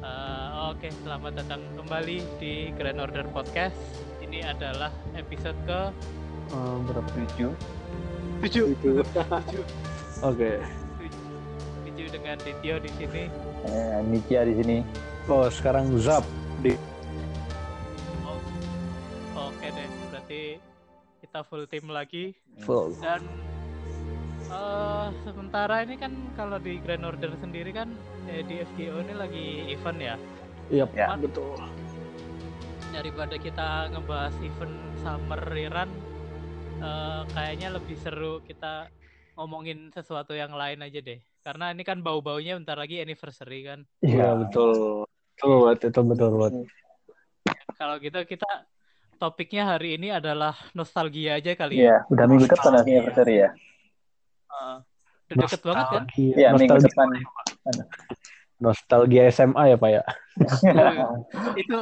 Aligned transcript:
Eh, 0.00 0.48
Oke, 0.66 0.88
selamat 0.98 1.32
datang 1.36 1.60
kembali 1.76 2.24
di 2.36 2.52
Grand 2.72 2.96
Order 2.98 3.28
Podcast. 3.28 3.76
Ini 4.18 4.44
adalah 4.46 4.88
episode 5.12 5.56
ke 5.62 5.80
Eh, 6.50 6.76
berapa? 6.82 7.08
tujuh 7.14 7.52
7. 8.40 8.72
tujuh 8.74 9.04
7. 9.04 9.62
Oke. 10.30 10.52
dengan 12.00 12.40
Dityo 12.40 12.80
di 12.80 12.90
sini. 12.96 13.28
eh, 13.62 14.00
Nikia 14.02 14.42
di 14.42 14.56
sini 14.56 14.76
Oh, 15.28 15.44
sekarang 15.46 15.92
Zap 16.00 16.24
di 16.58 16.72
Oh, 18.24 18.40
Oke 19.46 19.68
deh, 19.68 19.84
berarti 20.08 20.56
kita 21.20 21.44
full 21.44 21.68
tim 21.68 21.86
lagi 21.86 22.32
full. 22.58 22.96
dan 22.98 23.20
eh 24.48 25.06
sementara 25.22 25.84
ini 25.84 25.94
kan 25.94 26.10
kalau 26.34 26.56
di 26.56 26.80
Grand 26.80 27.04
Order 27.04 27.36
sendiri 27.36 27.70
kan 27.70 27.92
eh, 28.30 28.42
di 28.42 28.62
FGO 28.64 29.02
ini 29.02 29.14
lagi 29.14 29.46
event 29.68 29.98
ya. 29.98 30.16
Iya, 30.70 30.84
Ya. 30.94 31.06
betul. 31.18 31.58
daripada 32.90 33.38
kita 33.38 33.86
ngebahas 33.94 34.34
event 34.42 34.74
summer 34.98 35.38
run 35.46 35.90
eh, 36.82 37.22
kayaknya 37.30 37.78
lebih 37.78 37.94
seru 37.94 38.42
kita 38.42 38.90
ngomongin 39.38 39.94
sesuatu 39.94 40.34
yang 40.34 40.50
lain 40.50 40.82
aja 40.82 40.98
deh 40.98 41.22
karena 41.40 41.70
ini 41.70 41.86
kan 41.86 42.02
bau-baunya 42.02 42.58
bentar 42.58 42.74
lagi 42.74 42.98
anniversary 42.98 43.62
kan 43.62 43.86
Iya, 44.02 44.34
betul. 44.42 45.06
Betul 45.06 45.52
buat 45.62 45.78
itu 45.78 46.00
betul 46.02 46.28
buat. 46.34 46.52
kalau 47.78 47.94
gitu 48.02 48.18
kita 48.26 48.50
topiknya 49.22 49.70
hari 49.70 49.94
ini 49.94 50.10
adalah 50.10 50.58
nostalgia 50.74 51.38
aja 51.38 51.54
kali 51.54 51.78
ya 51.78 51.82
Iya, 51.86 51.96
udah 52.10 52.24
minggu 52.26 52.46
depan 52.50 52.72
anniversary 52.74 53.34
ya. 53.38 53.50
Eh, 54.50 54.76
udah 55.30 55.36
deket 55.46 55.60
banget 55.62 55.86
kan 55.94 56.04
Iya, 56.18 56.48
minggu 56.58 56.82
depan. 56.90 57.08
Nostalgia 58.60 59.26
SMA 59.32 59.74
ya, 59.74 59.76
Pak 59.80 59.90
ya. 59.90 60.02
itu 61.60 61.78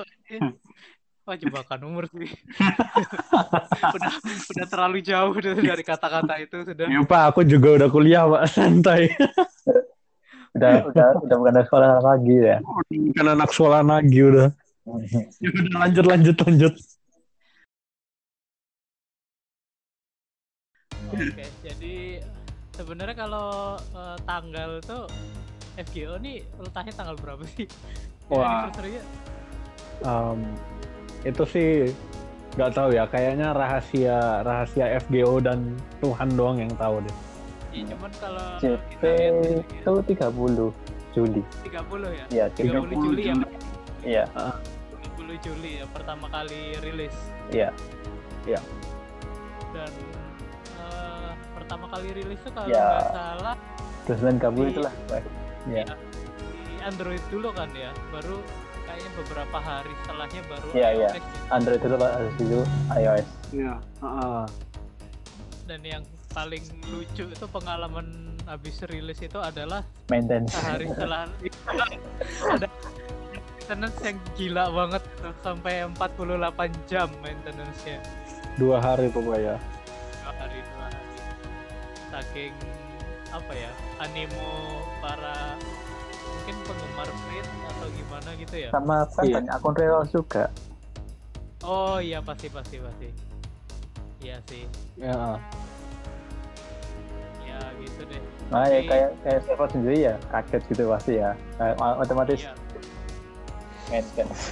Wah 1.29 1.37
jebakan 1.37 1.85
umur 1.85 2.09
sih. 2.09 2.25
udah 4.01 4.13
udah 4.25 4.67
terlalu 4.73 5.05
jauh 5.05 5.37
dari 5.37 5.85
kata-kata 5.85 6.41
itu 6.41 6.65
sudah. 6.65 6.89
Iya, 6.89 7.05
Pak, 7.05 7.23
aku 7.37 7.41
juga 7.45 7.77
udah 7.77 7.89
kuliah, 7.93 8.25
Pak. 8.25 8.43
Santai. 8.49 9.13
Udah 10.57 10.91
udah 10.91 11.09
udah 11.23 11.37
bukan 11.39 11.55
ada 11.55 11.63
sekolah 11.69 11.91
lagi 12.03 12.35
ya. 12.41 12.57
Kan 13.15 13.31
anak 13.31 13.53
sekolah 13.53 13.85
lagi 13.85 14.21
udah. 14.27 14.49
Ya 15.39 15.49
udah 15.55 15.79
lanjut 15.87 16.05
lanjut 16.09 16.37
lanjut. 16.41 16.75
Oke, 21.15 21.47
jadi 21.63 22.25
sebenarnya 22.75 23.17
kalau 23.29 23.77
eh, 23.77 24.19
tanggal 24.25 24.81
tuh 24.83 25.05
FGO 25.79 26.19
nih 26.19 26.43
letaknya 26.59 26.95
tanggal 26.95 27.17
berapa 27.19 27.45
sih? 27.47 27.67
Wah. 28.31 28.67
Em, 29.99 30.39
itu 31.23 31.43
sih 31.47 31.69
nggak 32.59 32.71
tahu 32.75 32.89
ya. 32.95 33.05
Kayaknya 33.07 33.55
rahasia 33.55 34.43
rahasia 34.43 34.99
FGO 35.07 35.39
dan 35.39 35.79
Tuhan 36.03 36.29
doang 36.35 36.59
yang 36.59 36.73
tahu 36.75 36.99
deh. 37.03 37.17
Iya, 37.69 37.85
cuman 37.95 38.11
kalau 38.19 38.47
CP 38.59 39.03
kita 39.77 39.89
lihat 39.93 40.07
itu 40.09 40.17
30 40.19 40.73
Juli. 41.15 41.43
30 41.63 42.09
ya? 42.11 42.25
Iya, 42.33 42.47
30 42.57 43.05
Juli 43.05 43.23
ya, 43.23 43.35
Iya, 44.03 44.25
30 45.19 45.45
Juli 45.45 45.71
ya 45.83 45.87
pertama 45.93 46.27
kali 46.33 46.73
rilis 46.81 47.13
iya. 47.53 47.69
dan 49.77 49.93
eh, 50.81 51.31
pertama 51.53 51.85
kali 51.93 52.09
rilis 52.17 52.41
tuh 52.41 52.53
kalau 52.57 52.69
Ya. 52.73 52.81
nggak 52.81 53.09
salah 53.13 53.55
29 54.09 54.41
kabul 54.41 54.65
Di- 54.65 54.73
itulah. 54.73 54.95
Iya. 55.65 55.85
di 56.69 56.77
Android 56.81 57.23
dulu 57.29 57.51
kan 57.51 57.69
ya, 57.73 57.91
baru 58.09 58.39
kayaknya 58.85 59.11
beberapa 59.17 59.59
hari 59.59 59.93
setelahnya 59.99 60.43
baru 60.47 60.69
Iya, 60.71 60.89
iya. 60.89 61.09
iOS 61.09 61.13
gitu. 61.17 61.29
Android 61.51 61.81
dulu 61.81 61.95
Pak, 61.97 62.11
habis 62.15 62.35
itu 62.39 62.61
iOS. 62.95 63.27
Iya. 63.51 63.75
dan 65.65 65.81
yang 65.85 66.01
paling 66.31 66.65
lucu 66.89 67.29
itu 67.29 67.47
pengalaman 67.47 68.09
habis 68.45 68.81
rilis 68.89 69.21
itu 69.21 69.37
adalah 69.37 69.85
Maintenance. 70.09 70.57
sehari 70.57 70.89
setelah 70.89 71.29
ada 72.57 72.69
maintenance 73.61 74.01
yang 74.01 74.17
gila 74.33 74.65
banget 74.73 75.03
tuh, 75.21 75.35
sampai 75.39 75.85
48 75.93 76.73
jam 76.89 77.09
maintenance-nya 77.21 78.01
Dua 78.57 78.81
hari 78.81 79.07
pokoknya. 79.09 79.61
dua 80.25 80.33
hari 80.35 80.59
dua 80.65 80.87
hari 80.89 81.05
saking 82.09 82.53
apa 83.31 83.53
ya 83.53 83.71
animo 83.99 84.51
para 84.99 85.57
mungkin 86.25 86.57
penggemar 86.63 87.09
print 87.23 87.49
atau 87.67 87.89
gimana 87.91 88.31
gitu 88.35 88.55
ya 88.59 88.69
Sama 88.71 88.97
kan 89.07 89.23
Iya. 89.23 89.35
banyak 89.39 89.53
akun 89.55 89.75
real 89.75 90.03
juga. 90.07 90.45
oh 91.61 91.99
iya 91.99 92.19
pasti 92.19 92.49
pasti 92.49 92.77
pasti 92.79 93.09
iya 94.21 94.37
sih 94.45 94.65
Ya. 94.95 95.37
ya 97.45 97.59
gitu 97.79 98.03
deh 98.05 98.23
Nah, 98.49 98.65
ya 98.65 98.81
Tapi- 98.81 98.89
kayak 98.89 99.11
kayak 99.21 99.41
server 99.45 99.69
sendiri 99.69 99.99
ya 100.03 100.15
kaget 100.33 100.63
gitu 100.67 100.83
pasti 100.89 101.13
ya. 101.15 101.37
Kayak 101.55 101.75
otomatis 102.01 102.41
iya 102.41 102.53
maintenance. 103.89 104.45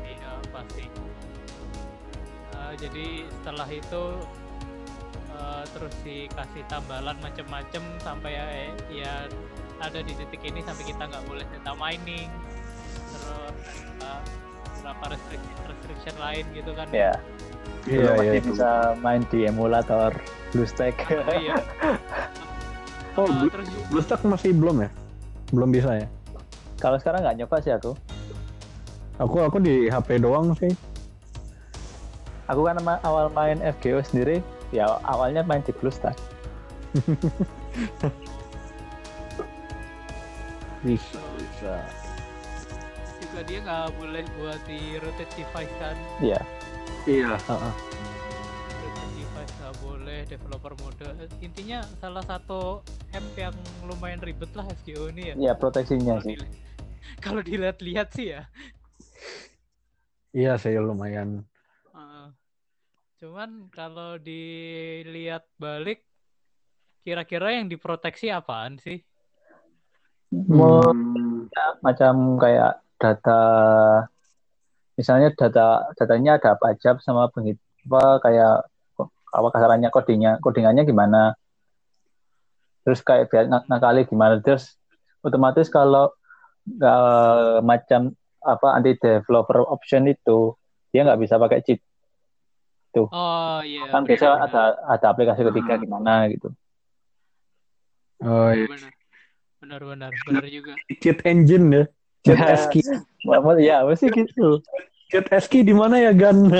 Iya 0.00 0.30
pasti. 0.48 0.84
Eh, 2.56 2.72
jadi 2.80 3.06
setelah 3.30 3.68
itu 3.68 4.02
eh, 5.36 5.64
terus 5.70 5.94
dikasih 6.00 6.62
tambalan 6.66 7.16
macem-macem 7.20 7.82
sampai 8.00 8.32
ya, 8.32 8.44
ya 8.88 9.14
ada 9.78 10.00
di 10.00 10.12
titik 10.14 10.40
ini 10.42 10.60
sampai 10.60 10.84
kita 10.84 11.04
nggak 11.04 11.24
boleh 11.24 11.44
data 11.46 11.72
mining 11.74 12.32
terus 13.12 13.56
eh, 14.00 14.20
beberapa 14.76 15.04
restriction 15.10 15.56
restriction 15.66 16.14
lain 16.16 16.44
gitu 16.52 16.70
kan 16.72 16.86
Ya. 16.88 17.12
Iya, 17.86 17.98
iya. 17.98 18.10
masih 18.14 18.38
itu. 18.40 18.48
bisa 18.52 18.70
main 18.98 19.22
di 19.26 19.40
emulator 19.44 20.10
BlueStack. 20.50 20.94
Oh, 21.26 21.34
iya. 21.34 21.54
Oh, 23.16 23.26
terus 23.46 23.66
juga- 23.66 23.86
BlueStack 23.90 24.20
masih 24.22 24.50
belum 24.52 24.76
ya? 24.82 24.90
Belum 25.50 25.70
bisa 25.70 25.90
ya? 25.94 26.06
Kalau 26.76 26.98
sekarang 26.98 27.22
nggak 27.22 27.36
nyoba 27.40 27.56
sih 27.58 27.70
aku. 27.70 27.94
Aku 29.16 29.36
aku 29.40 29.58
di 29.58 29.86
HP 29.86 30.18
doang 30.18 30.54
sih. 30.54 30.70
Aku 32.46 32.62
kan 32.62 32.78
ma- 32.80 33.02
awal 33.02 33.26
main 33.30 33.58
FGO 33.58 33.98
sendiri, 34.00 34.38
ya 34.70 34.98
awalnya 35.04 35.42
main 35.42 35.62
di 35.62 35.70
BlueStack. 35.72 36.16
Bisa, 40.82 41.18
bisa. 41.38 41.74
juga 43.16 43.40
dia 43.44 43.58
nggak 43.60 43.86
boleh 43.98 44.22
buat 44.38 44.60
di 44.64 44.80
rotate 45.02 45.32
device 45.34 45.74
kan 45.76 45.96
Iya. 46.20 46.40
Iya. 47.04 47.34
Rotate 47.36 49.12
device 49.12 49.52
nggak 49.60 49.74
boleh 49.82 50.18
developer 50.24 50.72
mode 50.80 51.08
intinya 51.42 51.78
salah 51.98 52.24
satu 52.24 52.80
app 53.12 53.26
yang 53.36 53.56
lumayan 53.84 54.20
ribet 54.22 54.48
lah 54.54 54.64
FGO 54.80 55.10
ini 55.12 55.32
ya 55.32 55.34
Iya 55.36 55.52
proteksinya 55.58 56.16
Kalau 56.16 56.24
sih. 56.24 56.36
kalau 57.24 57.40
dilihat-lihat 57.42 58.08
sih 58.14 58.26
ya 58.36 58.42
Iya 60.32 60.60
sih 60.60 60.76
lumayan. 60.76 61.48
Cuman 63.16 63.72
kalau 63.72 64.20
dilihat 64.20 65.48
balik 65.56 66.04
kira-kira 67.00 67.56
yang 67.56 67.64
diproteksi 67.64 68.28
apaan 68.28 68.76
sih? 68.76 69.00
Hmm, 70.28 71.48
macam 71.80 72.36
kayak 72.36 72.76
data, 73.00 73.40
misalnya 75.00 75.32
data 75.32 75.88
datanya 75.96 76.36
ada 76.36 76.60
pajak 76.60 77.00
sama 77.00 77.32
penghit 77.32 77.56
apa 77.88 78.20
kayak 78.20 78.56
apa 79.32 79.48
kasarannya 79.48 79.88
codingnya 79.88 80.36
codingannya 80.44 80.84
gimana. 80.84 81.32
Terus 82.84 83.00
kayak 83.00 83.32
biar 83.32 83.48
nak- 83.48 83.64
nakali 83.64 84.04
gimana? 84.04 84.44
Terus 84.44 84.76
otomatis 85.24 85.72
kalau 85.72 86.12
nggak 86.68 87.64
macam 87.64 88.12
apa 88.44 88.68
anti 88.76 88.92
developer 89.00 89.64
option 89.72 90.04
itu 90.04 90.52
dia 90.92 91.06
nggak 91.06 91.22
bisa 91.22 91.40
pakai 91.40 91.64
cheat 91.64 91.80
oh 93.04 93.60
iya 93.60 93.92
kan 93.92 94.08
biasa 94.08 94.26
ada 94.48 94.62
ada 94.88 95.06
aplikasi 95.12 95.44
ketiga 95.44 95.76
gimana 95.76 96.32
gitu 96.32 96.54
Oh 98.24 98.48
iya. 98.48 98.64
benar 99.60 99.82
benar 99.84 100.12
benar 100.24 100.44
juga 100.48 100.72
Cheat 101.04 101.20
engine 101.28 101.66
ya. 101.68 101.84
Cheat 102.24 102.40
ASCII. 102.40 102.82
Wah, 103.28 103.38
ya 103.60 103.84
apa 103.84 103.92
sih 103.92 104.08
gitu 104.08 104.64
Cheat 105.12 105.28
ASCII 105.28 105.66
di 105.66 105.74
mana 105.76 106.00
ya 106.00 106.16
Gan? 106.16 106.48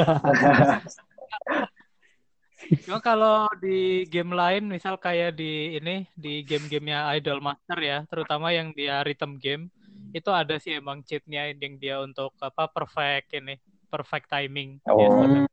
Cuma 2.86 2.98
kalau 2.98 3.46
di 3.62 4.06
game 4.10 4.34
lain, 4.34 4.66
misal 4.66 4.98
kayak 4.98 5.38
di 5.38 5.78
ini 5.78 6.02
di 6.18 6.42
game-gamenya 6.42 7.14
Idol 7.14 7.38
Master 7.38 7.78
ya, 7.78 8.02
terutama 8.10 8.50
yang 8.50 8.74
dia 8.74 9.06
rhythm 9.06 9.38
game, 9.38 9.70
itu 10.10 10.30
ada 10.34 10.58
sih 10.58 10.74
emang 10.74 11.02
cheatnya 11.06 11.46
yang 11.54 11.78
dia 11.78 12.02
untuk 12.02 12.34
apa 12.42 12.66
perfect 12.66 13.38
ini, 13.38 13.54
perfect 13.86 14.26
timing. 14.30 14.82
Oh. 14.86 14.98
biasanya. 14.98 15.46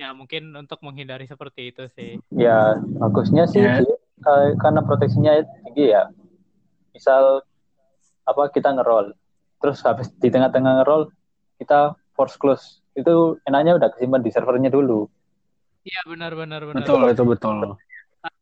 Ya 0.00 0.08
mungkin 0.16 0.42
untuk 0.56 0.78
menghindari 0.80 1.28
seperti 1.28 1.60
itu 1.70 1.84
sih. 1.96 2.10
ya 2.32 2.78
bagusnya 3.00 3.44
sih 3.52 3.64
Ya. 3.64 3.76
eh, 4.30 4.48
karena 4.62 4.80
proteksinya 4.86 5.32
tinggi 5.64 5.92
ya 5.94 6.08
misal 6.96 7.44
apa 8.30 8.42
kita 8.54 8.68
ngeroll 8.76 9.12
terus 9.60 9.78
habis 9.86 10.08
di 10.22 10.28
tengah-tengah 10.32 10.72
ngeroll 10.82 11.04
kita 11.60 11.94
force 12.16 12.36
close 12.40 12.64
itu 12.96 13.36
enaknya 13.48 13.76
udah 13.78 13.88
kesimpan 13.92 14.22
di 14.24 14.30
servernya 14.32 14.70
dulu 14.72 15.08
Iya 15.88 16.00
benar 16.12 16.32
benar 16.40 16.60
benar. 16.68 16.80
Betul, 16.84 17.00
itu 17.12 17.22
betul. 17.24 17.56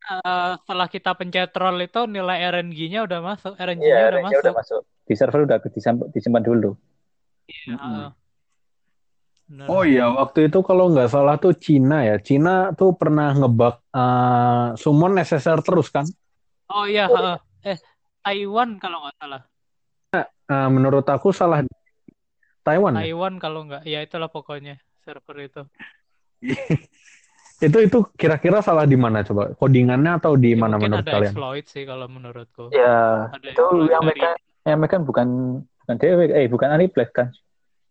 Eh, 0.09 0.51
setelah 0.63 0.87
kita 0.95 1.11
pencet 1.19 1.49
roll 1.61 1.77
itu 1.87 1.99
nilai 2.15 2.37
RNG-nya 2.51 2.99
udah 3.07 3.19
masuk, 3.29 3.53
RNG-nya 3.55 3.87
iya 3.95 4.07
udah 4.11 4.11
range-nya 4.15 4.37
masuk. 4.37 4.43
udah 4.43 4.53
masuk 4.59 4.81
di 5.07 5.13
server 5.19 5.41
udah 5.47 5.57
disimpan, 5.75 6.07
disimpan 6.15 6.43
dulu 6.43 6.69
Iya, 7.49 7.73
Mm-mm. 7.73 7.79
heeh. 7.79 8.07
Benar. 9.49 9.65
Oh 9.65 9.81
iya, 9.81 10.05
waktu 10.13 10.39
itu 10.47 10.59
kalau 10.61 10.93
nggak 10.93 11.09
salah 11.09 11.35
tuh 11.41 11.53
Cina 11.57 12.05
ya. 12.05 12.15
Cina 12.21 12.69
tuh 12.77 12.93
pernah 12.93 13.33
ngebug 13.33 13.75
eh, 13.97 14.65
summon 14.77 15.17
SSR 15.17 15.59
terus 15.65 15.89
kan? 15.89 16.05
Oh 16.69 16.85
iya, 16.85 17.09
heeh. 17.09 17.35
eh 17.73 17.77
Taiwan 18.21 18.77
kalau 18.77 19.01
nggak 19.03 19.15
salah. 19.17 19.41
Eh, 20.49 20.67
menurut 20.69 21.05
aku 21.09 21.29
salah 21.33 21.65
Taiwan. 22.65 22.93
ya? 22.93 23.09
Taiwan 23.09 23.33
kalau 23.41 23.59
nggak, 23.65 23.81
ya 23.89 23.99
itulah 24.05 24.29
pokoknya 24.29 24.77
server 25.01 25.37
itu. 25.41 25.61
Itu 27.59 27.75
itu 27.83 27.97
kira-kira 28.15 28.63
salah 28.63 28.87
di 28.87 28.95
mana 28.95 29.19
coba? 29.19 29.51
Codingannya 29.59 30.15
atau 30.15 30.39
di 30.39 30.55
Ya, 30.55 30.59
mana 30.63 30.79
menurut 30.79 31.03
ada 31.03 31.11
kalian? 31.11 31.33
exploit 31.35 31.65
sih 31.67 31.83
kalau 31.83 32.07
menurutku. 32.07 32.71
ya 32.71 33.27
Ada 33.35 33.47
itu 33.51 33.65
yang 33.91 34.03
dari- 34.07 34.15
mereka 34.23 34.29
yang 34.63 34.77
mereka 34.79 34.97
bukan 35.03 35.27
bukan 35.83 35.95
dewe 35.99 36.23
eh 36.31 36.47
bukan 36.47 36.69
Aniplex 36.71 37.09
kan 37.11 37.27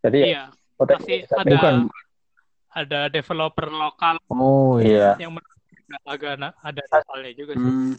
jadi 0.01 0.19
ya 0.19 0.27
Iya, 0.33 0.43
potensi 0.79 1.27
ada 1.27 1.43
Bukan. 1.59 1.77
ada 2.71 3.01
developer 3.11 3.67
lokal 3.67 4.17
Oh 4.31 4.79
iya. 4.79 5.19
iya 5.19 5.27
yang 5.27 5.35
agak 6.07 6.39
ada 6.63 6.83
nakalnya 6.87 7.33
juga 7.35 7.53
sih. 7.59 7.67
Hmm. 7.67 7.95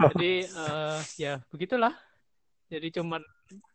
Jadi 0.00 0.32
eh, 0.48 0.98
ya 1.20 1.32
begitulah. 1.52 1.92
Jadi 2.70 2.88
cuman 2.96 3.20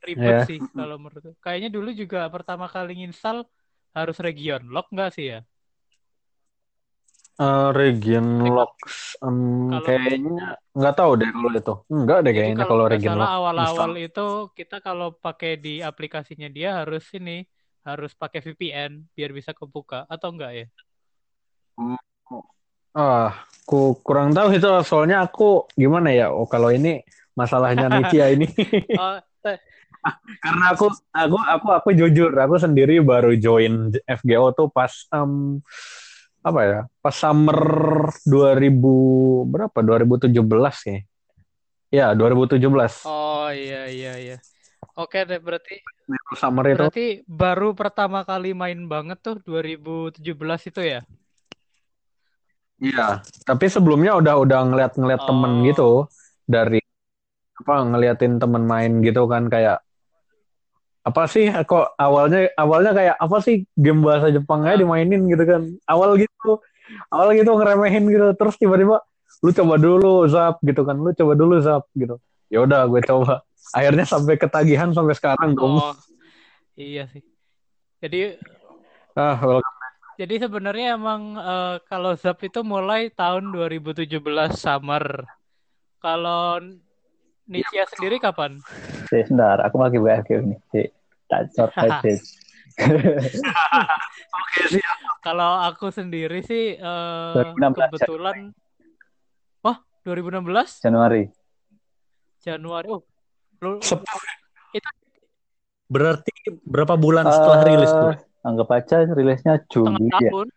ribet 0.01 0.35
Ya. 0.41 0.47
sih 0.47 0.59
kalau 0.73 0.97
menurutku. 0.97 1.35
Kayaknya 1.43 1.69
dulu 1.69 1.89
juga 1.93 2.25
pertama 2.31 2.65
kali 2.65 2.97
nginstal 3.03 3.45
harus 3.93 4.17
region 4.23 4.63
lock 4.71 4.89
nggak 4.89 5.11
sih 5.13 5.35
ya? 5.35 5.39
Eh, 7.35 7.69
region 7.75 8.47
locks 8.47 9.19
Kalau- 9.19 9.83
kayaknya 9.83 10.55
nggak 10.71 10.95
tahu 10.95 11.11
deh 11.19 11.29
kalau 11.35 11.49
itu. 11.51 11.73
Enggak 11.91 12.17
deh 12.23 12.31
kayaknya 12.31 12.55
kalau 12.63 12.67
kalau 12.71 12.83
nggak 12.87 12.93
region 12.95 13.11
salah 13.11 13.19
lock 13.27 13.35
awal-awal 13.35 13.91
install. 13.91 14.07
itu 14.07 14.27
kita 14.55 14.77
kalau 14.79 15.07
pakai 15.11 15.51
di 15.59 15.73
aplikasinya 15.83 16.47
dia 16.47 16.79
harus 16.79 17.03
ini 17.11 17.43
harus 17.83 18.15
pakai 18.15 18.39
VPN 18.39 19.03
biar 19.11 19.35
bisa 19.35 19.51
kebuka 19.51 20.07
atau 20.07 20.31
enggak 20.31 20.51
ya? 20.55 20.65
Ah, 22.95 23.43
aku 23.67 23.99
kurang 23.99 24.31
tahu 24.31 24.55
itu 24.55 24.71
soalnya 24.87 25.27
aku 25.27 25.67
gimana 25.75 26.15
ya? 26.15 26.31
Oh, 26.31 26.47
kalau 26.47 26.71
ini 26.71 27.03
masalahnya 27.35 27.91
Nicia 27.99 28.31
ini. 28.31 28.47
Oh, 28.95 29.19
te- 29.43 29.59
Karena 30.43 30.71
aku 30.71 30.87
aku 31.11 31.35
aku 31.35 31.67
aku 31.83 31.89
jujur, 31.99 32.31
aku 32.31 32.55
sendiri 32.63 33.03
baru 33.03 33.35
join 33.35 33.91
FGO 34.07 34.55
tuh 34.55 34.71
pas 34.71 34.87
em, 35.11 35.59
apa 36.45 36.59
ya? 36.61 36.79
Pas 37.01 37.15
summer 37.17 37.57
2000 38.21 39.49
berapa? 39.49 39.77
2017 39.81 40.77
ya. 40.85 40.99
Ya, 41.89 42.07
2017. 42.13 43.01
oh 43.05 43.49
iya 43.49 43.89
iya 43.89 44.13
iya. 44.17 44.37
Oke 44.95 45.25
deh 45.25 45.41
berarti 45.41 45.81
Summer 46.37 46.63
itu. 46.69 46.77
berarti 46.79 47.05
baru 47.25 47.73
pertama 47.75 48.23
kali 48.23 48.53
main 48.53 48.85
banget 48.85 49.19
tuh 49.19 49.41
2017 49.41 50.21
itu 50.69 50.81
ya? 50.85 51.01
Iya, 52.75 53.23
tapi 53.47 53.65
sebelumnya 53.71 54.19
udah 54.19 54.35
udah 54.43 54.59
ngeliat-ngeliat 54.67 55.21
temen 55.23 55.51
Oh. 55.51 55.63
gitu 55.65 55.89
dari 56.45 56.79
apa 57.55 57.75
ngeliatin 57.87 58.35
temen 58.35 58.67
main 58.67 58.99
gitu 58.99 59.25
kan 59.31 59.47
kayak 59.47 59.79
apa 61.05 61.29
sih 61.29 61.45
kok 61.69 61.93
awalnya 62.01 62.49
awalnya 62.57 62.91
kayak 62.97 63.15
apa 63.21 63.37
sih 63.37 63.69
game 63.77 64.01
bahasa 64.01 64.33
Jepang 64.33 64.65
aja 64.65 64.73
Ah. 64.73 64.79
dimainin 64.81 65.29
gitu 65.29 65.43
kan. 65.45 65.61
Awal 65.85 66.17
gitu 66.17 66.57
awal 67.13 67.37
gitu 67.37 67.53
ngeremehin 67.53 68.09
gitu. 68.09 68.33
Terus 68.33 68.55
tiba-tiba 68.57 69.05
lu 69.45 69.51
coba 69.53 69.75
dulu 69.77 70.25
zap 70.25 70.57
gitu 70.65 70.81
kan. 70.81 70.97
Lu 70.97 71.13
coba 71.13 71.33
dulu 71.37 71.55
zap 71.61 71.85
gitu. 71.93 72.17
Ya 72.49 72.65
udah 72.65 72.89
gue 72.89 73.01
coba. 73.05 73.45
Akhirnya 73.77 74.05
sampai 74.09 74.35
ketagihan 74.41 74.89
sampai 74.93 75.13
sekarang 75.13 75.53
dong. 75.53 75.77
Oh 75.77 75.93
iya 76.73 77.05
sih. 77.13 77.21
Jadi 78.01 78.37
ah 79.15 79.37
well, 79.39 79.63
jadi 80.15 80.47
sebenarnya 80.47 80.95
emang 80.95 81.35
eh, 81.35 81.75
kalau 81.87 82.15
Zap 82.15 82.39
itu 82.43 82.63
mulai 82.63 83.11
tahun 83.11 83.51
2017 83.51 84.19
summer. 84.55 85.27
Kalau 85.99 86.61
Nicia 87.45 87.85
sendiri 87.85 88.17
kapan? 88.17 88.57
Sih, 89.05 89.21
sebentar 89.21 89.61
aku 89.61 89.77
lagi 89.77 90.01
WFG 90.01 90.29
ini. 90.41 90.57
Sih 90.73 90.85
tak 91.29 91.53
message. 91.81 92.25
Oke 94.35 94.61
sih 94.67 94.83
Kalau 95.23 95.63
aku 95.63 95.87
sendiri 95.89 96.43
sih 96.43 96.75
eh, 96.75 97.31
2016 97.55 97.71
kebetulan 97.87 98.37
Wah, 99.61 99.77
2016 100.03 100.83
Januari. 100.83 101.23
Januari. 102.41 102.87
Oh. 102.91 103.01
Lu, 103.63 103.79
itu 104.69 104.89
berarti 105.87 106.33
berapa 106.61 106.97
bulan 106.97 107.25
setelah 107.25 107.61
Eh, 107.61 107.67
rilis 107.71 107.89
tuh? 107.89 108.13
anggap 108.41 108.69
aja 108.73 108.97
rilisnya 109.07 109.61
tengah 109.63 109.95
Juli 109.95 110.09
ya. 110.11 110.29
tahun. 110.29 110.47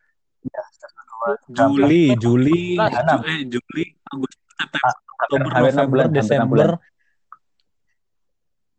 Juli, 1.48 2.04
Juli, 2.16 2.60
Bulan. 2.76 3.04
Ju- 3.06 3.24
eh, 3.24 3.40
Juli, 3.46 3.84
Agustus, 4.06 4.44
September, 4.54 5.07
Oktober, 5.18 5.50
hampir 5.50 5.50
enam 5.50 5.62
November, 5.66 5.90
bulan, 5.90 6.08
Desember, 6.12 6.46
bulan. 6.48 6.68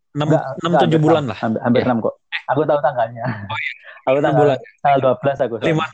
enam 0.09 0.27
6, 0.27 0.33
6 0.33 0.39
enggak, 0.65 0.79
7 0.79 0.87
hampir 0.89 0.99
bulan 0.99 1.21
enam. 1.21 1.29
lah. 1.29 1.37
hampir, 1.37 1.59
hampir 1.61 1.79
Ya. 1.79 1.85
enam 1.85 1.97
kok 1.99 2.15
aku 2.45 2.61
tahu 2.65 2.79
tanggalnya 2.81 3.23
aku 4.01 4.17
Enam 4.17 4.23
tanggal 4.25 4.41
bulan. 4.41 4.57
tanggal 4.81 4.99
12 4.99 5.37
aku 5.39 5.55
5 5.61 5.85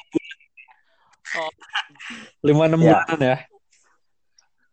Oh, 1.36 1.51
5 2.42 2.63
6 2.71 2.80
Ya. 2.80 2.95
bulanan 3.03 3.19
ya. 3.19 3.38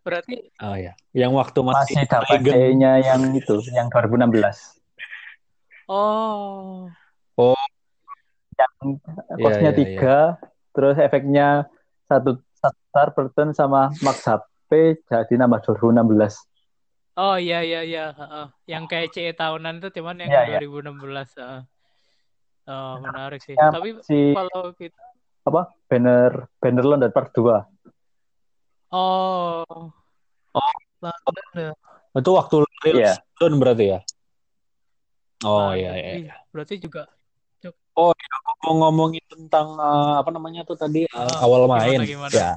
berarti 0.03 0.35
Oh 0.59 0.75
ya. 0.75 0.93
Yang 1.13 1.33
waktu 1.35 1.59
masih 1.59 1.95
masih 1.95 2.03
dapat. 2.07 2.39
C-nya 2.45 2.93
yang 3.01 3.23
itu 3.33 3.57
yang 3.71 3.87
2016 3.89 4.79
oh 5.89 6.87
yang 8.53 8.75
Iya, 8.79 9.43
kosnya 9.43 9.71
iya, 9.71 9.79
tiga 9.79 10.19
terus 10.71 10.95
efeknya 10.97 11.67
satu 12.07 12.39
satu 12.55 12.79
star 12.87 13.09
per 13.11 13.27
turn 13.35 13.51
sama 13.51 13.91
max 13.99 14.23
Jadi 15.09 15.33
nambah 15.37 15.61
2016 15.67 16.35
Oh 17.13 17.37
iya 17.37 17.61
iya 17.61 17.81
iya, 17.85 18.05
heeh. 18.17 18.47
Yang 18.73 18.85
kayak 18.89 19.09
CE 19.13 19.33
tahunan 19.37 19.75
itu 19.85 19.89
cuman 20.01 20.17
yang 20.17 20.31
Iya, 20.33 20.41
iya. 20.49 20.59
2016, 20.65 21.29
heeh. 21.37 21.61
Oh, 22.73 22.97
menarik 23.05 23.41
sih. 23.45 23.53
Ya, 23.53 23.69
Tapi 23.69 23.89
si 24.01 24.33
kalau 24.33 24.73
kita 24.73 24.97
apa 25.43 25.75
banner 25.91 26.47
banner 26.63 26.85
London 26.87 27.11
part 27.13 27.35
2 27.37 27.67
oh 28.95 29.93
London 31.03 31.47
ya. 31.59 31.73
itu 32.17 32.31
waktu 32.33 32.57
rilis 32.87 33.03
Iya. 33.03 33.15
London 33.43 33.59
berarti 33.61 33.85
ya. 33.93 33.99
Oh 35.43 35.75
Nah, 35.75 35.75
iya 35.77 35.91
iya. 35.99 36.13
ih, 36.17 36.27
Berarti 36.55 36.75
juga 36.79 37.03
Oh 37.93 38.09
iya, 38.17 38.29
aku 38.41 38.51
mau 38.65 38.73
ngomongin 38.89 39.21
tentang 39.29 39.77
eh, 39.77 40.15
apa 40.17 40.31
namanya 40.33 40.65
tuh 40.65 40.81
tadi 40.81 41.05
Ah, 41.13 41.45
awal 41.45 41.69
gimana, 41.69 41.77
main. 41.77 42.01
gimana? 42.09 42.33
Ya. 42.33 42.51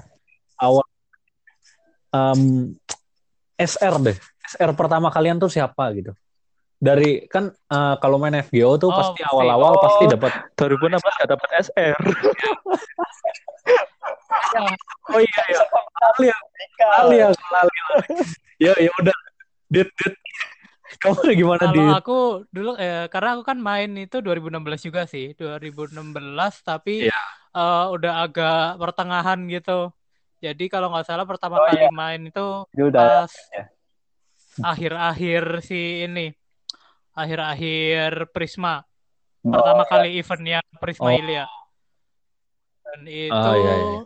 Awal 0.64 0.86
em, 2.10 2.74
SR 3.56 3.96
deh. 4.02 4.18
SR 4.46 4.72
pertama 4.74 5.08
kalian 5.08 5.38
tuh 5.38 5.48
siapa 5.48 5.90
gitu? 5.94 6.12
Dari 6.76 7.24
kan 7.26 7.50
eh, 7.50 7.96
kalau 7.98 8.20
main 8.20 8.36
FGO 8.42 8.76
tuh 8.76 8.90
Oh, 8.90 8.94
pasti 8.94 9.24
pasti. 9.24 9.32
awal-awal 9.32 9.74
Oh. 9.74 9.82
pasti 9.82 10.04
dapat 10.06 10.32
2016 10.54 11.02
gak 11.18 11.30
dapat 11.32 11.50
SR 11.64 11.98
Oh 15.08 15.20
iya 15.20 15.42
iya. 15.48 15.62
Kali 15.96 16.28
ya, 16.28 16.38
kali 16.78 17.16
ya, 17.18 17.28
kali. 17.32 17.76
Ya 18.58 18.72
ya 18.78 18.92
udah. 19.00 19.16
Dit, 19.66 19.90
dit. 19.98 20.16
Kamu 20.96 21.18
udah 21.18 21.36
gimana 21.36 21.62
Kalau 21.62 21.74
dit? 21.74 21.92
aku 21.92 22.18
dulu 22.50 22.72
eh, 22.78 23.10
karena 23.10 23.36
aku 23.36 23.44
kan 23.44 23.58
main 23.58 23.92
itu 23.98 24.22
2016 24.22 24.54
juga 24.84 25.04
sih, 25.06 25.34
2016 25.36 26.06
tapi 26.62 27.10
Iya. 27.10 27.22
eh, 27.52 27.86
udah 27.92 28.14
agak 28.22 28.78
pertengahan 28.78 29.40
gitu. 29.48 29.92
Jadi 30.44 30.66
kalau 30.68 30.92
nggak 30.92 31.08
salah 31.08 31.26
pertama 31.26 31.58
Oh, 31.58 31.66
kali 31.66 31.88
main 31.90 32.22
itu 32.28 32.48
udah 32.76 33.26
pas 33.26 33.32
ya. 33.52 33.64
akhir-akhir 34.62 35.44
si 35.64 36.06
ini, 36.06 36.32
akhir-akhir 37.12 38.30
Prisma. 38.32 38.84
Oh, 39.42 39.52
Pertama 39.52 39.84
kali 39.86 40.18
eventnya 40.18 40.60
Prisma 40.78 41.12
Oh. 41.12 41.16
Ilya. 41.16 41.46
Dan 42.86 43.00
itu 43.06 43.34
Ah, 43.34 43.56
iya, 43.58 43.74
iya. 43.76 44.02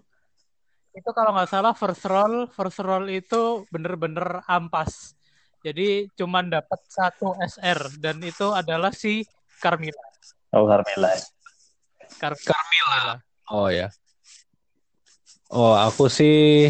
itu 0.92 1.10
kalau 1.14 1.32
nggak 1.32 1.50
salah 1.50 1.74
first 1.74 2.04
roll, 2.06 2.48
first 2.50 2.80
roll 2.82 3.06
itu 3.08 3.64
bener-bener 3.70 4.42
ampas. 4.46 5.14
Jadi 5.60 6.08
cuman 6.16 6.48
dapat 6.48 6.80
satu 6.88 7.36
SR 7.36 8.00
dan 8.00 8.24
itu 8.24 8.48
adalah 8.50 8.96
si 8.96 9.28
Carmilla. 9.60 10.00
oh 10.56 10.64
Carmela 10.66 11.12
Car- 12.16 12.40
Carmilla. 12.42 13.20
Oh 13.52 13.68
ya. 13.68 13.92
Oh, 15.50 15.74
aku 15.74 16.06
sih 16.10 16.70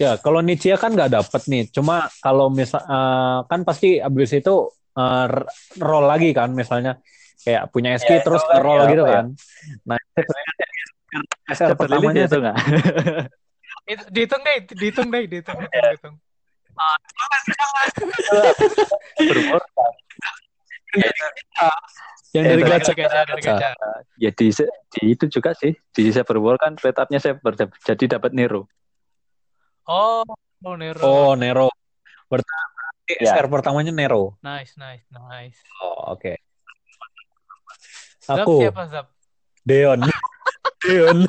Ya, 0.00 0.18
kalau 0.18 0.42
Nichia 0.42 0.74
kan 0.80 0.90
nggak 0.96 1.14
dapet 1.14 1.42
nih. 1.46 1.62
Cuma 1.70 2.10
kalau 2.18 2.50
misal 2.50 2.82
eh, 2.82 3.38
kan 3.46 3.60
pasti 3.62 4.02
abis 4.02 4.34
itu 4.34 4.54
r- 4.98 5.46
roll 5.78 6.04
lagi 6.10 6.34
kan, 6.34 6.50
misalnya 6.50 6.98
kayak 7.46 7.70
punya 7.70 7.94
SK 7.94 8.10
Ya, 8.10 8.18
terus 8.24 8.42
itu 8.42 8.58
roll 8.58 8.82
apa 8.82 8.90
gitu 8.90 9.04
ya? 9.06 9.14
kan. 9.22 9.26
Nah, 9.86 9.98
SR 11.46 11.76
Pertamanya 11.76 11.78
pertamanya 11.78 12.22
itu 12.26 12.36
nggak? 12.42 12.56
Itu 13.82 14.04
dihitung 14.14 14.42
deh, 14.42 14.58
dihitung 14.74 15.08
deh, 15.12 15.22
dihitung, 15.30 15.56
dihitung, 15.58 15.82
dihitung. 15.86 16.14
Berumur 20.92 21.08
kan? 21.10 21.32
yang 22.32 22.44
Eh, 22.44 22.50
dari 22.56 22.62
gacha. 22.64 22.92
gacha, 22.92 23.20
dari. 23.28 23.70
Ya 24.16 24.30
di, 24.32 24.46
di 24.88 25.00
itu 25.12 25.24
juga 25.28 25.52
sih. 25.52 25.72
Di 25.92 26.08
Cyber 26.08 26.40
War 26.40 26.56
kan 26.56 26.76
rate 26.76 27.00
up-nya 27.00 27.20
saya 27.20 27.36
ber- 27.36 27.56
jadi 27.84 28.16
dapat 28.16 28.32
Nero. 28.32 28.68
Oh, 29.84 30.24
oh 30.62 30.74
Nero. 30.76 31.00
Oh, 31.02 31.32
Nero. 31.36 31.68
Berarti 32.28 32.48
Ya. 33.20 33.36
SR 33.36 33.52
pertamanya 33.52 33.92
Nero. 33.92 34.40
Nice, 34.40 34.80
nice, 34.80 35.04
nice. 35.10 35.58
Oh, 35.84 36.16
oke. 36.16 36.32
Zap 38.22 38.46
Aku 38.46 38.64
siapa 38.64 38.88
Zap? 38.88 39.06
Deon. 39.66 40.00
Deon. 40.86 41.18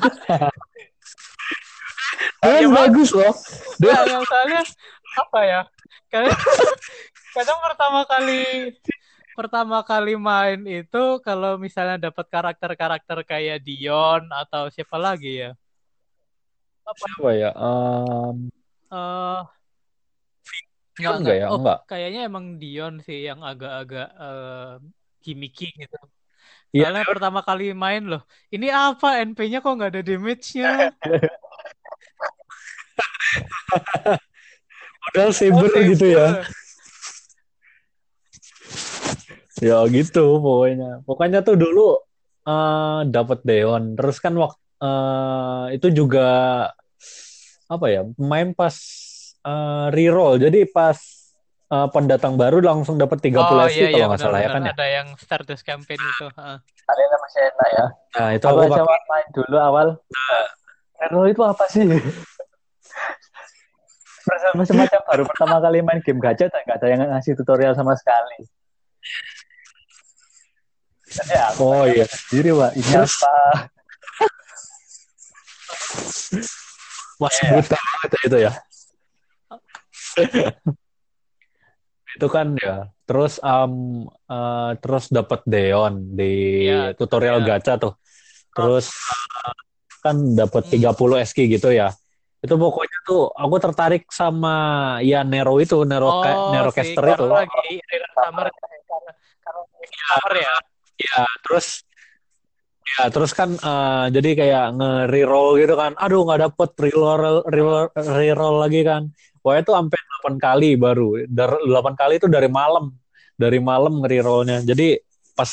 Iya, 2.44 2.68
Bang. 2.68 2.76
bagus 2.92 3.10
loh. 3.12 3.32
Nah, 3.80 4.04
yang 4.04 4.24
soalnya 4.24 4.60
apa 5.16 5.40
ya? 5.44 5.60
Kadang, 6.08 6.32
kadang 7.36 7.58
pertama 7.64 8.00
kali 8.04 8.72
pertama 9.38 9.76
kali 9.90 10.14
main 10.14 10.60
itu 10.66 10.98
kalau 11.26 11.58
misalnya 11.64 11.96
dapat 12.06 12.26
karakter-karakter 12.34 13.18
kayak 13.30 13.58
Dion 13.66 14.22
atau 14.30 14.70
siapa 14.74 14.96
lagi 14.96 15.30
ya? 15.42 15.50
Apa? 16.86 17.04
Apa 17.18 17.30
ya? 17.34 17.50
Um, 17.56 18.36
Eh 18.94 19.42
Dion 20.94 21.18
enggak 21.18 21.36
ya? 21.42 21.46
Oh, 21.50 21.58
Enggak. 21.58 21.78
kayaknya 21.90 22.20
emang 22.30 22.44
Dion 22.62 22.94
sih 23.06 23.18
yang 23.28 23.40
agak-agak 23.42 24.08
eh, 24.14 24.72
gimmicky 25.24 25.66
gitu. 25.74 25.98
Iya, 26.74 26.86
Soalnya 26.86 27.04
pertama 27.10 27.40
kali 27.48 27.64
main 27.74 28.02
loh, 28.10 28.22
ini 28.54 28.66
apa 28.70 29.18
NP-nya 29.26 29.58
kok 29.62 29.74
nggak 29.74 29.90
ada 29.94 30.02
damage-nya? 30.06 30.70
Modal 35.04 35.30
saber 35.34 35.70
Oh, 35.70 35.82
gitu 35.90 36.06
ya. 36.10 36.26
Ya 39.62 39.86
gitu 39.86 40.42
pokoknya. 40.42 41.04
Pokoknya 41.06 41.40
tuh 41.46 41.54
dulu 41.54 42.00
eh 42.44 43.00
dapat 43.06 43.38
Deon. 43.46 43.94
Terus 43.94 44.16
kan 44.18 44.34
waktu 44.34 44.90
itu 45.78 45.88
juga 46.04 46.26
apa 47.70 47.86
ya? 47.88 48.02
Main 48.18 48.52
pas 48.56 48.74
eh, 49.46 49.86
reroll. 49.94 50.42
Jadi 50.42 50.66
pas 50.66 50.98
eh, 51.70 51.88
pendatang 51.94 52.34
baru 52.34 52.58
langsung 52.58 52.98
dapat 52.98 53.22
30 53.22 53.44
Oh 53.46 53.68
iya 53.70 53.88
kalau 53.90 53.98
iya 53.98 54.04
nggak 54.10 54.20
salah 54.20 54.40
ya 54.42 54.48
kan 54.50 54.62
ya. 54.66 54.72
ada 54.74 54.86
yang 54.90 55.08
Stardust 55.20 55.62
campaign 55.62 56.00
itu. 56.02 56.26
heeh. 56.26 56.58
Kalian 56.84 57.10
masih 57.16 57.40
enak 57.48 57.68
ya. 57.72 57.84
Nah, 58.14 58.28
itu 58.36 58.44
Aku 58.46 58.58
pakai 58.68 58.84
main 59.08 59.26
dulu 59.32 59.56
awal. 59.56 59.86
Nero 61.00 61.26
itu 61.26 61.42
apa 61.42 61.64
sih? 61.72 61.82
Perasaan 64.24 64.56
semacam 64.64 65.00
baru 65.04 65.22
pertama 65.28 65.56
kali 65.60 65.78
main 65.84 66.00
game 66.00 66.20
gacha 66.20 66.48
dan 66.48 66.60
nggak 66.64 66.78
ada 66.80 66.86
yang 66.88 67.00
ngasih 67.12 67.36
tutorial 67.36 67.76
sama 67.76 67.92
sekali. 67.96 68.48
Oh 71.58 71.84
iya. 71.84 72.04
sendiri 72.06 72.50
wah 72.52 72.70
ini 72.72 72.82
Terus- 72.84 73.22
apa? 73.22 73.34
Masih 77.14 77.44
Iya. 77.46 77.52
buta 77.54 77.78
banget 77.78 78.10
ya 78.10 78.20
itu 78.26 78.38
ya. 78.42 78.52
itu 82.14 82.26
kan 82.30 82.46
ya. 82.58 82.74
Terus 83.04 83.36
um, 83.42 84.06
eh, 84.08 84.70
terus 84.80 85.10
dapat 85.10 85.40
Deon 85.44 86.14
di 86.14 86.64
Iya, 86.66 86.94
tutorial 86.94 87.42
tutorial. 87.42 87.58
gacha 87.58 87.72
tuh. 87.76 87.94
Terus 88.54 88.86
eh, 88.90 89.54
kan 90.00 90.16
dapat 90.32 90.62
Hmm. 90.70 90.72
30 90.94 91.18
SK 91.20 91.38
gitu 91.50 91.68
ya. 91.70 91.90
Itu 92.38 92.60
pokoknya 92.60 92.98
tuh 93.08 93.32
aku 93.32 93.56
tertarik 93.56 94.04
sama 94.12 94.54
ya 95.00 95.24
Nero 95.24 95.56
itu, 95.58 95.80
Nero 95.82 96.20
Oh, 96.20 96.52
Nero 96.52 96.68
si 96.70 96.76
caster 96.76 97.04
itu. 97.16 97.24
lagi 97.24 97.80
Summer 98.12 98.46
karena 98.52 98.76
karena 99.40 99.60
lagi 99.64 99.96
summer 99.96 100.34
ya. 100.36 100.54
Ya, 101.04 101.22
terus 101.44 101.84
ya 102.84 103.08
terus 103.10 103.32
kan 103.34 103.50
eh, 103.56 104.06
jadi 104.14 104.30
kayak 104.38 104.64
nge-reroll 104.78 105.60
gitu 105.60 105.74
kan. 105.76 105.92
Aduh 105.98 106.24
nggak 106.26 106.40
dapet 106.50 106.70
reroll, 106.80 107.42
reroll 107.48 107.88
reroll 108.18 108.56
lagi 108.62 108.80
kan. 108.86 109.08
Wah 109.44 109.60
itu 109.60 109.70
sampai 109.72 109.98
8 110.00 110.34
kali 110.40 110.68
baru. 110.80 111.28
Dar 111.28 111.60
8 111.60 111.94
kali 111.98 112.16
itu 112.20 112.26
dari 112.30 112.48
malam. 112.48 112.92
Dari 113.36 113.58
malam 113.60 114.00
nge-rerollnya. 114.00 114.62
Jadi 114.64 114.96
pas 115.34 115.50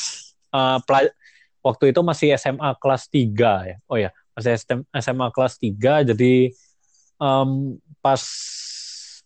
pela- 0.86 1.12
waktu 1.60 1.90
itu 1.94 2.00
masih 2.00 2.28
SMA 2.38 2.72
kelas 2.78 3.10
3 3.10 3.52
ya. 3.68 3.76
Oh 3.90 3.98
ya, 3.98 4.10
masih 4.32 4.50
SM 4.56 4.80
SMA 4.96 5.28
kelas 5.34 5.54
3 5.60 6.02
jadi 6.06 6.52
em, 7.20 7.50
pas 8.00 8.22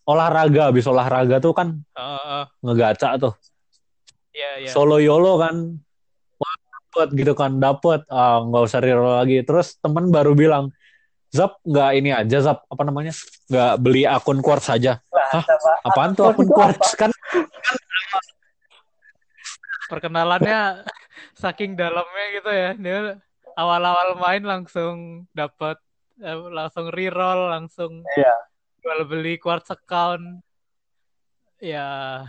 olahraga, 0.07 0.71
habis 0.71 0.87
olahraga 0.87 1.37
tuh 1.43 1.51
kan 1.51 1.67
Heeh, 1.97 2.43
ngegaca 2.63 3.09
tuh. 3.19 3.33
iya 4.31 4.63
iya. 4.63 4.69
Solo 4.71 5.01
YOLO 5.03 5.35
kan 5.41 5.55
dapet 6.97 7.13
gitu 7.13 7.33
kan 7.37 7.61
dapet 7.61 8.01
ah, 8.09 8.41
nggak 8.41 8.63
usah 8.65 8.81
reroll 8.81 9.21
lagi 9.21 9.45
terus 9.45 9.77
temen 9.77 10.09
baru 10.09 10.33
bilang 10.33 10.73
Zap 11.29 11.61
nggak 11.61 11.91
ini 11.93 12.09
aja 12.09 12.37
Zap 12.41 12.65
apa 12.65 12.81
namanya 12.81 13.13
nggak 13.53 13.73
beli 13.77 14.09
akun 14.09 14.41
quartz 14.41 14.73
saja 14.73 14.97
Hah? 15.13 15.45
apaan 15.85 16.17
tuh 16.17 16.25
akun 16.25 16.49
quartz 16.49 16.97
kan 16.97 17.13
Perkenalannya 19.87 20.83
saking 21.31 21.79
dalamnya 21.79 22.25
gitu 22.35 22.51
ya. 22.51 22.69
Dia 22.75 22.99
awal-awal 23.55 24.19
main 24.19 24.43
langsung 24.43 25.23
dapat 25.31 25.79
eh, 26.19 26.35
langsung 26.51 26.91
reroll, 26.91 27.47
langsung 27.55 28.03
Iya. 28.19 28.35
jual 28.83 29.07
beli 29.07 29.39
quartz 29.39 29.71
account. 29.71 30.43
Ya, 31.57 32.21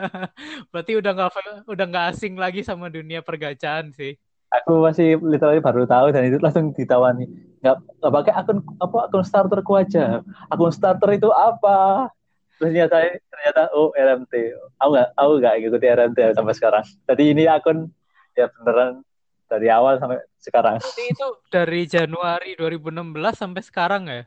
berarti 0.72 0.96
udah 0.96 1.12
nggak 1.12 1.30
udah 1.68 1.84
nggak 1.84 2.06
asing 2.16 2.40
lagi 2.40 2.64
sama 2.64 2.88
dunia 2.88 3.20
pergacaan 3.20 3.92
sih. 3.92 4.16
Aku 4.50 4.82
masih 4.82 5.20
literally 5.20 5.60
baru 5.60 5.84
tahu 5.84 6.10
dan 6.10 6.26
itu 6.26 6.40
langsung 6.40 6.72
ditawani. 6.72 7.28
Nggak, 7.60 7.76
nggak 8.00 8.12
pakai 8.16 8.32
akun 8.34 8.58
apa 8.80 8.98
akun 9.06 9.22
starterku 9.22 9.72
aja. 9.76 10.24
Akun 10.48 10.72
starter 10.72 11.12
itu 11.12 11.28
apa? 11.28 12.08
Terus 12.56 12.72
ternyata 12.72 12.96
ternyata 13.28 13.62
oh 13.76 13.92
RMT. 13.92 14.34
Aku 14.80 14.88
nggak 14.96 15.08
aku 15.12 15.32
nggak 15.44 15.54
ngikuti 15.60 15.86
RMT 15.86 16.18
sampai 16.32 16.54
sekarang. 16.56 16.84
Jadi 17.04 17.22
ini 17.36 17.44
akun 17.46 17.92
ya 18.32 18.48
beneran 18.48 19.04
dari 19.44 19.68
awal 19.68 20.00
sampai 20.00 20.24
sekarang. 20.40 20.80
Berarti 20.80 21.04
itu 21.04 21.26
dari 21.52 21.80
Januari 21.84 22.56
2016 22.56 23.36
sampai 23.36 23.62
sekarang 23.62 24.02
ya? 24.08 24.24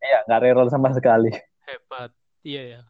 Iya 0.00 0.18
nggak 0.26 0.40
reroll 0.42 0.72
sama 0.72 0.90
sekali. 0.96 1.28
Hebat. 1.68 2.10
Iya 2.42 2.62
ya. 2.66 2.82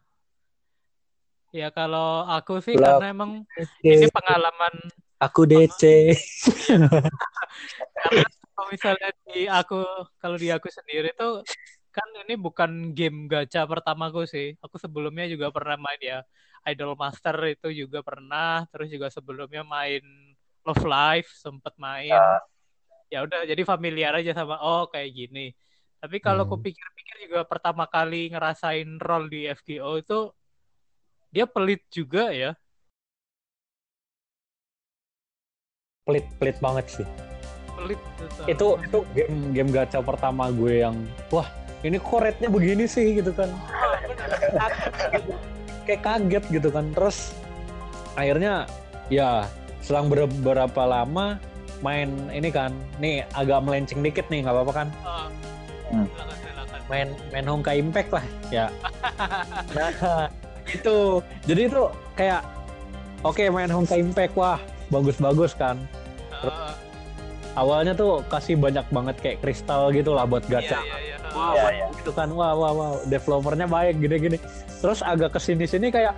Ya 1.53 1.69
kalau 1.77 2.25
aku 2.33 2.51
sih 2.65 2.75
Lah, 2.81 2.97
karena 2.97 3.03
emang 3.13 3.31
ini 3.85 4.05
pengalaman 4.15 4.73
aku 5.21 5.41
DC 5.45 5.81
karena 8.03 8.25
kalau 8.53 8.67
misalnya 8.73 9.07
di 9.27 9.39
aku 9.49 9.75
kalau 10.21 10.37
di 10.43 10.47
aku 10.55 10.67
sendiri 10.77 11.07
tuh 11.19 11.31
kan 11.95 12.07
ini 12.25 12.33
bukan 12.45 12.71
game 12.97 13.17
gacha 13.31 13.59
pertamaku 13.71 14.25
sih. 14.33 14.45
Aku 14.65 14.75
sebelumnya 14.81 15.25
juga 15.33 15.47
pernah 15.55 15.77
main 15.85 16.01
ya 16.01 16.17
Idol 16.69 16.91
Master 16.97 17.35
itu 17.53 17.67
juga 17.81 17.99
pernah, 18.01 18.65
terus 18.71 18.87
juga 18.93 19.07
sebelumnya 19.13 19.61
main 19.75 20.01
Love 20.65 20.85
Live 20.93 21.29
sempet 21.43 21.73
main. 21.77 22.17
Ya 23.13 23.17
udah 23.25 23.45
jadi 23.51 23.63
familiar 23.71 24.11
aja 24.19 24.31
sama 24.39 24.55
oh 24.65 24.89
kayak 24.93 25.09
gini. 25.13 25.39
Tapi 26.01 26.17
kalau 26.25 26.43
Hmm. 26.43 26.49
aku 26.49 26.57
pikir-pikir 26.65 27.15
juga 27.29 27.39
pertama 27.51 27.83
kali 27.87 28.15
ngerasain 28.33 28.89
role 29.05 29.27
di 29.33 29.39
FGO 29.57 29.91
itu 30.01 30.13
dia 31.33 31.45
pelit 31.49 31.81
juga 31.89 32.29
ya. 32.29 32.53
pelit 36.03 36.25
pelit 36.35 36.57
banget 36.59 36.85
sih 36.91 37.07
Pelit 37.73 37.99
gitu. 38.19 38.43
itu 38.45 38.67
itu 38.83 38.97
game 39.15 39.37
game 39.55 39.69
gacha 39.71 40.03
pertama 40.03 40.51
gue 40.51 40.83
yang 40.83 40.95
wah 41.31 41.47
ini 41.81 41.95
kok 41.95 42.19
rate-nya 42.21 42.51
begini 42.51 42.83
sih 42.85 43.17
gitu 43.17 43.31
kan 43.31 43.47
Ah, 43.71 43.95
kayak 45.87 46.01
kaget 46.03 46.43
gitu 46.51 46.69
kan 46.69 46.91
terus 46.91 47.31
akhirnya 48.13 48.67
ya 49.07 49.47
selang 49.79 50.11
beberapa 50.11 50.83
lama 50.83 51.39
main 51.79 52.11
ini 52.31 52.51
kan 52.51 52.71
nih 52.99 53.23
agak 53.31 53.63
melenceng 53.63 54.03
dikit 54.03 54.27
nih 54.27 54.43
nggak 54.43 54.55
apa-apa 54.59 54.73
kan 54.75 54.87
Ah, 55.03 55.27
Hmm. 55.87 56.07
silakan 56.09 56.35
silakan. 56.41 56.79
main 56.91 57.07
main 57.31 57.45
Honkai 57.45 57.77
Impact 57.79 58.09
lah 58.11 58.25
ya 58.51 58.65
nah 59.71 60.27
itu. 60.69 61.19
Jadi 61.43 61.61
itu 61.67 61.81
kayak 62.15 62.41
oke 63.25 63.43
main 63.51 63.71
Honkai 63.71 63.99
Impact 63.99 64.33
wah 64.37 64.59
bagus-bagus 64.91 65.55
kan. 65.57 65.79
Ah, 66.43 66.75
awalnya 67.55 67.95
tuh 67.95 68.21
kasih 68.27 68.59
banyak 68.59 68.83
banget 68.91 69.15
kayak 69.23 69.37
kristal 69.41 69.89
gitu 69.95 70.13
lah 70.13 70.27
buat 70.27 70.43
iya 70.47 70.59
gacha. 70.59 70.79
iya 70.83 70.97
iya. 70.99 71.17
wah 71.33 71.51
Iya, 71.53 71.63
wah, 71.63 71.71
iya. 71.71 71.85
gitu 71.99 72.11
kan. 72.13 72.29
Wah 72.31 72.51
wah 72.53 72.71
wah 72.71 72.91
developernya 73.07 73.67
baik 73.67 73.99
gini 73.99 74.15
gini 74.19 74.37
terus 74.83 74.99
agak 74.99 75.31
ke 75.35 75.39
sini 75.39 75.63
sini 75.63 75.87
kayak 75.87 76.13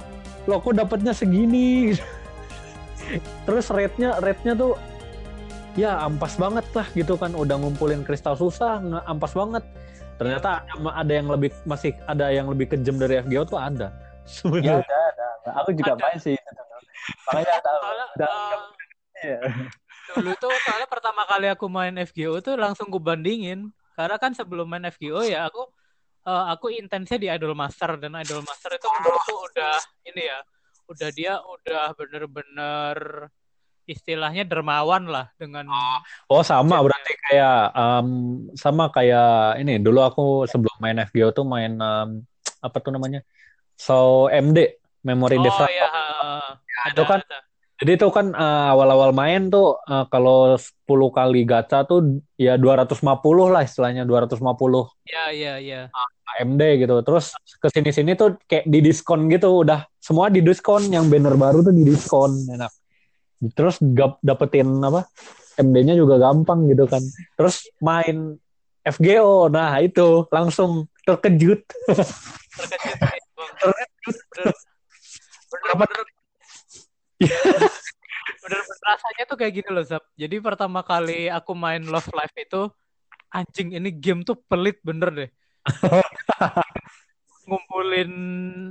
lo 0.49 0.61
kok 0.61 0.77
dapetnya 0.77 1.13
segini? 1.13 1.93
Terus 3.45 3.69
rate-nya 3.69 4.17
rate-nya 4.17 4.57
tuh 4.57 4.73
ya 5.77 6.01
ampas 6.01 6.37
banget 6.41 6.65
lah 6.73 6.87
gitu 6.97 7.13
kan. 7.17 7.37
Udah 7.37 7.57
ngumpulin 7.61 8.01
kristal 8.01 8.33
susah 8.33 8.81
ampas 9.05 9.37
banget. 9.37 9.61
Ternyata 10.17 10.65
ada, 10.65 10.89
ada 11.05 11.13
yang 11.13 11.27
lebih 11.29 11.53
masih 11.69 11.93
ada 12.09 12.33
yang 12.33 12.49
lebih 12.49 12.73
kejam 12.73 12.97
dari 12.97 13.21
FGO 13.21 13.45
tuh 13.45 13.59
ada 13.61 13.93
Ya 14.25 14.31
sebenarnya 14.31 14.81
ada, 14.81 14.97
ada. 15.37 15.49
Aku 15.61 15.69
juga 15.71 15.93
Ada. 15.93 16.01
main 16.01 16.17
sih. 16.17 16.37
Makanya 17.29 17.61
tahu. 17.61 17.77
Soalnya, 17.77 18.05
Udah, 18.11 18.29
eh, 18.33 18.61
Iya. 19.15 19.39
dulu 20.11 20.31
tuh 20.35 20.53
soalnya 20.61 20.85
pertama 20.85 21.23
kali 21.23 21.47
aku 21.47 21.65
main 21.65 21.95
FGO 21.95 22.37
tuh 22.39 22.57
langsung 22.57 22.89
ku 22.89 22.97
bandingin 22.97 23.69
karena 23.93 24.17
kan 24.17 24.33
sebelum 24.33 24.67
main 24.67 24.85
FGO 24.85 25.23
ya 25.23 25.47
aku 25.47 25.65
eh, 26.25 26.45
aku 26.51 26.69
intensnya 26.69 27.15
di 27.15 27.27
Idol 27.29 27.53
Master 27.53 27.95
dan 27.97 28.13
Idol 28.13 28.41
Master 28.41 28.75
itu 28.75 28.85
menurutku 28.85 29.33
udah 29.49 29.77
ini 30.05 30.21
ya 30.25 30.39
udah 30.85 31.09
dia 31.09 31.33
udah 31.41 31.83
bener-bener 31.95 32.97
istilahnya 33.85 34.45
dermawan 34.45 35.05
lah 35.05 35.29
dengan 35.37 35.69
Oh 36.27 36.41
sama 36.41 36.81
Chatnya. 36.81 36.85
berarti 36.85 37.13
kayak 37.29 37.59
em, 37.73 38.07
sama 38.53 38.89
kayak 38.89 39.61
ini 39.61 39.77
dulu 39.77 40.01
aku 40.01 40.25
sebelum 40.45 40.75
main 40.77 40.97
FGO 41.05 41.29
tuh 41.31 41.45
main 41.45 41.71
em, 41.71 42.09
apa 42.59 42.77
tuh 42.77 42.93
namanya 42.93 43.21
so 43.75 44.27
MD 44.31 44.79
Memory 45.05 45.37
oh 45.37 45.43
Defrag. 45.45 45.69
ya 45.69 45.87
ada, 45.87 46.91
itu 46.91 47.03
kan 47.05 47.19
ada. 47.21 47.37
jadi 47.77 47.91
itu 47.99 48.07
kan 48.09 48.25
eh, 48.33 48.67
awal-awal 48.73 49.11
main 49.13 49.53
tuh 49.53 49.77
eh, 49.85 50.05
kalau 50.09 50.57
10 50.57 50.87
kali 50.87 51.45
gacha 51.45 51.85
tuh 51.85 52.23
ya 52.39 52.57
250 52.57 53.03
lah 53.53 53.61
istilahnya 53.61 54.03
250 54.07 54.41
ya 55.05 55.29
ya 55.29 55.53
ya 55.61 55.91
AMD 56.35 56.61
gitu. 56.83 56.95
Terus 57.05 57.25
ke 57.61 57.67
sini 57.71 57.89
sini 57.95 58.11
tuh 58.17 58.35
kayak 58.45 58.67
di 58.67 58.79
diskon 58.83 59.31
gitu 59.31 59.63
udah 59.63 59.87
semua 60.01 60.27
di 60.27 60.43
diskon. 60.43 60.91
Yang 60.91 61.05
banner 61.15 61.35
baru 61.39 61.63
tuh 61.63 61.73
di 61.73 61.83
diskon 61.87 62.31
enak. 62.51 62.71
Terus 63.55 63.79
gap, 63.95 64.19
dapetin 64.19 64.67
apa 64.83 65.07
MD-nya 65.55 65.95
juga 65.95 66.19
gampang 66.19 66.67
gitu 66.67 66.85
kan. 66.89 67.03
Terus 67.39 67.69
main 67.79 68.35
FGO 68.85 69.49
nah 69.49 69.73
itu 69.81 70.29
langsung 70.29 70.85
terkejut 71.07 71.65
terkejut. 72.57 72.97
Bener 73.69 74.53
bener 75.85 76.05
rasanya 78.85 79.23
tuh 79.25 79.37
kayak 79.39 79.53
gini 79.61 79.69
loh 79.71 79.85
Zap. 79.85 80.03
Jadi 80.17 80.39
pertama 80.41 80.83
kali 80.85 81.29
aku 81.31 81.51
main 81.55 81.83
Love 81.85 82.09
Live 82.13 82.35
itu 82.37 82.61
anjing 83.31 83.75
ini 83.75 83.89
game 83.91 84.23
tuh 84.23 84.37
pelit 84.47 84.79
bener 84.85 85.09
deh. 85.11 85.29
Ngumpulin 87.49 88.13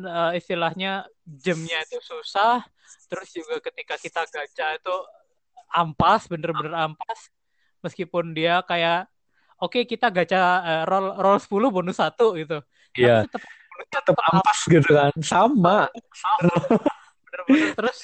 eh, 0.03 0.33
istilahnya 0.39 1.07
jamnya 1.25 1.79
itu 1.87 1.99
susah 2.03 2.63
terus 3.09 3.31
juga 3.31 3.63
ketika 3.63 3.95
kita 3.99 4.27
gacha 4.27 4.67
itu 4.77 4.97
ampas 5.71 6.27
bener-bener 6.27 6.75
ampas. 6.75 7.31
Meskipun 7.85 8.33
dia 8.33 8.65
kayak 8.65 9.07
oke 9.61 9.85
kita 9.87 10.11
gacha 10.11 10.43
eh, 10.63 10.83
roll 10.89 11.15
roll 11.19 11.39
10 11.39 11.75
bonus 11.75 11.99
satu 11.99 12.35
gitu. 12.39 12.63
Iya, 12.95 13.27
tapi 13.27 13.27
tetap 13.27 13.43
bonusnya 13.43 13.64
tetap 13.89 14.17
ampas 14.31 14.61
gitu 14.67 14.91
kan. 14.91 15.13
Sama. 15.21 15.89
bener-bener 17.25 17.75
terus 17.75 17.99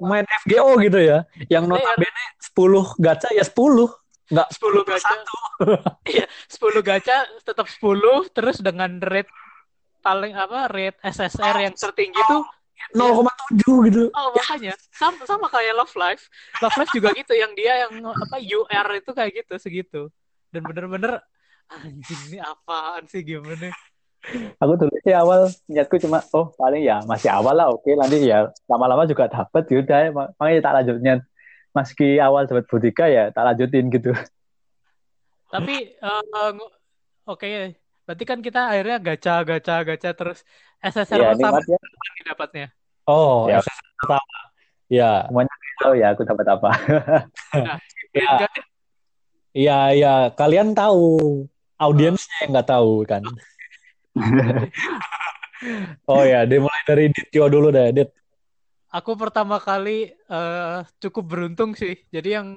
Main 0.00 0.24
FGO 0.46 0.78
gitu 0.80 0.96
ya. 0.96 1.26
Yang 1.50 1.64
Iya. 1.66 1.72
notabene 1.76 2.24
10 2.40 2.96
gacha 2.96 3.28
ya 3.34 3.44
10. 3.44 3.90
Enggak 4.32 4.48
10 4.54 4.82
gacha. 4.86 5.14
Iya, 6.08 6.24
10 6.48 6.80
gacha 6.80 7.16
tetap 7.42 7.66
10 7.68 8.32
terus 8.32 8.58
dengan 8.58 8.96
rate 8.98 9.28
paling 10.00 10.32
apa 10.34 10.66
rate 10.66 10.98
SSR 11.04 11.56
yang 11.62 11.74
tertinggi 11.76 12.18
tuh 12.26 12.42
0,7 12.90 13.86
gitu. 13.86 14.10
oh 14.10 14.34
makanya 14.34 14.74
sama 14.90 15.22
sama 15.22 15.46
kayak 15.46 15.76
Love 15.76 15.94
Life. 15.94 16.26
Love 16.58 16.76
Life 16.80 16.90
juga 16.90 17.08
gitu 17.14 17.30
yang 17.36 17.52
dia 17.54 17.86
yang 17.86 17.92
apa 18.08 18.36
UR 18.40 18.86
itu 18.96 19.10
kayak 19.12 19.32
gitu 19.44 19.54
segitu. 19.60 20.02
Dan 20.50 20.64
bener-bener 20.64 21.22
anjing 21.70 22.20
ini 22.32 22.38
apaan 22.40 23.06
sih 23.06 23.22
gimana? 23.22 23.70
Aku 24.62 24.78
dulu 24.78 24.94
sih 25.02 25.10
awal 25.10 25.50
niatku 25.66 25.98
cuma 25.98 26.22
oh 26.30 26.54
paling 26.54 26.86
ya 26.86 27.02
masih 27.02 27.26
awal 27.34 27.58
lah 27.58 27.74
oke 27.74 27.90
nanti 27.98 28.22
ya 28.22 28.46
lama-lama 28.70 29.02
juga 29.04 29.26
dapat 29.26 29.66
yaudah 29.66 30.14
makanya 30.38 30.60
tak 30.62 30.74
lanjutnya 30.78 31.14
meski 31.74 32.22
awal 32.22 32.46
dapat 32.46 32.64
Budika 32.70 33.10
ya 33.10 33.34
tak 33.34 33.42
lanjutin 33.42 33.90
gitu 33.90 34.14
Tapi 35.50 35.98
eh, 35.98 36.22
ng- 36.32 36.72
oke 37.26 37.76
berarti 38.02 38.24
kan 38.26 38.38
kita 38.38 38.70
akhirnya 38.70 38.98
gacha 39.02 39.42
gacha 39.42 39.76
gacha 39.82 40.10
terus 40.14 40.46
SSR 40.82 41.18
ya 41.18 41.28
pertama 41.34 41.58
ya 41.66 41.78
dapatnya. 42.22 42.66
Oh, 43.06 43.50
Ya. 43.50 43.58
SS 43.58 43.78
pertama. 43.98 44.38
Ya, 44.92 45.24
tahu 45.80 45.94
ya 45.96 46.12
aku 46.12 46.22
dapat 46.28 46.46
apa 46.52 46.70
Ya. 48.12 48.44
Iya, 49.56 49.78
iya. 49.96 50.14
Kalian 50.36 50.76
tahu. 50.76 51.44
Audiensnya 51.80 52.36
yang 52.44 52.50
nggak 52.56 52.68
tahu 52.68 53.02
kan. 53.08 53.24
Oh 56.10 56.22
ya, 56.26 56.42
dimulai 56.42 56.82
dari 56.82 57.04
Dityo 57.14 57.46
dulu 57.46 57.70
deh, 57.70 57.94
Dit. 57.94 58.10
Aku 58.92 59.16
pertama 59.16 59.56
kali 59.56 60.12
eh, 60.12 60.78
cukup 61.00 61.24
beruntung 61.24 61.72
sih. 61.72 61.96
Jadi 62.12 62.28
yang 62.36 62.48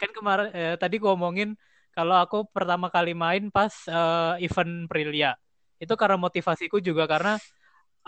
kan 0.00 0.10
kemarin 0.10 0.48
eh, 0.50 0.74
tadi 0.74 0.98
gua 0.98 1.14
ngomongin 1.14 1.54
kalau 1.94 2.18
aku 2.18 2.36
pertama 2.50 2.90
kali 2.90 3.14
main 3.14 3.46
pas 3.54 3.70
eh, 3.86 4.42
event 4.46 4.90
Prilia. 4.90 5.38
Itu 5.78 5.94
karena 5.94 6.18
motivasiku 6.18 6.82
juga 6.82 7.06
karena 7.06 7.38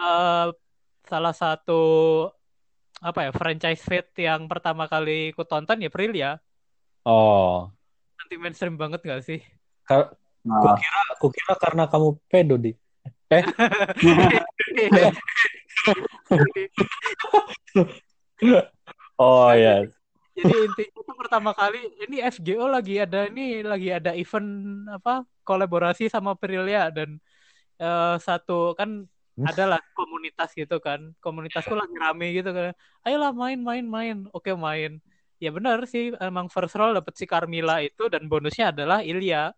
eh, 0.01 0.47
salah 1.07 1.35
satu 1.37 1.83
apa 2.99 3.29
ya 3.29 3.31
franchise 3.31 3.83
fit 3.85 4.07
yang 4.17 4.49
pertama 4.49 4.89
kali 4.89 5.31
ku 5.37 5.45
tonton 5.45 5.79
ya 5.85 5.91
Prilia. 5.93 6.41
Oh, 7.07 7.71
Anti 8.19 8.35
mainstream 8.41 8.75
banget 8.81 9.01
gak 9.07 9.23
sih? 9.23 9.41
Kar- 9.87 10.13
nah, 10.43 10.75
aku 11.15 11.27
kira 11.31 11.55
karena 11.63 11.85
kamu 11.87 12.09
pedo, 12.31 12.55
Di. 12.59 12.73
Oh 19.19 19.51
ya. 19.51 19.83
Jadi 20.37 20.57
intinya 20.69 21.01
tuh 21.01 21.17
pertama 21.17 21.51
kali 21.57 21.81
ini 22.07 22.21
FGO 22.23 22.69
lagi 22.69 23.01
ada 23.01 23.27
ini 23.27 23.65
lagi 23.65 23.89
ada 23.89 24.13
event 24.13 24.85
apa 24.93 25.25
kolaborasi 25.43 26.13
sama 26.13 26.37
Prilia 26.37 26.93
dan 26.93 27.17
eh, 27.81 28.17
satu 28.21 28.77
kan 28.77 29.09
adalah 29.43 29.81
komunitas 29.97 30.53
gitu 30.55 30.79
kan. 30.79 31.13
Komunitasku 31.19 31.75
lagi 31.75 31.97
rame 31.99 32.37
gitu 32.37 32.53
kan. 32.53 32.73
Ayolah 33.03 33.33
main 33.35 33.59
main 33.59 33.85
main. 33.85 34.17
Oke 34.31 34.55
main. 34.55 35.01
Ya 35.37 35.53
benar 35.53 35.85
sih 35.85 36.17
emang 36.17 36.49
first 36.49 36.77
roll 36.79 36.97
dapet 36.97 37.13
si 37.19 37.29
Carmilla 37.29 37.83
itu 37.85 38.09
dan 38.09 38.29
bonusnya 38.31 38.73
adalah 38.73 39.05
Ilya. 39.05 39.53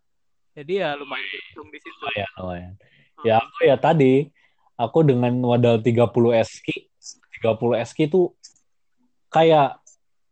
Jadi 0.57 0.83
ya 0.83 0.97
lumayan 0.97 1.23
beruntung 1.29 1.67
di 1.71 1.79
situ. 1.79 1.95
Lumayan, 2.03 2.31
lumayan. 2.35 2.73
Ya 3.21 3.39
aku 3.39 3.67
ya 3.67 3.75
tadi 3.75 4.27
aku 4.79 5.03
dengan 5.03 5.35
modal 5.35 5.83
30 5.83 6.31
SK, 6.31 6.87
30 7.39 7.75
SK 7.83 8.07
itu 8.07 8.31
kayak 9.27 9.77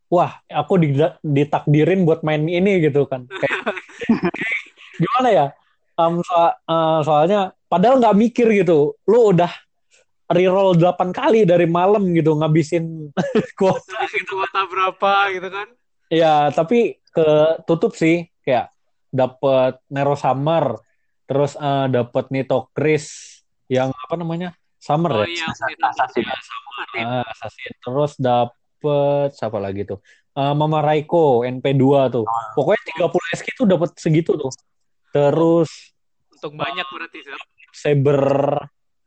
wah, 0.07 0.39
aku 0.47 0.79
di- 0.79 1.17
ditakdirin 1.19 2.07
buat 2.07 2.23
main 2.23 2.47
ini 2.47 2.79
gitu 2.79 3.03
kan. 3.05 3.27
Kayak, 3.27 3.75
gimana 5.03 5.29
ya? 5.29 5.45
Em, 5.97 6.21
so- 6.23 6.55
eh, 6.55 6.99
soalnya 7.03 7.39
padahal 7.67 7.99
nggak 7.99 8.17
mikir 8.17 8.47
gitu. 8.55 8.95
Lu 9.03 9.35
udah 9.35 9.51
reroll 10.27 10.75
8 10.75 11.15
kali 11.15 11.47
dari 11.47 11.63
malam 11.67 12.11
gitu 12.11 12.35
ngabisin 12.35 13.11
kuota 13.59 13.95
Habisin 13.95 14.23
kuota 14.27 14.67
berapa 14.67 15.11
gitu 15.31 15.47
kan 15.47 15.67
Ya, 16.07 16.51
tapi 16.55 17.03
ketutup 17.11 17.91
sih 17.91 18.31
kayak 18.43 18.71
dapet 19.11 19.75
Nero 19.91 20.15
Summer, 20.15 20.79
terus 21.27 21.53
eh, 21.53 21.85
dapet 21.91 22.25
Nito 22.31 22.71
Chris 22.71 23.05
yang 23.67 23.91
apa 23.91 24.15
namanya? 24.15 24.55
Summer 24.79 25.11
oh 25.11 25.21
ya? 25.21 25.27
iya 25.27 25.45
Assassin. 25.83 26.23
Ah, 27.03 27.25
Assassin. 27.27 27.71
Terus 27.77 28.15
dapet 28.15 29.29
siapa 29.35 29.59
lagi 29.59 29.83
tuh? 29.83 29.99
Eh, 30.31 30.53
Mama 30.55 30.79
Raiko 30.79 31.43
NP2 31.43 31.83
tuh. 32.07 32.25
Pokoknya 32.55 32.81
30 32.95 33.35
SK 33.35 33.47
tuh 33.53 33.65
dapet 33.67 33.89
segitu 33.99 34.37
tuh. 34.37 34.53
Terus 35.11 35.91
untung 36.31 36.55
banyak 36.55 36.85
berarti 36.87 37.19
Zap. 37.25 37.41
Saber 37.73 38.21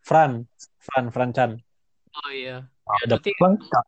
Fran, 0.03 0.45
Fran 0.77 1.05
Fran 1.09 1.31
Chan. 1.31 1.51
oh 2.11 2.31
iya 2.35 2.67
Ya, 2.67 3.07
dapet, 3.07 3.31
berarti 3.31 3.33
lengkap 3.39 3.85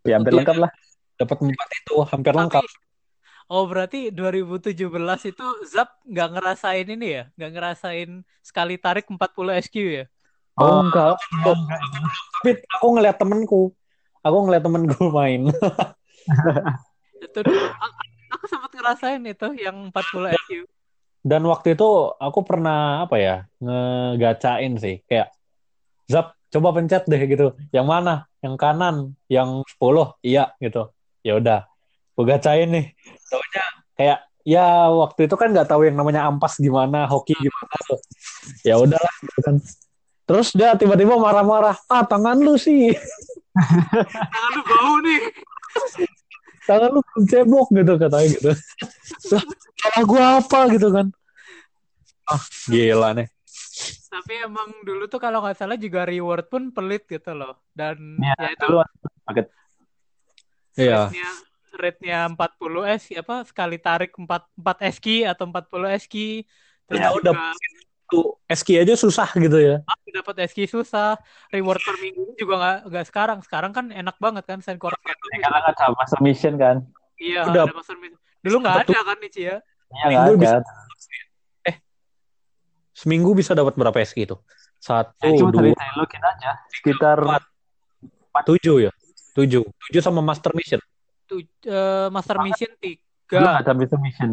ya 0.00 0.14
hampir 0.16 0.32
Untuk- 0.32 0.38
lengkap 0.40 0.56
lah 0.56 0.70
dapet 1.14 1.36
empat 1.44 1.68
itu 1.76 1.94
hampir 2.08 2.32
Tapi- 2.32 2.40
lengkap. 2.40 2.64
Oh 3.50 3.66
berarti 3.66 4.14
2017 4.14 4.78
itu 5.26 5.46
Zap 5.66 5.98
nggak 6.06 6.28
ngerasain 6.38 6.86
ini 6.86 7.18
ya? 7.18 7.24
Nggak 7.34 7.50
ngerasain 7.50 8.10
sekali 8.46 8.78
tarik 8.78 9.10
40 9.10 9.58
SQ 9.66 9.76
ya? 9.76 10.04
oh 10.60 10.86
enggak 10.86 11.16
Belum, 11.40 11.58
tapi 12.38 12.50
aku 12.78 12.86
ngeliat 12.94 13.16
temenku. 13.18 13.74
Aku 14.22 14.38
ngeliat 14.46 14.62
temenku 14.62 15.02
main. 15.10 15.50
Itu 17.20 17.40
aku 18.30 18.44
sempat 18.46 18.70
ngerasain 18.70 19.22
itu 19.26 19.48
yang 19.58 19.90
40 19.90 20.30
SQ. 20.30 20.50
dan 21.20 21.44
waktu 21.44 21.76
itu 21.76 22.16
aku 22.16 22.40
pernah 22.48 23.04
apa 23.04 23.20
ya 23.20 23.36
ngegacain 23.60 24.72
sih 24.80 25.04
kayak 25.04 25.28
Zap 26.08 26.32
coba 26.48 26.72
pencet 26.72 27.04
deh 27.04 27.22
gitu 27.28 27.52
yang 27.76 27.84
mana 27.84 28.24
yang 28.40 28.56
kanan 28.56 29.12
yang 29.28 29.60
10 29.68 30.16
iya 30.24 30.56
gitu 30.64 30.88
ya 31.20 31.36
udah 31.36 31.69
gue 32.20 32.28
gacain 32.28 32.68
nih. 32.68 32.86
Taunya 33.32 33.64
kayak 33.96 34.18
ya 34.44 34.92
waktu 34.92 35.24
itu 35.24 35.36
kan 35.40 35.48
nggak 35.56 35.68
tahu 35.72 35.88
yang 35.88 35.96
namanya 35.96 36.28
ampas 36.28 36.60
gimana 36.60 37.08
hoki 37.08 37.32
gimana 37.32 37.76
tuh. 37.88 38.00
Ya 38.60 38.76
udahlah 38.76 39.14
gitu 39.24 39.40
kan. 39.40 39.56
Terus 40.28 40.52
dia 40.52 40.76
tiba-tiba 40.76 41.16
marah-marah 41.16 41.80
ah 41.88 42.04
tangan 42.04 42.36
lu 42.36 42.60
sih. 42.60 42.92
Tangan 44.36 44.50
lu 44.52 44.62
bau 44.68 44.94
nih. 45.00 45.20
tangan 46.68 46.90
lu 46.92 47.00
cebok 47.26 47.66
gitu 47.72 47.92
katanya 47.98 48.26
gitu. 48.30 48.50
Lah 49.34 49.42
salah 49.80 50.02
gua 50.04 50.24
apa 50.38 50.60
gitu 50.76 50.88
kan. 50.92 51.06
Ah 52.28 52.42
gila 52.68 53.16
nih. 53.16 53.26
Tapi 54.10 54.32
emang 54.44 54.70
dulu 54.86 55.08
tuh 55.08 55.18
kalau 55.18 55.40
nggak 55.42 55.56
salah 55.56 55.74
juga 55.74 56.06
reward 56.06 56.46
pun 56.46 56.70
pelit 56.70 57.08
gitu 57.08 57.32
loh. 57.32 57.58
Dan 57.74 58.20
Ya, 58.22 58.36
ya 58.38 58.48
itu 58.54 58.66
paket 59.26 59.46
iya 60.78 61.10
rate-nya 61.80 62.28
rate-nya 62.28 62.36
40 62.36 62.84
S 62.84 63.02
apa 63.16 63.34
sekali 63.48 63.76
tarik 63.80 64.12
4 64.12 64.28
4 64.28 64.78
SQ 65.00 65.06
atau 65.24 65.44
40 65.48 65.88
SQ. 65.96 66.14
Terus 66.86 66.98
Ya, 67.00 67.08
juga 67.10 67.32
tuh 68.10 68.34
SK 68.50 68.82
aja 68.82 68.94
susah 68.98 69.30
gitu 69.38 69.54
ya 69.56 69.80
dapat 70.10 70.34
SQ 70.50 70.58
susah. 70.66 71.14
Reward 71.54 71.78
per 71.80 71.96
minggu 72.02 72.34
juga 72.34 72.54
nggak 72.58 72.78
nggak 72.90 73.06
sekarang. 73.06 73.38
Sekarang 73.46 73.70
kan 73.70 73.94
enak 73.94 74.18
banget 74.18 74.42
kan 74.44 74.58
Send 74.58 74.82
itu. 74.82 74.90
sekarang 74.90 75.62
ada 75.70 75.86
master 75.94 76.18
mission 76.20 76.54
kan 76.58 76.82
Iya, 77.20 77.46
Udah. 77.46 77.70
ada 77.70 77.74
master 77.78 77.96
mission. 77.96 78.18
Dulu 78.42 78.56
nggak 78.66 78.76
ada 78.90 78.98
kan 79.06 79.16
Ichi 79.22 79.42
ya? 79.46 79.56
Iya 79.90 80.04
nggak 80.06 80.22
Minggu 80.26 80.44
ada 80.46 80.60
seminggu 83.00 83.32
bisa 83.32 83.56
dapat 83.56 83.72
berapa 83.80 83.96
SK 84.04 84.28
itu 84.28 84.36
satu 84.76 85.24
Ya, 85.24 85.32
cuma 85.40 85.48
dua 85.48 85.72
aja 85.72 86.50
sekitar 86.68 87.16
empat 87.24 88.44
tujuh 88.44 88.76
ya 88.88 88.92
tujuh 89.32 89.64
tujuh 89.64 90.02
sama 90.04 90.20
master 90.20 90.52
mission 90.52 90.76
Tuh, 91.30 91.38
eh, 91.62 92.06
master 92.10 92.42
mission 92.42 92.70
dulu 92.74 92.82
tiga 92.82 93.38
ada 93.54 93.70
master 93.70 93.98
mission. 94.02 94.30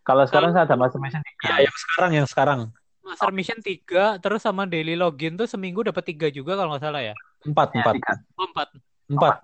Kalau 0.00 0.22
sekarang 0.24 0.54
saya 0.54 0.64
ada 0.64 0.76
master 0.78 1.02
mission 1.02 1.18
ya 1.18 1.32
tiga 1.34 1.54
yang 1.58 1.76
sekarang 1.76 2.10
yang 2.14 2.28
sekarang. 2.28 2.60
Master 3.02 3.32
Mission 3.32 3.56
3 3.58 4.20
terus 4.20 4.44
sama 4.44 4.68
daily 4.68 4.92
login 4.92 5.32
tuh 5.32 5.48
seminggu 5.48 5.80
dapat 5.80 6.04
tiga 6.04 6.28
juga 6.28 6.54
kalau 6.54 6.76
nggak 6.76 6.84
salah 6.84 7.00
ya. 7.00 7.14
empat 7.40 7.68
Ya, 7.72 7.80
empat. 7.80 7.94
tiga. 7.96 8.12
Oh, 8.36 8.46
empat. 8.46 8.68
empat. 9.08 9.34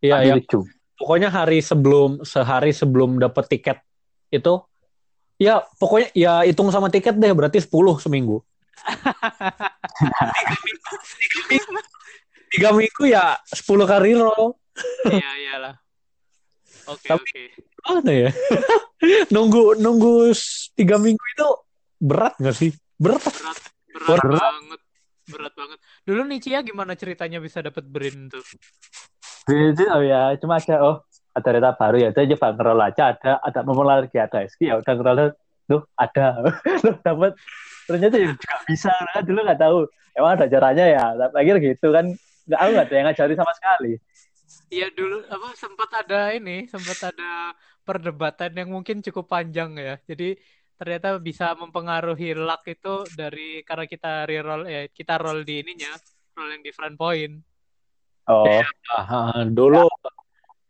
Iya 0.00 0.14
Ada 0.20 0.26
yang 0.28 0.38
tujuh. 0.44 0.62
pokoknya 1.00 1.28
hari 1.32 1.64
sebelum 1.64 2.20
sehari 2.22 2.76
sebelum 2.76 3.16
dapat 3.16 3.48
tiket 3.48 3.80
itu 4.28 4.60
ya 5.40 5.64
pokoknya 5.80 6.12
ya 6.12 6.44
hitung 6.44 6.68
sama 6.68 6.92
tiket 6.92 7.16
deh 7.16 7.32
berarti 7.32 7.56
10 7.58 7.72
seminggu. 7.98 8.44
Tiga 12.52 12.70
minggu. 12.76 13.02
Ya 13.08 13.40
10 13.48 13.64
kali 13.88 14.12
roll 14.12 14.52
Iya 15.08 15.30
iyalah. 15.40 15.74
Oke 16.90 17.06
Tapi- 17.06 17.22
oke. 17.22 17.44
mana 17.80 18.12
ya 18.12 18.30
nunggu 19.34 19.78
nunggu 19.78 20.34
tiga 20.74 20.98
minggu 20.98 21.24
itu 21.32 21.48
berat 21.96 22.36
nggak 22.36 22.52
sih 22.52 22.70
berat 22.96 23.22
Berat 23.24 23.58
berat 23.90 24.20
Berat. 24.20 24.40
banget. 24.42 24.80
Berat 25.26 25.54
banget. 25.54 25.78
Dulu 26.02 26.20
Nichia 26.24 26.60
gimana 26.60 26.92
ceritanya 26.92 27.38
bisa 27.38 27.60
dapat 27.60 27.84
brain 27.84 28.26
tuh? 28.26 28.42
Jadi, 29.46 29.82
oh 29.88 30.02
ya 30.02 30.34
cuma 30.36 30.58
ada 30.58 30.76
oh 30.80 30.96
ada 31.30 31.48
reta 31.48 31.70
baru 31.72 31.96
ya 31.96 32.08
udah 32.10 32.24
coba 32.36 32.48
ngerol 32.54 32.80
aja 32.82 33.02
ada 33.14 33.32
ada 33.40 33.60
momen 33.62 33.86
lagi 33.86 34.18
ada 34.18 34.42
SQ 34.42 34.60
ya 34.60 34.74
udah 34.78 34.94
ngerol 34.94 35.16
tuh 35.66 35.80
ada 35.94 36.26
Loh, 36.84 36.94
dapat 37.00 37.32
ternyata 37.86 38.14
ya 38.18 38.26
juga 38.30 38.56
bisa 38.66 38.90
kan 38.90 39.22
dulu 39.22 39.38
nggak 39.42 39.60
tahu 39.60 39.78
emang 40.18 40.32
ada 40.34 40.46
caranya 40.46 40.84
ya 40.86 41.04
tapi 41.14 41.34
akhir 41.40 41.56
gitu 41.62 41.86
kan 41.90 42.04
nggak 42.46 42.58
aku 42.58 42.70
nggak 42.74 42.86
ada 42.86 42.94
yang 42.94 43.06
ngajari 43.10 43.34
sama 43.38 43.52
sekali 43.54 43.92
Iya 44.70 44.86
dulu 44.94 45.26
apa 45.26 45.48
sempat 45.58 45.90
ada 45.98 46.30
ini, 46.30 46.70
sempat 46.70 47.10
ada 47.10 47.50
perdebatan 47.82 48.54
yang 48.54 48.70
mungkin 48.70 49.02
cukup 49.02 49.26
panjang 49.26 49.74
ya. 49.74 49.98
Jadi 50.06 50.38
ternyata 50.78 51.18
bisa 51.18 51.52
mempengaruhi 51.58 52.38
luck 52.38 52.62
itu 52.70 53.04
dari 53.10 53.66
karena 53.66 53.84
kita 53.90 54.24
reroll 54.30 54.62
ya 54.70 54.86
kita 54.86 55.18
roll 55.18 55.42
di 55.42 55.58
ininya, 55.58 55.90
roll 56.38 56.54
yang 56.54 56.62
di 56.62 56.70
front 56.70 56.94
point. 56.94 57.34
oh 58.30 58.62
Ah, 58.94 59.42
dulu 59.42 59.90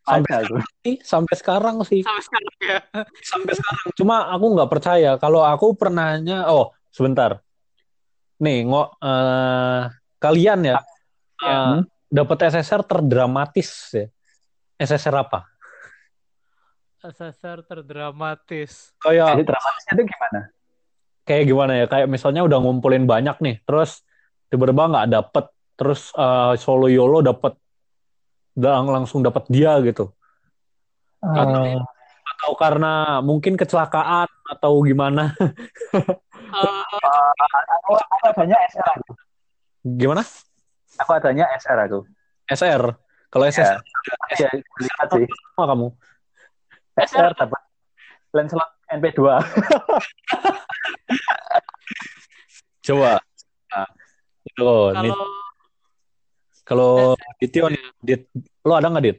sampai 0.00 0.32
ada 0.32 0.48
tuh 0.48 0.64
sih 0.80 0.96
sampai 1.04 1.34
sekarang 1.36 1.76
sih. 1.84 2.00
Sampai 2.00 2.24
sekarang 2.24 2.54
ya. 2.64 2.78
sampai 3.20 3.52
sekarang. 3.52 3.86
Cuma 4.00 4.16
aku 4.32 4.46
nggak 4.56 4.70
percaya. 4.72 5.10
Kalau 5.20 5.44
aku 5.44 5.76
pernahnya 5.76 6.48
oh 6.48 6.72
sebentar. 6.88 7.44
Nih 8.40 8.64
ngo 8.64 8.96
eh, 8.96 9.92
kalian 10.16 10.60
ya. 10.64 10.78
Ya. 11.44 11.52
eh, 11.52 11.99
dapat 12.10 12.50
SSR 12.50 12.82
terdramatis 12.82 13.70
ya? 13.94 14.06
SSR 14.82 15.14
apa? 15.22 15.46
Assessor 17.00 17.64
terdramatis. 17.64 18.92
kayak 19.00 19.40
jadi 19.40 19.44
dramatisnya 19.48 19.92
itu 19.96 20.04
gimana? 20.04 20.40
Kayak 21.24 21.44
gimana 21.48 21.72
ya? 21.78 21.86
Kayak 21.88 22.08
misalnya 22.12 22.42
udah 22.44 22.58
ngumpulin 22.60 23.08
banyak 23.08 23.40
nih 23.40 23.56
terus 23.64 24.04
tiba-tiba 24.52 24.90
nggak 24.90 25.08
dapet 25.08 25.44
terus 25.80 26.12
eh, 26.12 26.52
solo 26.60 26.92
yolo 26.92 27.24
dapet 27.24 27.56
lang- 28.60 28.92
langsung 28.92 29.24
dapet 29.24 29.48
dia 29.48 29.80
gitu. 29.80 30.12
Eh, 31.24 31.78
atau 32.36 32.52
karena 32.56 33.24
mungkin 33.24 33.56
kecelakaan 33.56 34.28
atau 34.50 34.80
gimana? 34.84 35.32
Eh, 35.40 36.84
aku, 37.80 37.92
aku 37.96 38.24
adanya 38.28 38.56
SR 38.68 38.88
aku. 39.00 39.12
gimana 39.80 40.20
aku 41.00 41.10
adanya 41.16 41.48
SR 41.56 41.78
aku. 41.88 42.00
SR 42.52 42.82
kalau 43.30 43.44
SSR 43.46 43.80
ya 44.36 44.50
lihat 44.82 45.08
sih. 45.14 45.26
apa 45.54 45.64
kamu 45.70 45.88
SR 46.98 47.32
dapat 47.38 47.62
Lancelot 48.34 48.70
NP2 48.90 49.20
coba. 52.90 53.22
Itu 54.40 54.66
nih 54.98 55.10
kalau 55.14 55.30
kalau 56.66 56.94
Ditio 57.38 57.70
nih 57.70 57.82
Dit 58.02 58.26
lo 58.66 58.74
ada 58.74 58.90
nggak 58.90 59.04
Dit? 59.06 59.18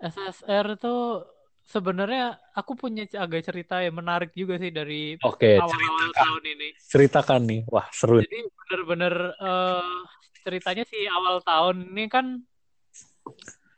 SSR 0.00 0.80
tuh 0.80 1.24
sebenarnya 1.64 2.40
aku 2.56 2.72
punya 2.76 3.04
agak 3.16 3.44
cerita 3.48 3.84
yang 3.84 4.00
menarik 4.00 4.32
juga 4.32 4.56
sih 4.56 4.72
dari 4.72 5.14
oke 5.20 5.60
awal-awal 5.60 6.08
tahun 6.12 6.44
ini. 6.56 6.68
ceritakan 6.80 7.40
nih. 7.48 7.60
Wah 7.68 7.86
seru. 7.92 8.20
Jadi 8.24 8.40
bener-bener 8.48 9.14
eh, 9.36 10.00
ceritanya 10.40 10.84
sih 10.88 11.06
awal 11.06 11.40
tahun 11.44 11.92
ini 11.92 12.04
kan 12.08 12.26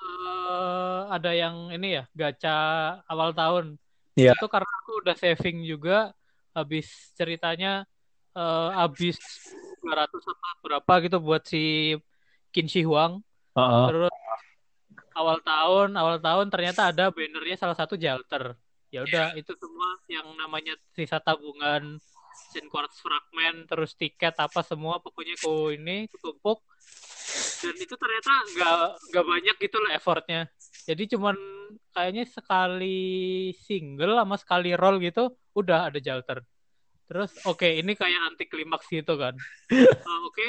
eh, 0.02 1.00
ada 1.10 1.30
yang 1.34 1.70
ini 1.74 2.00
ya 2.00 2.04
gacha 2.14 2.58
awal 3.06 3.34
tahun. 3.34 3.76
Iya. 4.16 4.36
Itu 4.36 4.46
karena 4.48 4.68
aku 4.84 5.04
udah 5.04 5.16
saving 5.16 5.64
juga 5.64 6.12
habis 6.52 7.14
ceritanya 7.16 7.88
eh, 8.36 8.70
habis 8.76 9.18
200 9.82 10.08
apa 10.14 10.48
berapa 10.62 10.92
gitu 11.04 11.18
buat 11.18 11.42
si 11.44 11.96
Qin 12.54 12.68
Shi 12.68 12.86
Huang. 12.86 13.24
Heeh. 13.58 13.86
Terus 13.90 14.14
awal 15.12 15.38
tahun, 15.44 15.88
awal 15.96 16.16
tahun 16.20 16.46
ternyata 16.48 16.92
ada 16.92 17.12
bannernya 17.12 17.56
salah 17.60 17.76
satu 17.76 17.96
Jalter. 18.00 18.56
Ya 18.92 19.04
udah 19.08 19.32
itu 19.36 19.56
semua 19.56 19.96
yang 20.04 20.28
namanya 20.36 20.76
sisa 20.92 21.16
tabungan 21.16 21.96
Sin 22.32 22.66
Quartz 22.68 23.00
Fragment, 23.00 23.68
terus 23.68 23.96
tiket 23.96 24.36
apa 24.36 24.60
semua 24.64 25.00
pokoknya 25.00 25.36
ku 25.40 25.72
ini 25.72 26.08
ketumpuk. 26.08 26.64
Dan 27.62 27.76
itu 27.78 27.94
ternyata 27.94 28.32
nggak 28.52 28.76
nggak 29.12 29.24
banyak 29.24 29.56
gitu 29.62 29.76
lah 29.80 29.90
effortnya. 29.96 30.40
Jadi 30.84 31.16
cuman 31.16 31.36
kayaknya 31.94 32.24
sekali 32.26 33.00
single 33.56 34.18
sama 34.18 34.36
sekali 34.36 34.74
roll 34.74 34.98
gitu 35.00 35.32
udah 35.56 35.88
ada 35.88 35.98
Jalter. 36.02 36.42
Terus 37.06 37.30
oke 37.44 37.68
ini 37.68 37.92
kayak 37.94 38.34
anti 38.34 38.44
klimaks 38.48 38.88
gitu 38.90 39.16
kan. 39.16 39.36
Ah, 40.08 40.20
oke 40.28 40.44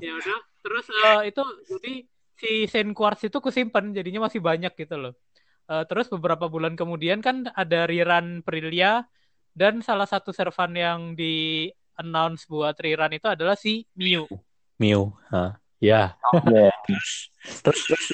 ya 0.00 0.12
udah 0.16 0.38
terus 0.64 0.86
eh, 0.88 1.20
itu 1.28 1.42
jadi 1.68 1.92
si 2.38 2.50
Saint 2.70 2.92
Quartz 2.96 3.28
itu 3.28 3.38
kusimpan 3.42 3.92
jadinya 3.92 4.24
masih 4.30 4.40
banyak 4.40 4.72
gitu 4.78 4.96
loh 4.96 5.12
Eh, 5.66 5.84
terus 5.90 6.06
beberapa 6.06 6.46
bulan 6.46 6.78
kemudian 6.78 7.18
kan 7.18 7.50
ada 7.50 7.90
rerun 7.90 8.46
Prilia 8.46 9.02
dan 9.56 9.80
salah 9.80 10.04
satu 10.04 10.36
servan 10.36 10.76
yang 10.76 11.00
di 11.16 11.66
announce 11.96 12.44
buat 12.44 12.76
rerun 12.76 13.16
itu 13.16 13.24
adalah 13.24 13.56
si 13.56 13.88
Miu. 13.96 14.28
Miu 14.76 15.16
Hah. 15.32 15.56
ya. 15.80 16.12
Ya 16.44 16.68
terus 17.64 17.88
terus 17.88 18.04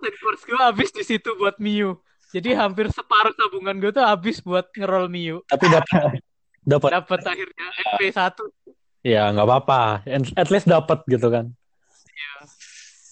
Saint 0.00 0.16
Quartz 0.16 0.48
gue 0.48 0.56
habis 0.56 0.88
di 0.96 1.04
situ 1.04 1.28
buat 1.36 1.60
Miu. 1.60 2.00
Jadi 2.32 2.56
hampir 2.56 2.88
separuh 2.88 3.36
tabungan 3.36 3.76
gue 3.76 3.92
tuh 3.92 4.02
habis 4.02 4.40
buat 4.40 4.64
ngerol 4.72 5.12
Miu. 5.12 5.44
Tapi 5.44 5.68
dapat 5.68 6.24
dapat 6.64 6.90
dapat 7.04 7.20
akhirnya 7.28 7.66
MP1 8.00 8.32
ya 9.04 9.28
nggak 9.28 9.44
apa-apa. 9.44 10.08
At 10.40 10.48
least 10.48 10.64
dapat 10.64 11.04
gitu 11.04 11.28
kan. 11.28 11.52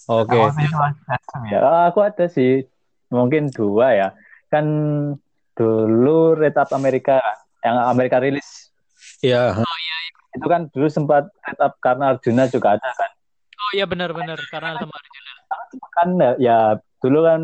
Oke. 0.09 0.35
Aku 0.35 0.51
sih 0.59 0.67
macam-macam 0.73 1.41
ya. 1.47 1.59
Ah, 1.63 1.85
Aku 1.93 2.01
ada 2.03 2.27
sih. 2.27 2.67
Mungkin 3.13 3.53
dua 3.53 3.93
ya. 3.95 4.09
Kan 4.49 4.67
dulu 5.57 6.39
Red 6.39 6.57
Up 6.57 6.71
Amerika 6.73 7.21
yang 7.63 7.77
Amerika 7.89 8.19
rilis. 8.19 8.73
Iya. 9.23 9.59
itu 10.33 10.49
kan 10.49 10.65
dulu 10.73 10.89
sempat 10.89 11.29
up 11.61 11.77
karena 11.85 12.17
Arjuna 12.17 12.49
juga 12.49 12.81
ada 12.81 12.89
kan? 12.97 13.11
Oh 13.53 13.71
iya 13.77 13.85
benar-benar 13.85 14.41
karena 14.49 14.81
sama 14.81 14.97
Arjuna. 14.97 15.33
kan 15.93 16.09
ya 16.41 16.59
dulu 17.05 17.19
kan 17.29 17.41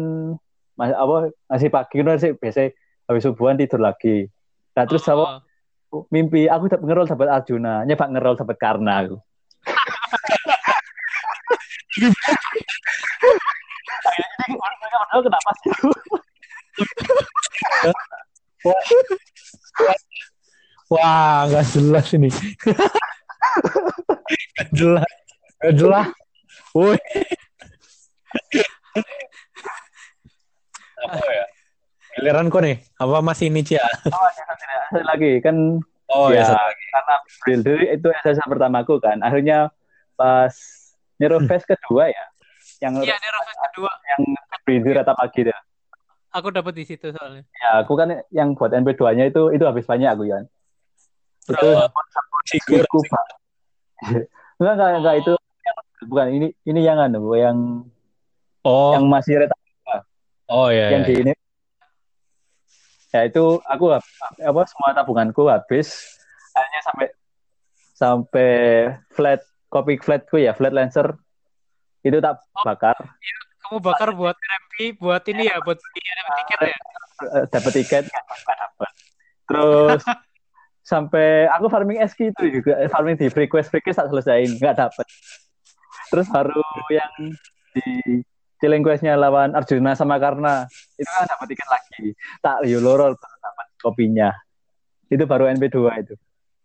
mas, 0.72 0.96
apa 0.96 1.28
masih 1.52 1.68
pagi 1.68 2.00
kan 2.00 2.16
sih 2.16 2.32
biasa 2.32 2.72
habis 3.12 3.28
subuhan 3.28 3.60
tidur 3.60 3.84
lagi. 3.84 4.32
Nah 4.72 4.88
terus 4.88 5.04
apa? 5.04 5.44
Oh, 5.88 6.04
mimpi 6.12 6.48
aku 6.48 6.68
dapat 6.68 6.84
ngerol 6.84 7.08
dapat 7.08 7.28
Arjuna. 7.28 7.84
Nyoba 7.84 8.04
ngerol 8.08 8.36
dapat 8.40 8.56
Karna 8.56 9.04
aku. 9.04 9.16
Ini 14.48 15.20
kenapa 15.24 15.50
sih? 15.60 15.72
Wah, 20.88 21.44
nggak 21.48 21.64
jelas 21.68 22.06
ini. 22.16 22.30
Nggak 24.56 24.70
jelas. 24.72 25.10
Nggak 25.60 25.74
jelas. 25.76 26.06
Woi. 26.72 26.98
Apa 30.98 31.26
ya? 31.28 31.44
Giliran 32.18 32.50
kok 32.50 32.62
nih? 32.64 32.76
Apa 32.98 33.22
masih 33.22 33.46
ini 33.52 33.62
Cia? 33.62 33.84
Ada 33.84 35.02
lagi 35.04 35.38
kan 35.44 35.78
Oh 36.08 36.32
ya, 36.32 36.40
ya. 36.40 36.56
karena 36.88 37.14
April 37.20 37.60
dulu 37.60 37.84
itu 37.84 38.08
SSA 38.24 38.44
pertamaku 38.48 38.96
kan. 38.96 39.20
Akhirnya 39.20 39.68
pas 40.16 40.56
Neurofest 41.20 41.68
kedua 41.68 42.08
ya, 42.08 42.24
yang 42.80 42.96
Iya, 43.04 43.18
di 43.20 43.28
Rofes 43.28 43.58
kedua 43.68 43.92
yang 44.16 44.20
berdiri 44.64 44.90
rata 44.96 45.12
pagi 45.12 45.44
deh. 45.44 45.58
Aku 46.38 46.48
dapat 46.54 46.72
di 46.78 46.84
situ 46.86 47.10
soalnya. 47.10 47.42
Ya, 47.58 47.82
aku 47.82 47.92
kan 47.98 48.08
yang 48.30 48.54
buat 48.54 48.70
MP2-nya 48.70 49.28
itu 49.28 49.50
itu 49.52 49.64
habis 49.66 49.84
banyak 49.84 50.08
aku 50.08 50.24
ya. 50.30 50.42
Itu 51.50 51.68
aku 52.82 52.98
Pak. 53.06 53.26
enggak 54.58 54.74
enggak 54.74 54.90
enggak 55.02 55.16
itu 55.22 55.32
bukan 56.06 56.26
ini 56.30 56.48
ini 56.66 56.80
yang 56.86 56.98
anu 57.02 57.34
yang 57.34 57.82
Oh, 58.66 58.92
yang 58.92 59.06
masih 59.08 59.38
reta 59.40 59.56
oh 60.50 60.68
ya. 60.68 60.92
yang 60.92 61.02
ya. 61.04 61.08
di 61.08 61.14
ini. 61.24 61.32
Ya 63.08 63.24
itu 63.24 63.62
aku 63.64 63.96
apa 63.96 64.60
semua 64.68 64.92
tabunganku 64.92 65.48
habis 65.48 66.20
akhirnya 66.52 66.80
sampai 66.84 67.06
sampai 67.96 68.50
flat 69.08 69.40
kopi 69.72 69.96
flatku 69.96 70.36
ya 70.36 70.52
flat 70.52 70.76
lancer 70.76 71.16
itu 72.04 72.20
tak 72.20 72.44
bakar 72.60 72.94
Kamu 73.68 73.84
bakar 73.84 74.16
buat 74.16 74.32
RMP, 74.32 74.96
buat 74.96 75.20
ini 75.28 75.44
ya, 75.44 75.60
buat 75.60 75.76
beli 75.76 76.00
RMP 76.00 76.36
tiket 76.40 76.58
ya. 76.64 76.76
eh, 77.36 77.44
dapat 77.52 77.72
tiket 77.76 78.04
dapat 78.08 78.92
terus 79.48 80.02
sampai 80.84 81.48
aku 81.52 81.68
farming 81.68 82.00
SK 82.04 82.32
itu 82.32 82.44
juga 82.60 82.80
eh, 82.80 82.88
farming 82.88 83.16
di 83.16 83.28
request 83.28 83.72
request 83.72 84.00
tak 84.00 84.08
selesaiin 84.08 84.56
nggak 84.56 84.76
dapat 84.76 85.06
terus 86.08 86.28
baru 86.32 86.64
yang 86.88 87.12
di 87.76 88.20
chilling 88.60 88.80
questnya 88.80 89.16
lawan 89.16 89.52
Arjuna 89.52 89.92
sama 89.92 90.16
Karna 90.16 90.64
itu 90.96 91.08
kan 91.08 91.28
dapat 91.28 91.46
tiket 91.52 91.68
lagi 91.68 92.06
tak 92.40 92.64
yo 92.64 92.80
loro 92.80 93.12
baru 93.12 93.36
dapat 93.40 93.66
kopinya 93.80 94.30
itu 95.08 95.24
baru 95.24 95.48
NP2 95.56 95.78
itu 96.04 96.16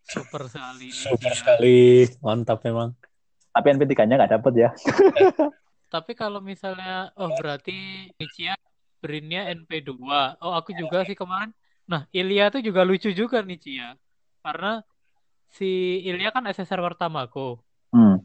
Super 0.03 0.51
sekali. 0.51 0.91
Super 0.91 1.31
sekali. 1.31 2.03
Mantap 2.19 2.59
memang. 2.67 2.91
tapi 3.55 3.71
NP3 3.71 4.03
nya 4.03 4.15
nggak 4.19 4.33
dapat 4.35 4.53
ya 4.57 4.69
Tapi 5.93 6.11
kalau 6.21 6.39
misalnya, 6.51 6.89
oh 7.19 7.29
berarti 7.39 7.71
Nichia 8.19 8.53
Brinnya 9.01 9.39
NP2. 9.57 10.19
Oh 10.43 10.53
aku 10.59 10.71
juga 10.81 10.97
sih 11.07 11.17
kemarin. 11.21 11.51
Nah 11.91 12.01
Ilya 12.19 12.43
tuh 12.53 12.61
juga 12.67 12.81
lucu 12.89 13.09
juga 13.21 13.37
Nichia. 13.49 13.85
Karena 14.43 14.67
si 15.57 15.65
Ilya 16.09 16.27
kan 16.35 16.43
SSR 16.55 16.81
pertamaku. 16.87 17.39
hmm. 17.93 18.15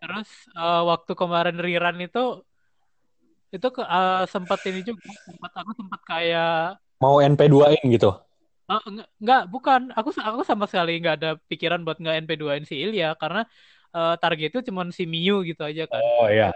Terus 0.00 0.28
eh, 0.58 0.80
waktu 0.90 1.12
kemarin 1.20 1.56
rerun 1.64 1.96
itu 2.06 2.20
itu 3.54 3.66
ke, 3.76 3.80
eh, 3.94 4.12
sempat 4.32 4.60
ini 4.68 4.80
juga 4.88 5.08
sempat 5.26 5.52
aku 5.60 5.70
sempat 5.78 6.00
kayak 6.10 6.46
Mau 7.02 7.16
NP2-in 7.18 7.84
gitu. 7.96 8.10
eh, 8.70 8.80
enggak, 8.88 9.06
enggak 9.20 9.40
bukan 9.52 9.80
aku 9.98 10.08
aku 10.28 10.42
sama 10.50 10.64
sekali 10.70 10.90
nggak 11.02 11.14
ada 11.18 11.28
pikiran 11.50 11.80
buat 11.84 11.96
nggak 12.02 12.16
NP2in 12.22 12.64
si 12.70 12.74
Ilya 12.84 13.06
karena 13.20 13.40
target 14.22 14.48
itu 14.54 14.60
cuma 14.70 14.82
si 14.98 15.02
Miu 15.12 15.34
gitu 15.48 15.62
aja 15.68 15.82
kan. 15.92 16.02
Oh 16.02 16.28
iya. 16.30 16.52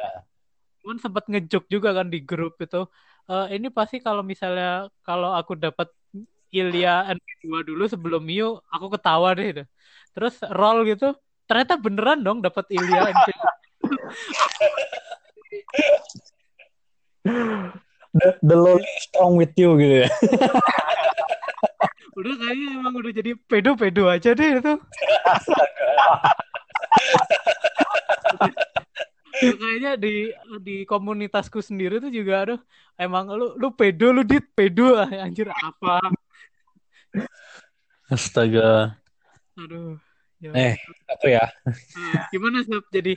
Cuman 0.85 1.01
sempat 1.01 1.25
ngejuk 1.33 1.65
juga 1.73 1.97
kan 1.97 2.13
di 2.13 2.21
grup 2.21 2.61
itu. 2.61 2.85
Eh, 3.25 3.57
ini 3.57 3.73
pasti 3.73 4.05
kalau 4.05 4.21
misalnya 4.21 4.93
kalau 5.01 5.33
aku 5.33 5.57
dapat 5.57 5.89
Ilya 6.53 7.09
NP2 7.09 7.65
dulu 7.65 7.89
sebelum 7.89 8.21
Miu, 8.21 8.61
aku 8.69 8.93
ketawa 8.93 9.33
deh 9.33 9.49
itu. 9.49 9.65
Terus 10.13 10.45
roll 10.53 10.85
gitu, 10.85 11.17
ternyata 11.49 11.81
beneran 11.81 12.21
dong 12.21 12.45
dapat 12.45 12.69
Ilya 12.69 13.17
NP2. 13.17 13.41
The, 18.15 18.31
the 18.45 18.57
is 18.77 19.09
strong 19.09 19.41
with 19.41 19.57
you 19.57 19.81
gitu 19.81 20.05
ya. 20.05 20.09
Udah 22.15 22.35
kayaknya 22.37 22.69
emang 22.77 22.95
udah 23.01 23.11
jadi 23.11 23.33
pedo-pedo 23.49 24.13
aja 24.13 24.37
deh 24.37 24.61
itu. 24.61 24.73
Ya, 29.43 29.51
kayaknya 29.61 29.91
di 29.99 30.15
di 30.63 30.77
komunitasku 30.87 31.59
sendiri 31.59 31.99
tuh 31.99 32.11
juga 32.13 32.47
aduh 32.47 32.61
emang 32.95 33.27
lu 33.35 33.59
lu 33.59 33.69
pedo 33.75 34.15
lu 34.15 34.23
dit 34.23 34.43
pedo 34.55 34.95
ah 34.95 35.09
anjir 35.27 35.51
apa 35.51 35.99
Astaga. 38.11 39.01
aduh 39.57 39.97
ya. 40.43 40.53
Eh, 40.53 40.75
aku 41.09 41.27
ya. 41.33 41.45
Eh, 41.73 42.15
gimana 42.31 42.61
Sob? 42.63 42.85
jadi 42.93 43.17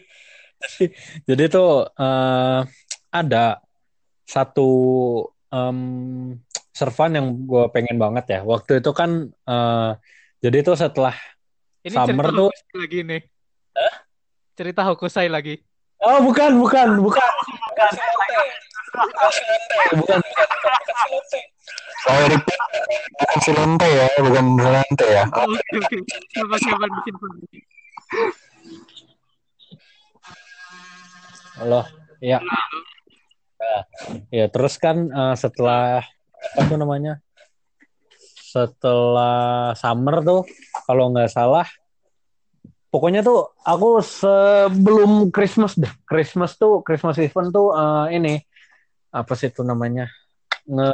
Jadi 1.30 1.44
tuh 1.54 1.86
eh, 1.86 2.60
ada 3.14 3.62
satu 4.26 4.70
em, 5.54 5.80
servan 6.72 7.12
yang 7.20 7.28
gue 7.46 7.68
pengen 7.70 8.00
banget 8.00 8.26
ya. 8.32 8.40
Waktu 8.48 8.80
itu 8.80 8.92
kan 8.96 9.28
eh, 9.28 9.92
jadi 10.40 10.58
tuh 10.66 10.80
setelah 10.80 11.14
ini 11.84 11.94
Summer 11.94 12.26
tuh- 12.32 12.54
lagi 12.74 13.04
nih 13.04 13.22
cerita 14.58 14.82
Hokusai 14.88 15.30
lagi 15.30 15.62
Oh 15.98 16.22
bukan 16.22 16.62
bukan 16.62 17.02
bukan 17.02 17.30
bukan 17.74 17.90
bukan 18.94 19.30
Silente 19.34 19.78
bukan 19.98 20.20
bukan 20.22 20.48
bukan 20.54 20.96
Silente. 21.02 21.42
Saya 22.06 22.26
repeat, 22.30 22.60
bukan 23.18 23.40
Silente 23.42 23.88
ya, 23.90 24.08
bukan 24.22 24.46
Silente 24.62 25.06
ya. 25.10 25.24
oke 25.26 25.76
oke 25.82 25.98
siapa 26.30 26.56
siapa 26.62 26.86
bikin 26.86 27.14
Halo, 31.58 31.82
ya. 32.22 32.38
Ya 34.30 34.46
terus 34.54 34.78
kan 34.78 35.10
eh, 35.10 35.36
setelah 35.36 36.06
apa 36.54 36.62
tuh 36.70 36.78
namanya? 36.78 37.18
Setelah 38.54 39.74
summer 39.74 40.22
tuh, 40.22 40.42
kalau 40.86 41.10
nggak 41.10 41.34
salah, 41.34 41.66
pokoknya 42.98 43.22
tuh 43.22 43.54
aku 43.62 44.02
sebelum 44.02 45.30
Christmas 45.30 45.78
deh, 45.78 45.94
Christmas 46.10 46.58
tuh 46.58 46.82
Christmas 46.82 47.22
event 47.22 47.54
tuh 47.54 47.78
eh, 47.78 48.18
ini 48.18 48.34
apa 49.14 49.38
sih 49.38 49.54
itu 49.54 49.62
namanya? 49.62 50.10
Nge 50.66 50.90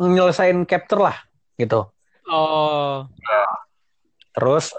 nyelesain 0.00 0.64
capture 0.64 1.04
lah 1.12 1.16
gitu. 1.60 1.92
oh 2.32 3.04
Terus 4.32 4.72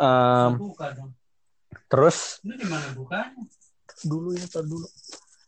buka 0.58 0.98
dong 0.98 1.14
terus 1.86 2.42
ini 2.42 2.58
gimana 2.58 2.90
bukanya 2.98 3.38
dulu 4.02 4.34
ya 4.34 4.50
tar 4.50 4.66
dulu. 4.66 4.90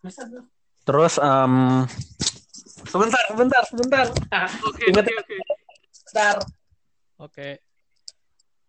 bisa 0.05 0.21
tuh 0.29 0.45
Terus 0.86 1.17
em, 1.17 1.81
sebentar, 2.86 3.23
sebentar, 3.25 3.63
sebentar. 3.65 4.05
oke 4.62 4.84
Ingat 4.86 5.05
oke 5.10 5.13
oke 5.25 5.38
Sebentar. 6.05 6.36
oke 7.17 7.47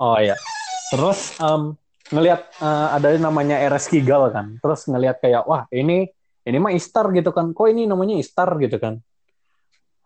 Oh 0.01 0.17
iya. 0.17 0.56
Terus 0.93 1.35
em, 1.43 1.75
ngelihat 2.15 2.41
eh, 2.63 2.89
ada 2.97 3.07
yang 3.11 3.25
namanya 3.27 3.57
RS 3.67 3.91
Kigal 3.91 4.31
kan. 4.31 4.57
Terus 4.63 4.87
ngelihat 4.87 5.19
kayak 5.19 5.43
wah 5.45 5.67
ini 5.75 6.07
ini 6.47 6.57
mah 6.63 6.71
Istar 6.71 7.11
gitu 7.11 7.35
kan. 7.35 7.51
Kok 7.51 7.67
ini 7.71 7.91
namanya 7.91 8.15
Istar 8.15 8.55
gitu 8.63 8.79
kan. 8.79 9.03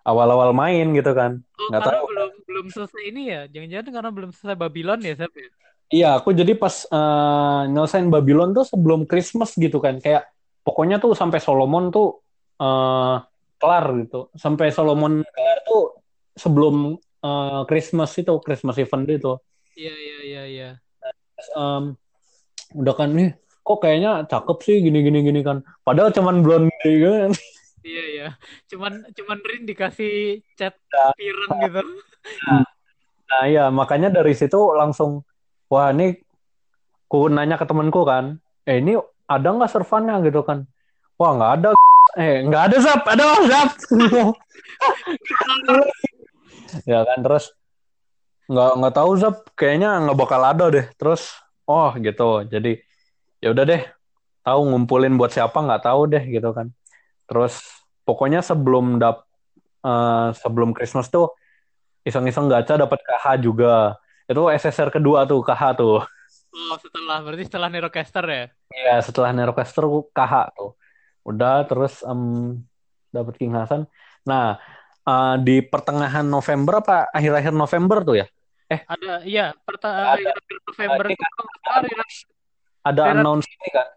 Awal-awal 0.01 0.57
main 0.57 0.97
gitu 0.97 1.13
kan. 1.13 1.45
oh 1.45 1.69
Nggak 1.69 1.81
tahu. 1.85 2.05
belum 2.09 2.31
belum 2.49 2.67
selesai 2.73 3.03
ini 3.15 3.23
ya 3.31 3.41
jangan-jangan 3.47 3.93
karena 3.95 4.11
belum 4.11 4.31
selesai 4.35 4.57
Babylon 4.59 5.01
ya 5.07 5.15
Sep 5.15 5.33
ya 5.37 5.49
Iya, 5.91 6.23
aku 6.23 6.31
jadi 6.31 6.55
pas 6.55 6.87
eh, 6.87 7.63
nyelesain 7.67 8.07
Babylon 8.07 8.55
tuh 8.55 8.63
sebelum 8.63 9.11
Christmas 9.11 9.59
gitu 9.59 9.83
kan. 9.83 9.99
Kayak 9.99 10.31
pokoknya 10.63 11.03
tuh 11.03 11.19
sampai 11.19 11.43
Solomon 11.43 11.91
tuh 11.91 12.23
eh, 12.63 13.17
kelar 13.59 13.87
gitu. 13.99 14.31
Sampai 14.39 14.71
Solomon 14.71 15.27
kelar 15.27 15.59
tuh 15.67 15.99
sebelum 16.39 16.95
eh, 17.27 17.63
Christmas 17.67 18.15
itu, 18.15 18.39
Christmas 18.39 18.79
event 18.79 19.05
itu. 19.11 19.35
Iya 19.77 19.95
iya 19.95 20.19
iya 20.25 20.43
iya. 20.47 20.71
Em, 21.57 21.97
udah 22.77 22.95
kan 22.95 23.11
nih 23.15 23.35
kok 23.61 23.79
kayaknya 23.81 24.25
cakep 24.27 24.59
sih 24.67 24.77
gini 24.83 24.99
gini 25.05 25.19
gini 25.23 25.41
kan. 25.47 25.63
Padahal 25.87 26.11
cuman 26.11 26.43
blonde 26.43 26.73
kan. 26.83 27.31
Iya 27.81 28.05
iya. 28.13 28.29
Cuman 28.69 29.07
cuman 29.17 29.39
Rin 29.41 29.63
dikasih 29.65 30.45
chat 30.59 30.75
Ya. 30.91 31.15
pireng 31.17 31.53
gitu. 31.65 31.81
Nah 33.31 33.43
iya 33.47 33.71
makanya 33.71 34.11
dari 34.11 34.35
situ 34.35 34.59
langsung 34.75 35.23
wah 35.71 35.95
ini 35.95 36.19
ku 37.11 37.31
nanya 37.31 37.59
ke 37.59 37.67
temanku 37.67 38.03
kan, 38.07 38.39
eh 38.67 38.79
ini 38.83 38.99
ada 39.27 39.49
nggak 39.55 39.71
servannya? 39.71 40.19
Gitu 40.27 40.43
kan? 40.47 40.67
Wah 41.19 41.31
nggak 41.35 41.53
ada, 41.63 41.69
eh 42.19 42.43
nggak 42.47 42.63
ada 42.71 42.77
zap, 42.83 43.03
ada 43.07 43.25
zap. 43.47 43.71
ya 46.91 47.03
kan 47.03 47.19
terus 47.23 47.55
nggak 48.51 48.71
nggak 48.83 48.95
tahu 48.99 49.11
zap, 49.15 49.37
kayaknya 49.55 50.03
nggak 50.03 50.19
bakal 50.19 50.41
ada 50.43 50.67
deh. 50.75 50.87
Terus 50.99 51.31
oh 51.71 51.95
gitu, 51.95 52.43
jadi 52.51 52.83
ya 53.39 53.55
udah 53.55 53.65
deh, 53.65 53.83
tahu 54.43 54.61
ngumpulin 54.75 55.15
buat 55.15 55.31
siapa 55.31 55.55
nggak 55.55 55.87
tahu 55.87 56.01
deh 56.11 56.25
gitu 56.27 56.51
kan. 56.51 56.75
Terus 57.31 57.63
pokoknya 58.03 58.43
sebelum 58.43 58.99
dap 58.99 59.23
eh, 59.87 60.29
sebelum 60.35 60.75
Christmas 60.75 61.07
tuh 61.07 61.31
iseng-iseng 62.03 62.51
gacha 62.51 62.75
dapat 62.75 62.99
KH 63.07 63.39
juga. 63.39 63.95
Itu 64.27 64.51
SSR 64.51 64.91
kedua 64.91 65.27
tuh 65.31 65.47
KH 65.47 65.63
tuh. 65.79 66.03
Oh, 66.51 66.77
setelah 66.83 67.23
berarti 67.23 67.47
setelah 67.47 67.71
Nerocaster 67.71 68.25
ya? 68.27 68.45
Ya 68.75 68.97
setelah 68.99 69.31
Nerocaster 69.31 69.87
KH 70.11 70.35
tuh. 70.59 70.75
Udah 71.23 71.63
terus 71.71 72.03
em 72.03 72.21
dapat 73.15 73.35
King 73.39 73.55
Hasan. 73.55 73.87
Nah 74.27 74.59
eh, 75.07 75.37
di 75.47 75.63
pertengahan 75.63 76.27
November 76.27 76.83
apa 76.83 77.07
akhir-akhir 77.15 77.55
November 77.55 78.03
tuh 78.03 78.17
ya? 78.19 78.27
Ada, 78.71 79.27
iya, 79.27 79.51
Ada. 79.51 79.63
pertengahan 79.67 80.19
November 80.63 81.05
Ini 81.11 81.15
itu 81.19 81.25
ah, 81.67 81.81
rilis- 81.83 82.27
Ada 82.87 83.03
Berat. 83.03 83.15
announce 83.19 83.47
ini 83.51 83.69
kan? 83.75 83.89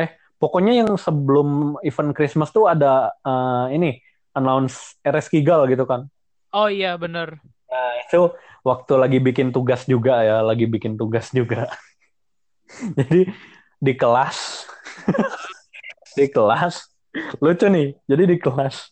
Eh 0.00 0.10
pokoknya 0.40 0.72
yang 0.80 0.90
sebelum 0.96 1.76
event 1.84 2.12
Christmas 2.16 2.48
tuh 2.48 2.64
ada 2.64 3.12
eh, 3.20 3.76
ini 3.76 4.00
announce 4.32 4.96
RS 5.04 5.28
Kigal 5.28 5.68
gitu 5.68 5.84
kan? 5.84 6.08
Oh 6.56 6.72
iya, 6.72 6.96
bener. 6.96 7.44
Nah, 7.68 7.92
itu 8.00 8.32
waktu 8.64 8.92
lagi 8.96 9.18
bikin 9.20 9.52
tugas 9.52 9.84
juga 9.84 10.24
ya, 10.24 10.40
lagi 10.40 10.64
bikin 10.64 10.96
tugas 10.96 11.28
juga. 11.28 11.68
Jadi 12.96 13.28
di 13.76 13.92
kelas, 13.92 14.64
di 16.18 16.26
kelas, 16.32 16.88
lucu 17.36 17.68
nih. 17.68 17.92
Jadi 18.08 18.22
di 18.32 18.36
kelas, 18.40 18.88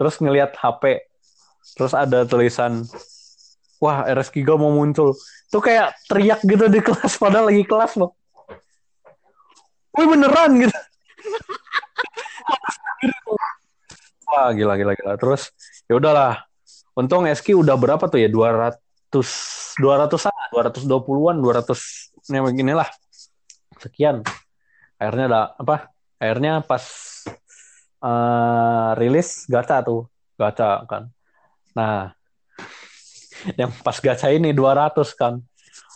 terus 0.00 0.16
ngelihat 0.16 0.56
HP, 0.56 1.04
terus 1.76 1.92
ada 1.92 2.24
tulisan, 2.24 2.88
wah 3.84 4.08
RS 4.08 4.32
Kigal 4.32 4.56
mau 4.56 4.72
muncul. 4.72 5.12
Tuh 5.52 5.60
kayak 5.60 5.92
teriak 6.08 6.40
gitu 6.40 6.64
di 6.72 6.80
kelas, 6.80 7.20
padahal 7.20 7.52
lagi 7.52 7.68
kelas 7.68 8.00
loh. 8.00 8.16
Wih 9.94 10.08
beneran 10.08 10.56
gitu. 10.56 10.72
Wah 14.24 14.50
gila 14.56 14.74
gila 14.80 14.96
gila. 14.98 15.14
Terus 15.20 15.52
ya 15.86 16.00
udahlah. 16.00 16.42
Untung 16.98 17.26
SQ 17.26 17.54
udah 17.54 17.76
berapa 17.78 18.02
tuh 18.06 18.18
ya? 18.18 18.26
200 18.26 18.74
200 19.78 20.30
an 20.30 20.34
220-an, 20.50 21.36
200 21.38 22.34
ya 22.34 22.40
beginilah. 22.42 22.88
Sekian. 23.78 24.26
Akhirnya 24.98 25.26
ada 25.30 25.42
apa? 25.54 25.94
Akhirnya 26.18 26.64
pas 26.66 26.82
eh, 28.02 28.90
rilis 28.98 29.46
gacha 29.46 29.86
tuh. 29.86 30.10
Gacha 30.34 30.82
kan. 30.90 31.14
Nah, 31.78 32.14
yang 33.60 33.70
pas 33.84 33.96
gacha 34.00 34.32
ini 34.32 34.50
200 34.52 34.96
kan. 35.16 35.40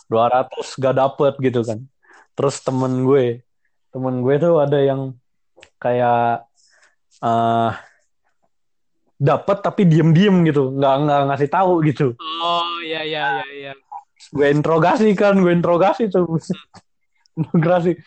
200 0.09 0.49
gak 0.81 0.95
dapet 0.97 1.33
gitu 1.41 1.61
kan. 1.61 1.79
Terus 2.33 2.55
temen 2.65 3.05
gue, 3.05 3.45
temen 3.93 4.25
gue 4.25 4.35
tuh 4.41 4.57
ada 4.57 4.79
yang 4.79 5.13
kayak 5.77 6.45
eh 7.19 7.71
dapat 9.19 9.59
tapi 9.59 9.83
diem-diem 9.83 10.47
gitu, 10.47 10.71
nggak 10.79 10.95
nggak 11.03 11.21
ngasih 11.27 11.49
tahu 11.51 11.83
gitu. 11.83 12.15
Oh, 12.15 12.79
iya, 12.79 13.03
iya, 13.03 13.43
iya, 13.43 13.45
iya. 13.51 13.73
Gue 14.31 14.47
interogasi 14.47 15.11
kan, 15.11 15.35
gue 15.35 15.51
interogasi 15.51 16.07
tuh, 16.07 16.23
interogasi. 17.39 17.99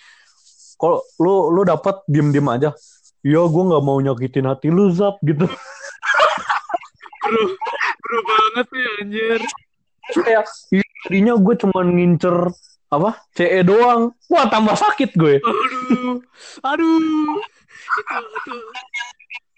Kalau 0.81 1.05
lu 1.21 1.53
lu 1.53 1.69
dapat 1.69 2.01
diem-diem 2.09 2.49
aja, 2.49 2.73
ya 3.21 3.43
gue 3.45 3.63
nggak 3.69 3.85
mau 3.85 4.01
nyakitin 4.01 4.49
hati 4.49 4.73
lu 4.73 4.89
zap 4.89 5.21
gitu. 5.21 5.45
Bro, 7.23 7.43
bro 8.13 8.21
banget 8.23 8.67
nih, 8.69 8.85
anjir. 9.01 9.41
Kayak 10.21 10.45
"Ih, 10.69 10.85
tadinya 11.01 11.33
gue 11.41 11.55
cuma 11.57 11.81
ngincer 11.81 12.37
apa 12.93 13.11
CE 13.33 13.65
doang, 13.65 14.13
wah 14.29 14.45
tambah 14.47 14.77
sakit 14.77 15.17
gue. 15.17 15.41
Aduh, 15.41 16.21
aduh. 16.61 17.41
Itu, 17.73 18.17
itu. 18.21 18.55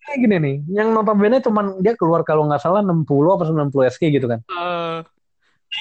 Kayak 0.04 0.18
gini 0.20 0.36
nih, 0.38 0.56
yang 0.70 0.94
notabene 0.94 1.42
cuman 1.42 1.82
dia 1.82 1.98
keluar 1.98 2.22
kalau 2.22 2.46
nggak 2.46 2.62
salah 2.62 2.78
60 2.78 3.02
apa 3.34 3.42
90 3.48 3.90
SK 3.90 4.02
gitu 4.12 4.30
kan. 4.30 4.38
eh, 4.46 5.00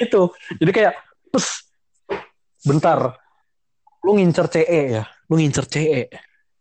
itu 0.02 0.22
jadi 0.58 0.72
kayak 0.74 0.94
terus 1.30 1.70
bentar 2.66 3.14
lu 4.02 4.18
ngincer 4.18 4.50
CE 4.50 4.82
ya 4.90 5.04
lu 5.30 5.38
ngincer 5.38 5.70
CE 5.70 6.10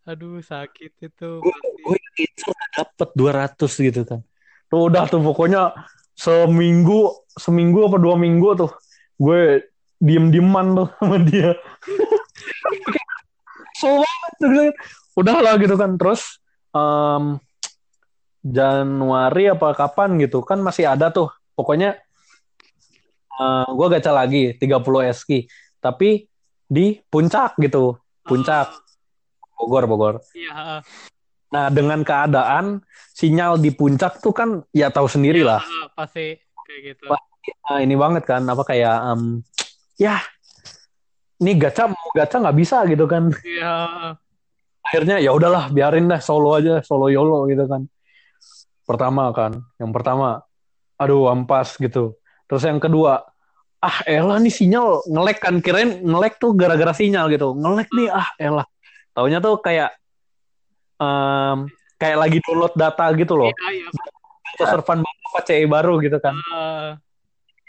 aduh, 0.04 0.42
sakit 0.44 0.92
itu. 1.00 1.30
gue 1.40 1.56
gue 1.80 1.96
ngincer 2.12 2.52
dapet 2.76 3.08
200 3.16 3.86
gitu 3.88 4.00
kan 4.04 4.20
tuh 4.68 4.80
udah 4.90 5.08
tuh 5.08 5.24
pokoknya 5.24 5.72
seminggu 6.12 7.26
seminggu 7.32 7.88
apa 7.88 7.96
dua 7.96 8.14
minggu 8.20 8.48
tuh 8.54 8.72
gue 9.16 9.64
diem 10.02 10.28
dieman 10.34 10.74
tuh 10.74 10.88
sama 10.98 11.16
dia. 11.22 11.54
So 13.78 14.02
banget 14.42 14.74
udah 15.18 15.36
lah 15.38 15.54
gitu 15.58 15.74
kan. 15.78 15.94
Terus 15.96 16.42
em, 16.74 17.38
Januari 18.42 19.54
apa 19.54 19.70
kapan 19.78 20.18
gitu 20.18 20.42
kan 20.42 20.58
masih 20.58 20.90
ada 20.90 21.14
tuh. 21.14 21.30
Pokoknya 21.54 22.00
eh 23.32 23.68
gue 23.72 23.86
gacha 23.88 24.12
lagi 24.12 24.58
30 24.60 25.08
SK 25.14 25.48
tapi 25.80 26.28
di 26.66 27.00
puncak 27.08 27.56
gitu 27.60 27.96
puncak. 28.26 28.72
Bogor 29.62 29.86
Bogor. 29.86 30.14
Iya, 30.34 30.82
nah 31.52 31.68
dengan 31.68 32.00
keadaan 32.00 32.80
sinyal 33.12 33.60
di 33.60 33.70
puncak 33.70 34.24
tuh 34.24 34.32
kan 34.32 34.64
ya 34.72 34.88
tahu 34.88 35.04
sendiri 35.04 35.44
lah 35.44 35.60
ah, 35.60 35.92
pasti 35.92 36.40
kayak 36.72 36.80
gitu. 36.96 37.04
Nah, 37.68 37.78
ini 37.82 37.94
banget 37.98 38.22
kan 38.24 38.42
apa 38.46 38.62
kayak 38.62 38.96
em, 39.12 39.42
ya 39.98 40.22
ini 41.42 41.58
gacha 41.58 41.90
mau 41.90 42.08
gacha 42.14 42.38
nggak 42.38 42.58
bisa 42.58 42.86
gitu 42.86 43.04
kan. 43.10 43.34
Iya, 43.42 43.74
akhirnya 44.86 45.18
ya 45.18 45.34
udahlah 45.34 45.74
biarin 45.74 46.06
dah 46.06 46.22
solo 46.22 46.54
aja 46.54 46.78
solo 46.86 47.10
yolo 47.10 47.50
gitu 47.50 47.66
kan. 47.66 47.82
Pertama 48.86 49.34
kan 49.34 49.58
yang 49.82 49.90
pertama 49.90 50.46
aduh 50.96 51.34
ampas 51.34 51.74
gitu. 51.82 52.14
Terus 52.46 52.62
yang 52.62 52.78
kedua 52.78 53.26
ah 53.82 53.98
elah 54.06 54.38
nih 54.38 54.54
sinyal 54.54 55.02
ngelek 55.10 55.38
kan 55.42 55.58
kirain 55.58 55.98
ngelek 55.98 56.38
tuh 56.38 56.54
gara-gara 56.54 56.94
sinyal 56.94 57.26
gitu. 57.26 57.58
Ngelek 57.58 57.90
nih 57.90 58.08
ah 58.08 58.28
elah. 58.38 58.66
Taunya 59.12 59.42
tuh 59.42 59.58
kayak 59.58 59.98
em, 61.02 61.58
kayak 61.98 62.18
lagi 62.18 62.38
download 62.46 62.74
data 62.78 63.06
gitu 63.18 63.34
loh 63.34 63.50
iya, 63.70 63.86
iya. 63.90 64.66
servan 64.70 65.02
baru 65.02 65.40
CE 65.42 65.66
baru 65.66 65.94
gitu 65.98 66.18
kan 66.22 66.38
Eh, 66.38 66.90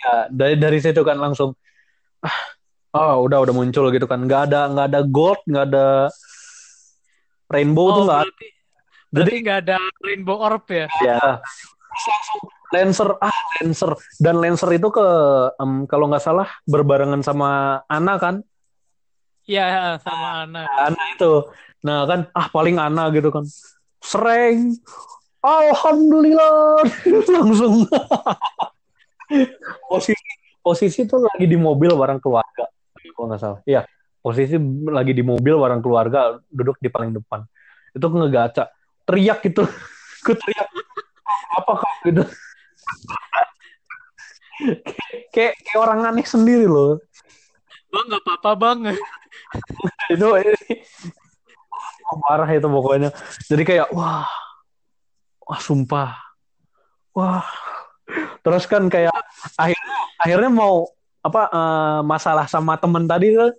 ya, 0.04 0.15
dari 0.30 0.56
dari 0.60 0.80
situ 0.84 1.02
kan 1.02 1.17
langsung 1.17 1.56
ah 2.22 2.38
oh 2.93 3.26
udah 3.26 3.41
udah 3.50 3.54
muncul 3.56 3.89
gitu 3.89 4.06
kan 4.06 4.22
nggak 4.22 4.52
ada 4.52 4.69
nggak 4.69 4.88
ada 4.93 5.02
gold 5.08 5.41
nggak 5.50 5.65
ada 5.72 5.88
rainbow 7.50 7.88
tuh 7.96 8.04
oh, 8.04 8.06
nggak 8.06 8.19
ada. 8.22 8.28
berarti, 8.30 8.48
berarti 9.10 9.36
nggak 9.41 9.60
ada 9.65 9.76
rainbow 10.04 10.38
orb 10.38 10.65
ya? 10.69 10.88
ya 11.02 11.19
langsung 11.93 12.41
Lancer 12.74 13.10
ah 13.22 13.38
Lancer 13.62 13.91
dan 14.17 14.36
Lancer 14.41 14.69
itu 14.74 14.89
ke 14.89 15.08
em, 15.62 15.86
kalau 15.86 16.10
nggak 16.10 16.24
salah 16.26 16.50
berbarengan 16.65 17.22
sama 17.22 17.82
Ana 17.89 18.17
kan 18.19 18.41
Iya, 19.43 20.00
sama 20.00 20.48
Ana. 20.48 20.63
Ana 20.88 21.04
itu 21.12 21.32
nah 21.84 22.08
kan 22.08 22.32
ah 22.32 22.48
paling 22.48 22.80
Ana 22.80 23.12
gitu 23.12 23.30
kan. 23.30 23.43
Sering 24.00 24.80
Alhamdulillah. 25.43 26.80
Langsung. 27.36 27.84
Posisi 29.91 30.32
posisi 30.63 31.04
tuh 31.04 31.28
lagi 31.28 31.44
di 31.44 31.60
mobil 31.60 31.92
bareng 31.92 32.23
keluarga 32.23 32.71
kalau 33.12 33.27
nggak 33.27 33.42
salah. 33.42 33.60
Iya 33.67 33.84
posisi 34.23 34.56
lagi 34.88 35.12
di 35.12 35.19
mobil 35.19 35.60
bareng 35.60 35.84
keluarga 35.84 36.40
duduk 36.48 36.79
di 36.79 36.88
paling 36.88 37.12
depan. 37.12 37.44
Itu 37.92 38.08
ngegaca. 38.08 38.71
Teriak 39.04 39.44
gitu. 39.44 39.67
Gue 40.23 40.36
teriak. 40.40 40.71
Apa 41.60 41.84
kak? 41.84 41.94
Gitu. 42.08 42.23
Kayak 45.36 45.60
kayak 45.60 45.79
orang 45.84 46.08
aneh 46.08 46.23
sendiri 46.23 46.63
loh. 46.63 47.04
Bang, 47.92 48.08
nggak 48.08 48.23
apa-apa 48.23 48.52
bang. 48.56 48.79
itu 50.10 50.27
oh, 52.10 52.17
parah 52.23 52.49
itu 52.49 52.67
pokoknya. 52.67 53.10
Jadi 53.47 53.63
kayak 53.63 53.87
wah 53.95 54.27
wah 55.43 55.60
sumpah. 55.60 56.12
Wah. 57.15 57.45
Terus 58.43 58.67
kan 58.67 58.91
kayak 58.91 59.15
akhirnya 59.56 59.95
akhirnya 60.19 60.51
mau 60.51 60.87
apa 61.23 61.41
eh, 61.47 61.99
masalah 62.04 62.45
sama 62.51 62.75
temen 62.75 63.08
tadi 63.08 63.31
tuh 63.31 63.56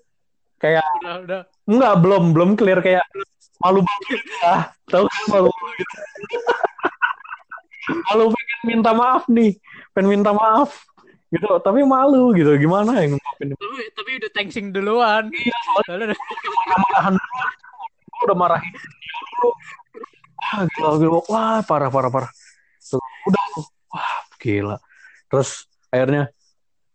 kayak 0.61 0.85
Udah, 1.01 1.17
udah. 1.25 1.41
enggak 1.65 1.95
belum 2.05 2.25
belum 2.37 2.51
clear 2.61 2.81
kayak 2.85 3.05
malu 3.61 3.81
banget. 3.81 4.21
Ya 4.45 4.57
tahu 4.93 5.05
kan 5.09 5.25
malu 5.33 5.49
banget. 5.49 5.89
malu 8.13 8.25
pengen 8.33 8.61
minta 8.65 8.91
maaf 8.97 9.25
nih 9.29 9.53
pengen 9.97 10.09
minta 10.21 10.31
maaf. 10.37 10.85
Gitu 11.33 11.51
tapi 11.67 11.83
malu 11.83 12.31
gitu 12.37 12.55
gimana 12.61 13.03
yang 13.03 13.17
ngungkapin 13.19 13.59
Tapi, 13.59 13.83
tapi 13.97 14.11
udah 14.23 14.31
tenksing 14.37 14.67
duluan. 14.71 15.27
Iya, 15.35 15.57
Soalnya 15.83 16.15
marah-marahan 16.15 17.15
udah 18.25 18.37
marahin 18.37 18.73
dia 18.73 19.17
dulu. 19.31 19.51
Wah 20.35 20.61
gila, 20.69 20.91
gila. 21.01 21.21
wah 21.31 21.59
parah 21.65 21.91
parah 21.93 22.11
parah. 22.11 22.31
Tuh, 22.81 23.01
udah 23.01 23.45
wah 23.93 24.15
gila. 24.41 24.77
Terus 25.29 25.69
akhirnya 25.93 26.33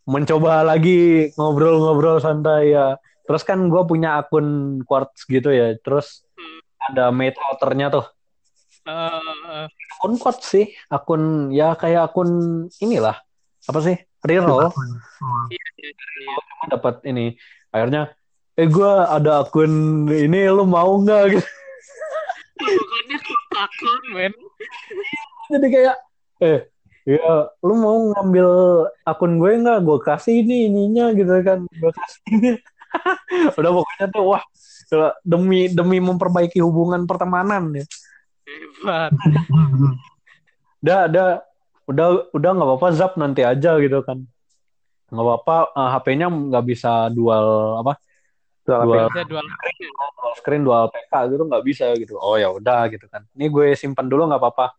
mencoba 0.10 0.66
lagi 0.66 1.30
ngobrol-ngobrol 1.38 2.18
santai 2.18 2.74
ya. 2.74 2.98
Terus 3.30 3.46
kan 3.46 3.62
gue 3.70 3.82
punya 3.86 4.18
akun 4.18 4.82
quartz 4.86 5.30
gitu 5.30 5.54
ya. 5.54 5.78
Terus 5.86 6.26
ada 6.82 7.14
mate 7.14 7.38
outernya 7.38 7.94
tuh. 7.94 8.06
Eh, 8.90 9.66
akun 9.70 10.18
quartz 10.18 10.50
sih. 10.50 10.66
Akun 10.90 11.54
ya 11.54 11.78
kayak 11.78 12.10
akun 12.10 12.66
inilah. 12.82 13.22
Apa 13.70 13.80
sih? 13.86 13.98
Reroll. 14.26 14.74
Iya, 15.54 15.68
iya, 15.78 15.92
iya. 15.94 16.38
dapat 16.74 17.06
ini. 17.06 17.38
Akhirnya 17.70 18.12
eh 18.60 18.68
gue 18.68 18.94
ada 19.08 19.48
akun 19.48 19.72
ini 20.12 20.52
lu 20.52 20.68
mau 20.68 21.00
nggak? 21.00 21.24
Gitu 21.32 21.48
Bukannya 22.60 23.18
kontakon, 23.24 24.02
men. 24.12 24.34
jadi 25.48 25.68
kayak 25.72 25.96
eh 26.44 26.60
ya 27.08 27.48
lu 27.64 27.74
mau 27.80 27.96
ngambil 28.12 28.50
akun 29.08 29.40
gue 29.40 29.64
nggak? 29.64 29.80
Gue 29.88 29.98
kasih 30.04 30.44
ini 30.44 30.68
ininya 30.68 31.16
gitu 31.16 31.40
kan. 31.40 31.64
Gue 31.72 31.92
kasih 31.96 32.22
ini. 32.36 32.52
Udah 33.58 33.72
pokoknya 33.72 34.06
tuh 34.12 34.24
wah 34.36 34.44
demi 35.24 35.72
demi 35.72 36.04
memperbaiki 36.04 36.60
hubungan 36.60 37.08
pertemanan 37.08 37.72
ya. 37.72 37.86
Hebat. 38.44 39.12
udah 40.80 41.00
ada 41.12 41.24
udah 41.86 42.08
udah 42.32 42.50
nggak 42.56 42.68
apa-apa 42.72 42.88
zap 42.92 43.16
nanti 43.16 43.48
aja 43.48 43.80
gitu 43.80 44.04
kan. 44.04 44.20
Nggak 45.08 45.24
apa-apa 45.24 45.56
eh, 45.80 45.90
HP-nya 45.96 46.28
nggak 46.28 46.66
bisa 46.68 47.08
dual 47.08 47.80
apa 47.80 48.09
Dual 48.70 49.10
dual 49.10 49.10
dual 49.10 49.26
dual 49.26 50.34
screen 50.38 50.62
dual 50.62 50.86
PK 50.94 51.14
gitu 51.34 51.44
nggak 51.50 51.64
bisa 51.66 51.86
gitu 51.98 52.14
oh 52.22 52.38
ya 52.38 52.54
udah 52.54 52.86
gitu 52.94 53.10
kan 53.10 53.26
ini 53.34 53.50
gue 53.50 53.74
simpan 53.74 54.06
dulu 54.06 54.30
nggak 54.30 54.38
apa-apa 54.38 54.78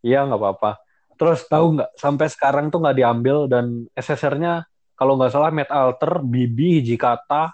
iya 0.00 0.24
nggak 0.24 0.40
apa-apa 0.40 0.80
terus 1.20 1.44
tahu 1.44 1.76
nggak 1.76 1.90
sampai 2.00 2.26
sekarang 2.32 2.72
tuh 2.72 2.80
nggak 2.80 2.96
diambil 2.96 3.44
dan 3.44 3.84
SSR-nya 3.92 4.64
kalau 4.96 5.20
nggak 5.20 5.28
salah 5.28 5.52
Met 5.52 5.68
Alter, 5.68 6.24
Bibi, 6.24 6.80
Hijikata, 6.80 7.52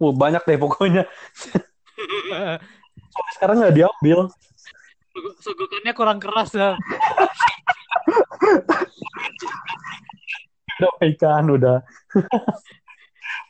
Wah, 0.00 0.16
banyak 0.16 0.40
deh 0.48 0.56
pokoknya. 0.56 1.04
Sampai 3.12 3.32
sekarang 3.36 3.60
nggak 3.60 3.76
diambil. 3.76 4.32
Sogokannya 5.44 5.92
kurang 5.92 6.16
keras 6.16 6.56
ya. 6.56 6.72
Udah 10.80 10.92
baikan, 10.96 11.44
udah. 11.52 11.84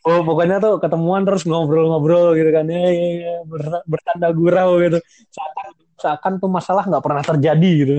oh, 0.07 0.21
pokoknya 0.25 0.57
tuh 0.63 0.81
ketemuan 0.81 1.23
terus 1.27 1.45
ngobrol-ngobrol 1.45 2.37
gitu 2.37 2.51
kan. 2.53 2.65
Ya, 2.69 2.91
ya, 2.91 3.09
ya, 3.21 3.35
ber- 3.45 3.85
bertanda 3.85 4.29
gurau 4.33 4.81
gitu. 4.81 4.99
Seakan, 5.33 5.67
seakan 6.01 6.33
tuh 6.41 6.51
masalah 6.51 6.85
nggak 6.89 7.05
pernah 7.05 7.23
terjadi 7.25 7.71
gitu. 7.85 7.95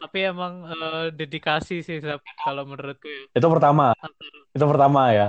Tapi 0.00 0.18
emang 0.24 0.64
eh, 0.64 1.12
dedikasi 1.12 1.84
sih 1.84 2.00
kalau 2.40 2.64
menurutku 2.64 3.04
ya. 3.04 3.28
Itu 3.36 3.46
pertama. 3.52 3.92
Antara 4.00 4.48
Itu 4.56 4.64
pertama 4.64 5.12
ya. 5.12 5.28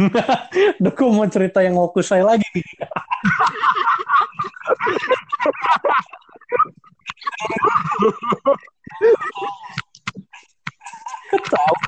Duh, 0.82 1.12
mau 1.12 1.28
cerita 1.28 1.60
yang 1.60 1.76
fokus 1.76 2.08
saya 2.08 2.24
lagi 2.24 2.48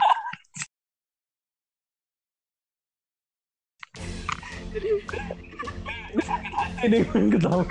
Ini 6.80 6.96
gue 7.04 7.22
ketawa. 7.36 7.64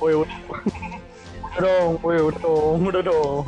Woi, 0.00 0.12
udah. 0.16 0.38
Udah 1.50 1.60
dong, 1.60 1.92
woi, 2.00 2.18
udah 2.22 2.40
dong, 2.40 2.80
udah 2.88 3.02
dong. 3.04 3.44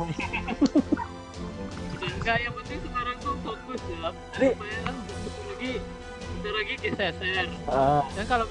Enggak, 2.03 2.37
yang 2.39 2.53
penting 2.61 2.79
sekarang 2.83 3.15
tuh 3.19 3.35
fokus 3.41 3.81
ya. 3.89 4.09
Jadi- 4.37 4.55
bentar 4.59 4.93
lagi, 5.49 5.71
bentar 6.29 6.53
lagi 6.53 6.73
geser. 6.83 7.47
Ah, 7.65 8.03
Dan 8.13 8.25
kalau 8.27 8.45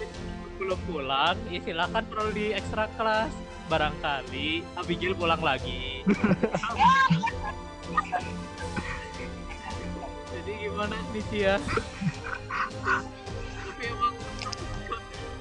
belum 0.59 0.81
pulang, 0.87 1.37
ya 1.49 1.61
silakan 1.63 2.05
perlu 2.09 2.31
di 2.33 2.53
ekstra 2.53 2.89
kelas. 2.97 3.33
Barangkali 3.71 4.61
Abigail 4.77 5.15
pulang 5.17 5.41
lagi. 5.41 6.03
Jadi 10.33 10.53
gimana 10.59 10.97
nih 11.15 11.23
sih 11.31 11.41
ya? 11.47 11.57
Tapi 12.53 13.85
emang 13.89 14.15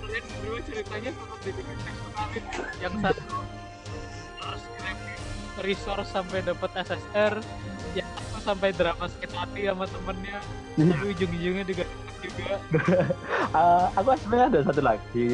kalian 0.01 0.23
berdua 0.27 0.59
ceritanya 0.67 1.11
sangat 1.15 1.39
sekali. 1.43 2.39
Yang 2.81 2.93
satu 3.03 3.23
resource 5.61 6.09
sampai 6.09 6.39
dapat 6.41 6.69
SSR, 6.73 7.33
yang 7.93 8.09
satu 8.17 8.39
sampai 8.41 8.69
drama 8.73 9.05
sakit 9.05 9.31
hati 9.35 9.61
sama 9.69 9.85
temennya, 9.85 10.39
tapi 10.79 11.05
ujung-ujungnya 11.13 11.65
juga 11.67 11.85
juga 12.21 12.55
Ah, 13.51 13.89
aku 13.97 14.15
sebenarnya 14.17 14.47
ada 14.57 14.59
satu 14.65 14.81
lagi. 14.81 15.27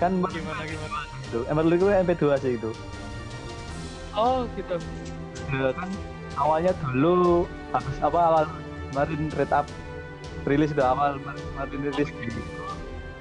Kan 0.00 0.18
gimana 0.18 0.62
gimana. 0.66 0.98
itu, 1.28 1.40
emang 1.48 1.64
dulu 1.68 1.76
gue 1.88 1.92
MP2 2.04 2.24
sih 2.40 2.52
itu. 2.60 2.70
Oh 4.12 4.44
gitu. 4.56 4.76
Ya, 5.52 5.72
kan 5.76 5.88
awalnya 6.36 6.72
dulu 6.80 7.44
habis 7.72 7.96
apa 8.00 8.18
awal 8.20 8.44
kemarin 8.92 9.20
red 9.36 9.52
up 9.52 9.66
rilis 10.42 10.70
udah 10.72 10.86
awal 10.90 11.10
kemarin 11.18 11.78
rilis 11.86 12.08
gitu. 12.10 12.40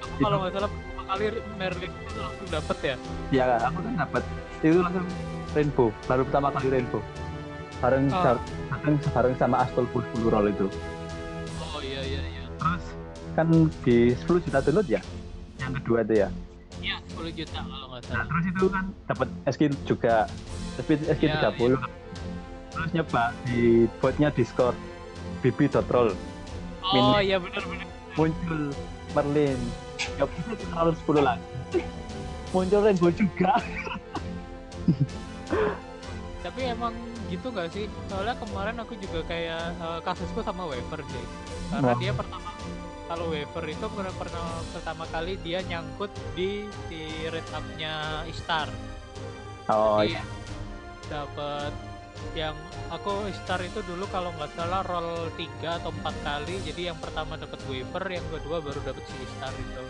Aku 0.02 0.16
kalau 0.20 0.38
nggak 0.42 0.54
salah 0.54 0.70
pertama 0.70 1.02
kali 1.08 1.24
Merlin 1.56 1.92
itu 1.92 2.18
langsung 2.18 2.48
dapet 2.50 2.78
ya. 2.82 2.96
Ya 3.30 3.46
aku 3.62 3.80
kan 3.82 3.94
dapat 3.98 4.24
itu 4.62 4.78
langsung 4.80 5.06
Rainbow, 5.52 5.88
baru 6.08 6.22
pertama 6.24 6.48
kali 6.52 6.68
Rainbow. 6.70 7.02
Bareng 7.82 8.06
Oh. 8.08 8.22
bareng, 8.70 8.96
bareng 9.10 9.36
sama 9.36 9.56
Astol 9.66 9.86
Roll 10.22 10.48
itu. 10.50 10.68
Oh 11.60 11.82
iya 11.82 12.02
iya 12.06 12.22
iya. 12.24 12.44
Terus 12.56 12.84
kan 13.34 13.48
di 13.82 13.98
10 14.16 14.38
juta 14.40 14.60
download 14.62 14.88
ya. 14.88 15.02
Yang 15.58 15.72
kedua 15.82 15.98
itu 16.06 16.14
ya. 16.22 16.30
Iya 16.78 16.96
10 17.10 17.30
juta 17.34 17.60
kalau 17.60 17.88
nggak 17.90 18.02
Nah, 18.02 18.10
salah. 18.14 18.26
terus 18.30 18.46
itu 18.48 18.66
kan 18.70 18.86
dapat 19.06 19.28
SK 19.50 19.62
juga. 19.84 20.16
SK, 20.78 20.90
SK 21.10 21.24
Iya, 21.26 21.36
30. 21.52 21.78
Terus 22.72 22.90
nyoba 22.96 23.24
di 23.44 23.62
botnya 24.00 24.30
Discord 24.32 24.78
bibi.roll 25.42 26.14
Oh 26.82 27.22
iya 27.22 27.38
benar 27.38 27.64
benar. 27.64 27.88
muncul 28.18 28.74
Merlin. 29.16 29.60
Ya 30.20 30.26
bisa 30.28 30.52
terlalu 30.58 30.92
10 31.08 31.24
lagi. 31.24 31.80
Muncul 32.52 32.80
Rainbow 32.84 33.12
juga. 33.16 33.56
Tapi 36.44 36.62
emang 36.68 36.92
gitu 37.32 37.48
nggak 37.54 37.70
sih? 37.72 37.88
Soalnya 38.12 38.36
kemarin 38.36 38.76
aku 38.82 38.98
juga 39.00 39.24
kayak 39.30 39.78
eh, 39.80 40.00
kasusku 40.04 40.44
sama 40.44 40.68
Waver 40.68 41.02
sih. 41.08 41.26
Karena 41.72 41.96
Wah. 41.96 42.00
dia 42.02 42.12
pertama 42.12 42.50
kalau 43.08 43.32
Waver 43.32 43.66
itu 43.68 43.86
pernah 43.92 44.14
pernah 44.16 44.48
pertama 44.72 45.04
kali 45.12 45.36
dia 45.44 45.60
nyangkut 45.64 46.12
di 46.36 46.68
si 46.88 47.00
red 47.32 47.48
up-nya 47.56 48.26
Istar. 48.28 48.68
Oh 49.72 50.04
Jadi 50.04 50.20
iya. 50.20 50.24
dapat 51.08 51.72
yang 52.34 52.56
aku 52.88 53.28
Star 53.34 53.60
itu 53.60 53.84
dulu 53.84 54.08
kalau 54.08 54.32
nggak 54.36 54.52
salah 54.56 54.82
roll 54.88 55.28
3 55.36 55.80
atau 55.84 55.92
4 55.92 56.16
kali. 56.22 56.56
Jadi 56.64 56.82
yang 56.88 56.98
pertama 56.98 57.36
dapat 57.36 57.60
waver 57.68 58.06
yang 58.08 58.26
kedua 58.32 58.58
baru 58.60 58.80
dapat 58.82 59.04
si 59.04 59.16
Star 59.36 59.52
itu. 59.54 59.84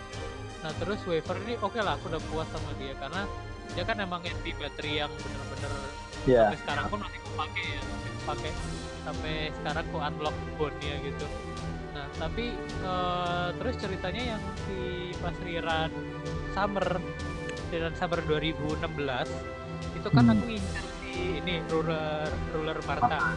Nah 0.62 0.72
terus 0.78 1.00
waver 1.06 1.38
ini 1.44 1.54
oke 1.58 1.80
lah 1.80 1.98
aku 1.98 2.10
udah 2.10 2.22
puas 2.30 2.48
sama 2.50 2.72
dia. 2.78 2.94
Karena 2.98 3.24
dia 3.72 3.84
kan 3.86 3.98
emang 3.98 4.22
NP 4.22 4.58
battery 4.58 5.00
yang 5.00 5.12
bener-bener 5.14 5.74
Iya. 6.22 6.54
sampai 6.54 6.60
sekarang 6.62 6.86
pun 6.86 7.00
masih 7.02 7.20
kepake 7.24 7.64
ya 7.66 7.82
masih 7.82 8.12
kepake 8.14 8.50
sampai 9.02 9.34
sekarang 9.58 9.86
ku 9.90 9.98
unlock 9.98 10.38
bone-nya 10.54 10.96
gitu. 11.02 11.26
Nah 11.92 12.06
tapi 12.22 12.46
eh, 12.62 13.48
terus 13.58 13.76
ceritanya 13.82 14.24
yang 14.38 14.42
si 14.64 14.78
pas 15.18 15.34
rerun 15.42 15.92
summer 16.54 16.88
rerun 17.74 17.94
summer 17.98 18.20
2016 18.22 19.34
itu 19.98 20.08
kan 20.14 20.24
Hmm. 20.24 20.34
aku 20.38 20.44
ngincer 20.46 20.86
si 21.01 21.01
ini 21.12 21.60
ruler 21.68 22.32
ruler 22.56 22.78
Marta 22.88 23.36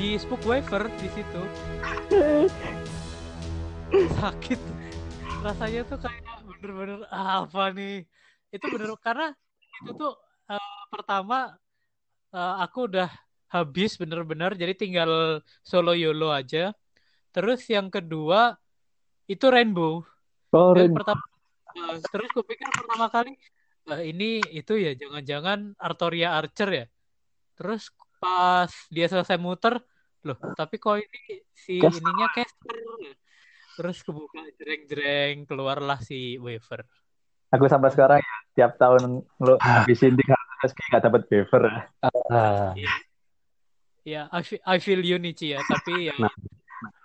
di 0.00 0.16
spook 0.16 0.40
waver 0.48 0.88
di 0.96 1.08
situ. 1.12 1.42
Sakit. 4.16 4.60
Rasanya 5.44 5.84
tuh 5.84 6.00
kayak 6.00 6.40
bener-bener 6.48 7.04
"Ah, 7.12 7.44
apa 7.44 7.68
nih? 7.68 8.08
Itu 8.48 8.64
bener 8.72 8.96
karena 9.04 9.36
itu 9.84 9.92
tuh 9.92 10.16
eh, 10.48 10.80
pertama 10.88 11.52
eh, 12.32 12.54
aku 12.64 12.88
udah 12.88 13.12
habis 13.52 14.00
bener-bener 14.00 14.56
jadi 14.56 14.72
tinggal 14.72 15.44
solo 15.60 15.92
yolo 15.92 16.32
aja. 16.32 16.72
Terus 17.28 17.60
yang 17.68 17.92
kedua 17.92 18.56
itu 19.28 19.44
rainbow. 19.52 20.00
Oh, 20.50 20.72
Dan 20.72 20.90
Rainbow. 20.90 20.96
pertama 21.04 21.22
Eh, 21.70 22.02
terus 22.10 22.26
kupikir 22.34 22.66
pertama 22.66 23.06
kali 23.06 23.38
"Lah, 23.90 24.00
ini 24.06 24.38
itu 24.54 24.78
ya 24.78 24.94
jangan-jangan 24.94 25.74
Artoria 25.74 26.38
Archer 26.38 26.70
ya 26.70 26.86
terus 27.58 27.90
pas 28.22 28.70
dia 28.88 29.10
selesai 29.10 29.34
muter 29.36 29.82
loh 30.22 30.38
tapi 30.54 30.78
kok 30.78 31.02
ini 31.02 31.42
si 31.50 31.82
Caster. 31.82 31.98
ininya 31.98 32.28
caster 32.30 32.76
terus 33.74 34.04
kebuka 34.06 34.44
jreng-jreng 34.60 35.48
keluarlah 35.48 35.98
si 35.98 36.38
wafer 36.38 36.86
Aku 37.50 37.66
sampai 37.66 37.90
sekarang 37.90 38.22
ya 38.22 38.36
tiap 38.54 38.78
tahun 38.78 39.26
lo 39.42 39.58
habisin 39.58 40.14
tiga 40.14 40.38
ratus 40.38 40.70
nggak 40.70 41.02
dapat 41.02 41.22
beaver. 41.26 41.64
Ah, 42.30 42.70
ya 44.06 44.30
I 44.30 44.46
feel, 44.46 44.62
I 44.62 44.78
feel 44.78 45.02
you 45.02 45.18
Nichi 45.18 45.50
ya 45.50 45.58
tapi 45.66 46.06
ya 46.06 46.14
Nah, 46.14 46.30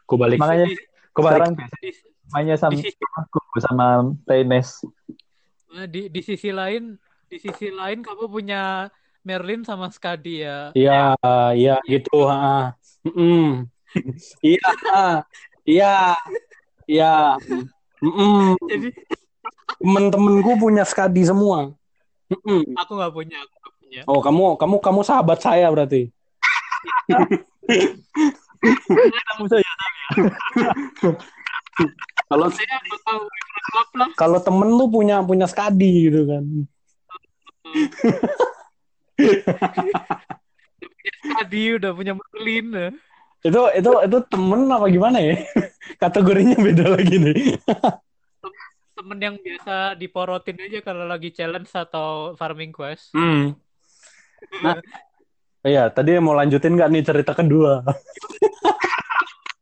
aku 0.06 0.22
balik. 0.22 0.38
Makanya 0.38 0.70
Aku 1.16 1.24
balik. 1.26 1.50
sekarang 1.50 1.52
di, 1.82 1.90
mainnya 2.30 2.56
sama 2.62 2.78
aku 3.18 3.40
sama 3.64 3.88
Reines. 4.30 4.86
Nah, 5.74 5.86
di 5.89 6.11
di 6.11 6.22
sisi 6.22 6.53
lain 6.53 6.93
di 7.26 7.38
sisi 7.41 7.74
lain 7.74 8.05
kamu 8.05 8.30
punya 8.30 8.91
Merlin 9.26 9.66
sama 9.66 9.89
Skadi 9.89 10.45
ya. 10.45 10.70
Iya, 10.78 11.18
iya 11.55 11.76
gitu. 11.89 12.26
Iya, 14.43 14.68
iya, 15.63 16.20
iya. 16.84 17.39
Jadi 18.68 18.91
Temen-temenku 19.80 20.57
punya 20.57 20.84
skadi 20.88 21.22
semua. 21.28 21.74
Mm-mm. 22.32 22.74
aku 22.74 22.97
nggak 22.97 23.13
punya, 23.13 23.38
aku 23.45 23.53
nggak 23.53 23.74
punya. 23.78 24.01
Oh, 24.09 24.18
kamu 24.18 24.57
kamu 24.57 24.76
kamu 24.82 25.01
sahabat 25.05 25.39
saya 25.45 25.70
berarti. 25.70 26.09
Kamu 29.30 29.45
saya 29.45 29.61
Kalau 32.26 32.49
Saya 32.49 32.82
lah. 32.82 33.25
Kalau 34.16 34.39
temen 34.39 34.72
lu 34.72 34.88
punya 34.88 35.20
punya 35.22 35.45
skadi 35.45 36.09
gitu 36.09 36.24
kan. 36.26 36.43
Skadi, 41.05 41.63
udah 41.76 41.91
punya 41.91 42.13
Merlin. 42.16 42.95
Itu 43.45 43.61
itu 43.78 43.91
itu 44.09 44.18
temen 44.32 44.66
apa 44.72 44.88
gimana 44.89 45.22
ya? 45.22 45.38
Kategorinya 46.01 46.57
beda 46.57 46.97
lagi 46.97 47.16
nih. 47.22 47.61
Temen 48.95 49.20
yang 49.22 49.36
biasa 49.38 49.99
diporotin 49.99 50.57
aja 50.66 50.80
kalau 50.82 51.05
lagi 51.05 51.30
challenge 51.30 51.70
atau 51.76 52.34
farming 52.34 52.74
quest. 52.74 53.13
Hmm. 53.13 53.53
Nah, 54.63 54.80
iya, 55.61 55.91
tadi 55.93 56.18
mau 56.18 56.34
lanjutin 56.34 56.74
nggak 56.74 56.89
nih 56.89 57.03
cerita 57.05 57.38
kedua? 57.38 57.84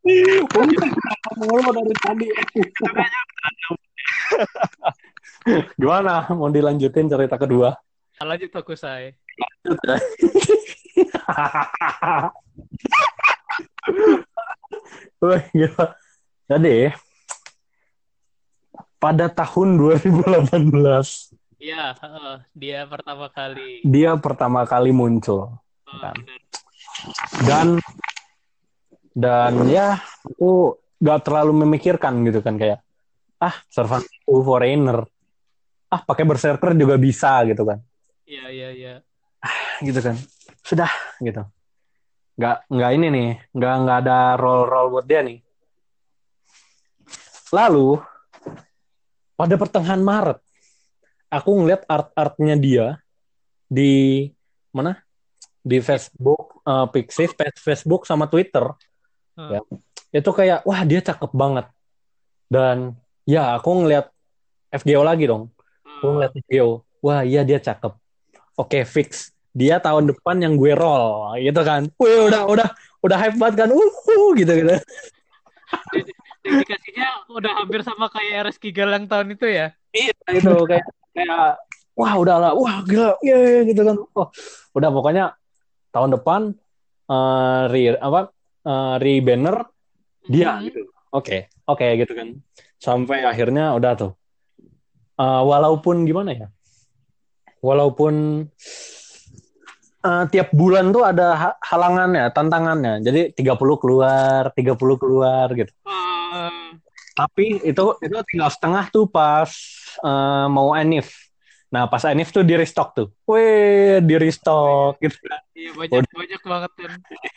Mulu 0.04 1.70
dari 1.72 1.96
tadi. 1.98 2.28
Gimana? 5.80 6.28
Mau 6.32 6.52
dilanjutin 6.52 7.08
cerita 7.08 7.40
kedua? 7.40 7.72
Lanjut 8.20 8.52
aku 8.52 8.76
saya. 8.76 9.12
Wah, 15.24 15.42
gila. 15.52 15.86
Jadi, 16.48 16.92
pada 19.00 19.32
tahun 19.32 19.80
2018, 19.80 21.32
Iya, 21.64 21.96
heeh, 21.96 22.36
dia 22.52 22.84
pertama 22.84 23.32
kali. 23.32 23.80
dia 23.88 24.12
pertama 24.20 24.68
kali 24.68 24.92
muncul. 24.92 25.56
Oh, 25.88 25.98
Kan. 26.04 26.16
dan 27.48 27.68
dan 29.14 29.70
ya 29.70 30.02
aku 30.26 30.74
gak 30.98 31.22
terlalu 31.30 31.66
memikirkan 31.66 32.26
gitu 32.26 32.42
kan 32.42 32.58
kayak 32.58 32.82
ah 33.38 33.56
survival 33.70 34.40
foreigner. 34.42 35.00
Ah 35.94 36.02
pakai 36.02 36.26
berserker 36.26 36.74
juga 36.74 36.98
bisa 36.98 37.46
gitu 37.46 37.68
kan. 37.68 37.78
Iya, 38.26 38.46
iya, 38.50 38.70
iya. 38.74 38.94
gitu 39.86 40.00
kan. 40.02 40.18
Sudah 40.66 40.90
gitu. 41.22 41.46
Nggak 42.40 42.58
nggak 42.66 42.92
ini 42.98 43.08
nih 43.14 43.30
nggak 43.54 43.74
nggak 43.86 43.98
ada 44.08 44.18
roll 44.42 44.66
roll 44.66 44.88
buat 44.90 45.06
dia 45.06 45.22
nih. 45.22 45.44
Lalu 47.54 48.02
pada 49.38 49.54
pertengahan 49.60 50.02
Maret 50.02 50.40
aku 51.30 51.50
ngeliat 51.62 51.86
art 51.86 52.10
artnya 52.18 52.56
dia 52.58 52.98
di 53.70 54.26
mana? 54.74 54.98
Di 55.64 55.80
Facebook 55.80 56.64
eh, 56.66 56.88
Pixiv 56.90 57.38
Facebook 57.60 58.04
sama 58.10 58.26
Twitter 58.26 58.66
Hmm. 59.34 59.50
ya 60.14 60.20
itu 60.22 60.30
kayak 60.30 60.62
wah 60.64 60.82
dia 60.86 61.02
cakep 61.02 61.32
banget. 61.34 61.66
Dan 62.46 62.94
ya 63.26 63.58
aku 63.58 63.86
ngeliat 63.86 64.14
FGO 64.70 65.02
lagi 65.02 65.26
dong. 65.26 65.50
Aku 65.82 66.18
ngeliat 66.18 66.34
FGO 66.46 66.86
wah 67.02 67.26
iya 67.26 67.42
dia 67.42 67.58
cakep. 67.58 67.94
Oke 68.56 68.86
fix. 68.86 69.34
Dia 69.54 69.78
tahun 69.78 70.10
depan 70.10 70.42
yang 70.42 70.54
gue 70.58 70.74
roll. 70.78 71.34
Gitu 71.42 71.62
kan. 71.66 71.90
Wih 71.98 72.30
udah 72.30 72.46
udah 72.46 72.68
udah 73.02 73.18
hype 73.18 73.38
banget 73.38 73.66
kan. 73.66 73.70
Uh 73.74 74.32
gitu 74.38 74.54
gitu. 74.54 74.74
Dedikasinya 76.44 77.08
udah 77.34 77.52
hampir 77.64 77.82
sama 77.82 78.12
kayak 78.14 78.50
RS 78.50 78.58
Kigal 78.62 78.94
yang 78.94 79.06
tahun 79.10 79.34
itu 79.34 79.50
ya. 79.50 79.74
iya 79.94 80.14
gitu. 80.30 80.66
Kayak 80.70 80.86
kayak 81.14 81.58
wah 81.98 82.14
udah 82.18 82.36
lah. 82.38 82.52
Wah 82.54 82.86
gila. 82.86 83.18
Iya 83.26 83.38
iya, 83.42 83.62
gitu 83.66 83.82
kan. 83.82 83.98
Oh 84.14 84.30
udah 84.74 84.90
pokoknya 84.90 85.26
tahun 85.94 86.18
depan 86.18 86.42
re 87.70 87.98
apa 88.02 88.34
eh, 88.64 88.96
re 88.98 89.14
banner 89.20 89.56
dia 90.24 90.56
Mhm. 90.56 90.64
gitu. 90.66 90.82
Oke 91.12 91.38
oke 91.64 91.88
gitu 92.00 92.14
kan. 92.14 92.28
Sampai 92.76 93.24
akhirnya 93.24 93.72
udah 93.74 93.94
tuh. 93.94 94.12
Eh, 95.16 95.42
walaupun 95.44 96.04
gimana 96.04 96.32
ya? 96.34 96.48
Walaupun 97.60 98.44
eh, 100.04 100.24
tiap 100.30 100.52
bulan 100.52 100.92
tuh 100.92 101.04
ada 101.04 101.28
ha- 101.34 101.58
halangannya 101.64 102.28
tantangannya. 102.30 103.00
Jadi 103.00 103.32
30 103.32 103.80
keluar 103.80 104.52
30 104.52 104.98
keluar 105.00 105.48
gitu. 105.54 105.72
Eh, 105.88 106.76
tapi 107.14 107.62
itu 107.64 107.84
itu 108.02 108.16
tinggal 108.28 108.50
setengah 108.52 108.90
tuh 108.90 109.08
pas 109.08 109.48
eh, 110.04 110.48
mau 110.52 110.76
Enif 110.76 111.23
nah 111.74 111.90
pas 111.90 112.06
Enif 112.06 112.30
tuh 112.30 112.46
di 112.46 112.54
restock 112.54 112.94
tuh. 112.94 113.08
Wih 113.26 113.98
di 114.06 114.14
restock. 114.14 115.02
Gitu. 115.02 115.18
iya 115.58 115.74
banyak 115.74 116.06
banyak 116.06 116.42
banget 116.46 116.72
kan. 116.78 116.92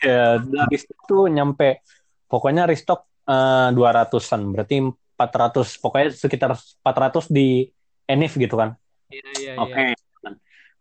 ya 0.05 0.37
dari 0.37 0.77
situ 0.77 1.17
nyampe 1.25 1.81
pokoknya 2.29 2.69
restock 2.69 3.09
eh, 3.25 3.73
200-an 3.73 4.41
berarti 4.53 4.75
400 5.17 5.81
pokoknya 5.81 6.07
sekitar 6.13 6.53
400 6.53 7.33
di 7.33 7.65
Enif 8.05 8.37
gitu 8.37 8.53
kan? 8.61 8.77
Iya 9.09 9.29
iya 9.41 9.53
oke 9.57 9.83
iya. 9.89 9.97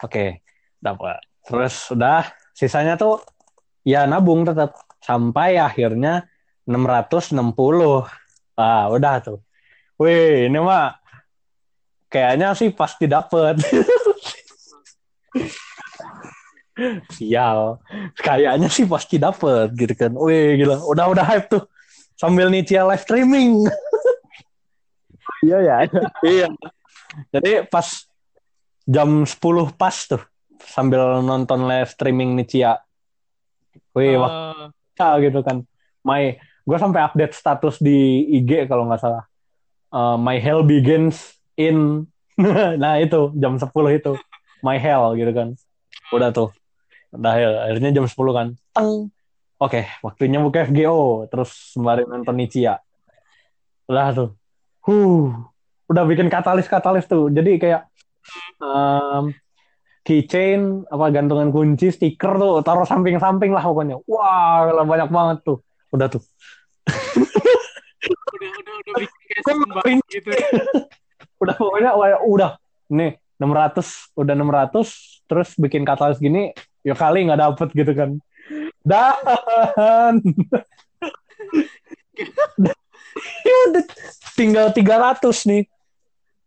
oke. 0.05 0.25
Dapat. 0.77 1.19
Terus 1.49 1.75
udah 1.97 2.29
sisanya 2.53 3.01
tuh 3.01 3.25
ya 3.89 4.05
nabung 4.05 4.45
tetap. 4.45 4.77
Sampai 5.01 5.55
akhirnya 5.55 6.27
660 6.67 7.39
ah 8.59 8.85
udah 8.91 9.15
tuh. 9.23 9.39
Wih 9.97 10.51
ini 10.51 10.59
mah 10.61 11.06
kayaknya 12.17 12.57
sih 12.57 12.73
pasti 12.73 13.05
dapet 13.05 13.61
sial. 17.13 17.81
Kayaknya 18.17 18.69
sih 18.73 18.89
pasti 18.89 19.21
dapet 19.21 19.77
gitu 19.77 19.93
kan. 19.93 20.13
Wih 20.17 20.57
gila. 20.61 20.81
Udah 20.89 21.13
udah 21.13 21.25
hype 21.25 21.53
tuh. 21.53 21.65
Sambil 22.17 22.49
Nicia 22.49 22.85
live 22.89 23.05
streaming. 23.05 23.69
Iya 25.45 25.59
ya. 25.61 25.77
iya. 26.25 26.49
Jadi 27.33 27.69
pas 27.69 27.85
jam 28.89 29.29
10 29.29 29.37
pas 29.77 29.97
tuh 30.09 30.23
sambil 30.65 31.21
nonton 31.21 31.69
live 31.69 31.93
streaming 31.93 32.33
Nicia 32.33 32.81
wih 33.93 34.17
wah. 34.17 34.33
Eh, 34.57 34.73
Ah, 34.97 35.21
gitu 35.21 35.45
kan. 35.45 35.61
My, 36.01 36.41
gue 36.65 36.79
sampai 36.81 37.05
update 37.05 37.37
status 37.37 37.77
di 37.85 38.25
IG 38.41 38.65
kalau 38.65 38.89
nggak 38.89 39.01
salah. 39.05 39.29
Uh, 39.93 40.17
my 40.17 40.41
hell 40.41 40.65
begins 40.65 41.36
in, 41.57 42.05
nah 42.83 43.01
itu 43.01 43.33
jam 43.37 43.57
10 43.57 43.73
itu, 43.97 44.13
my 44.63 44.77
hell 44.77 45.17
gitu 45.17 45.33
kan. 45.33 45.49
Udah 46.13 46.31
tuh, 46.31 46.53
udah 47.13 47.35
ya, 47.37 47.49
akhirnya 47.69 47.91
jam 48.01 48.07
10 48.07 48.15
kan. 48.33 48.49
Teng. 48.77 49.11
Oke, 49.57 49.89
waktunya 50.05 50.37
buka 50.37 50.69
FGO, 50.69 51.25
terus 51.33 51.73
sembari 51.73 52.05
nonton 52.05 52.37
Nichia. 52.37 52.77
Udah 53.89 54.13
tuh, 54.13 54.29
huh, 54.85 55.33
udah 55.89 56.05
bikin 56.05 56.29
katalis-katalis 56.29 57.09
tuh. 57.09 57.33
Jadi 57.33 57.57
kayak 57.57 57.89
um, 58.61 59.33
keychain 60.07 60.87
apa 60.87 61.11
gantungan 61.11 61.51
kunci 61.51 61.91
stiker 61.91 62.39
tuh 62.39 62.63
taruh 62.63 62.87
samping-samping 62.87 63.51
lah 63.51 63.67
pokoknya 63.67 63.99
wah 64.07 64.71
gila, 64.71 64.83
banyak 64.87 65.11
banget 65.11 65.39
tuh 65.43 65.59
udah 65.91 66.07
tuh 66.07 66.23
udah 68.07 68.51
udah 68.63 68.75
udah 68.87 68.95
bikin 69.03 69.41
kayak 69.43 69.99
gitu. 70.15 70.31
udah 71.43 71.55
pokoknya 71.57 71.93
udah 72.25 72.51
nih 72.93 73.19
600 73.37 74.17
udah 74.17 74.35
600 74.35 75.29
terus 75.29 75.49
bikin 75.59 75.83
katalis 75.85 76.17
gini 76.23 76.55
ya 76.87 76.95
kali 76.97 77.27
nggak 77.27 77.41
dapet 77.41 77.69
gitu 77.75 77.93
kan 77.93 78.11
dan 78.87 80.23
ya 83.47 83.59
tinggal 84.39 84.71
300 84.71 85.51
nih 85.51 85.63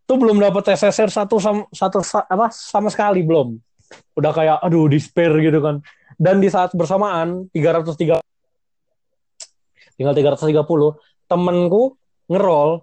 tuh 0.09 0.17
belum 0.17 0.41
dapat 0.41 0.73
SSR 0.73 1.13
satu 1.13 1.37
sama 1.37 1.69
satu 1.69 2.01
sa- 2.01 2.25
apa 2.25 2.49
sama 2.49 2.89
sekali 2.89 3.21
belum. 3.21 3.61
Udah 4.17 4.33
kayak 4.33 4.57
aduh 4.65 4.89
despair 4.89 5.29
gitu 5.37 5.61
kan. 5.61 5.85
Dan 6.17 6.41
di 6.41 6.49
saat 6.49 6.73
bersamaan 6.73 7.45
303 7.53 8.17
tinggal 9.99 10.15
330 10.15 10.63
temenku 11.27 11.99
ngerol 12.31 12.81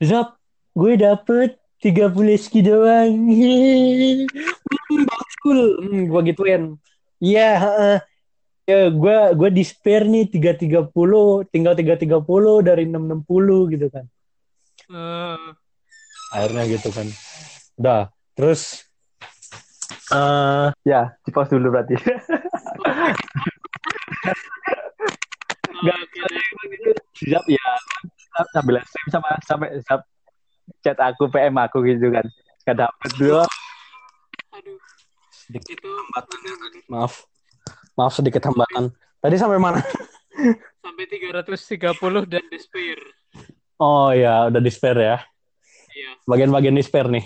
Zap 0.00 0.39
gue 0.74 0.92
dapet 0.98 1.58
30 1.80 2.36
ski 2.36 2.60
doang. 2.60 3.14
Hmm, 4.90 5.02
bakul 5.08 5.58
hmm, 5.80 6.02
gue 6.12 6.20
gituin. 6.32 6.62
Iya 7.20 7.50
heeh. 7.58 7.98
ya 8.70 8.86
gue 8.86 9.16
gue 9.34 9.50
despair 9.50 10.06
nih 10.06 10.30
330 10.30 10.94
tinggal 11.50 11.74
330 11.74 12.62
dari 12.62 12.84
660 12.86 13.74
gitu 13.74 13.86
kan. 13.90 14.04
Eh, 14.90 15.48
akhirnya 16.30 16.62
gitu 16.68 16.88
kan. 16.94 17.06
Udah 17.80 18.14
terus 18.36 18.86
eh 20.10 20.68
Ya, 20.86 21.14
di 21.24 21.30
pause 21.34 21.50
dulu 21.54 21.74
berarti. 21.74 21.96
Nggak, 25.80 25.98
Siap 27.16 27.44
ya. 27.48 27.68
Sambil 28.54 28.78
stream 28.86 29.08
sama 29.10 29.30
sampai 29.42 29.68
siap 29.82 30.04
chat 30.80 30.96
aku 30.96 31.28
PM 31.28 31.56
aku 31.56 31.84
gitu 31.84 32.08
kan. 32.08 32.26
Gak 32.62 32.76
dapet 32.76 33.10
dulu. 33.16 33.40
aduh, 34.50 34.78
sedikit 35.30 35.78
itu 35.78 35.88
hambatan 35.88 36.38
ya 36.42 36.54
tadi. 36.58 36.78
maaf 36.90 37.14
maaf 37.94 38.12
sedikit 38.12 38.42
hambatan 38.44 38.84
tadi 39.18 39.34
sampai 39.36 39.56
mana 39.56 39.78
sampai 40.82 41.04
330 41.06 42.26
dan 42.26 42.44
despair. 42.50 42.98
oh 43.76 44.10
ya 44.10 44.48
udah 44.48 44.60
despair 44.60 44.96
ya 44.96 45.16
Iya, 45.90 46.10
bagian-bagian 46.24 46.74
despair 46.74 47.06
nih 47.08 47.24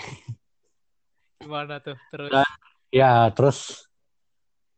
gimana 1.36 1.76
tuh 1.80 1.96
terus? 2.09 2.30
Ya, 2.88 3.28
terus 3.32 3.84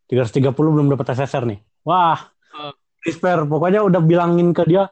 330 0.09 0.51
belum 0.57 0.89
dapat 0.89 1.13
SSR 1.13 1.45
nih. 1.47 1.61
Wah, 1.83 2.19
Oh. 2.51 2.73
despair. 3.05 3.45
Pokoknya 3.45 3.85
udah 3.85 4.01
bilangin 4.01 4.51
ke 4.51 4.65
dia, 4.65 4.89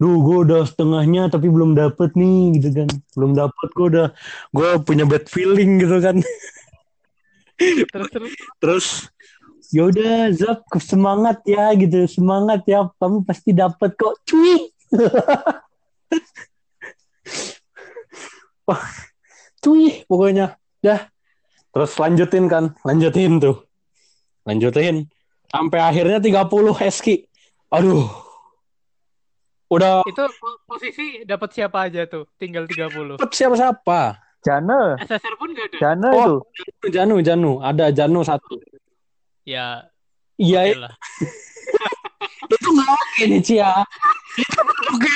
duh 0.00 0.16
gue 0.24 0.48
udah 0.48 0.64
setengahnya 0.64 1.28
tapi 1.28 1.52
belum 1.52 1.76
dapet 1.76 2.16
nih 2.16 2.56
gitu 2.56 2.72
kan. 2.72 2.88
Belum 3.12 3.36
dapet 3.36 3.68
gue 3.76 3.86
udah, 3.92 4.08
gue 4.56 4.68
punya 4.80 5.04
bad 5.04 5.28
feeling 5.28 5.76
gitu 5.76 6.00
kan. 6.00 6.16
Terus 7.60 8.08
terus 8.08 8.32
Terus, 8.56 8.86
yaudah 9.68 10.32
Zap, 10.32 10.64
semangat 10.80 11.44
ya 11.44 11.68
gitu. 11.76 12.08
Semangat 12.08 12.64
ya, 12.64 12.88
kamu 12.96 13.20
pasti 13.28 13.52
dapet 13.52 13.92
kok. 14.00 14.16
Cuy. 14.24 14.72
Wah, 18.64 18.80
cuy 19.60 20.08
pokoknya. 20.08 20.56
Dah. 20.80 21.12
Terus 21.76 21.92
lanjutin 22.00 22.48
kan, 22.48 22.72
lanjutin 22.88 23.36
tuh. 23.36 23.68
Lanjutin. 24.48 25.04
Sampai 25.52 25.84
akhirnya 25.84 26.16
30 26.16 26.72
Heski. 26.80 27.28
Aduh. 27.68 28.29
Udah 29.70 30.02
itu 30.02 30.24
po- 30.36 30.58
posisi 30.66 31.22
dapat 31.22 31.48
siapa 31.50 31.86
aja 31.86 32.02
tuh? 32.04 32.26
Tinggal 32.36 32.66
30. 32.66 33.14
dapet 33.16 33.30
siapa-siapa. 33.32 34.18
Jana, 34.40 34.96
SSR 34.98 35.36
pun 35.36 35.52
gak 35.52 35.68
ada. 35.68 35.76
Jana 35.78 36.08
Oh. 36.10 36.40
itu. 36.80 36.88
Janu, 36.90 37.20
Janu. 37.20 37.52
Ada 37.60 37.92
Janu 37.92 38.20
satu. 38.20 38.56
Ya, 39.44 39.84
Iya, 40.34 40.60
oke 40.64 40.78
lah. 40.80 40.94
itu 42.50 42.66
nggak 42.66 42.88
oke 42.90 43.22
nih 43.26 43.40
Cia. 43.40 43.72
Itu 44.34 44.58
nggak 44.58 44.80
oke. 44.88 45.12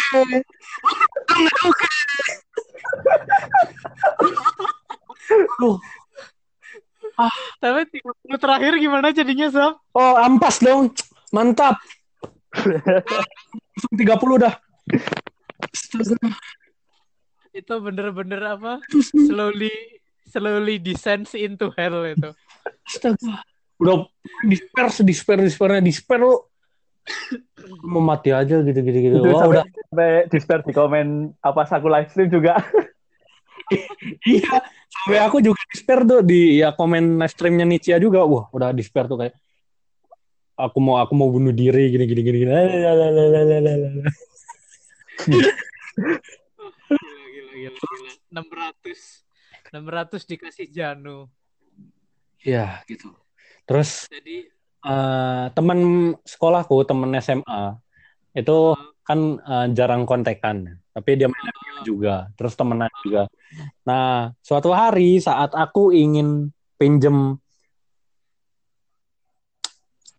Itu 1.16 1.34
nggak 1.34 1.60
oke. 1.64 1.88
Aduh. 5.56 5.76
Tapi 7.56 7.80
30 7.88 8.36
terakhir 8.36 8.72
gimana 8.76 9.08
jadinya, 9.08 9.48
Sam? 9.48 9.72
Oh, 9.92 10.14
ampas 10.14 10.60
dong. 10.60 10.92
Mantap. 11.32 11.80
Langsung 13.74 13.94
30 13.98 14.44
dah. 14.44 14.54
Itu 17.54 17.74
bener-bener 17.82 18.40
apa? 18.58 18.82
Slowly 19.14 19.70
slowly 20.26 20.82
descends 20.82 21.36
into 21.38 21.70
hell 21.78 22.02
itu. 22.06 22.30
Astaga. 22.86 23.44
Udah 23.78 24.06
disper, 24.46 24.86
disper, 25.06 25.36
dispernya 25.42 25.82
disper 25.82 26.18
lu. 26.18 26.34
Mau 27.84 28.00
mati 28.00 28.32
aja 28.32 28.64
gitu-gitu 28.64 28.98
gitu. 28.98 29.16
Itu 29.20 29.28
Wah, 29.30 29.44
sampai, 29.44 29.54
udah. 29.60 29.64
sampai 29.68 30.10
disper 30.32 30.58
di 30.64 30.72
komen 30.72 31.06
apa 31.44 31.60
aku 31.68 31.86
live 31.90 32.10
stream 32.10 32.30
juga. 32.32 32.58
Iya. 34.28 34.60
Sampai 34.92 35.18
aku 35.24 35.40
juga 35.40 35.56
disper 35.72 36.04
tuh 36.04 36.20
di 36.20 36.60
ya 36.60 36.76
komen 36.76 37.16
live 37.16 37.32
streamnya 37.32 37.64
Nicia 37.64 37.96
juga. 37.96 38.24
Wah, 38.24 38.48
udah 38.52 38.76
disper 38.76 39.08
tuh 39.08 39.16
kayak 39.20 39.34
aku 40.54 40.78
mau 40.78 41.02
aku 41.02 41.12
mau 41.18 41.28
bunuh 41.30 41.50
diri 41.50 41.90
gini 41.90 42.04
gini 42.06 42.20
gini. 42.22 42.38
gini. 42.42 42.52
Gila, 42.54 42.92
gila. 42.94 43.90
600. 48.34 49.24
600 49.70 50.30
dikasih 50.30 50.66
Janu. 50.70 51.30
Iya, 52.42 52.82
gitu. 52.86 53.14
Terus 53.64 54.06
Jadi 54.10 54.50
eh 54.84 55.44
teman 55.56 56.12
sekolahku, 56.28 56.84
teman 56.84 57.16
SMA 57.18 57.80
itu 58.36 58.76
kan 59.04 59.40
eh, 59.40 59.66
jarang 59.72 60.04
kontekan, 60.04 60.80
tapi 60.92 61.16
dia 61.16 61.28
main 61.32 61.48
FGO 61.48 61.80
juga, 61.84 62.28
terus 62.36 62.52
temenan 62.56 62.92
juga. 63.00 63.28
Nah, 63.88 64.32
suatu 64.44 64.72
hari 64.76 65.20
saat 65.20 65.56
aku 65.56 65.92
ingin 65.92 66.52
pinjem 66.76 67.40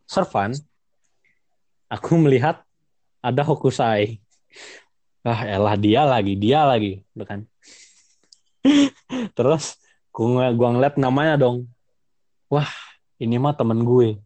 Servan, 0.05 0.53
aku 1.89 2.17
melihat 2.21 2.61
ada 3.21 3.41
Hokusai. 3.41 4.21
Ah, 5.25 5.41
elah 5.49 5.73
dia 5.73 6.05
lagi, 6.05 6.37
dia 6.37 6.61
lagi, 6.61 7.01
gitu 7.01 7.25
kan. 7.25 7.49
Terus 9.37 9.81
gua 10.13 10.53
gua 10.53 10.69
ngeliat 10.77 10.95
namanya 11.01 11.41
dong. 11.41 11.65
Wah, 12.45 12.69
ini 13.17 13.41
mah 13.41 13.57
temen 13.57 13.81
gue. 13.81 14.21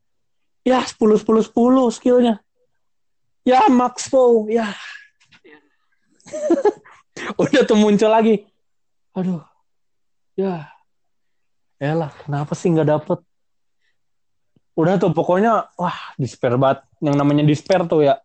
Ya, 0.67 0.83
10 0.83 1.15
10 1.23 1.39
10 1.47 1.87
skillnya. 1.95 2.43
Ya, 3.47 3.71
Max 3.71 4.11
Po, 4.11 4.43
ya. 4.51 4.75
Udah 7.41 7.63
tuh 7.63 7.79
muncul 7.79 8.11
lagi. 8.11 8.43
Aduh. 9.15 9.41
Ya. 10.35 10.67
Elah, 11.79 12.11
kenapa 12.27 12.53
sih 12.59 12.69
nggak 12.75 12.89
dapet? 12.91 13.19
Udah 14.79 14.95
tuh 14.95 15.11
pokoknya 15.11 15.75
wah, 15.75 15.99
despair 16.15 16.55
banget. 16.55 16.87
Yang 17.03 17.15
namanya 17.19 17.43
despair 17.43 17.83
tuh 17.83 18.07
ya. 18.07 18.15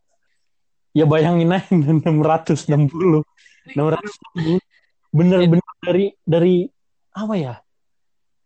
Ya 0.94 1.04
bayangin 1.10 1.50
aja 1.50 1.66
660. 1.74 3.26
660. 3.74 4.62
Bener-bener 5.10 5.66
dari 5.82 6.06
dari 6.22 6.56
apa 7.10 7.34
ya? 7.34 7.54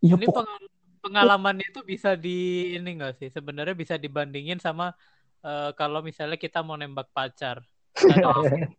Ya 0.01 0.17
ini 0.17 0.25
pokoknya 0.25 0.57
pengal- 0.57 0.73
pengalamannya 1.05 1.67
itu 1.69 1.81
bisa 1.85 2.17
di 2.17 2.73
ini 2.81 2.97
enggak 2.97 3.21
sih? 3.21 3.29
Sebenarnya 3.29 3.77
bisa 3.77 4.01
dibandingin 4.01 4.57
sama 4.57 4.97
eh, 5.45 5.71
kalau 5.77 6.01
misalnya 6.01 6.41
kita 6.41 6.65
mau 6.65 6.81
nembak 6.81 7.13
pacar. 7.13 7.61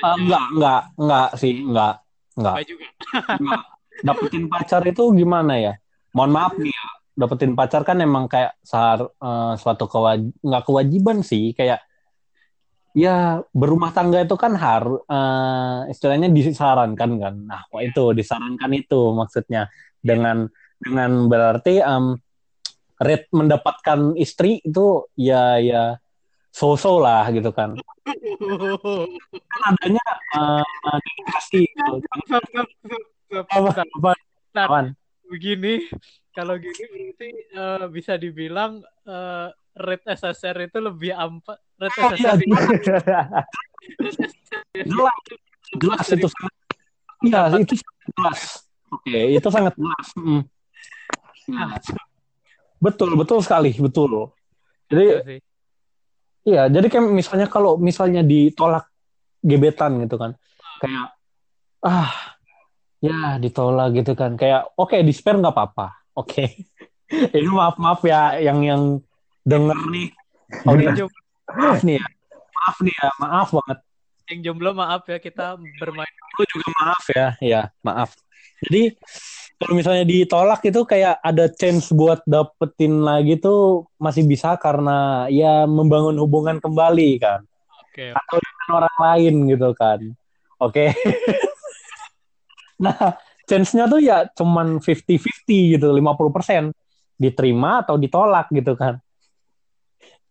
Ah, 0.00 0.16
enggak, 0.16 0.44
enggak, 0.56 0.82
enggak 0.96 1.28
sih, 1.36 1.52
enggak, 1.60 1.94
enggak. 2.32 2.54
Enggak 2.56 2.66
juga. 2.72 2.86
Enggak. 3.36 3.64
Dapetin 4.00 4.44
pacar 4.48 4.82
itu 4.88 5.02
gimana 5.12 5.60
ya? 5.60 5.72
Mohon 6.16 6.30
maaf 6.32 6.52
nih 6.56 6.72
ya, 6.72 6.79
dapetin 7.16 7.58
pacar 7.58 7.82
kan 7.84 7.98
emang 8.00 8.30
kayak 8.30 8.56
sehar, 8.64 9.06
eh, 9.06 9.52
suatu 9.58 9.86
kewaj 9.90 10.20
nggak 10.40 10.64
kewajiban 10.66 11.20
sih, 11.26 11.52
kayak 11.54 11.82
ya 12.90 13.38
berumah 13.54 13.94
tangga 13.94 14.18
itu 14.18 14.34
kan 14.34 14.58
harus 14.58 14.98
istilahnya 15.90 16.26
disarankan 16.30 17.10
kan. 17.22 17.34
Nah, 17.46 17.62
wah 17.70 17.82
itu 17.86 18.10
disarankan 18.14 18.70
itu 18.74 19.14
maksudnya 19.14 19.70
dengan 20.02 20.50
dengan 20.80 21.30
berarti 21.30 21.78
em, 21.78 22.18
rate 22.98 23.28
mendapatkan 23.30 24.16
istri 24.18 24.58
itu 24.64 25.06
ya 25.14 25.60
ya 25.62 25.96
so-so 26.50 26.98
lah 26.98 27.30
gitu 27.30 27.54
kan. 27.54 27.78
Kan 29.30 29.60
adanya 29.70 30.04
eh, 30.34 30.64
dedikasi 30.98 31.62
gitu. 31.70 31.92
Apa, 33.30 33.86
apa, 33.86 34.10
apaan? 34.58 34.98
Begini, 35.30 35.86
kalau 36.34 36.58
gini 36.58 37.10
berarti 37.20 37.28
eh, 37.52 37.86
bisa 37.92 38.16
dibilang 38.16 38.80
eh, 39.04 39.48
rate 39.76 40.06
SSR 40.16 40.56
itu 40.72 40.78
lebih 40.80 41.12
ampa 41.12 41.60
rate 41.76 42.00
Oh, 42.00 42.10
iya, 42.16 42.16
SSR 42.16 42.40
itu 42.40 42.56
jelas. 44.88 45.20
Jelas 45.76 46.06
itu 46.08 46.28
sangat 46.32 46.54
iya 47.20 47.40
itu 47.60 47.74
jelas. 47.76 48.40
Oke 48.88 49.18
itu 49.36 49.48
sangat 49.52 49.72
jelas. 49.76 50.06
Mm. 50.16 50.42
Nah, 51.52 51.76
betul 52.80 53.10
betul 53.20 53.38
sekali 53.44 53.76
betul. 53.76 54.32
Jadi 54.88 55.04
Iya 55.04 55.20
iya 56.48 56.62
jadi 56.72 56.86
kayak 56.88 57.04
misalnya 57.12 57.46
kalau 57.52 57.76
misalnya 57.76 58.24
ditolak 58.24 58.88
gebetan 59.44 60.00
gitu 60.00 60.16
kan. 60.16 60.32
Kayak 60.80 61.12
ah 61.84 62.39
ya 63.00 63.40
ditolak 63.40 63.96
gitu 63.96 64.12
kan. 64.14 64.36
Kayak 64.36 64.70
oke 64.76 64.96
di 65.00 65.12
spare 65.12 65.40
nggak 65.40 65.54
apa-apa. 65.56 65.88
Oke. 66.16 66.44
Ini 67.36 67.50
maaf 67.50 67.76
maaf 67.80 68.00
ya 68.06 68.38
yang 68.38 68.62
yang 68.62 68.82
denger 69.42 69.78
nih. 69.90 70.08
Audiens 70.66 70.98
jomblo, 70.98 71.20
maaf 71.50 71.80
nih 71.82 71.96
ya. 71.98 72.06
Maaf 72.54 72.76
nih 72.84 72.94
ya 72.94 73.08
maaf 73.18 73.48
banget. 73.50 73.78
Yang 74.30 74.40
jomblo 74.46 74.70
maaf 74.76 75.02
ya 75.10 75.18
kita 75.18 75.58
bermain. 75.80 76.14
aku 76.30 76.42
juga 76.46 76.66
maaf 76.78 77.04
ya. 77.10 77.26
Ya 77.42 77.62
maaf. 77.82 78.14
Jadi 78.60 78.94
kalau 79.60 79.74
misalnya 79.76 80.04
ditolak 80.04 80.60
itu 80.64 80.80
kayak 80.84 81.20
ada 81.20 81.48
chance 81.52 81.92
buat 81.92 82.20
dapetin 82.28 83.02
lagi 83.02 83.40
tuh 83.40 83.88
masih 83.96 84.24
bisa 84.28 84.54
karena 84.60 85.26
ya 85.32 85.66
membangun 85.66 86.16
hubungan 86.20 86.62
kembali 86.62 87.18
kan. 87.18 87.42
Oke. 87.90 88.14
atau 88.14 88.38
dengan 88.38 88.68
orang 88.78 88.96
lain 89.02 89.34
gitu 89.50 89.68
kan. 89.74 89.98
Oke 90.62 90.94
nah 92.80 93.20
chance-nya 93.44 93.84
tuh 93.90 94.00
ya 94.00 94.24
cuman 94.32 94.80
50-50 94.80 95.76
gitu 95.76 95.86
50% 95.92 96.72
diterima 97.20 97.84
atau 97.84 98.00
ditolak 98.00 98.48
gitu 98.54 98.72
kan 98.72 98.96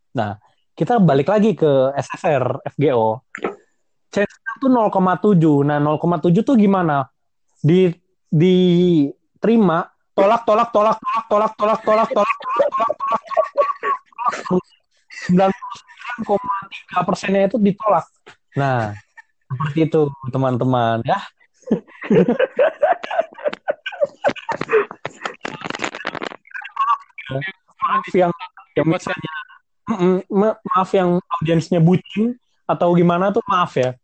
nah 0.10 0.42
kita 0.74 0.98
balik 0.98 1.30
lagi 1.30 1.54
ke 1.54 1.94
SSR 1.94 2.66
FGO 2.74 3.22
chance-nya 4.10 4.52
tuh 4.58 4.70
0,7 4.74 5.68
nah 5.68 5.78
0,7 5.78 6.42
tuh 6.42 6.58
gimana 6.58 7.06
di 7.62 7.94
diterima 8.30 9.86
tolak 10.18 10.42
tolak 10.48 10.70
tolak 10.74 10.98
tolak 10.98 11.26
tolak 11.30 11.54
tolak 11.54 11.80
tolak 11.86 12.10
tolak 12.10 12.38
tolak 12.40 12.72
tolak 12.74 12.98
tolak 12.98 14.64
99,3 15.30 17.08
persennya 17.08 17.42
itu 17.46 17.58
ditolak 17.62 18.06
nah 18.58 18.98
seperti 19.50 19.80
itu 19.90 20.02
teman-teman 20.30 21.02
ya 21.06 21.20
maaf 27.80 28.10
yang 28.14 28.34
yang 28.78 28.88
misalnya 28.90 29.34
ma- 30.30 30.58
maaf 30.62 30.90
yang 30.94 31.22
audiensnya 31.40 31.82
bucin 31.82 32.38
atau 32.70 32.94
gimana 32.94 33.34
tuh 33.34 33.42
maaf 33.50 33.74
ya. 33.78 33.98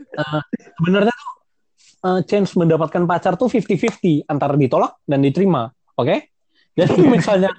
Eh, 0.00 0.40
sebenarnya 0.80 1.12
tuh 1.12 1.32
eh, 2.08 2.20
chance 2.24 2.56
mendapatkan 2.56 3.04
pacar 3.04 3.36
tuh 3.36 3.52
50-50 3.52 4.24
antara 4.24 4.56
ditolak 4.56 4.96
dan 5.04 5.20
diterima 5.20 5.68
oke? 5.96 6.16
Jadi 6.72 7.00
misalnya 7.16 7.52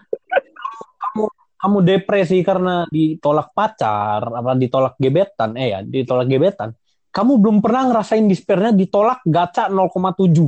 kamu 0.97 1.29
kamu 1.61 1.77
depresi 1.86 2.41
karena 2.41 2.89
ditolak 2.89 3.53
pacar 3.53 4.25
apa 4.25 4.57
ditolak 4.57 4.97
gebetan 4.97 5.53
eh 5.61 5.77
ya 5.77 5.79
ditolak 5.86 6.25
gebetan 6.25 6.73
kamu 7.12 7.38
belum 7.39 7.57
pernah 7.59 7.91
ngerasain 7.91 8.26
dispernya 8.28 8.72
ditolak 8.72 9.20
gacha 9.28 9.68
0,7 9.68 10.47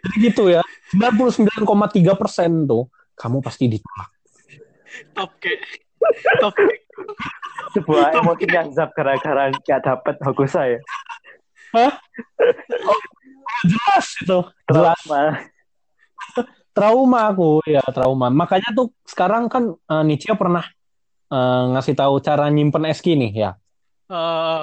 jadi 0.00 0.16
gitu 0.20 0.48
ya 0.48 0.62
99,3 0.96 1.66
persen 2.16 2.64
tuh 2.68 2.88
kamu 3.16 3.44
pasti 3.44 3.68
ditolak 3.68 4.10
Top 5.14 5.30
ke. 5.38 5.54
Top 6.42 6.54
ke. 6.54 6.66
Sebuah 7.70 8.18
emosi 8.18 8.46
yang 8.50 8.68
zap 8.74 8.90
gara-gara 8.92 9.48
nggak 9.54 9.80
dapet 9.86 10.16
Hokusa 10.26 10.66
ya. 10.66 10.80
jelas 13.62 14.06
itu 14.18 14.40
jelas 14.66 14.98
Trauma. 15.06 15.22
trauma 16.74 17.20
aku 17.30 17.62
ya 17.62 17.78
trauma 17.94 18.26
makanya 18.26 18.74
tuh 18.74 18.90
sekarang 19.06 19.46
kan 19.46 19.78
eh, 19.78 20.02
Nietzsche 20.02 20.34
pernah 20.34 20.66
eh, 21.30 21.62
ngasih 21.74 21.94
tahu 21.94 22.18
cara 22.20 22.50
nyimpen 22.50 22.84
eski 22.90 23.14
nih 23.14 23.32
ya. 23.32 23.50
Eh, 24.10 24.60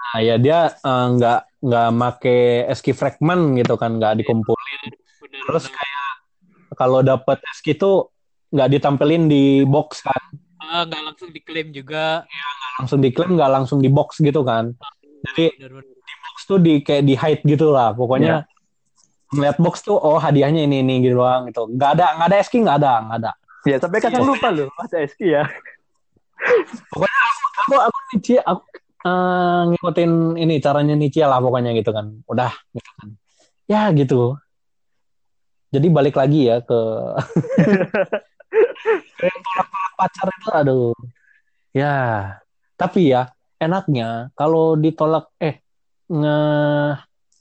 nah 0.00 0.18
ya 0.20 0.36
dia 0.36 0.76
eh, 0.76 1.06
nggak 1.16 1.40
nggak 1.60 1.88
make 1.92 2.38
eski 2.68 2.92
fragment 2.92 3.56
gitu 3.60 3.74
kan 3.80 3.96
nggak 3.96 4.20
dikumpulin. 4.20 4.80
Bener, 5.20 5.42
terus 5.48 5.64
bener. 5.68 5.76
kayak 5.76 6.08
kalau 6.76 7.00
dapet 7.00 7.38
eski 7.52 7.76
tuh 7.76 8.12
nggak 8.52 8.68
ditampilin 8.78 9.28
di 9.28 9.44
box 9.64 10.04
kan. 10.04 10.22
Nggak 10.60 11.02
langsung 11.02 11.30
diklaim 11.34 11.68
juga. 11.74 12.24
langsung 12.78 13.00
diklaim 13.04 13.36
nggak 13.36 13.52
langsung 13.52 13.78
di 13.84 13.90
box 13.92 14.22
gitu 14.24 14.40
kan. 14.40 14.72
Jadi 15.20 15.52
Bener, 15.56 15.84
bener. 15.84 16.16
box 16.24 16.36
tuh 16.48 16.58
di 16.60 16.80
kayak 16.80 17.04
di 17.04 17.14
hide 17.16 17.42
gitu 17.44 17.72
lah. 17.72 17.92
Pokoknya 17.92 18.48
ngeliat 19.30 19.60
box 19.62 19.86
tuh 19.86 19.94
oh 19.94 20.18
hadiahnya 20.18 20.64
ini 20.64 20.82
ini 20.82 21.04
gitu 21.04 21.20
doang 21.20 21.48
gitu. 21.52 21.68
Nggak 21.68 21.90
ada 21.98 22.06
nggak 22.16 22.28
ada 22.32 22.36
eski 22.40 22.56
nggak 22.64 22.76
ada 22.80 22.92
nggak 23.04 23.18
ada. 23.20 23.32
Ya 23.68 23.76
sampai 23.76 24.00
kadang 24.00 24.24
lupa 24.24 24.48
loh 24.48 24.72
ada 24.80 25.04
SK 25.04 25.20
ya. 25.20 25.44
Aku 27.60 27.74
aku 27.76 27.98
Nietzsche 28.12 28.36
aku 28.40 28.62
eh, 29.06 29.62
ngikutin 29.74 30.12
ini 30.40 30.54
caranya 30.60 30.94
Nietzsche 30.96 31.24
lah 31.24 31.38
pokoknya 31.40 31.70
gitu 31.76 31.90
kan. 31.92 32.20
Udah 32.26 32.52
gitu 32.72 32.90
kan. 32.98 33.08
Ya 33.70 33.90
gitu. 33.94 34.36
Jadi 35.70 35.86
balik 35.86 36.18
lagi 36.18 36.50
ya 36.50 36.58
ke 36.66 36.80
tolak-tolak 39.46 39.92
pacar 39.94 40.26
itu 40.26 40.48
aduh. 40.50 40.94
Ya 41.70 41.94
tapi 42.74 43.12
ya 43.12 43.30
enaknya 43.62 44.34
kalau 44.34 44.74
ditolak 44.74 45.30
eh 45.38 45.62
nge 46.10 46.38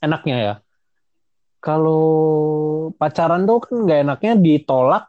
enaknya 0.05 0.37
ya. 0.37 0.55
Kalau 1.59 2.07
pacaran 2.95 3.43
tuh 3.43 3.59
kan 3.59 3.75
nggak 3.83 3.99
enaknya 4.07 4.33
ditolak 4.39 5.03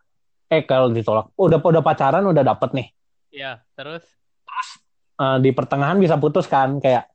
eh 0.51 0.67
kalau 0.67 0.91
ditolak 0.91 1.31
udah 1.39 1.63
udah 1.63 1.83
pacaran 1.85 2.27
udah 2.27 2.43
dapet 2.43 2.71
nih 2.75 2.89
Ya, 3.31 3.63
terus? 3.79 4.03
Eh, 5.21 5.39
di 5.45 5.51
pertengahan 5.55 6.01
bisa 6.01 6.17
putus 6.17 6.49
kan 6.51 6.81
kayak 6.83 7.07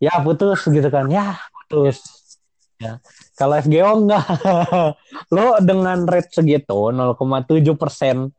ya 0.00 0.16
putus 0.24 0.64
gitu 0.66 0.88
kan. 0.88 1.06
Ya 1.12 1.36
putus. 1.52 2.00
Ya. 2.80 2.96
Kalau 3.36 3.60
FGO 3.60 4.06
enggak. 4.06 4.24
Lo 5.34 5.60
dengan 5.60 6.08
rate 6.08 6.32
segitu 6.32 6.88
0,7 6.90 7.76
persen 7.76 8.32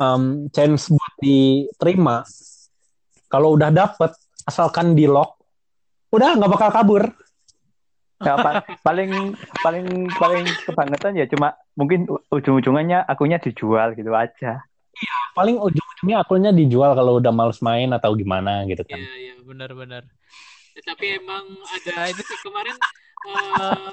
em, 0.00 0.48
chance 0.48 0.88
buat 0.88 1.14
diterima 1.20 2.24
kalau 3.28 3.56
udah 3.56 3.68
dapet 3.72 4.12
asalkan 4.44 4.92
di 4.96 5.04
lock 5.08 5.36
udah 6.12 6.36
nggak 6.36 6.52
bakal 6.52 6.70
kabur. 6.72 7.04
Ya, 8.22 8.38
pa- 8.38 8.62
paling 8.86 9.34
paling 9.60 9.86
paling 10.14 10.46
kebangetan 10.62 11.18
ya 11.18 11.26
cuma 11.26 11.58
mungkin 11.74 12.06
ujung-ujungannya 12.30 13.02
akunya 13.02 13.42
dijual 13.42 13.98
gitu 13.98 14.14
aja. 14.14 14.62
Paling 15.32 15.56
ujung-ujungnya 15.56 16.20
akunnya 16.20 16.52
dijual 16.52 16.92
kalau 16.92 17.16
udah 17.18 17.32
males 17.32 17.58
main 17.64 17.88
atau 17.96 18.12
gimana 18.12 18.62
gitu 18.68 18.84
kan 18.84 19.00
Iya, 19.00 19.12
iya, 19.16 19.34
benar-benar. 19.40 20.04
Ya, 20.72 20.80
tapi 20.88 21.20
emang 21.20 21.44
ada 21.68 22.08
ini 22.08 22.22
sih 22.24 22.38
kemarin 22.40 22.76
eh, 23.28 23.90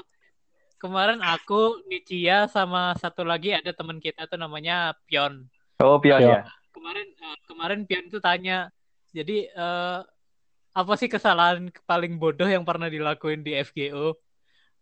kemarin 0.80 1.20
aku 1.20 1.84
Nicia 1.92 2.48
sama 2.48 2.96
satu 2.96 3.28
lagi 3.28 3.52
ada 3.52 3.72
teman 3.76 4.00
kita 4.00 4.28
tuh 4.28 4.40
namanya 4.40 4.96
Pion. 5.08 5.48
Oh, 5.80 6.00
pion 6.00 6.20
Ya. 6.24 6.28
ya. 6.28 6.42
Kemarin 6.72 7.08
eh, 7.12 7.38
kemarin 7.48 7.80
Pion 7.88 8.06
tuh 8.08 8.24
tanya, 8.24 8.72
jadi 9.12 9.52
eh, 9.52 10.00
apa 10.76 10.94
sih 10.96 11.12
kesalahan 11.12 11.68
paling 11.84 12.16
bodoh 12.16 12.48
yang 12.48 12.64
pernah 12.64 12.88
dilakuin 12.88 13.44
di 13.44 13.56
FGO? 13.60 14.16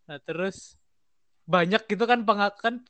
Nah, 0.05 0.21
terus 0.21 0.77
banyak 1.47 1.87
gitu 1.87 2.03
kan 2.03 2.27
pengakuan 2.27 2.83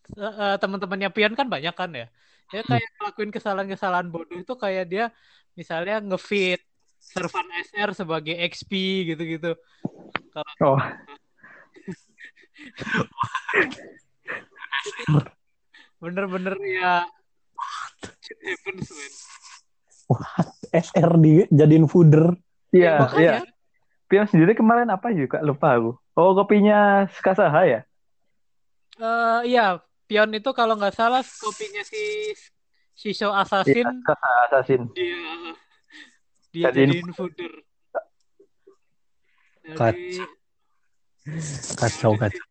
teman-temannya 0.59 1.13
Pion 1.13 1.37
kan 1.37 1.47
banyak 1.47 1.75
kan 1.77 1.91
ya. 1.93 2.07
Ya 2.55 2.63
kayak 2.63 2.87
ngelakuin 2.95 3.31
kesalahan-kesalahan 3.35 4.07
bodoh 4.07 4.39
itu 4.39 4.55
kayak 4.55 4.87
dia 4.87 5.05
misalnya 5.57 5.99
ngefit 5.99 6.61
Servan 6.97 7.45
SR 7.59 7.93
sebagai 7.95 8.35
XP 8.35 8.71
gitu-gitu. 9.15 9.55
Oh, 10.63 10.77
Bener-bener 16.01 16.55
ya 16.61 17.05
shit 18.21 18.37
happens 18.43 18.91
man. 18.93 19.11
SR 20.71 21.19
dijadiin 21.19 21.87
fooder 21.89 22.37
iya, 22.71 23.11
iya. 23.19 23.43
Pion 24.07 24.23
sendiri 24.23 24.55
kemarin 24.55 24.87
apa 24.87 25.11
juga 25.11 25.43
lupa 25.43 25.75
aku. 25.75 25.99
Oh, 26.15 26.31
kopinya 26.31 27.11
Skasaha 27.11 27.61
ya? 27.67 27.83
eh, 28.97 29.39
iya, 29.51 29.83
Pion 30.07 30.31
itu 30.31 30.49
kalau 30.51 30.73
nggak 30.73 30.95
salah 30.95 31.19
kopinya 31.21 31.83
si 31.83 32.31
Shisho 32.95 33.29
Assassin 33.29 33.83
Skasaha 34.01 34.39
Assassin. 34.47 34.81
dia 34.95 35.19
dia 36.49 36.71
jadiin 36.71 37.11
fooder. 37.11 37.51
Jadi, 39.67 39.75
Kacau. 39.75 40.31
kacau 41.75 42.11
kacau 42.15 42.45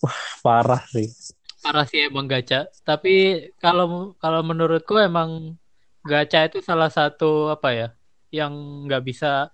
wah 0.00 0.16
parah 0.40 0.80
sih 0.88 1.12
parah 1.60 1.84
sih 1.84 2.08
emang 2.08 2.24
gacha. 2.24 2.72
Tapi 2.82 3.14
kalau 3.60 4.16
kalau 4.16 4.40
menurutku 4.40 4.96
emang 4.96 5.60
gacha 6.00 6.48
itu 6.48 6.64
salah 6.64 6.88
satu 6.88 7.52
apa 7.52 7.68
ya 7.76 7.88
yang 8.32 8.52
nggak 8.88 9.04
bisa 9.04 9.52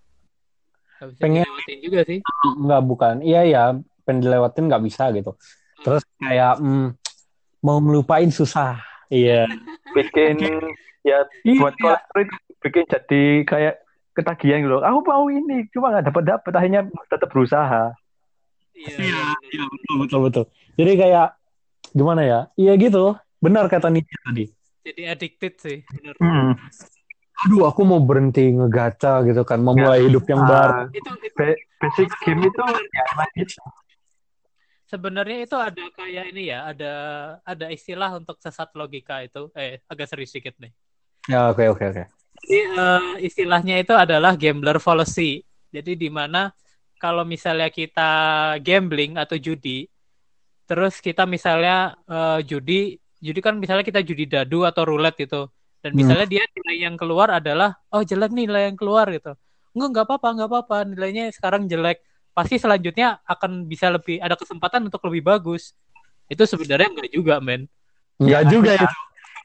nggak 1.02 1.08
bisa 1.10 1.18
Pengen- 1.18 1.42
dilewatin 1.50 1.78
juga 1.82 2.00
sih. 2.06 2.18
nggak 2.62 2.82
bukan 2.86 3.14
iya 3.26 3.42
ya 3.42 3.62
pengen 4.06 4.22
dilewatin 4.22 4.70
nggak 4.70 4.84
bisa 4.86 5.10
gitu 5.10 5.34
terus 5.82 6.02
kayak 6.16 6.58
mm, 6.58 6.88
mau 7.60 7.78
melupain 7.78 8.30
susah 8.30 8.78
iya 9.06 9.46
Bikin 9.94 10.38
ya 11.02 11.26
Iya. 11.42 11.58
buat 11.58 11.74
kolektor 11.76 12.16
itu 12.22 12.34
bikin 12.62 12.84
jadi 12.86 13.22
kayak 13.42 13.74
ketagihan 14.12 14.62
gitu 14.62 14.78
loh. 14.78 14.84
Aku 14.86 15.02
mau 15.02 15.26
ini, 15.26 15.66
cuma 15.68 15.90
nggak 15.90 16.08
dapat 16.08 16.22
dapat 16.24 16.52
akhirnya 16.54 16.80
tetap 17.10 17.26
berusaha. 17.28 17.90
Iya, 18.72 18.94
Iya, 18.94 18.96
bener. 18.96 19.26
iya 19.50 19.64
betul 19.66 19.94
betul 19.98 20.18
betul. 20.22 20.44
Jadi 20.78 20.92
kayak 20.96 21.26
gimana 21.90 22.22
ya? 22.22 22.40
Iya 22.54 22.72
gitu. 22.78 23.18
Benar 23.36 23.66
kata 23.66 23.90
Nitya 23.90 24.18
tadi. 24.22 24.44
Jadi 24.86 25.02
addicted 25.02 25.54
sih, 25.58 25.78
bener. 25.90 26.14
Hmm. 26.22 26.54
Aduh, 27.42 27.66
aku 27.66 27.82
mau 27.82 27.98
berhenti 27.98 28.54
ngegaca 28.54 29.26
gitu 29.26 29.42
kan, 29.42 29.58
memulai 29.58 30.06
hidup 30.06 30.22
yang 30.30 30.46
baru. 30.46 30.86
Ah, 30.86 30.94
Itu, 30.94 31.10
itu 31.18 31.34
ba- 31.34 31.58
basic 31.82 32.08
game 32.22 32.46
itu 32.46 32.62
ya 32.94 33.02
emang 33.10 33.30
gitu. 33.34 33.58
Sebenarnya 34.92 35.38
itu 35.46 35.56
ada 35.68 35.82
kayak 35.98 36.24
ini 36.30 36.42
ya, 36.52 36.58
ada 36.70 36.92
ada 37.52 37.66
istilah 37.76 38.10
untuk 38.20 38.36
sesat 38.44 38.68
logika 38.80 39.14
itu. 39.26 39.48
Eh, 39.56 39.80
agak 39.92 40.06
serius 40.10 40.30
sedikit 40.32 40.54
nih. 40.62 40.72
Ya, 41.30 41.38
oke 41.50 41.64
oke 41.72 41.84
oke. 41.90 42.02
Jadi 42.42 42.56
eh, 42.80 43.00
istilahnya 43.28 43.74
itu 43.82 43.94
adalah 44.04 44.32
gambler 44.42 44.76
fallacy. 44.86 45.44
Jadi 45.74 45.92
di 46.02 46.08
mana 46.18 46.52
kalau 47.02 47.24
misalnya 47.34 47.68
kita 47.72 48.02
gambling 48.66 49.12
atau 49.22 49.36
judi, 49.46 49.88
terus 50.68 50.94
kita 51.06 51.22
misalnya 51.34 51.96
eh, 52.08 52.38
judi, 52.50 52.74
judi 53.24 53.40
kan 53.46 53.54
misalnya 53.62 53.84
kita 53.86 54.00
judi 54.08 54.24
dadu 54.32 54.64
atau 54.70 54.82
roulette 54.88 55.18
gitu, 55.24 55.48
dan 55.82 55.90
Hmm. 55.92 55.98
misalnya 56.00 56.26
dia 56.32 56.42
nilai 56.56 56.76
yang 56.86 56.96
keluar 57.00 57.28
adalah 57.38 57.68
oh 57.94 58.02
jelek 58.10 58.30
nih 58.36 58.44
nilai 58.48 58.62
yang 58.72 58.78
keluar 58.80 59.06
gitu. 59.16 59.32
Enggak 59.74 59.88
nggak 59.92 60.04
apa-apa 60.08 60.28
nggak 60.36 60.48
apa-apa 60.50 60.76
nilainya 60.90 61.22
sekarang 61.36 61.62
jelek. 61.72 61.98
Pasti 62.32 62.56
selanjutnya 62.56 63.20
akan 63.28 63.68
bisa 63.68 63.92
lebih 63.92 64.16
ada 64.20 64.36
kesempatan 64.36 64.88
untuk 64.88 65.04
lebih 65.08 65.22
bagus. 65.24 65.76
Itu 66.32 66.48
sebenarnya 66.48 66.88
enggak 66.88 67.10
juga 67.12 67.34
men. 67.44 67.68
Enggak 68.16 68.42
juga 68.48 68.70
itu. 68.80 68.88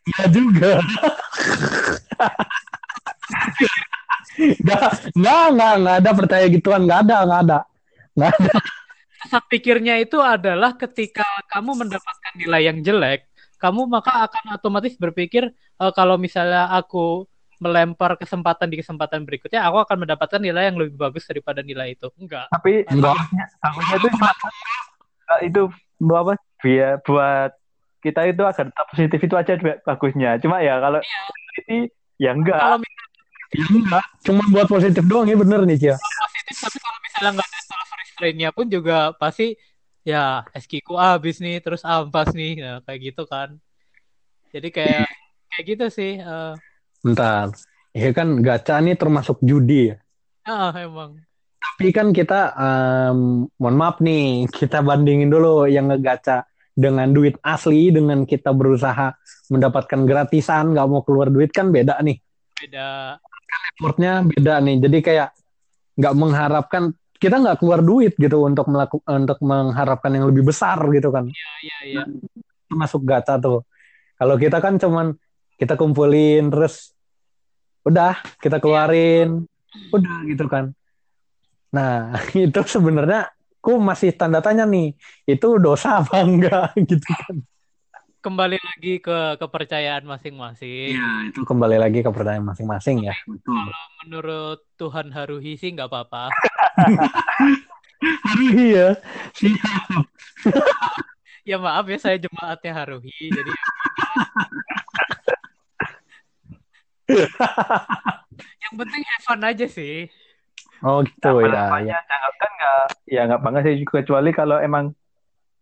Enggak 0.07 0.27
juga. 0.31 0.71
Enggak, 4.37 4.89
enggak, 5.17 5.43
enggak, 5.51 5.73
enggak 5.75 5.95
ada 5.99 6.11
percaya 6.15 6.45
gituan, 6.47 6.81
enggak 6.87 6.99
ada, 7.03 7.17
enggak 7.25 7.41
ada. 7.43 7.59
Enggak 8.15 8.31
ada. 8.39 8.53
Sesat 9.17 9.43
pikirnya 9.49 9.95
itu 9.99 10.17
adalah 10.21 10.77
ketika 10.77 11.25
kamu 11.51 11.71
mendapatkan 11.83 12.33
nilai 12.37 12.69
yang 12.69 12.79
jelek, 12.85 13.25
kamu 13.57 13.89
maka 13.89 14.29
akan 14.29 14.55
otomatis 14.55 14.93
berpikir 14.95 15.49
"Eh, 15.51 15.91
kalau 15.97 16.15
misalnya 16.15 16.69
aku 16.69 17.25
melempar 17.57 18.15
kesempatan 18.17 18.69
di 18.69 18.79
kesempatan 18.81 19.25
berikutnya, 19.25 19.65
aku 19.65 19.81
akan 19.81 19.97
mendapatkan 20.05 20.41
nilai 20.41 20.69
yang 20.69 20.77
lebih 20.77 20.97
bagus 20.97 21.25
daripada 21.25 21.61
nilai 21.65 21.93
itu. 21.97 22.07
Enggak. 22.17 22.47
Tapi 22.53 22.85
Enggak. 22.89 23.17
bagusnya, 23.17 23.45
bagusnya 23.61 23.95
itu 23.97 24.07
cuma 24.13 24.29
eh, 25.27 25.39
itu 25.49 25.61
buat 25.97 26.19
apa? 26.23 26.33
Biar 26.57 26.93
buat 27.05 27.51
kita 28.01 28.21
itu 28.29 28.43
agar 28.45 28.65
tetap 28.69 28.85
positif 28.89 29.19
itu 29.19 29.35
aja 29.37 29.53
juga 29.57 29.73
bagusnya. 29.83 30.29
Cuma 30.41 30.61
ya 30.61 30.77
kalau 30.81 31.01
ini 31.65 31.89
ya 32.21 32.31
enggak. 32.33 32.57
Kalau 32.57 32.77
misalnya 32.81 33.05
Ya 33.55 33.63
enggak. 33.63 34.03
Cuma 34.27 34.43
buat 34.51 34.67
positif 34.67 35.03
doang 35.07 35.23
ya 35.23 35.39
bener 35.39 35.63
nih, 35.63 35.77
Cia. 35.79 35.95
positif, 35.95 36.55
tapi 36.59 36.77
kalau 36.83 36.99
misalnya 36.99 37.31
nggak 37.39 37.47
ada 37.47 37.61
solver 37.63 37.99
lainnya 38.19 38.49
pun 38.51 38.65
juga 38.67 39.15
pasti 39.15 39.55
ya 40.03 40.43
SQ 40.51 40.83
ku 40.83 40.99
habis 40.99 41.39
nih, 41.39 41.63
terus 41.63 41.79
ampas 41.87 42.35
nih, 42.35 42.59
nah, 42.59 42.83
kayak 42.83 42.99
gitu 43.13 43.23
kan. 43.23 43.55
Jadi 44.51 44.67
kayak 44.75 45.07
kayak 45.55 45.63
gitu 45.63 45.85
sih. 45.87 46.19
eh 46.19 46.53
Bentar. 47.07 47.55
Ya 47.95 48.11
kan 48.11 48.43
gacha 48.43 48.83
nih 48.83 48.99
termasuk 48.99 49.39
judi 49.39 49.95
ya. 49.95 49.97
ah 50.47 50.75
emang. 50.75 51.23
Tapi 51.57 51.93
kan 51.95 52.11
kita, 52.11 52.55
em, 52.55 53.47
mohon 53.47 53.75
maaf 53.79 54.03
nih, 54.03 54.43
kita 54.59 54.83
bandingin 54.83 55.31
dulu 55.31 55.67
yang 55.67 55.87
ngegacha 55.87 56.43
dengan 56.77 57.09
duit 57.09 57.39
asli, 57.41 57.89
dengan 57.89 58.27
kita 58.27 58.53
berusaha 58.53 59.15
mendapatkan 59.49 60.05
gratisan, 60.05 60.75
nggak 60.75 60.87
mau 60.87 61.01
keluar 61.01 61.31
duit 61.31 61.49
kan 61.49 61.73
beda 61.73 61.97
nih. 62.03 62.21
Beda. 62.53 63.17
Effortnya 63.77 64.21
beda 64.25 64.61
nih. 64.61 64.75
Jadi 64.83 64.97
kayak 65.01 65.29
nggak 65.97 66.13
mengharapkan, 66.13 66.83
kita 67.17 67.41
nggak 67.41 67.57
keluar 67.61 67.81
duit 67.81 68.13
gitu 68.13 68.45
untuk 68.45 68.69
melakukan, 68.69 69.25
untuk 69.25 69.39
mengharapkan 69.41 70.11
yang 70.13 70.29
lebih 70.29 70.45
besar 70.45 70.77
gitu 70.93 71.09
kan. 71.09 71.25
Iya 71.33 71.77
iya. 71.81 72.03
Masuk 72.69 73.01
gacha 73.05 73.41
tuh. 73.41 73.65
Kalau 74.17 74.37
kita 74.37 74.61
kan 74.61 74.77
cuman 74.77 75.17
kita 75.57 75.73
kumpulin 75.73 76.53
terus 76.53 76.96
udah 77.87 78.19
kita 78.43 78.59
keluarin, 78.59 79.47
udah 79.95 80.17
gitu 80.27 80.45
kan. 80.51 80.75
Nah, 81.71 82.19
itu 82.35 82.59
sebenarnya 82.67 83.31
aku 83.63 83.79
masih 83.79 84.11
tanda 84.11 84.43
tanya 84.43 84.67
nih, 84.67 84.91
itu 85.23 85.47
dosa 85.59 86.03
apa 86.03 86.19
enggak 86.27 86.75
gitu 86.83 87.07
kan. 87.07 87.35
Kembali 88.17 88.59
lagi 88.59 88.99
ke 88.99 89.39
kepercayaan 89.39 90.03
masing-masing. 90.03 90.99
Iya, 90.99 91.31
itu 91.31 91.47
kembali 91.47 91.79
lagi 91.79 92.03
ke 92.03 92.11
pertanyaan 92.11 92.51
masing-masing 92.51 93.07
ya. 93.07 93.15
Betul. 93.23 93.71
Menurut 94.03 94.67
Tuhan 94.75 95.15
Haruhi 95.15 95.55
sih 95.55 95.71
nggak 95.71 95.87
apa-apa. 95.87 96.27
Iya, 98.37 98.93
siap. 99.33 100.05
Ya 101.41 101.57
maaf 101.57 101.89
ya 101.89 101.97
saya 101.97 102.21
jemaatnya 102.21 102.77
Haruhi. 102.77 103.09
Jadi 103.33 103.51
yang 108.63 108.73
penting 108.75 109.01
have 109.01 109.23
fun 109.23 109.41
aja 109.43 109.65
sih. 109.67 110.11
Oh 110.85 111.01
gitu 111.01 111.25
Apa 111.25 111.41
ya, 111.41 111.49
ya. 111.49 111.57
namanya, 111.65 111.97
jangan 112.05 112.33
kan 112.37 112.51
nggak 112.53 112.83
ya 113.09 113.21
nggak 113.25 113.41
banget 113.41 113.61
sih 113.65 113.75
kecuali 113.87 114.29
kalau 114.35 114.57
emang 114.61 114.93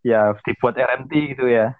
ya 0.03 0.35
dibuat 0.43 0.75
RMT 0.75 1.11
gitu 1.37 1.45
ya. 1.47 1.71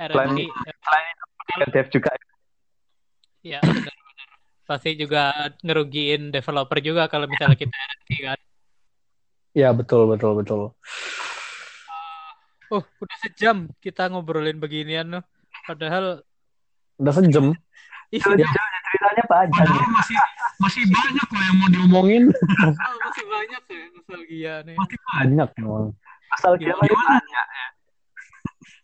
RMI. 0.00 0.46
Selain 0.80 1.06
itu 1.12 1.24
pakai 1.38 1.66
dev 1.70 1.86
juga. 1.92 2.10
Ya 3.44 3.60
benar-benar. 3.60 4.28
Pasti 4.64 4.90
juga 4.96 5.52
ngerugiin 5.60 6.32
developer 6.32 6.78
juga 6.80 7.06
kalau 7.12 7.28
misalnya 7.28 7.58
kita 7.58 7.76
RMI 7.76 8.16
kan. 8.24 8.40
Ya 9.54 9.70
betul 9.70 10.10
betul 10.10 10.34
betul. 10.40 10.62
Oh, 12.72 12.82
udah 12.82 13.18
sejam 13.22 13.70
kita 13.78 14.08
ngobrolin 14.10 14.58
beginian 14.58 15.20
loh. 15.20 15.24
Padahal 15.68 16.24
Udah 16.98 17.14
sejam. 17.14 17.54
Ih, 18.14 18.22
Jujur, 18.22 18.46
ceritanya 18.46 19.24
banyak. 19.26 19.66
masih 19.90 20.16
masih 20.62 20.82
banyak 20.86 21.26
loh 21.26 21.42
yang 21.42 21.56
mau 21.58 21.68
diomongin. 21.74 22.24
oh, 22.30 22.96
masih 23.02 23.24
banyak 23.26 23.62
ya 23.66 23.82
nostalgia 23.90 24.54
nih. 24.62 24.76
Masih 24.78 24.98
banyak. 25.02 25.48
Asal 26.30 26.52
dia 26.54 26.70
Gimana? 26.70 26.86
masih 26.86 26.94
banyak. 27.02 27.46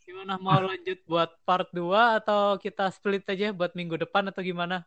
Gimana 0.03 0.35
mau 0.43 0.59
lanjut 0.59 0.99
buat 1.07 1.31
part 1.47 1.71
2 1.71 2.19
atau 2.19 2.59
kita 2.59 2.91
split 2.91 3.23
aja 3.31 3.55
buat 3.55 3.71
minggu 3.79 3.95
depan 4.03 4.27
atau 4.27 4.43
gimana? 4.43 4.83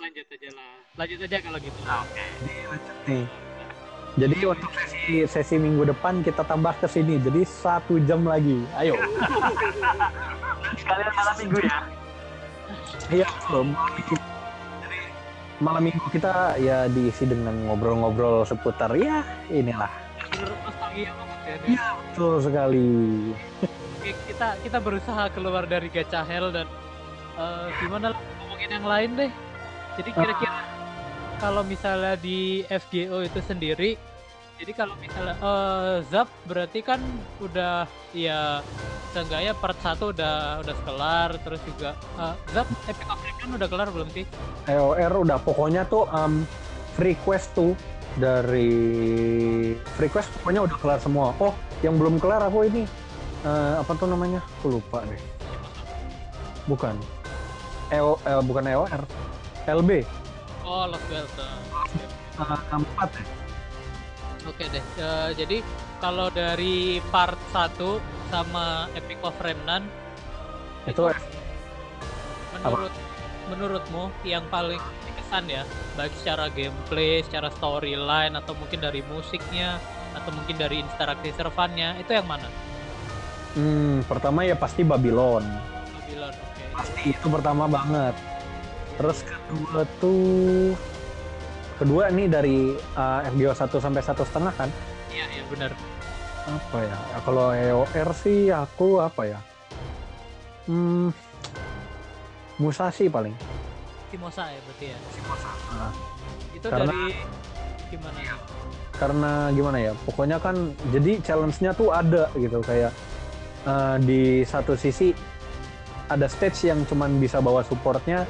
Lanjut 0.00 0.24
aja 0.24 0.48
lah. 0.56 0.72
Lanjut 0.96 1.18
aja 1.20 1.38
kalau 1.44 1.58
gitu. 1.60 1.78
Nih. 3.04 3.51
Jadi 4.12 4.44
untuk 4.44 4.68
sesi 4.76 5.24
sesi 5.24 5.56
minggu 5.56 5.88
depan 5.88 6.20
kita 6.20 6.44
tambah 6.44 6.76
ke 6.76 6.84
sini. 6.84 7.16
Jadi 7.16 7.48
satu 7.48 7.96
jam 8.04 8.28
lagi. 8.28 8.60
Ayo. 8.76 9.00
Sekalian 10.76 11.12
malam 11.16 11.34
minggu 11.40 11.58
ya. 11.64 11.78
Iya. 13.08 13.26
Malam 13.48 13.64
minggu. 13.96 14.14
Jadi 14.84 14.98
malam 15.62 15.82
minggu 15.88 16.06
kita 16.12 16.60
ya 16.60 16.90
diisi 16.92 17.24
dengan 17.24 17.54
ngobrol-ngobrol 17.70 18.44
seputar 18.44 18.92
ya 19.00 19.24
inilah. 19.48 19.88
Nostalgia 20.36 21.12
banget 21.16 21.38
ya. 21.40 21.54
Iya 21.72 21.86
betul 21.96 22.34
sekali. 22.44 22.90
Oke, 24.02 24.12
kita 24.28 24.48
kita 24.60 24.78
berusaha 24.82 25.24
keluar 25.32 25.64
dari 25.64 25.88
gacha 25.88 26.20
hell 26.26 26.52
dan 26.52 26.68
eh, 27.40 27.66
gimana 27.80 28.12
ngomongin 28.12 28.70
yang 28.76 28.84
lain 28.84 29.10
deh. 29.16 29.32
Jadi 29.96 30.10
kira-kira 30.12 30.81
kalau 31.38 31.62
misalnya 31.64 32.18
di 32.18 32.66
FGO 32.68 33.22
itu 33.24 33.40
sendiri, 33.44 33.96
jadi 34.62 34.72
kalau 34.78 34.94
misalnya 35.02 35.34
eh 35.42 35.96
Zap 36.06 36.30
berarti 36.46 36.86
kan 36.86 37.02
udah 37.42 37.88
ya 38.14 38.62
seenggaknya 39.10 39.58
part 39.58 39.74
1 39.82 39.98
udah 40.14 40.62
udah 40.62 40.76
kelar 40.86 41.30
terus 41.42 41.58
juga 41.66 41.98
eh, 42.20 42.34
Zap 42.54 42.68
Epic 42.86 43.08
of 43.10 43.18
Redemption 43.18 43.50
udah 43.58 43.68
kelar 43.68 43.88
belum 43.90 44.08
sih? 44.14 44.24
EOR 44.70 45.12
udah 45.18 45.42
pokoknya 45.42 45.82
tuh 45.90 46.06
um, 46.14 46.46
free 46.94 47.18
quest 47.26 47.50
tuh 47.58 47.74
dari 48.20 48.70
free 49.98 50.10
quest 50.12 50.30
pokoknya 50.40 50.62
udah 50.62 50.76
kelar 50.78 51.00
semua. 51.02 51.34
Oh, 51.42 51.50
yang 51.82 51.98
belum 51.98 52.22
kelar 52.22 52.46
aku 52.46 52.62
ini 52.70 52.86
eh, 53.42 53.74
apa 53.82 53.92
tuh 53.98 54.06
namanya? 54.06 54.38
Aku 54.62 54.78
lupa 54.78 55.02
deh. 55.10 55.18
Bukan. 56.70 56.94
EO 57.90 58.14
eh, 58.22 58.42
bukan 58.46 58.62
EOR. 58.62 59.02
LB. 59.66 60.21
Oh, 60.72 60.88
Lost 60.88 61.04
Welcome. 61.12 61.60
Eh, 62.40 62.60
keempat 62.72 63.08
ya? 63.12 63.24
Oke 64.48 64.64
deh. 64.72 64.80
Eh, 64.80 65.30
jadi 65.36 65.60
kalau 66.00 66.32
dari 66.32 66.96
part 67.12 67.36
1 67.52 68.00
sama 68.32 68.88
Epic 68.96 69.20
of 69.20 69.36
Remnant 69.44 69.84
Itu 70.88 71.12
menurut 72.56 72.94
menurutmu 73.52 74.08
yang 74.24 74.48
paling 74.48 74.80
berkesan 74.80 75.44
ya 75.52 75.68
baik 75.92 76.16
secara 76.16 76.48
gameplay, 76.48 77.20
secara 77.20 77.52
storyline 77.52 78.32
atau 78.32 78.56
mungkin 78.56 78.80
dari 78.80 79.04
musiknya 79.04 79.76
atau 80.16 80.32
mungkin 80.32 80.56
dari 80.56 80.80
interaksi 80.80 81.36
servannya 81.36 82.00
itu 82.00 82.16
yang 82.16 82.24
mana? 82.24 82.48
hmm, 83.52 84.08
pertama 84.08 84.48
ya 84.48 84.56
pasti 84.56 84.80
Babylon. 84.80 85.44
Babylon, 86.00 86.32
oke. 86.32 86.64
Pasti 86.72 87.12
itu 87.12 87.26
pertama 87.28 87.68
banget. 87.68 88.31
Terus 88.98 89.18
kedua 89.24 89.82
tuh 89.98 90.72
kedua 91.78 92.04
nih 92.12 92.26
dari 92.28 92.58
uh, 92.94 93.20
FGO 93.32 93.52
1 93.52 93.84
sampai 93.84 94.02
satu 94.04 94.22
setengah 94.22 94.54
kan? 94.54 94.70
Iya, 95.10 95.24
iya 95.32 95.42
benar. 95.48 95.70
Apa 96.42 96.78
ya? 96.82 96.96
Ya, 96.96 97.18
Kalau 97.22 97.46
EOR 97.50 98.08
sih 98.14 98.50
aku 98.50 98.98
apa 98.98 99.22
ya? 99.26 99.38
Hmm, 100.66 101.10
Musashi 102.58 103.10
paling. 103.10 103.34
Timosa 104.12 104.44
ya 104.46 104.60
berarti 104.62 104.86
ya. 104.92 104.98
Nah, 105.72 105.92
Itu 106.52 106.66
Karena- 106.68 106.92
dari 106.92 107.16
gimana 107.90 108.18
nih? 108.20 108.60
karena 108.92 109.32
gimana 109.50 109.78
ya? 109.82 109.92
Pokoknya 110.06 110.38
kan 110.38 110.54
jadi 110.94 111.18
challenge-nya 111.26 111.74
tuh 111.74 111.90
ada 111.90 112.30
gitu 112.38 112.62
kayak 112.62 112.94
uh, 113.66 113.98
di 113.98 114.46
satu 114.46 114.78
sisi 114.78 115.10
ada 116.06 116.30
stage 116.30 116.70
yang 116.70 116.86
cuman 116.86 117.18
bisa 117.18 117.42
bawa 117.42 117.66
supportnya 117.66 118.22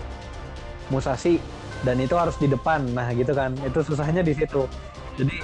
Musashi 0.93 1.41
dan 1.83 1.97
itu 1.99 2.13
harus 2.13 2.37
di 2.37 2.47
depan. 2.47 2.85
Nah, 2.93 3.09
gitu 3.17 3.33
kan. 3.33 3.57
Itu 3.65 3.81
susahnya 3.81 4.21
di 4.21 4.37
situ. 4.37 4.69
Jadi 5.17 5.41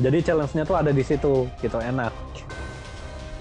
jadi 0.00 0.18
challenge-nya 0.24 0.64
tuh 0.64 0.76
ada 0.80 0.88
di 0.88 1.04
situ 1.04 1.44
gitu 1.60 1.76
enak. 1.76 2.12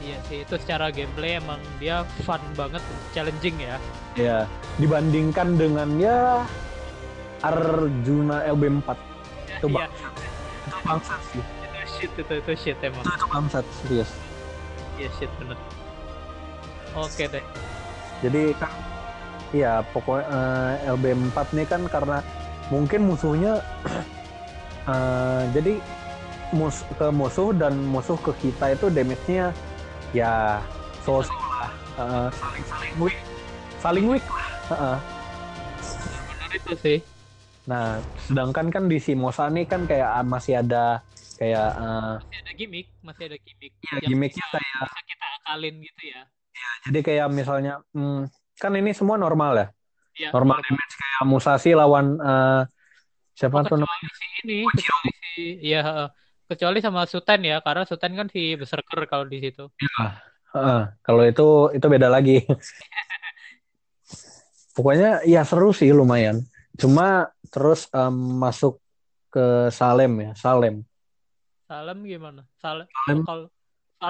Iya 0.02 0.18
sih, 0.28 0.38
itu 0.44 0.56
secara 0.58 0.90
gameplay 0.90 1.38
emang 1.38 1.62
dia 1.78 2.04
fun 2.26 2.42
banget, 2.58 2.82
challenging 3.14 3.56
ya. 3.62 3.78
Ya, 4.18 4.38
dibandingkan 4.82 5.56
dengan 5.56 5.88
ya 6.02 6.44
Arjuna 7.46 8.44
LB4 8.50 8.90
Itu 9.62 9.68
Iya, 9.72 9.88
itu 9.88 10.78
bangsat 10.84 11.22
sih. 11.32 11.40
itu 11.40 11.80
shit 11.88 12.12
itu 12.18 12.34
itu 12.42 12.52
shit 12.58 12.78
emang. 12.82 13.06
Itu, 13.06 13.14
itu 13.14 13.28
bangsat 13.30 13.66
serius. 13.86 14.12
Iya 15.00 15.10
shit 15.16 15.32
bener. 15.40 15.58
Oke 16.98 17.24
deh. 17.30 17.46
Jadi 18.26 18.42
kan 18.60 18.74
ya 19.52 19.84
pokoknya 19.92 20.26
eh, 20.84 20.92
LB4 20.96 21.38
nih 21.54 21.68
kan 21.68 21.82
karena 21.88 22.18
mungkin 22.72 23.04
musuhnya 23.08 23.60
eh, 24.92 25.42
jadi 25.52 25.74
mus 26.52 26.84
ke 27.00 27.08
musuh 27.12 27.56
dan 27.56 27.76
musuh 27.88 28.20
ke 28.20 28.32
kita 28.42 28.76
itu 28.76 28.92
damage-nya 28.92 29.56
ya 30.12 30.60
so 31.04 31.24
lah 31.24 31.72
Eh, 31.92 32.30
saling 32.32 32.66
saling 32.66 32.94
weak 33.04 33.18
saling 33.78 34.06
weak. 34.08 34.24
Bener 36.32 36.50
itu 36.56 36.74
sih. 36.80 36.98
nah 37.62 38.02
sedangkan 38.26 38.74
kan 38.74 38.84
di 38.90 38.98
si 38.98 39.14
Mosa 39.14 39.46
nih 39.46 39.70
kan 39.70 39.86
kayak 39.86 40.10
ah, 40.18 40.26
masih 40.26 40.66
ada 40.66 41.06
kayak 41.38 41.68
eh, 41.78 42.14
Masih 42.18 42.40
ada 42.42 42.52
gimmick, 42.58 42.88
masih 43.06 43.24
ada 43.30 43.38
gimmick. 43.38 43.72
ya 43.86 43.96
gimmicknya 44.02 44.42
bisa, 44.42 44.58
kayak 44.58 44.80
bisa 44.82 45.00
kita 45.06 45.26
akalin 45.38 45.76
gitu 45.78 46.02
ya. 46.10 46.22
jadi 46.90 47.00
kayak 47.06 47.28
misalnya 47.30 47.74
hmm, 47.94 48.22
kan 48.62 48.78
ini 48.78 48.94
semua 48.94 49.18
normal 49.18 49.54
ya 49.58 49.68
Iya. 50.12 50.30
normal 50.36 50.60
damage 50.62 50.94
kayak 51.00 51.24
Musashi 51.26 51.72
lawan 51.74 52.20
eh, 52.20 52.62
siapa 53.34 53.58
Oh, 53.58 53.64
tuh 53.64 53.78
namanya 53.80 54.10
si 54.12 54.26
ini, 54.44 54.58
kecuali 54.70 55.12
si 55.18 55.44
ya 55.66 55.82
kecuali 56.46 56.78
sama 56.84 57.08
Suten 57.08 57.42
ya, 57.48 57.64
karena 57.64 57.88
Suten 57.88 58.12
kan 58.12 58.28
si 58.28 58.60
berserker 58.60 59.08
kalau 59.08 59.24
di 59.24 59.40
situ. 59.40 59.72
Heeh, 60.52 60.82
kalau 61.00 61.24
itu 61.24 61.72
itu 61.72 61.86
beda 61.88 62.12
lagi. 62.12 62.44
Pokoknya 64.76 65.24
ya 65.24 65.48
seru 65.48 65.72
sih 65.72 65.96
lumayan. 65.96 66.44
Cuma 66.76 67.32
terus 67.48 67.88
em, 67.96 68.12
masuk 68.40 68.84
ke 69.32 69.72
Salem 69.72 70.12
ya, 70.28 70.32
Salem. 70.36 70.84
Salem 71.72 72.04
gimana? 72.04 72.44
Salem, 72.60 72.88
Salem 72.92 73.24
kalau 73.24 73.48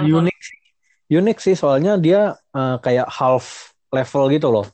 Unik 0.02 0.38
sih. 0.42 0.60
Unik 1.14 1.38
sih 1.38 1.54
soalnya 1.54 1.94
dia 2.02 2.34
eh, 2.58 2.78
kayak 2.82 3.06
half 3.06 3.70
level 3.92 4.24
gitu 4.32 4.48
loh. 4.50 4.66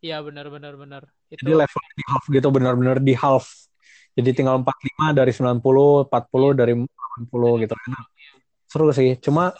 Iya 0.00 0.20
benar 0.20 0.48
benar 0.48 0.74
benar. 0.76 1.02
Itu 1.28 1.44
Jadi 1.44 1.52
level 1.56 1.82
di 1.96 2.04
half 2.08 2.24
gitu 2.28 2.48
benar-benar 2.52 2.96
di 3.00 3.14
half. 3.16 3.44
Jadi 4.14 4.30
tinggal 4.36 4.60
45 4.62 5.16
dari 5.16 5.32
90, 5.32 6.06
40 6.08 6.50
dari 6.52 6.72
80 6.76 7.52
gitu. 7.64 7.74
Seru 8.68 8.88
sih. 8.92 9.16
Cuma. 9.20 9.52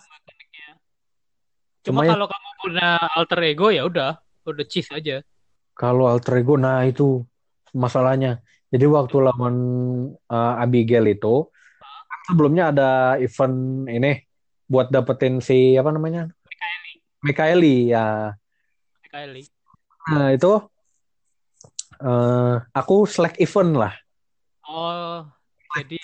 Cuma 1.85 2.01
Cuma 2.01 2.03
ya- 2.09 2.13
kalau 2.17 2.27
kamu 2.29 2.49
punya 2.65 2.89
alter 3.13 3.41
ego 3.45 3.69
ya 3.69 3.85
udah, 3.85 4.17
udah 4.49 4.65
cheese 4.65 4.89
aja. 4.89 5.21
Kalau 5.77 6.09
alter 6.09 6.41
ego, 6.41 6.57
nah 6.57 6.81
itu 6.87 7.25
masalahnya. 7.77 8.41
Jadi 8.73 8.87
waktu 8.89 9.17
lawan 9.21 9.57
uh, 10.33 10.63
Abigail 10.63 11.05
itu, 11.13 11.51
sebelumnya 12.25 12.73
ada 12.73 13.21
event 13.21 13.87
ini 13.91 14.25
buat 14.65 14.89
dapetin 14.89 15.45
si 15.45 15.77
apa 15.77 15.93
namanya? 15.93 16.31
Mikaeli 17.21 17.93
ya. 17.93 18.33
Nah 20.11 20.35
itu 20.35 20.53
uh, 22.03 22.57
aku 22.75 23.07
select 23.07 23.39
event 23.39 23.73
lah, 23.79 23.95
Oh, 24.65 25.21
jadi 25.77 26.01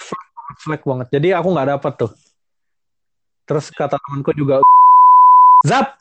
select 0.61 0.85
banget. 0.85 1.07
Jadi 1.17 1.29
aku 1.33 1.49
nggak 1.49 1.69
dapet 1.77 1.93
tuh. 1.97 2.13
Terus 3.49 3.73
kata 3.73 3.97
temanku 3.97 4.37
juga, 4.37 4.61
Zap, 5.65 5.97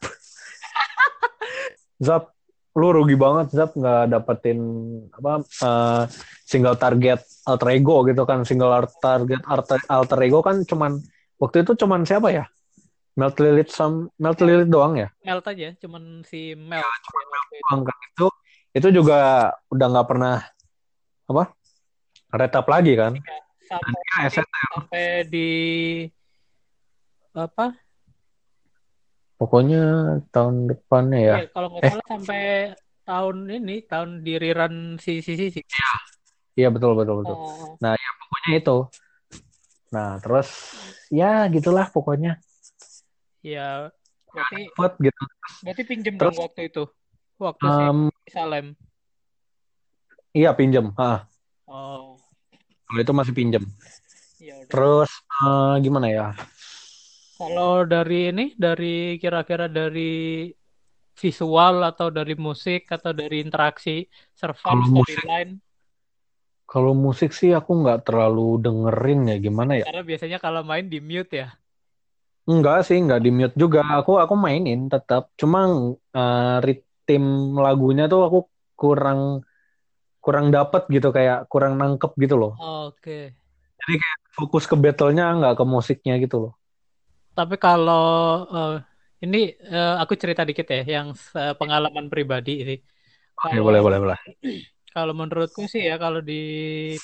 Zap, 2.05 2.35
lu 2.75 2.91
rugi 2.91 3.15
banget 3.15 3.55
Zap 3.55 3.71
nggak 3.73 4.11
dapetin 4.11 4.59
apa 5.15 5.41
uh, 5.63 6.03
single 6.43 6.75
target 6.75 7.23
alter 7.47 7.69
ego 7.71 8.03
gitu 8.03 8.27
kan. 8.27 8.43
Single 8.43 8.91
target 8.99 9.41
alter, 9.47 9.79
alter 9.87 10.19
ego 10.19 10.43
kan 10.43 10.61
cuman 10.67 10.99
waktu 11.39 11.63
itu 11.63 11.79
cuman 11.79 12.03
siapa 12.03 12.35
ya 12.35 12.45
Melt 13.17 13.35
Lilith 13.37 13.71
sam 13.71 14.07
Melt 14.17 14.39
Lilith 14.39 14.67
doang 14.67 14.93
ya 14.95 15.09
melt 15.21 15.45
aja, 15.45 15.73
cuman 15.77 16.21
si 16.23 16.53
melt. 16.53 16.85
doang 17.65 17.81
kan 17.83 17.97
itu 18.05 18.27
itu 18.69 18.87
juga 18.93 19.17
udah 19.69 19.87
nggak 19.89 20.07
pernah 20.07 20.35
apa 21.25 21.43
retap 22.29 22.65
lagi 22.65 22.93
kan 22.93 23.13
Sampai, 23.65 24.01
ya 24.17 24.29
SNL. 24.29 24.69
sampai 24.73 25.05
di 25.29 25.49
apa? 27.33 27.77
pokoknya 29.37 29.81
tahun 30.29 30.67
depannya 30.67 31.19
ya 31.21 31.35
Ya, 31.39 31.47
kalau 31.53 31.67
nggak 31.71 31.83
Eh. 31.85 31.91
salah 31.93 32.07
sampai 32.09 32.41
tahun 33.05 33.37
ini, 33.49 33.75
tahun 33.85 34.09
di 34.21 34.33
rerun 34.35 34.75
si 34.97 35.21
si 35.21 35.33
si. 35.33 35.47
si. 35.49 35.61
iya 36.53 36.67
betul 36.69 36.93
betul 36.93 37.23
betul 37.23 37.37
Oh, 37.37 37.77
pokoknya 37.79 38.51
itu 38.57 38.77
nah 39.89 40.21
terus 40.21 40.49
ya 41.09 41.49
gitulah 41.49 41.89
pokoknya 41.89 42.37
ya 43.49 43.89
berarti 44.29 44.69
gitu 45.01 45.23
berarti 45.65 45.83
pinjem 45.83 46.15
Terus- 46.15 46.37
dong 46.37 46.45
waktu 46.45 46.61
itu. 46.69 46.83
Waktu 47.39 47.65
si 47.71 47.81
Em, 47.87 47.99
Salem. 48.27 48.67
iya 50.35 50.51
pinjem 50.53 50.91
ah 50.99 51.23
Oh, 51.69 52.17
kalau 52.89 52.99
itu 52.99 53.13
masih 53.13 53.33
pinjem 53.33 53.63
ya 54.41 54.57
udah. 54.59 54.69
terus 54.69 55.09
eh, 55.39 55.73
gimana 55.81 56.07
ya 56.09 56.27
Kalau 57.39 57.87
dari 57.87 58.35
ini, 58.35 58.51
dari 58.59 59.15
kira-kira 59.15 59.71
dari 59.71 60.51
visual 61.15 61.87
atau 61.87 62.11
dari 62.11 62.35
musik 62.35 62.91
atau 62.91 63.15
dari 63.15 63.39
interaksi 63.39 64.03
server 64.35 64.75
storyline, 64.83 65.55
Kalau 66.67 66.91
musik 66.91 67.31
sih 67.31 67.55
aku 67.55 67.79
nggak 67.79 68.03
terlalu 68.03 68.59
dengerin 68.59 69.31
ya 69.31 69.37
gimana 69.39 69.79
ya? 69.79 69.87
karena 69.87 70.03
biasanya 70.03 70.37
kalau 70.43 70.61
main 70.67 70.91
di 70.91 70.99
mute 70.99 71.31
ya. 71.31 71.47
Enggak 72.49 72.77
sih, 72.87 72.97
nggak 73.05 73.19
di 73.25 73.29
mute 73.37 73.55
juga. 73.63 73.79
Aku 73.99 74.11
aku 74.23 74.33
mainin 74.45 74.79
tetap. 74.93 75.23
Cuma 75.39 75.59
eh, 76.17 76.55
ritme 76.65 77.59
lagunya 77.65 78.03
tuh 78.11 78.19
aku 78.27 78.37
kurang 78.79 79.19
kurang 80.23 80.47
dapet 80.55 80.81
gitu 80.95 81.09
kayak 81.17 81.37
kurang 81.51 81.73
nangkep 81.79 82.11
gitu 82.23 82.35
loh. 82.41 82.53
Oke. 82.59 83.33
Fokus 84.37 84.63
ke 84.69 84.75
battle-nya 84.83 85.25
nggak 85.37 85.53
ke 85.59 85.63
musiknya 85.67 86.13
gitu 86.23 86.37
loh. 86.43 86.53
Tapi 87.37 87.55
kalau 87.65 88.03
eh, 88.55 88.71
ini 89.25 89.37
eh, 89.73 89.93
aku 90.01 90.13
cerita 90.21 90.41
dikit 90.49 90.65
ya, 90.75 90.81
yang 90.95 91.07
pengalaman 91.59 92.05
pribadi 92.11 92.51
sih. 92.67 92.77
Oke, 93.39 93.57
Kalau 93.57 93.63
boleh 93.65 93.81
boleh 93.85 93.99
boleh. 94.03 94.19
kalau 94.95 95.13
menurutku 95.19 95.61
sih 95.73 95.81
ya, 95.89 95.95
kalau 96.03 96.19
di 96.29 96.33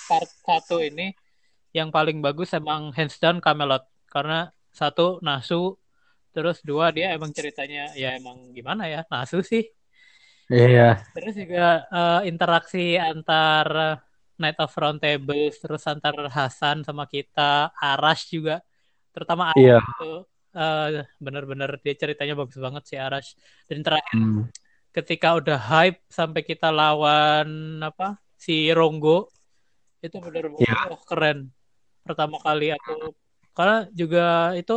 part 0.07 0.29
satu 0.47 0.75
ini 0.83 1.03
yang 1.77 1.89
paling 1.95 2.17
bagus 2.25 2.49
emang 2.59 2.81
hands 2.97 3.17
down 3.23 3.37
Camelot 3.45 3.83
karena 4.13 4.51
satu 4.75 5.23
Nasu, 5.23 5.79
terus 6.35 6.59
dua 6.61 6.91
dia 6.91 7.15
emang 7.15 7.31
ceritanya 7.31 7.95
ya 7.95 8.11
emang 8.19 8.51
gimana 8.51 8.85
ya 8.91 9.01
Nasu 9.07 9.39
sih. 9.39 9.63
Iya. 10.51 11.01
Terus 11.15 11.33
juga 11.33 11.87
eh, 11.89 12.19
interaksi 12.29 12.99
antar 12.99 13.97
Night 14.35 14.59
of 14.59 14.75
Round 14.75 14.99
Tables, 14.99 15.55
terus 15.63 15.81
antar 15.87 16.13
Hasan 16.27 16.83
sama 16.83 17.07
kita, 17.07 17.71
Arash 17.79 18.29
juga, 18.35 18.59
terutama 19.15 19.49
Arash 19.55 19.63
Iya. 19.63 19.79
itu 19.81 20.11
eh, 20.55 20.87
bener-bener 21.19 21.71
dia 21.83 21.95
ceritanya 21.95 22.35
bagus 22.35 22.59
banget 22.59 22.83
sih 22.87 22.99
Arash. 22.99 23.33
Dan 23.67 23.81
terakhir 23.81 24.15
Hmm. 24.15 24.43
ketika 24.95 25.35
udah 25.35 25.59
hype 25.59 25.99
sampai 26.07 26.41
kita 26.47 26.71
lawan 26.71 27.79
apa 27.83 28.15
si 28.39 28.71
Ronggo 28.71 29.27
itu 29.99 30.15
bener-bener 30.21 30.61
Iya. 30.61 30.93
wah, 30.93 31.01
keren. 31.09 31.49
Pertama 32.05 32.37
kali 32.37 32.69
aku 32.69 33.11
karena 33.57 33.75
juga 33.99 34.19
itu 34.59 34.73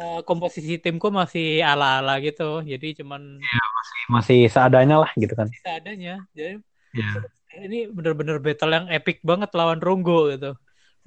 eh, 0.00 0.16
komposisi 0.28 0.72
timku 0.84 1.08
masih 1.20 1.44
ala-ala 1.70 2.12
gitu, 2.26 2.42
jadi 2.70 2.86
cuman 3.00 3.22
Masih 4.06 4.46
seadanya 4.46 4.96
lah 5.02 5.10
gitu 5.18 5.34
kan. 5.34 5.48
seadanya. 5.62 6.14
Jadi 6.36 6.52
Iya. 6.96 7.28
ini 7.64 7.76
bener-bener 7.96 8.36
battle 8.44 8.72
yang 8.76 8.86
epic 8.92 9.16
banget 9.30 9.50
lawan 9.58 9.80
Ronggo 9.80 10.28
gitu 10.32 10.50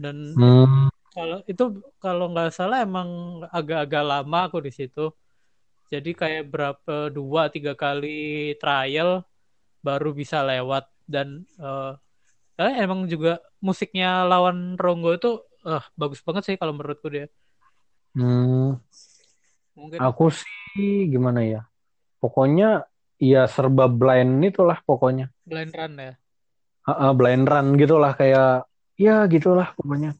dan 0.01 0.15
Hmm. 0.35 0.89
kalau 1.15 1.37
itu 1.51 1.63
kalau 2.03 2.25
nggak 2.33 2.49
salah 2.57 2.77
emang 2.87 3.09
agak-agak 3.57 4.03
lama 4.11 4.37
aku 4.47 4.57
di 4.67 4.71
situ 4.79 5.01
jadi 5.93 6.09
kayak 6.21 6.43
berapa 6.53 6.93
dua 7.17 7.41
tiga 7.53 7.73
kali 7.83 8.07
trial 8.61 9.09
baru 9.85 10.09
bisa 10.21 10.37
lewat 10.49 10.85
dan 11.13 11.27
eh 11.63 11.91
eh, 12.61 12.73
emang 12.83 12.99
juga 13.13 13.39
musiknya 13.67 14.07
lawan 14.31 14.57
Ronggo 14.83 15.09
itu 15.17 15.29
eh, 15.69 15.83
bagus 15.93 16.19
banget 16.25 16.43
sih 16.45 16.55
kalau 16.57 16.73
menurutku 16.73 17.07
dia 17.07 17.29
Hmm. 18.09 18.81
mungkin 19.77 19.97
Aku 20.01 20.33
sih 20.33 21.05
gimana 21.07 21.45
ya? 21.45 21.61
Pokoknya 22.17 22.89
ya 23.21 23.45
serba 23.45 23.85
blind 23.85 24.41
itulah 24.43 24.81
pokoknya. 24.81 25.29
blind 25.45 25.71
run 25.71 25.93
ya 25.95 26.13
Heeh, 26.89 27.11
blind 27.13 27.45
run 27.45 27.67
gitulah 27.77 28.17
kayak 28.17 28.65
ya 28.97 29.29
gitulah 29.29 29.71
pokoknya. 29.77 30.17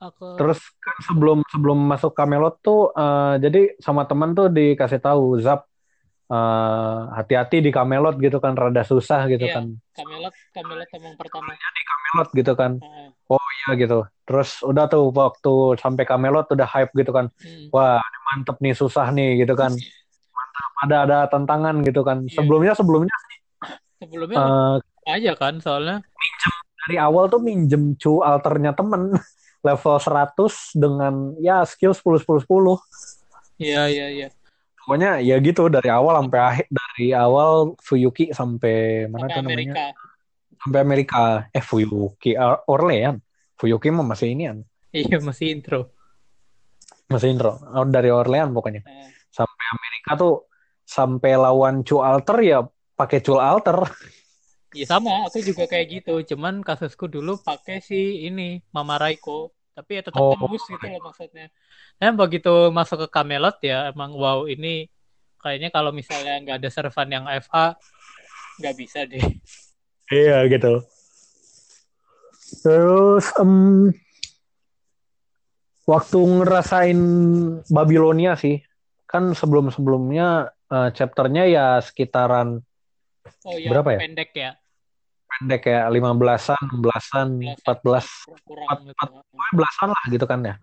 aku 0.00 0.24
Terus 0.38 0.60
kan 0.80 0.96
sebelum 1.04 1.38
sebelum 1.50 1.78
masuk 1.84 2.14
Camelot 2.14 2.56
tuh 2.62 2.94
eh, 2.94 3.34
jadi 3.42 3.60
sama 3.82 4.06
teman 4.08 4.32
tuh 4.32 4.48
dikasih 4.48 5.02
tahu 5.02 5.36
Zap 5.42 5.66
eh, 6.30 6.98
hati-hati 7.18 7.60
di 7.60 7.70
Camelot 7.74 8.16
gitu 8.16 8.38
kan 8.40 8.54
rada 8.54 8.86
susah 8.86 9.26
gitu 9.28 9.44
Iya. 9.44 9.54
kan. 9.60 9.66
Camelot 9.92 10.34
Camelot 10.54 10.88
emang 10.94 11.14
pertama 11.18 11.50
Di 11.52 11.82
Camelot 11.84 12.28
gitu 12.32 12.52
kan. 12.54 12.72
Heeh. 12.78 13.08
Iya 13.30 13.68
gitu. 13.76 13.98
Terus 14.30 14.62
udah 14.62 14.86
tuh 14.86 15.10
waktu 15.10 15.74
sampai 15.82 16.06
Camelot 16.06 16.46
udah 16.54 16.68
hype 16.70 16.94
gitu 16.94 17.10
kan. 17.10 17.26
Hmm. 17.42 17.66
Wah, 17.74 17.98
ini 17.98 18.18
mantep 18.30 18.56
nih 18.62 18.74
susah 18.78 19.10
nih 19.10 19.42
gitu 19.42 19.58
kan. 19.58 19.74
Mantap. 19.74 20.70
Ada 20.86 20.96
ada 21.02 21.18
tantangan 21.26 21.82
gitu 21.82 22.06
kan. 22.06 22.22
Iya. 22.30 22.38
Sebelumnya 22.38 22.72
sebelumnya 22.78 23.16
sebelumnya 23.98 24.38
eh, 25.04 25.12
aja 25.18 25.32
kan 25.34 25.58
soalnya 25.58 25.98
dari 26.86 26.96
awal 26.96 27.26
tuh 27.26 27.42
minjem 27.42 27.98
cu 27.98 28.22
alternya 28.22 28.70
temen 28.72 29.12
level 29.66 29.96
100 29.98 30.78
dengan 30.78 31.34
ya 31.42 31.66
skill 31.66 31.90
10 31.92 32.22
10 32.22 32.46
10. 32.46 32.80
iya 33.60 33.90
iya 33.90 34.06
iya 34.08 34.28
Pokoknya 34.80 35.20
ya 35.20 35.36
gitu 35.44 35.68
dari 35.68 35.92
awal 35.92 36.24
sampai 36.24 36.40
akhir 36.40 36.66
dari 36.72 37.12
awal 37.12 37.76
Fuyuki 37.84 38.32
sampai 38.32 39.04
mana 39.12 39.28
sampai 39.28 39.34
tuh 39.36 39.42
namanya? 39.44 39.52
Amerika 39.52 39.84
Sampai 40.60 40.78
Amerika. 40.80 41.24
Eh 41.52 41.60
Fuyuki 41.64 42.32
Or- 42.40 42.64
Orlean. 42.68 43.20
Fuyuki 43.60 43.92
mah 43.92 44.08
masih 44.08 44.32
ini 44.32 44.48
kan. 44.48 44.58
iya 44.96 45.20
masih 45.20 45.52
intro 45.52 45.92
Masih 47.12 47.28
intro. 47.34 47.60
Oh, 47.76 47.84
dari 47.84 48.08
Orlean 48.08 48.54
pokoknya. 48.56 48.86
Heeh. 48.86 49.10
Sampai 49.28 49.64
Amerika 49.76 50.10
tuh 50.16 50.34
sampai 50.86 51.34
lawan 51.36 51.82
cu 51.84 52.00
alter 52.00 52.38
ya 52.40 52.58
pakai 52.96 53.18
cu 53.20 53.36
alter. 53.36 53.82
Iya 54.70 54.86
sama, 54.86 55.26
aku 55.26 55.42
juga 55.42 55.66
kayak 55.66 55.86
gitu. 56.00 56.14
Cuman 56.34 56.62
kasusku 56.62 57.10
dulu 57.10 57.42
pakai 57.42 57.82
si 57.82 58.30
ini 58.30 58.62
Mama 58.70 58.94
Raiko, 59.02 59.50
tapi 59.74 59.98
ya 59.98 60.02
tetap 60.06 60.22
Oh. 60.22 60.38
tembus 60.38 60.62
gitu 60.70 60.86
loh 60.86 61.02
maksudnya. 61.02 61.50
Dan 61.98 62.14
begitu 62.14 62.70
masuk 62.70 63.06
ke 63.06 63.08
Camelot 63.10 63.58
ya 63.60 63.90
emang 63.90 64.14
wow 64.14 64.46
ini 64.46 64.86
kayaknya 65.42 65.74
kalau 65.74 65.90
misalnya 65.90 66.38
nggak 66.46 66.56
ada 66.62 66.70
servan 66.70 67.10
yang 67.10 67.26
FA 67.42 67.74
nggak 68.62 68.74
bisa 68.78 69.02
deh. 69.02 69.22
Iya 70.14 70.46
gitu. 70.46 70.86
Terus 72.50 73.30
em, 73.38 73.88
waktu 75.86 76.18
ngerasain 76.18 77.00
Babilonia 77.70 78.34
sih, 78.34 78.58
kan 79.06 79.30
sebelum-sebelumnya 79.34 80.50
eh, 80.70 80.88
chapternya 80.94 81.46
ya 81.46 81.66
sekitaran 81.78 82.62
Oh 83.44 83.56
ya 83.56 83.70
Berapa 83.72 83.96
ya? 83.96 84.00
pendek 84.00 84.30
ya, 84.32 84.50
pendek 85.28 85.60
kayak 85.68 85.86
15-an, 85.92 86.62
16-an, 86.76 87.28
14, 87.62 88.06
kurang 88.44 88.80
gitu. 88.88 89.06
belasan 89.54 89.88
lah 89.92 90.04
gitu 90.08 90.24
kan 90.26 90.40
ya. 90.44 90.54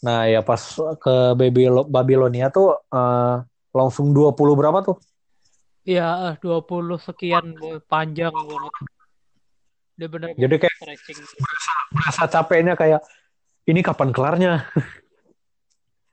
Nah 0.00 0.24
ya 0.24 0.40
pas 0.40 0.60
ke 1.00 1.36
Babilo- 1.36 1.88
Babilonia 1.88 2.48
tuh 2.48 2.76
eh, 2.76 3.36
langsung 3.76 4.12
20 4.16 4.56
berapa 4.56 4.80
tuh? 4.84 4.96
Iya, 5.84 6.32
eh, 6.32 6.34
20 6.40 7.00
sekian 7.00 7.56
panjang 7.88 8.32
banget. 8.32 8.99
Dia 10.00 10.08
benar 10.08 10.32
Jadi 10.32 10.56
kayak 10.56 10.74
stretching. 10.80 11.18
berasa 11.92 12.24
capeknya 12.24 12.72
kayak 12.72 13.04
ini 13.68 13.84
kapan 13.84 14.10
kelarnya? 14.16 14.52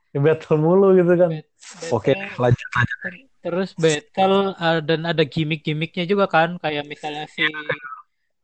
Ya, 0.08 0.24
Battle 0.24 0.56
mulu 0.56 0.96
gitu 0.96 1.20
kan. 1.20 1.36
Oke, 1.92 2.16
battle- 2.16 2.40
lanjut 2.40 2.68
aja. 2.80 2.94
Terus 3.44 3.76
battle 3.76 4.56
eh, 4.56 4.80
dan 4.80 5.04
ada 5.04 5.20
gimmick-gimmicknya 5.20 6.08
juga 6.08 6.24
kan, 6.24 6.56
kayak 6.56 6.88
misalnya 6.88 7.28
si 7.28 7.44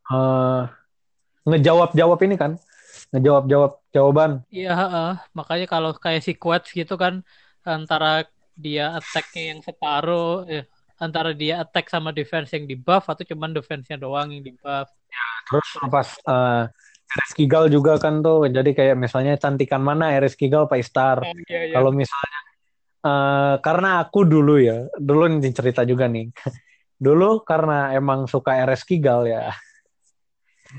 Eh, 0.04 0.62
ngejawab-jawab 1.48 2.20
ini 2.28 2.36
kan, 2.36 2.60
ngejawab-jawab 3.16 3.80
jawaban. 3.96 4.44
Iya, 4.52 4.76
heeh. 4.76 5.12
makanya 5.32 5.64
kalau 5.72 5.96
kayak 5.96 6.20
si 6.20 6.36
Quets 6.36 6.68
gitu 6.76 7.00
kan 7.00 7.24
antara 7.64 8.28
dia 8.52 8.92
attack-nya 9.00 9.56
yang 9.56 9.60
separuh, 9.64 10.44
eh, 10.44 10.68
antara 11.04 11.36
dia 11.36 11.60
attack 11.60 11.92
sama 11.92 12.10
defense 12.10 12.50
yang 12.56 12.64
di 12.64 12.74
buff 12.74 13.04
atau 13.06 13.22
cuman 13.22 13.52
defense-nya 13.52 14.00
doang 14.00 14.32
yang 14.32 14.42
di 14.42 14.52
buff. 14.56 14.88
Terus 15.50 15.68
pas 15.92 16.08
eh 16.08 16.64
Eres 17.14 17.32
Kigal 17.36 17.70
juga 17.70 18.00
kan 18.00 18.24
tuh, 18.24 18.48
jadi 18.50 18.74
kayak 18.74 18.96
misalnya 18.98 19.38
cantikan 19.38 19.84
mana 19.84 20.10
Eres 20.16 20.34
Kigal 20.34 20.66
Pak 20.66 20.82
Star. 20.82 21.22
Oh, 21.22 21.30
iya, 21.46 21.70
iya. 21.70 21.74
Kalau 21.76 21.94
misalnya 21.94 22.40
eh 23.04 23.54
karena 23.60 24.00
aku 24.02 24.24
dulu 24.24 24.56
ya, 24.58 24.88
dulu 24.96 25.28
ini 25.28 25.52
cerita 25.52 25.84
juga 25.84 26.08
nih. 26.08 26.32
Dulu 26.94 27.42
karena 27.42 27.92
emang 27.92 28.30
suka 28.30 28.54
RS 28.64 28.86
Kigal 28.86 29.26
ya. 29.28 29.52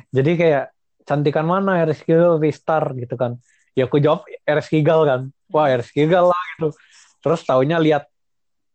Jadi 0.09 0.31
kayak 0.39 0.73
cantikan 1.05 1.45
mana 1.45 1.83
RS 1.85 2.01
Kigal 2.01 2.39
Star 2.49 2.95
gitu 2.95 3.13
kan. 3.19 3.37
Ya 3.75 3.85
aku 3.85 3.99
jawab 3.99 4.25
RS 4.47 4.67
Kigal 4.71 5.05
kan. 5.05 5.21
Wah, 5.51 5.69
RS 5.69 5.91
Kigal 5.91 6.31
lah 6.31 6.41
gitu. 6.55 6.73
Terus 7.21 7.41
taunya 7.43 7.77
lihat 7.77 8.09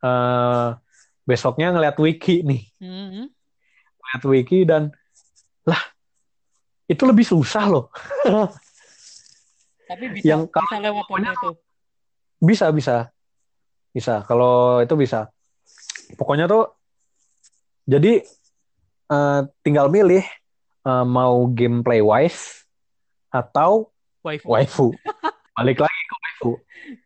eh 0.05 0.69
besoknya 1.23 1.71
ngeliat 1.71 1.97
wiki 1.97 2.43
nih, 2.43 2.63
Mhm. 2.79 3.25
ngeliat 3.97 4.23
wiki 4.27 4.59
dan 4.65 4.91
lah 5.63 5.81
itu 6.87 7.03
lebih 7.05 7.23
susah 7.23 7.65
loh. 7.67 7.87
Tapi 9.87 10.05
bisa 10.11 10.25
Yang 10.25 10.43
kalau- 10.51 10.71
bisa 10.71 10.79
lewat 10.81 11.05
poinnya 11.07 11.33
tuh. 11.37 11.55
Bisa, 12.39 12.67
bisa. 12.71 12.97
Bisa. 13.91 14.23
Kalau 14.23 14.79
itu 14.79 14.95
bisa. 14.95 15.29
Pokoknya 16.15 16.47
tuh 16.47 16.71
jadi 17.85 18.23
eh, 19.11 19.41
tinggal 19.61 19.91
milih 19.91 20.23
eh, 20.81 21.05
mau 21.05 21.51
gameplay 21.51 21.99
wise 21.99 22.63
atau 23.29 23.91
Waifu. 24.23 24.47
waifu. 24.47 24.87
Balik 25.55 25.79
lagi 25.79 26.03
ke 26.07 26.15
waifu. 26.17 26.51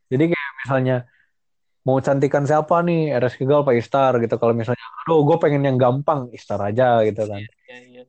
Jadi 0.08 0.24
kayak 0.28 0.50
misalnya 0.60 0.96
mau 1.84 2.00
cantikan 2.00 2.48
siapa 2.48 2.80
nih 2.80 3.12
RS 3.20 3.36
Kigal 3.36 3.60
Pak 3.60 3.76
Istar 3.76 4.16
gitu. 4.24 4.34
Kalau 4.40 4.56
misalnya 4.56 4.80
aduh 5.04 5.20
gue 5.22 5.36
pengen 5.36 5.62
yang 5.68 5.76
gampang 5.76 6.32
Istar 6.32 6.58
aja 6.64 7.04
gitu 7.04 7.28
kan. 7.28 7.40
Iya, 7.44 7.78
iya. 7.84 8.02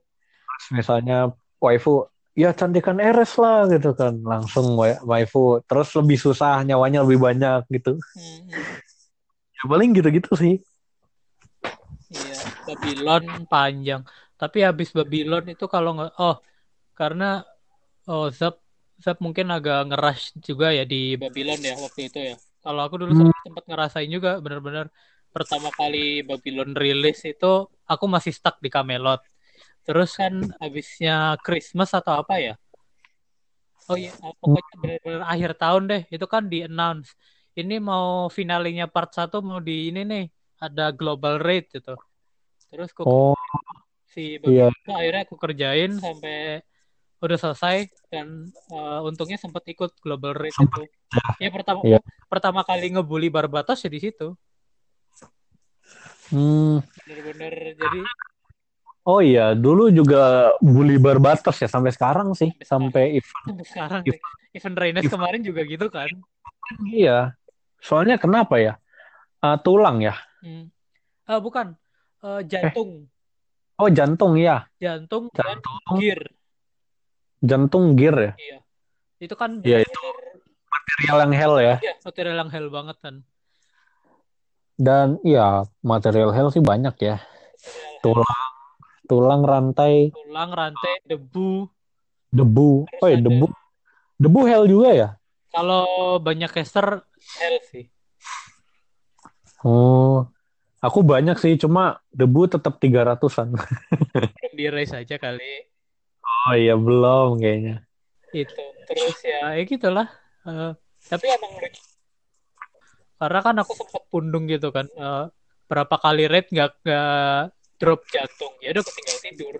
Terus 0.47 0.65
misalnya 0.71 1.17
waifu 1.59 2.07
ya 2.35 2.55
cantikan 2.55 3.03
RS 3.03 3.35
lah 3.35 3.67
gitu 3.67 3.91
kan. 3.91 4.15
Langsung 4.23 4.79
wa- 4.79 5.03
waifu. 5.03 5.59
Terus 5.67 5.91
lebih 5.99 6.15
susah 6.15 6.63
nyawanya 6.63 7.03
lebih 7.03 7.19
banyak 7.19 7.67
gitu. 7.67 7.99
Mhm. 8.15 8.47
Ya 9.55 9.63
paling 9.67 9.91
gitu-gitu 9.91 10.31
sih. 10.39 10.55
Iya, 12.15 12.37
Babylon 12.63 13.23
panjang. 13.51 14.01
Tapi 14.39 14.63
habis 14.63 14.95
Babylon 14.95 15.51
itu 15.51 15.65
kalau 15.67 15.99
nggak 15.99 16.15
oh 16.15 16.39
karena 16.95 17.43
oh 18.07 18.31
Zap 18.31 18.59
Zap 19.03 19.19
mungkin 19.19 19.51
agak 19.51 19.91
ngerush 19.91 20.31
juga 20.39 20.71
ya 20.71 20.87
di 20.87 21.19
Babylon 21.19 21.59
ya 21.59 21.75
waktu 21.75 22.07
itu 22.07 22.19
ya. 22.23 22.35
Kalau 22.65 22.81
aku 22.85 22.95
dulu 23.01 23.13
Hmm. 23.13 23.29
sempat 23.45 23.63
ngerasain 23.69 24.09
juga 24.09 24.41
benar-benar 24.45 24.85
pertama 25.35 25.69
kali 25.79 26.25
Babylon 26.29 26.71
rilis 26.73 27.21
itu 27.31 27.69
aku 27.91 28.05
masih 28.15 28.33
stuck 28.37 28.57
di 28.65 28.69
Camelot. 28.73 29.21
Terus 29.85 30.09
kan 30.21 30.33
habisnya 30.61 31.37
Christmas 31.45 31.89
atau 31.99 32.13
apa 32.21 32.35
ya? 32.41 32.53
Oh 33.89 33.97
iya, 34.01 34.09
pokoknya 34.41 34.73
benar-benar 34.81 35.21
akhir 35.33 35.51
tahun 35.61 35.83
deh. 35.91 36.01
Itu 36.15 36.25
kan 36.33 36.43
di 36.51 36.57
announce. 36.67 37.09
Ini 37.59 37.73
mau 37.89 38.05
finalnya 38.37 38.85
part 38.93 39.09
1 39.17 39.35
mau 39.47 39.59
di 39.67 39.73
ini 39.93 40.01
nih 40.11 40.23
ada 40.65 40.83
global 40.99 41.33
raid 41.45 41.63
gitu. 41.75 41.93
Terus 42.71 42.89
aku 42.95 43.03
Oh, 43.05 43.35
si 44.13 44.21
Iya. 44.47 44.69
Babylon 44.69 44.73
tuh 44.85 44.93
akhirnya 44.99 45.21
aku 45.27 45.35
kerjain 45.43 45.91
sampai 46.05 46.33
udah 47.23 47.37
selesai 47.39 47.87
dan 48.11 48.51
eh, 48.51 48.99
untungnya 49.01 49.39
sempat 49.39 49.63
ikut 49.67 49.95
global 50.03 50.35
raid 50.35 50.53
Sempet, 50.53 50.87
itu. 50.87 51.39
Ya 51.39 51.49
pertama 51.51 51.81
Iya. 51.83 51.99
pertama 52.27 52.61
kali 52.67 52.91
ngebully 52.91 53.31
Barbatos 53.31 53.79
ya 53.83 53.89
di 53.91 53.99
situ. 54.03 54.35
hmm. 56.31 56.83
Bener-bener 57.05 57.53
jadi 57.77 58.01
Oh 59.05 59.21
iya, 59.21 59.53
dulu 59.53 59.93
juga 59.93 60.49
bully 60.57 60.97
Barbatos 60.97 61.61
ya 61.61 61.69
sampai 61.69 61.93
sekarang 61.93 62.33
sih, 62.33 62.49
sampai 62.65 63.21
event. 63.21 63.45
sampai 63.45 63.65
sekarang 63.69 64.01
deh. 64.01 64.17
Event 64.49 64.77
Reines 64.81 65.05
kemarin 65.05 65.45
juga 65.45 65.61
gitu 65.61 65.85
kan. 65.93 66.09
Iya. 66.89 67.37
Soalnya 67.77 68.17
kenapa 68.17 68.57
ya? 68.57 68.81
Ah, 69.45 69.61
tulang 69.61 70.01
ya. 70.01 70.17
Hmm. 70.41 70.73
Eh, 71.29 71.39
bukan 71.41 71.77
Eh, 72.25 72.41
jantung. 72.49 73.05
Oh, 73.77 73.85
jantung 73.93 74.33
ya. 74.41 74.65
jantung 74.81 75.29
dan 75.37 75.61
Jantung, 75.61 76.01
gear 76.01 76.25
jantung 77.41 77.95
gear 77.97 78.15
ya. 78.15 78.31
iya 78.37 78.57
itu 79.19 79.35
kan 79.35 79.59
Iya, 79.63 79.83
itu 79.83 80.01
material 80.69 81.17
yang 81.27 81.33
hell 81.33 81.55
ya. 81.57 81.75
iya 81.81 81.93
material 82.03 82.35
yang 82.45 82.51
hell 82.51 82.67
banget 82.69 82.97
kan 83.01 83.15
Dan 84.75 85.23
ya 85.23 85.63
material 85.79 86.35
hell 86.35 86.51
sih 86.51 86.59
banyak 86.59 86.95
ya. 86.99 87.15
Material 87.15 87.95
hell. 87.95 88.01
Tulang, 88.03 88.51
tulang 89.07 89.41
rantai, 89.47 89.93
tulang 90.11 90.51
rantai 90.51 90.93
debu 91.07 91.63
debu. 92.29 92.83
Oh 92.99 93.07
ya, 93.07 93.15
debu. 93.15 93.47
Debu 94.19 94.39
hell 94.47 94.65
juga 94.67 94.91
ya? 94.91 95.09
kalau 95.49 96.19
banyak 96.19 96.51
caster 96.51 97.07
hell 97.39 97.57
sih 97.71 97.87
Oh, 99.63 100.27
aku 100.77 100.99
banyak 101.01 101.39
sih, 101.39 101.55
cuma 101.57 102.03
debu 102.11 102.45
tetap 102.45 102.77
300-an. 102.77 103.55
belum 103.55 104.53
di 104.53 104.65
race 104.69 104.93
aja 104.93 105.15
kali 105.17 105.65
Oh 106.45 106.53
iya, 106.53 106.77
belum 106.77 107.41
kayaknya. 107.41 107.81
itu 108.29 108.63
terus 108.85 109.17
ya. 109.25 109.55
Ya 109.57 109.63
gitulah. 109.65 110.07
Eh, 110.45 110.71
tapi 111.09 111.25
emang 111.31 111.51
karena 113.15 113.39
kan 113.41 113.55
aku 113.63 113.73
sempat 113.73 114.03
pundung 114.11 114.45
gitu 114.45 114.69
kan 114.75 114.85
Eh, 114.91 115.25
berapa 115.65 115.95
kali 115.97 116.29
raid 116.29 116.45
nggak 116.51 116.71
nggak 116.85 117.41
drop. 117.81 118.05
jantung 118.11 118.53
ya 118.61 118.69
udah 118.75 118.83
ketinggal 118.85 119.17
tidur. 119.25 119.55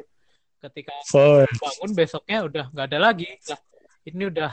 Ketika 0.62 0.94
Oh, 1.18 1.42
bangun 1.42 1.92
besoknya 1.98 2.38
udah 2.46 2.66
nggak 2.70 2.86
ada 2.94 3.00
lagi. 3.02 3.26
Lah 3.50 3.60
ini 4.06 4.24
udah 4.30 4.52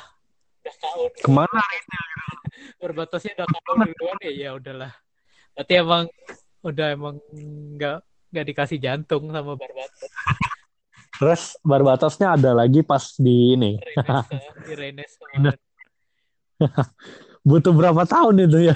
udah 0.63 0.75
tahun 0.81 1.11
ke 1.19 1.29
mana? 1.29 1.61
berbatasnya 2.81 3.33
udah 3.37 3.49
tahun 3.53 3.77
duluan 3.93 4.19
ya 4.25 4.33
ya 4.33 4.51
udahlah. 4.57 4.93
Berarti 5.53 5.73
emang 5.77 6.05
udah 6.65 6.87
emang 6.97 7.15
nggak 7.77 7.99
nggak 8.33 8.47
dikasih 8.49 8.79
jantung 8.81 9.29
sama 9.29 9.53
Barbatos 9.61 10.09
Terus 11.23 11.55
barbatasnya 11.63 12.35
ada 12.35 12.51
lagi 12.51 12.83
pas 12.83 13.15
di 13.15 13.55
ini. 13.55 13.79
Renes 13.79 14.27
eh, 14.35 14.51
di 14.67 14.73
Renes 14.75 15.13
kemarin. 15.23 15.59
Butuh 17.49 17.75
berapa 17.75 18.03
tahun 18.07 18.47
itu 18.51 18.59
ya? 18.71 18.75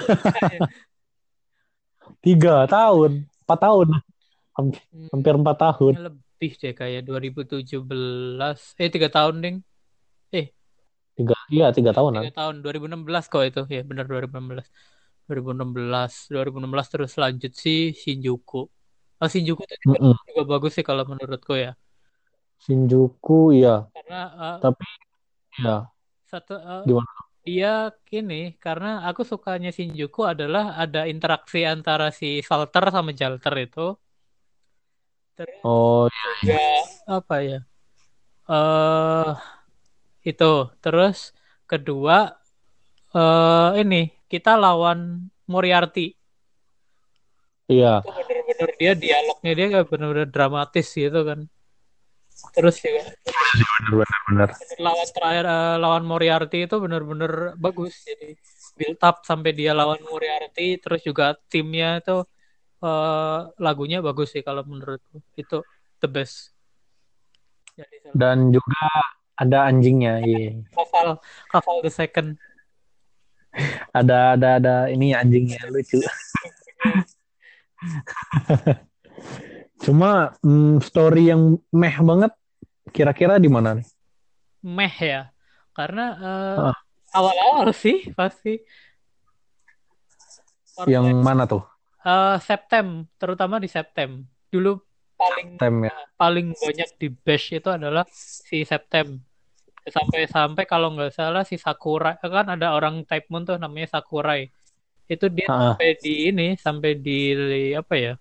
Tiga 2.25 2.67
tahun, 2.71 3.27
empat 3.47 3.59
tahun, 3.67 3.89
hampir, 4.59 4.83
Hmm, 4.93 5.09
hampir 5.15 5.35
empat 5.35 5.57
tahun. 5.59 5.93
lebih 6.07 6.51
deh 6.61 6.73
kayak 6.81 7.01
2017 7.09 8.59
eh 8.83 8.89
tiga 8.95 9.09
tahun 9.17 9.35
ding 9.45 9.57
Tiga, 11.17 11.33
iya 11.49 11.67
tiga 11.73 11.91
tahunan. 11.97 12.29
tiga 12.29 12.33
tahun 12.39 12.55
2016 12.65 13.25
kok 13.33 13.43
itu 13.49 13.61
ya 13.77 13.81
benar 13.91 14.05
2016 14.11 14.67
2016 15.27 16.13
2016 16.33 16.87
terus 16.93 17.13
lanjut 17.23 17.53
si 17.65 17.71
Shinjuku 18.01 18.57
oh 19.21 19.29
Shinjuku 19.33 19.61
itu 19.67 19.77
juga, 19.85 19.97
Mm-mm. 19.97 20.15
juga 20.29 20.43
bagus 20.53 20.71
sih 20.77 20.85
kalau 20.89 21.03
menurutku 21.11 21.53
ya 21.65 21.71
Shinjuku, 22.63 23.33
iya. 23.57 23.75
karena 23.95 24.21
eh, 24.43 24.57
Tapi, 24.63 24.85
ya 25.65 25.77
satu 26.31 26.53
eh, 26.71 26.83
Gimana? 26.87 27.11
dia 27.47 27.69
gini 28.11 28.35
karena 28.65 28.89
aku 29.09 29.23
sukanya 29.31 29.71
Shinjuku 29.77 30.21
adalah 30.33 30.65
ada 30.83 31.01
interaksi 31.13 31.59
antara 31.75 32.07
si 32.19 32.27
Salter 32.49 32.85
sama 32.95 33.11
Jalter 33.21 33.55
itu 33.67 33.81
terus 35.37 35.57
Oh, 35.65 36.09
juga 36.43 36.57
apa 37.17 37.35
ya 37.49 37.59
eh 38.51 39.33
itu 40.31 40.45
terus 40.83 41.17
kedua 41.71 42.15
eh 43.17 43.69
ini 43.83 43.97
kita 44.33 44.51
lawan 44.63 44.99
Moriarty 45.53 46.01
iya. 47.69 48.03
itu 48.05 48.11
bener-bener 48.19 48.69
dia 48.81 48.93
dialognya 49.03 49.51
dia 49.59 49.67
kayak 49.73 49.87
bener-bener 49.93 50.29
dramatis 50.35 50.87
gitu 51.03 51.19
kan 51.29 51.41
terus 52.53 52.77
juga 52.85 53.09
Benar-benar. 53.87 54.51
lawan 54.83 55.09
terakhir 55.09 55.45
eh, 55.49 55.77
lawan 55.81 56.05
Moriarty 56.05 56.69
itu 56.69 56.77
bener-bener 56.77 57.57
bagus 57.57 58.05
jadi 58.05 58.37
build 58.77 59.01
up 59.01 59.25
sampai 59.25 59.57
dia 59.57 59.73
lawan 59.73 60.03
Moriarty 60.05 60.77
terus 60.77 61.01
juga 61.01 61.33
timnya 61.49 62.05
itu 62.05 62.21
eh, 62.85 63.41
lagunya 63.57 64.05
bagus 64.05 64.37
sih 64.37 64.45
kalau 64.45 64.61
menurutku 64.69 65.25
itu 65.39 65.63
the 66.01 66.09
best 66.09 66.53
jadi 67.77 68.09
Dan 68.17 68.57
juga 68.57 68.89
ada 69.37 69.69
anjingnya, 69.69 70.25
iya. 70.25 70.65
Kaval 70.73 71.21
Kaval 71.53 71.85
the 71.85 71.93
second 71.93 72.41
Ada, 73.93 74.37
ada, 74.37 74.49
ada 74.61 74.75
ini 74.93 75.17
anjingnya 75.17 75.61
lucu. 75.73 76.01
Cuma 79.85 80.33
mm, 80.43 80.81
story 80.83 81.31
yang 81.31 81.43
meh 81.71 81.97
banget, 82.01 82.33
kira-kira 82.95 83.37
di 83.37 83.49
mana 83.51 83.77
nih? 83.77 83.87
meh 84.77 84.95
ya 85.13 85.21
karena 85.77 86.03
eh, 86.27 86.57
Ah. 86.73 86.77
awal-awal 87.17 87.69
sih 87.83 87.97
pasti 88.19 88.61
Yang 90.85 91.07
mana 91.25 91.49
tuh? 91.49 91.63
Eh, 92.07 92.37
Septem 92.47 92.87
terutama 93.21 93.57
di 93.65 93.69
Septem 93.71 94.11
dulu 94.53 94.79
paling 95.19 95.49
Tem 95.59 95.75
ya. 95.89 95.93
paling 96.21 96.47
banyak 96.55 96.91
di 97.01 97.09
bash 97.25 97.47
itu 97.59 97.69
adalah 97.73 98.05
si 98.49 98.63
Septem 98.63 99.07
sampai-sampai 99.87 100.65
kalau 100.73 100.89
nggak 100.95 101.13
salah 101.15 101.43
si 101.47 101.57
Sakurai 101.57 102.15
kan 102.21 102.47
ada 102.55 102.67
orang 102.77 102.95
Type 103.09 103.27
Moon 103.31 103.43
tuh 103.49 103.57
namanya 103.63 103.89
Sakurai 103.99 104.41
itu 105.13 105.27
dia 105.37 105.47
Ah, 105.49 105.75
sampai 105.75 105.89
di 106.03 106.11
ini 106.31 106.47
sampai 106.59 106.91
di 107.07 107.13
apa 107.81 107.95
ya 108.05 108.13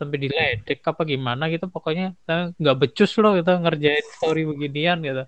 sampai 0.00 0.18
di 0.24 0.28
ledek 0.32 0.80
apa 0.90 1.02
gimana 1.12 1.42
gitu 1.52 1.66
pokoknya 1.74 2.16
saya 2.24 2.40
nggak 2.60 2.76
becus 2.80 3.12
loh 3.22 3.32
gitu 3.38 3.52
ngerjain 3.62 4.06
story 4.16 4.42
beginian 4.48 4.98
gitu 5.04 5.24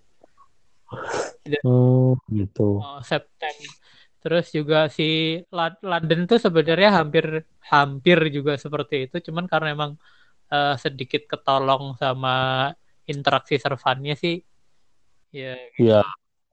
oh, 1.67 2.15
gitu. 2.31 2.81
Oh, 2.81 3.01
Septem. 3.03 3.57
Terus 4.23 4.55
juga 4.55 4.87
si 4.87 5.03
London 5.83 6.21
tuh 6.31 6.39
sebenarnya 6.39 7.03
hampir 7.03 7.43
hampir 7.67 8.19
juga 8.31 8.55
seperti 8.55 9.11
itu, 9.11 9.17
cuman 9.31 9.45
karena 9.51 9.69
emang 9.75 9.93
eh, 10.53 10.75
sedikit 10.79 11.27
ketolong 11.27 11.99
sama 11.99 12.31
interaksi 13.11 13.59
servannya 13.59 14.15
sih. 14.15 14.39
Ya, 15.35 15.59
Iya, 15.81 16.01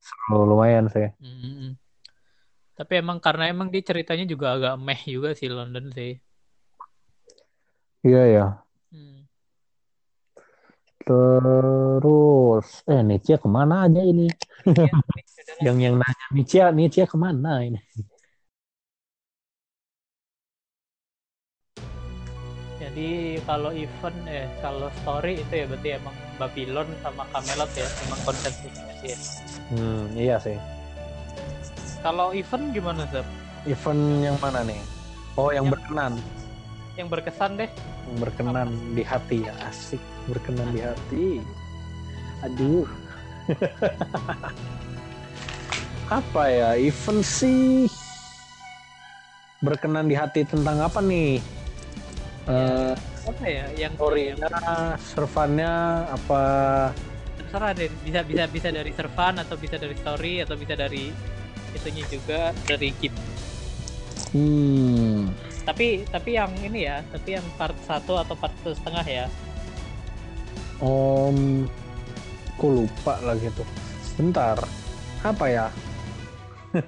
seru, 0.02 0.48
lumayan 0.50 0.90
sih. 0.90 1.08
mm. 1.22 1.78
Tapi 2.80 2.94
emang 3.04 3.20
karena 3.20 3.52
emang 3.52 3.68
dia 3.68 3.84
ceritanya 3.84 4.24
juga 4.24 4.56
agak 4.56 4.74
meh 4.80 5.02
juga 5.04 5.30
sih 5.36 5.52
London 5.52 5.91
sih. 5.91 6.16
Iya 8.06 8.22
ya. 8.36 8.46
Hmm. 8.94 9.20
Terus, 11.04 12.68
eh 12.88 13.02
Nietzsche 13.04 13.36
ke 13.36 13.48
mana 13.50 13.88
aja 13.88 14.02
ini? 14.02 14.28
Adalah- 14.70 15.64
Yang 15.66 15.78
yang 15.86 15.96
nanya 16.00 16.26
Nietzsche, 16.36 16.60
Nietzsche 16.72 17.04
ke 17.04 17.18
mana 17.20 17.52
ini? 17.66 17.80
Jadi 22.80 23.10
kalau 23.44 23.72
event 23.76 24.18
eh 24.26 24.48
kalau 24.64 24.88
story 25.04 25.44
itu 25.44 25.54
ya 25.54 25.66
berarti 25.68 25.90
emang 26.00 26.16
Babylon 26.40 26.88
sama 27.04 27.24
Camelot 27.30 27.72
ya, 27.76 27.88
emang 28.08 28.20
konsensusnya 28.24 28.94
sih. 29.04 29.10
ya. 29.12 29.18
Hmm, 29.70 30.04
iya 30.16 30.36
sih. 30.40 30.58
Kalau 32.00 32.32
event 32.32 32.66
gimana 32.72 33.04
Zab? 33.12 33.28
Event 33.68 34.02
yang 34.24 34.38
mana 34.40 34.64
nih? 34.64 34.80
Oh, 35.36 35.52
yang 35.52 35.68
Yang- 35.68 35.76
berkenan. 35.76 36.14
Yang 37.00 37.08
berkesan 37.16 37.56
deh. 37.56 37.72
Berkenan 38.20 38.68
di 38.92 39.04
hati 39.08 39.48
ya, 39.48 39.56
asik. 39.72 40.04
Berkenan 40.28 40.76
di 40.76 40.84
hati. 40.84 41.28
Aduh. 42.46 42.84
apa 46.20 46.44
ya? 46.52 46.76
Event 46.76 47.24
sih 47.24 47.88
berkenan 49.60 50.08
di 50.08 50.16
hati 50.16 50.48
tentang 50.48 50.80
apa 50.80 51.04
nih? 51.04 51.40
Eh, 52.48 52.94
apa 53.28 53.44
ya 53.46 53.66
yang 53.76 53.94
story-nya, 53.96 54.48
servannya 55.00 55.72
apa? 56.08 56.44
terserah 57.50 57.74
deh 57.74 57.90
bisa 58.06 58.22
bisa 58.22 58.46
bisa 58.46 58.70
dari 58.70 58.94
servan 58.94 59.42
atau 59.42 59.58
bisa 59.58 59.82
dari 59.82 59.98
story 59.98 60.46
atau 60.46 60.54
bisa 60.54 60.78
dari 60.78 61.10
itunya 61.74 62.06
juga 62.06 62.54
dari 62.70 62.94
game 63.02 63.18
Hmm, 64.30 65.34
tapi 65.70 66.02
tapi 66.10 66.34
yang 66.34 66.50
ini 66.66 66.90
ya 66.90 67.06
tapi 67.14 67.38
yang 67.38 67.46
part 67.62 67.78
satu 67.86 68.18
atau 68.18 68.34
part 68.34 68.50
satu 68.66 68.74
setengah 68.74 69.06
ya 69.06 69.26
Om, 70.80 71.68
aku 72.56 72.68
lupa 72.72 73.20
lagi 73.20 73.52
tuh. 73.52 73.68
Bentar, 74.16 74.64
apa 75.28 75.46
ya? 75.52 75.68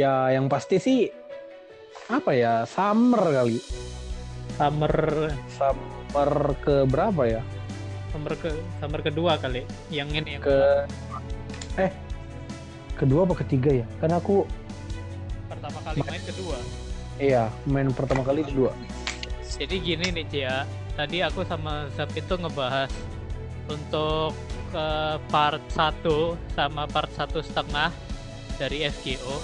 ya, 0.00 0.32
yang 0.32 0.48
pasti 0.48 0.80
sih 0.80 1.04
apa 2.08 2.32
ya? 2.32 2.64
Summer 2.64 3.20
kali. 3.20 3.60
summer 4.56 4.96
Summer 5.52 6.32
ke 6.64 6.88
berapa 6.88 7.22
ya? 7.28 7.44
summer 8.12 8.36
ke 8.36 8.52
summer 8.76 9.00
kedua 9.00 9.40
kali 9.40 9.64
yang 9.88 10.12
ini 10.12 10.36
yang 10.36 10.44
Ke 10.44 10.84
eh 11.80 11.90
kedua 13.00 13.24
apa 13.24 13.40
ketiga 13.40 13.72
ya? 13.72 13.86
Kan 14.04 14.12
aku 14.12 14.44
pertama 15.72 15.88
kali 15.88 15.98
main 16.04 16.24
kedua 16.28 16.58
iya 17.16 17.44
main 17.64 17.88
pertama 17.90 18.22
kali 18.22 18.40
kedua. 18.44 18.70
jadi 19.56 19.76
gini 19.80 20.06
nih 20.12 20.24
Cia 20.28 20.56
tadi 20.96 21.24
aku 21.24 21.44
sama 21.48 21.88
Zap 21.96 22.12
itu 22.12 22.34
ngebahas 22.36 22.92
untuk 23.68 24.36
eh, 24.76 25.16
part 25.32 25.64
1 25.72 26.04
sama 26.56 26.84
part 26.88 27.10
satu 27.16 27.40
setengah 27.40 27.92
dari 28.60 28.86
FGO. 28.88 29.36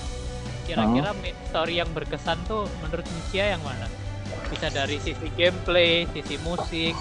Kira-kira 0.69 1.17
main 1.17 1.37
story 1.49 1.81
yang 1.81 1.89
berkesan 1.97 2.37
tuh 2.45 2.69
menurut 2.85 3.07
Nisha 3.09 3.57
yang 3.57 3.63
mana? 3.65 3.89
Bisa 4.53 4.69
dari 4.69 5.01
sisi 5.01 5.33
gameplay, 5.33 6.05
sisi 6.13 6.37
musik, 6.45 6.93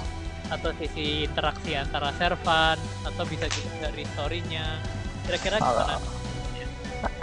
atau 0.48 0.72
sisi 0.80 1.28
interaksi 1.28 1.76
antara 1.76 2.16
servan, 2.16 2.80
atau 3.04 3.24
bisa 3.28 3.52
juga 3.52 3.92
dari 3.92 4.08
storynya. 4.16 4.80
Kira-kira 5.28 5.60
gimana? 5.60 6.00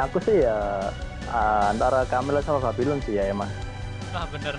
Aku 0.05 0.21
sih 0.21 0.45
ya 0.45 0.93
ah, 1.29 1.71
antara 1.71 2.05
Camilla 2.05 2.41
sama 2.41 2.61
Babylon 2.61 3.01
sih 3.01 3.17
ya 3.17 3.29
emang. 3.29 3.49
Wah 4.11 4.27
bener. 4.29 4.57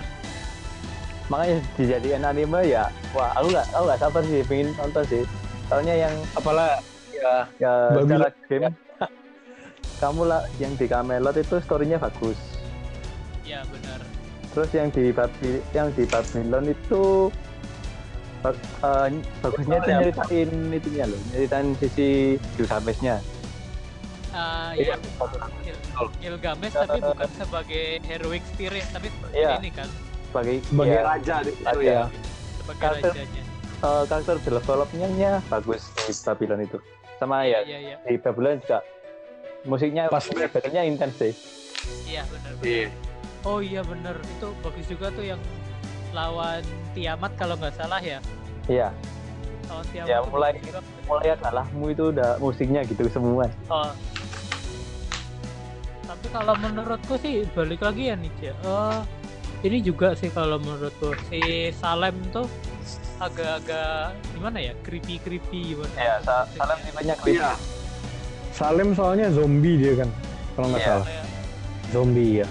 Makanya 1.26 1.56
dijadikan 1.74 2.22
anime 2.22 2.60
ya, 2.64 2.86
wah 3.10 3.34
aku 3.34 3.50
nggak 3.50 3.66
aku 3.70 3.84
nggak 3.84 4.00
sabar 4.00 4.22
sih 4.22 4.40
pengen 4.46 4.68
nonton 4.74 5.04
sih. 5.04 5.22
Soalnya 5.66 5.94
yang 5.98 6.14
Apalah 6.32 6.78
ya 7.10 7.32
ya 7.58 7.72
Babylon. 7.92 8.30
secara 8.30 8.30
game 8.46 8.70
kamu 10.02 10.22
lah 10.24 10.42
yang 10.56 10.72
di 10.74 10.86
Camelot 10.86 11.34
itu 11.34 11.56
storynya 11.58 11.98
bagus. 11.98 12.38
Ya 13.42 13.66
bener. 13.66 14.00
Terus 14.54 14.70
yang 14.72 14.88
di 14.88 15.10
Babi, 15.10 15.50
yang 15.70 15.88
di 15.92 16.04
Babylon 16.06 16.64
itu 16.70 17.28
ba- 18.40 18.56
eh, 18.82 19.08
bagusnya 19.42 19.76
itu 19.76 19.90
nyeritain 19.90 20.50
itunya 20.70 21.04
loh, 21.04 21.20
nyeritain 21.30 21.68
sisi 21.76 22.08
Gilgamesh-nya. 22.54 23.18
Ah 24.30 24.70
Iya, 24.72 24.94
ya, 25.64 25.74
Gil- 25.96 26.12
Gilgamesh 26.20 26.74
tapi 26.76 26.98
bukan 27.00 27.28
sebagai 27.34 27.84
heroic 28.04 28.44
spirit, 28.46 28.84
tapi 28.92 29.08
sebagai 29.08 29.32
Iya. 29.34 29.56
ini 29.58 29.70
kan, 29.72 29.88
Sebagai 30.28 30.54
sebagai 30.62 30.92
ya, 30.92 31.02
raja 31.02 31.36
itu 31.40 31.52
ya. 31.80 32.02
sebagai 32.58 32.80
Karakter- 32.82 33.12
rajanya. 33.14 33.42
eh, 33.78 34.02
karakter 34.06 34.36
development-nya 34.42 35.30
bagus 35.48 35.82
di 35.98 36.12
Babylon 36.14 36.60
itu. 36.62 36.78
Sama 37.16 37.36
ya 37.42 37.64
Iya, 37.64 37.78
iya, 37.80 37.96
di 37.98 38.16
Babylon 38.18 38.60
juga 38.60 38.78
musiknya 39.64 40.04
Pas 40.06 40.24
battle-nya 40.26 40.82
intens 40.84 41.16
sih. 41.16 41.32
iya 42.04 42.22
bener. 42.28 42.52
Iya. 42.60 42.88
Oh 43.42 43.58
iya 43.58 43.80
bener, 43.80 44.18
itu 44.20 44.48
bagus 44.60 44.84
juga 44.86 45.06
tuh 45.08 45.24
yang 45.24 45.40
lawan 46.12 46.60
Tiamat 46.92 47.32
kalau 47.34 47.54
nggak 47.54 47.72
salah 47.74 48.00
ya. 48.00 48.18
Iya, 48.66 48.90
Lawan 49.66 49.86
Tiamat 49.88 50.08
Ya, 50.08 50.18
mulai- 50.22 50.58
juga. 50.58 50.80
mulai 51.06 51.32
kalahmu 51.36 51.84
itu 51.88 52.04
udah 52.10 52.30
musiknya 52.36 52.80
gitu 52.82 53.06
semua. 53.08 53.46
Oh. 53.66 53.88
Tapi 56.26 56.42
kalau 56.42 56.58
menurutku 56.58 57.14
sih 57.22 57.46
balik 57.54 57.86
lagi 57.86 58.10
ya 58.10 58.18
nih, 58.18 58.26
Cia. 58.42 58.50
Eh, 58.50 58.98
ini 59.62 59.78
juga 59.78 60.10
sih 60.18 60.26
kalau 60.26 60.58
menurutku 60.58 61.14
si 61.30 61.70
Salem 61.70 62.18
tuh 62.34 62.50
agak-agak 63.22 64.10
gimana 64.34 64.58
ya, 64.58 64.74
creepy 64.82 65.22
creepy 65.22 65.78
gimana? 65.78 65.94
Ya, 65.94 66.18
sa 66.26 66.42
salam 66.58 66.82
tipenya 66.82 67.14
creepy. 67.22 67.38
Iya. 67.38 67.54
Salim 68.50 68.90
soalnya 68.90 69.30
zombie 69.30 69.78
dia 69.78 70.02
kan, 70.02 70.10
kalau 70.58 70.66
nggak 70.74 70.82
Iya. 70.82 70.90
salah. 70.90 71.06
Kayak- 71.06 71.30
Zombie 71.94 72.32
ya. 72.42 72.48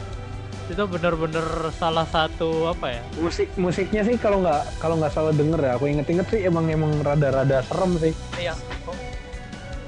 itu 0.65 0.83
bener-bener 0.87 1.45
salah 1.75 2.07
satu 2.07 2.71
apa 2.71 2.95
ya? 2.95 3.03
Musik 3.19 3.51
musiknya 3.59 4.01
sih 4.01 4.15
kalau 4.15 4.39
nggak 4.39 4.79
kalau 4.79 4.95
nggak 4.95 5.11
salah 5.11 5.35
denger 5.35 5.59
ya, 5.59 5.75
aku 5.75 5.91
inget-inget 5.91 6.31
sih 6.31 6.47
emang 6.47 6.71
emang 6.71 6.95
rada-rada 7.03 7.59
serem 7.67 7.99
sih. 7.99 8.15
Iya. 8.39 8.55
Oh. 8.87 8.95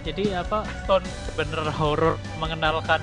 Jadi 0.03 0.35
apa 0.35 0.67
Stone 0.83 1.07
bener 1.39 1.71
horor 1.71 2.19
mengenalkan 2.37 2.99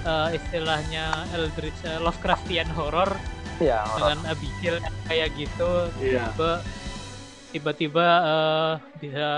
eh, 0.00 0.28
istilahnya 0.34 1.04
Eldritch 1.30 1.82
eh, 1.82 1.98
Lovecraftian 1.98 2.68
horror 2.72 3.10
Iya, 3.58 3.82
dengan 3.90 4.18
Abigail 4.24 4.78
kayak 5.04 5.28
gitu 5.34 5.70
Iya. 5.98 6.30
tiba 6.30 6.50
tiba-tiba 7.48 8.06
eh, 8.22 8.72
bisa 8.96 9.28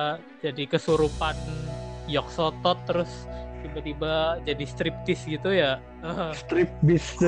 jadi 0.40 0.62
kesurupan 0.66 1.36
yok 2.04 2.28
sotot 2.28 2.76
terus 2.84 3.08
tiba-tiba 3.60 4.12
jadi 4.42 4.64
striptis 4.64 5.24
gitu 5.24 5.50
ya 5.50 5.80
Eh, 6.00 6.32
Strip 6.34 6.70
beast. 6.80 7.20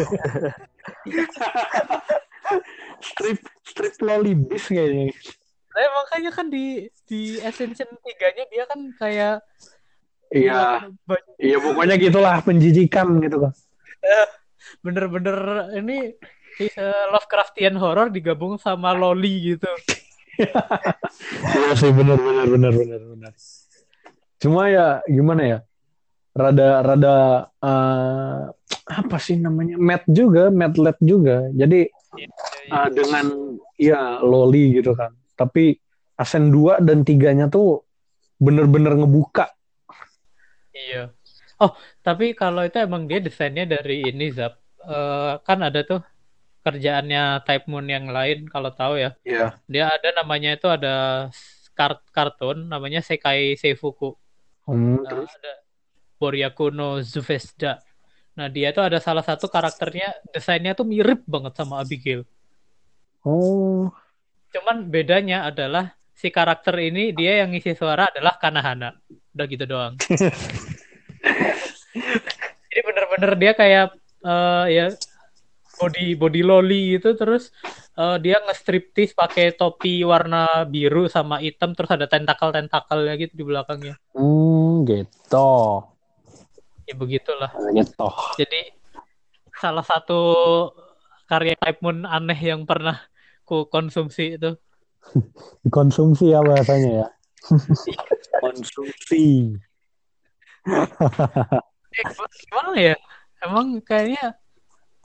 strip 3.01 3.39
strip 3.63 3.95
lolly 4.01 4.35
beast 4.35 4.69
kayaknya. 4.69 5.13
nah, 5.73 5.89
makanya 5.95 6.31
kan 6.31 6.47
di 6.49 6.89
di 7.07 7.39
Ascension 7.39 7.89
3-nya 7.97 8.45
dia 8.47 8.65
kan 8.67 8.81
kayak 8.95 9.41
Iya. 10.33 10.89
banyak 11.05 11.35
Iya 11.37 11.57
pokoknya 11.61 11.95
gitulah 12.01 12.37
penjijikan 12.41 13.21
gitu 13.21 13.37
kan. 13.47 13.53
bener-bener 14.85 15.39
ini 15.79 16.17
eh, 16.59 17.05
Lovecraftian 17.13 17.77
horror 17.77 18.09
digabung 18.09 18.57
sama 18.57 18.97
loli 18.97 19.57
gitu. 19.57 19.69
Iya 21.45 21.77
sih 21.77 21.93
benar 21.93 22.17
benar 22.17 22.47
benar 22.49 22.73
benar 22.73 23.01
benar. 23.05 23.33
Cuma 24.41 24.73
ya 24.73 25.05
gimana 25.05 25.43
ya? 25.45 25.59
Rada 26.33 26.81
rada 26.81 27.17
eh, 27.61 28.41
apa 28.89 29.17
sih 29.21 29.37
namanya? 29.37 29.77
Mat 29.77 30.09
juga, 30.09 30.49
matlet 30.49 30.97
juga. 31.05 31.53
Jadi 31.53 31.85
eh, 32.73 32.89
dengan 32.97 33.29
ya 33.77 34.25
loli 34.25 34.81
gitu 34.81 34.97
kan. 34.97 35.13
Tapi 35.37 35.77
Asen 36.17 36.49
2 36.49 36.81
dan 36.81 37.05
3-nya 37.05 37.53
tuh 37.53 37.85
bener-bener 38.41 38.97
ngebuka. 39.05 39.53
Iya. 40.83 41.03
Oh, 41.63 41.73
tapi 42.03 42.35
kalau 42.35 42.67
itu 42.67 42.79
emang 42.83 43.07
dia 43.07 43.23
desainnya 43.23 43.65
dari 43.65 44.03
ini 44.11 44.27
Zap. 44.35 44.59
Eh, 44.83 45.33
kan 45.47 45.59
ada 45.63 45.81
tuh 45.87 46.01
kerjaannya 46.67 47.43
Type 47.47 47.67
Moon 47.71 47.87
yang 47.87 48.07
lain 48.11 48.51
kalau 48.51 48.71
tahu 48.75 48.99
ya. 48.99 49.11
Iya. 49.23 49.59
Dia 49.71 49.85
ada 49.95 50.09
namanya 50.23 50.55
itu 50.59 50.67
ada 50.67 50.95
kart 51.79 52.03
kartun 52.15 52.67
namanya 52.71 53.01
Sekai 53.03 53.55
Seifuku. 53.59 54.15
Hmm, 54.67 55.03
Nah, 55.03 55.11
terus 55.11 55.31
ada 55.39 55.53
Boryaku 56.19 56.71
no 56.71 57.03
Zuvesda. 57.03 57.83
Nah, 58.39 58.47
dia 58.49 58.71
tuh 58.73 58.87
ada 58.87 58.99
salah 59.03 59.23
satu 59.27 59.47
karakternya 59.51 60.09
desainnya 60.35 60.73
tuh 60.79 60.87
mirip 60.89 61.21
banget 61.27 61.53
sama 61.59 61.83
Abigail. 61.83 62.23
oh 63.27 63.91
Cuman 64.53 64.87
bedanya 64.93 65.49
adalah 65.49 65.97
si 66.13 66.29
karakter 66.31 66.77
ini 66.79 67.11
dia 67.17 67.43
yang 67.45 67.51
ngisi 67.53 67.73
suara 67.75 68.09
adalah 68.13 68.37
Kanahana. 68.39 68.95
Udah 69.35 69.47
gitu 69.49 69.65
doang. 69.67 69.95
Jadi 71.93 72.81
bener-bener 72.89 73.33
dia 73.37 73.53
kayak 73.53 73.87
eh, 74.25 74.67
ya 74.73 74.87
body 75.77 76.15
body 76.15 76.41
loli 76.47 76.97
gitu 76.97 77.17
terus 77.19 77.51
eh, 77.99 78.17
dia 78.23 78.41
nge-striptease 78.45 79.17
pakai 79.17 79.53
topi 79.53 80.07
warna 80.07 80.65
biru 80.65 81.09
sama 81.11 81.43
hitam 81.43 81.75
terus 81.77 81.91
ada 81.93 82.07
tentakel-tentakelnya 82.09 83.15
gitu 83.21 83.33
di 83.37 83.45
belakangnya. 83.45 83.95
hmm, 84.17 84.89
gitu. 84.89 85.53
Ya 86.89 86.95
begitulah. 86.97 87.51
Gitu. 87.77 88.09
Jadi 88.41 88.61
salah 89.59 89.85
satu 89.85 90.23
karya 91.31 91.55
Type 91.57 91.81
Moon 91.81 92.05
aneh 92.05 92.37
yang 92.37 92.67
pernah 92.67 92.99
ku 93.47 93.67
konsumsi 93.69 94.37
itu. 94.37 94.57
Konsumsi 95.77 96.31
ya 96.31 96.41
bahasanya 96.41 96.91
ya. 97.05 97.07
Konsumsi. 98.43 99.57
Eh, 101.93 102.05
gimana 102.49 102.73
ya? 102.79 102.97
Emang 103.43 103.67
kayaknya 103.85 104.37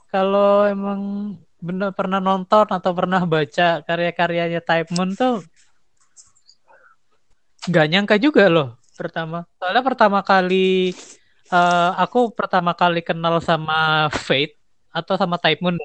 kalau 0.08 0.64
emang 0.64 1.00
bener 1.58 1.90
pernah 1.90 2.22
nonton 2.22 2.70
atau 2.70 2.92
pernah 2.94 3.26
baca 3.26 3.82
karya-karyanya 3.82 4.62
Type 4.62 4.94
Moon 4.94 5.10
tuh 5.18 5.42
nggak 7.66 7.86
nyangka 7.90 8.16
juga 8.16 8.46
loh 8.46 8.78
pertama. 8.94 9.44
Soalnya 9.58 9.82
pertama 9.84 10.20
kali 10.22 10.94
eh, 11.50 11.90
aku 11.98 12.32
pertama 12.32 12.72
kali 12.72 13.02
kenal 13.02 13.42
sama 13.42 14.08
Fate 14.14 14.56
atau 14.94 15.14
sama 15.18 15.36
Type 15.36 15.60
Moon. 15.60 15.76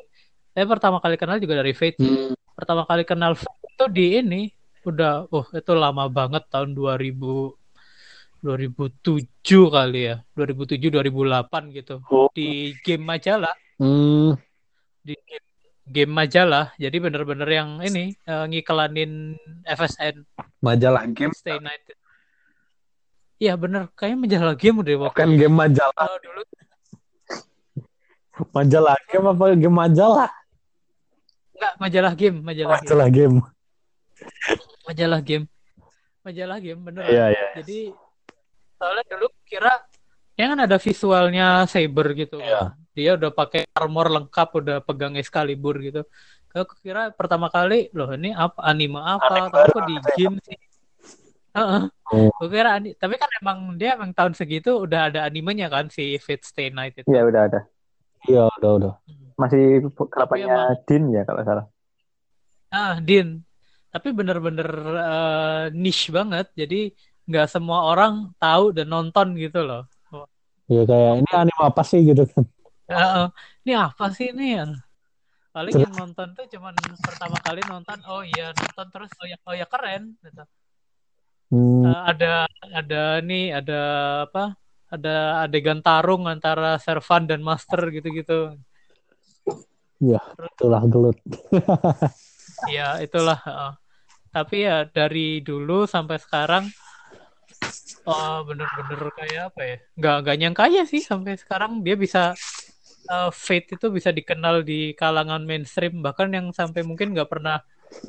Saya 0.54 0.66
pertama 0.70 1.02
kali 1.02 1.18
kenal 1.18 1.42
juga 1.42 1.60
dari 1.60 1.74
Fate. 1.74 1.98
Hmm. 2.00 2.38
Pertama 2.54 2.86
kali 2.86 3.04
kenal 3.04 3.34
Fate 3.34 3.66
itu 3.74 3.86
di 3.90 4.08
ini 4.22 4.42
udah 4.84 5.32
oh 5.32 5.48
itu 5.56 5.72
lama 5.74 6.12
banget 6.12 6.44
tahun 6.52 6.76
2000 6.76 7.63
2007 8.44 9.72
kali 9.72 10.12
ya. 10.12 10.16
2007 10.36 10.92
2008 10.92 11.72
gitu. 11.72 11.96
Oh. 12.12 12.28
di 12.36 12.76
game 12.84 13.08
majalah. 13.08 13.56
Hmm. 13.80 14.36
di 15.02 15.16
game, 15.16 15.48
game 15.88 16.12
majalah. 16.12 16.76
Jadi 16.76 17.00
bener-bener 17.00 17.48
yang 17.48 17.80
ini 17.80 18.12
eh, 18.14 18.46
ngiklanin 18.52 19.40
FSN 19.64 20.28
Majalah 20.60 21.08
game? 21.12 21.32
Stay 21.32 21.56
United. 21.56 21.96
Iya 23.40 23.60
bener. 23.60 23.92
Kayaknya 23.96 24.18
majalah 24.20 24.56
game 24.56 24.80
deh 24.84 24.96
waktu 25.00 25.16
bukan 25.16 25.32
game 25.40 25.56
majalah. 25.56 25.96
kalau 25.96 26.20
dulu. 26.20 26.44
Majalah 28.56 28.98
game 29.08 29.26
apa 29.30 29.44
game 29.56 29.78
majalah? 29.78 30.32
enggak 31.54 31.74
majalah 31.80 32.14
game 32.18 32.38
majalah 32.44 32.76
game. 32.76 32.84
Majalah 32.84 33.10
game. 33.12 33.38
majalah 34.88 35.22
game. 35.24 35.46
Majalah 36.24 36.58
game 36.64 36.82
bener. 36.84 37.04
Iya, 37.08 37.26
iya. 37.36 37.48
jadi 37.60 37.80
soalnya 38.84 39.06
dulu 39.08 39.32
kira 39.48 39.72
ya 40.36 40.52
kan 40.52 40.60
ada 40.60 40.76
visualnya 40.76 41.64
Saber 41.72 42.12
gitu 42.20 42.44
Iya. 42.44 42.76
dia 42.92 43.16
udah 43.16 43.32
pakai 43.32 43.64
armor 43.72 44.12
lengkap 44.12 44.50
udah 44.60 44.78
pegang 44.84 45.16
Excalibur 45.16 45.80
gitu 45.80 46.04
Aku 46.54 46.78
kira 46.86 47.10
pertama 47.10 47.50
kali 47.50 47.90
loh 47.98 48.14
ini 48.14 48.30
apa 48.30 48.62
anime 48.62 49.02
apa 49.02 49.50
aku 49.50 49.58
baru 49.58 49.78
di 49.90 49.96
ya? 49.98 50.02
game 50.14 50.38
sih. 50.46 50.60
Oh. 51.58 51.90
Aku 52.38 52.46
kira 52.46 52.78
tapi 52.78 53.18
kan 53.18 53.26
emang 53.42 53.74
dia 53.74 53.98
emang 53.98 54.14
tahun 54.14 54.38
segitu 54.38 54.86
udah 54.86 55.10
ada 55.10 55.26
animenya 55.26 55.66
kan 55.66 55.90
si 55.90 56.14
Fate 56.22 56.46
Stay 56.46 56.70
Night 56.70 56.94
itu. 57.02 57.10
Iya 57.10 57.26
udah 57.26 57.42
ada. 57.50 57.60
Iya, 58.30 58.54
udah 58.62 58.72
udah. 58.78 58.94
Masih 59.34 59.82
Tapi 59.90 60.10
kelapanya 60.14 60.78
Din 60.86 61.10
ya 61.10 61.26
kalau 61.26 61.42
salah. 61.42 61.66
Ah, 62.70 63.02
Din. 63.02 63.42
Tapi 63.90 64.14
bener-bener 64.14 64.70
eh, 64.94 65.64
niche 65.74 66.14
banget. 66.14 66.54
Jadi 66.54 66.94
nggak 67.24 67.48
semua 67.48 67.80
orang 67.88 68.32
tahu 68.36 68.76
dan 68.76 68.88
nonton 68.92 69.36
gitu 69.40 69.64
loh. 69.64 69.84
Ya 70.72 70.88
kayak 70.88 71.14
ini 71.24 71.32
anime 71.36 71.64
apa 71.64 71.84
sih 71.84 72.00
gitu 72.08 72.24
kan. 72.28 72.44
Heeh. 72.88 73.26
ini 73.68 73.74
apa 73.76 74.06
sih 74.16 74.32
ini 74.32 74.60
ya? 74.60 74.66
Paling 75.54 75.74
Terus- 75.76 75.86
yang 75.86 75.96
nonton 75.96 76.28
tuh 76.34 76.46
cuman 76.50 76.74
pertama 77.04 77.38
kali 77.44 77.62
nonton, 77.68 77.98
oh 78.10 78.24
iya 78.26 78.52
nonton 78.56 78.88
terus 78.90 79.12
oh 79.22 79.28
ya 79.28 79.38
oh 79.46 79.56
ya 79.56 79.68
keren 79.70 80.16
gitu. 80.24 80.44
Hmm, 81.54 81.86
Eh, 81.86 82.00
ada 82.10 82.34
ada 82.74 83.04
nih 83.22 83.54
ada 83.54 83.80
apa? 84.26 84.56
Ada 84.90 85.46
adegan 85.46 85.82
tarung 85.82 86.26
antara 86.30 86.78
servan 86.82 87.26
dan 87.30 87.42
master 87.46 87.82
gitu-gitu. 87.94 88.58
itulah 90.58 90.82
gelut. 90.90 91.18
Iya, 92.64 93.04
itulah. 93.04 93.40
heeh. 93.44 93.72
Tapi 94.32 94.56
ya 94.66 94.88
dari 94.88 95.44
dulu 95.44 95.84
sampai 95.86 96.18
sekarang 96.18 96.64
oh 98.08 98.38
bener-bener 98.48 99.02
kayak 99.16 99.42
apa 99.54 99.62
ya? 99.62 99.78
Nggak 100.00 100.16
nggak 100.24 100.38
nyangka 100.40 100.62
aja 100.70 100.82
sih 100.88 101.02
sampai 101.04 101.40
sekarang 101.40 101.82
dia 101.86 101.96
bisa 101.96 102.34
eh, 103.10 103.30
Fate 103.32 103.76
itu 103.76 103.88
bisa 103.92 104.10
dikenal 104.12 104.64
di 104.64 104.92
kalangan 104.96 105.44
mainstream 105.44 106.04
bahkan 106.04 106.32
yang 106.32 106.52
sampai 106.52 106.84
mungkin 106.84 107.16
nggak 107.16 107.30
pernah 107.30 107.64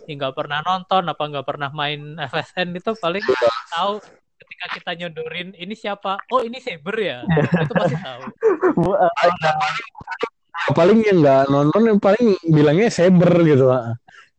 ya 0.09 0.13
nggak 0.17 0.35
pernah 0.35 0.65
nonton 0.65 1.05
apa 1.13 1.23
nggak 1.29 1.47
pernah 1.47 1.69
main 1.75 2.17
FSN 2.17 2.73
itu 2.73 2.97
paling 2.97 3.21
tahu 3.69 4.01
ketika 4.41 4.67
kita 4.81 4.91
nyodorin 5.05 5.53
ini 5.55 5.75
siapa? 5.77 6.19
Oh 6.33 6.43
ini 6.43 6.59
Saber 6.59 6.97
ya. 6.99 7.19
Itu 7.65 7.73
pasti 7.73 7.97
tahu. 7.97 8.23
Eh, 8.95 10.73
paling 10.73 11.05
yang 11.05 11.19
nggak 11.21 11.43
nonton 11.53 11.83
yang 11.93 12.01
paling 12.01 12.39
bilangnya 12.49 12.89
saber 12.89 13.29
gitu 13.45 13.69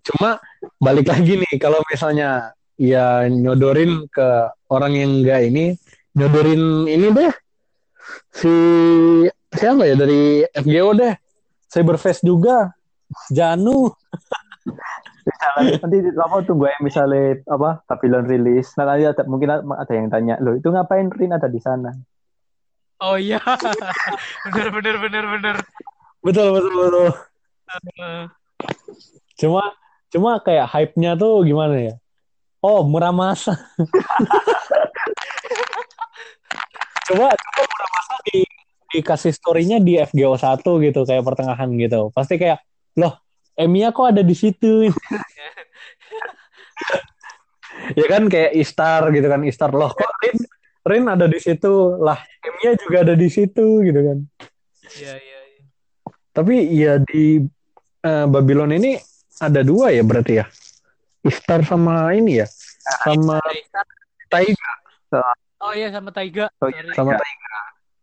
cuma 0.05 0.37
balik 0.77 1.09
lagi 1.09 1.37
nih 1.37 1.53
kalau 1.57 1.81
misalnya 1.89 2.53
ya 2.75 3.27
nyodorin 3.27 4.07
ke 4.11 4.51
orang 4.71 4.93
yang 4.95 5.11
enggak 5.23 5.41
ini 5.47 5.65
nyodorin 6.15 6.87
ini 6.87 7.07
deh 7.11 7.33
si 8.35 8.53
siapa 9.55 9.87
ya 9.87 9.95
dari 9.95 10.43
FGO 10.51 10.91
deh 10.95 11.13
Cyberface 11.71 12.23
juga 12.23 12.71
Janu 13.31 13.91
misalnya, 15.25 15.81
nanti 15.81 15.97
lama 16.13 16.37
tunggu 16.45 16.69
yang 16.69 16.83
misalnya 16.85 17.41
apa 17.49 17.81
Babylon 17.89 18.29
rilis. 18.29 18.77
Nah, 18.77 18.93
nanti 18.93 19.09
ada 19.09 19.25
mungkin 19.25 19.49
ada 19.57 19.93
yang 19.93 20.13
tanya, 20.13 20.37
loh 20.37 20.53
itu 20.53 20.69
ngapain 20.69 21.09
Rin 21.09 21.33
ada 21.33 21.49
di 21.49 21.57
sana? 21.57 21.89
Oh 23.01 23.17
iya. 23.17 23.41
bener 24.53 24.69
bener 24.69 24.95
bener 25.01 25.25
bener. 25.25 25.55
betul 26.25 26.57
betul 26.57 26.73
betul 26.73 27.09
cuma 29.37 29.63
cuma 30.09 30.31
kayak 30.41 30.65
hype-nya 30.65 31.13
tuh 31.13 31.45
gimana 31.45 31.75
ya 31.77 31.95
oh 32.65 32.81
Muramasa 32.89 33.53
coba 37.05 37.29
coba 37.29 37.61
Muramasa 37.69 38.15
di 38.25 38.41
dikasih 38.95 39.33
story-nya 39.37 39.77
di 39.77 40.01
FGO 40.01 40.33
1 40.33 40.65
gitu 40.65 41.05
kayak 41.05 41.21
pertengahan 41.21 41.69
gitu 41.77 42.09
pasti 42.09 42.41
kayak 42.41 42.65
loh 42.97 43.21
Emiya 43.53 43.93
kok 43.93 44.17
ada 44.17 44.25
di 44.25 44.33
situ 44.33 44.89
ya 47.99 48.05
kan 48.09 48.25
kayak 48.25 48.57
Istar 48.57 49.13
gitu 49.13 49.27
kan 49.29 49.45
Istar 49.45 49.69
loh 49.77 49.93
kok 49.93 50.09
Rin 50.25 50.37
Rin 50.85 51.05
ada 51.05 51.29
di 51.29 51.37
situ 51.37 52.01
lah 52.01 52.17
Emiya 52.41 52.73
juga 52.81 53.05
ada 53.05 53.13
di 53.13 53.29
situ 53.29 53.85
gitu 53.85 54.01
kan 54.01 54.19
Iya 54.93 55.13
iya. 55.17 55.39
iya. 55.49 55.61
Tapi 56.35 56.55
ya 56.75 56.93
di 57.01 57.41
eh, 58.05 58.25
Babylon 58.29 58.75
ini 58.75 58.99
ada 59.41 59.61
dua 59.65 59.91
ya 59.91 60.03
berarti 60.05 60.33
ya. 60.39 60.45
Istar 61.25 61.65
sama 61.65 62.13
ini 62.13 62.45
ya. 62.45 62.47
Sama 63.01 63.41
Ada 63.41 63.53
Istar. 63.57 63.85
Taiga. 64.29 64.71
Oh 65.61 65.73
iya 65.73 65.89
sama 65.89 66.09
Taiga. 66.13 66.45
Oh 66.61 66.69
iya. 66.69 66.81
Sama 66.93 67.17
Taiga. 67.17 67.55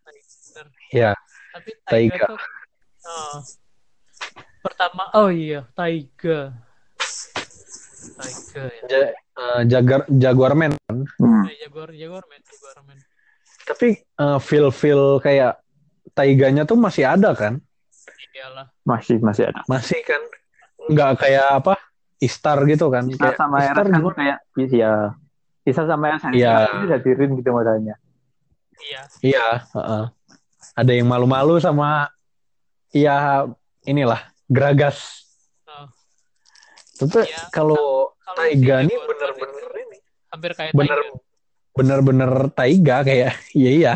Taiga. 0.03 0.31
Bener. 0.53 0.67
Ya. 0.91 1.13
Tapi 1.53 1.71
Taiga, 1.87 2.17
Taiga. 2.19 2.27
tuh 2.33 2.41
oh. 3.07 3.37
pertama 4.63 5.03
oh 5.15 5.31
iya 5.31 5.61
Taiga. 5.79 6.59
Taiga 8.19 8.63
ya. 8.67 8.83
Ja- 8.91 9.13
eh, 9.15 9.61
Jaguar 9.71 10.03
Jaguarman. 10.11 10.73
Hmm. 10.91 11.45
Eh, 11.47 11.57
Jaguar 11.63 11.91
Jaguar 11.95 12.25
man, 12.27 12.41
Jaguar 12.43 12.79
man. 12.85 12.99
Tapi 13.63 13.89
eh, 14.03 14.39
feel-feel 14.43 15.23
kayak 15.23 15.63
Taiganya 16.13 16.69
tuh 16.69 16.77
masih 16.77 17.09
ada 17.09 17.33
kan? 17.33 17.57
Iyalah. 18.33 18.69
Masih 18.85 19.17
masih 19.23 19.49
ada. 19.49 19.65
Masih 19.71 20.01
kan? 20.05 20.21
Nggak 20.91 21.25
kayak 21.25 21.47
apa? 21.63 21.75
Istar 22.23 22.63
gitu 22.65 22.87
kan? 22.87 23.05
Isa 23.05 23.19
Kayak 23.19 23.37
sama 23.37 23.57
Istar 23.61 23.85
kan 23.85 23.99
gimana? 23.99 24.15
kayak 24.15 24.39
ya 24.71 24.93
Isa 25.63 25.83
sama 25.85 26.05
Eras 26.09 26.23
Iya. 26.31 26.55
ini 26.73 26.87
jadi 26.89 27.11
Rin 27.13 27.31
gitu 27.35 27.51
modalnya. 27.51 27.95
Iya. 28.79 29.01
Iya, 29.21 29.47
heeh. 29.69 30.05
Ada 30.73 30.93
yang 30.93 31.07
malu-malu 31.07 31.59
sama 31.59 32.11
ya 32.91 33.47
inilah 33.83 34.23
Gragas. 34.47 35.27
Oh. 35.65 35.87
Tapi 36.99 37.27
Iya. 37.27 37.51
kalau 37.51 38.15
Taiga 38.33 38.81
Jaguar 38.81 39.07
bener-bener 39.07 39.51
Man 39.69 39.83
ini 39.83 39.99
hampir 40.33 40.51
kayak 40.55 40.73
bener 40.73 40.99
Taiga. 40.99 41.19
bener-bener 41.73 42.33
Taiga 42.51 42.97
kayak 43.03 43.33
iya 43.53 43.71
iya 43.71 43.95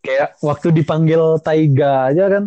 kayak 0.00 0.34
waktu 0.40 0.68
dipanggil 0.72 1.38
Taiga 1.38 2.10
aja 2.10 2.24
kan 2.28 2.44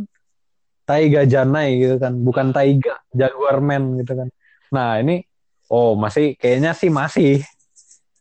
Taiga 0.84 1.22
Janai 1.24 1.80
gitu 1.80 1.96
kan 1.98 2.14
bukan 2.18 2.52
Taiga 2.52 3.00
Jaguarman 3.12 4.00
gitu 4.00 4.12
kan 4.14 4.28
nah 4.70 5.02
ini 5.02 5.26
oh 5.68 5.98
masih 5.98 6.38
kayaknya 6.38 6.72
sih 6.74 6.90
masih 6.90 7.42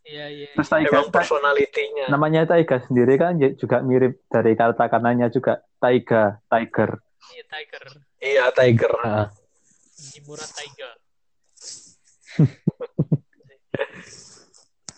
Iya 0.08 0.24
iya. 0.32 0.48
Terus 0.56 0.72
Taiga 0.72 0.88
emang 1.04 1.12
personalitinya 1.12 2.08
namanya 2.08 2.48
Taiga 2.48 2.80
sendiri 2.80 3.20
kan 3.20 3.36
j- 3.36 3.52
juga 3.60 3.84
mirip 3.84 4.24
dari 4.32 4.56
kata 4.56 4.88
kanannya 4.88 5.28
juga 5.28 5.60
Taiga, 5.76 6.40
Tiger. 6.48 6.96
Iya 7.28 7.44
Tiger. 7.44 7.84
iya 8.16 8.44
Tiger 8.48 8.92
nah. 9.04 9.28
Jimura 10.08 10.48
Taiga. 10.48 10.88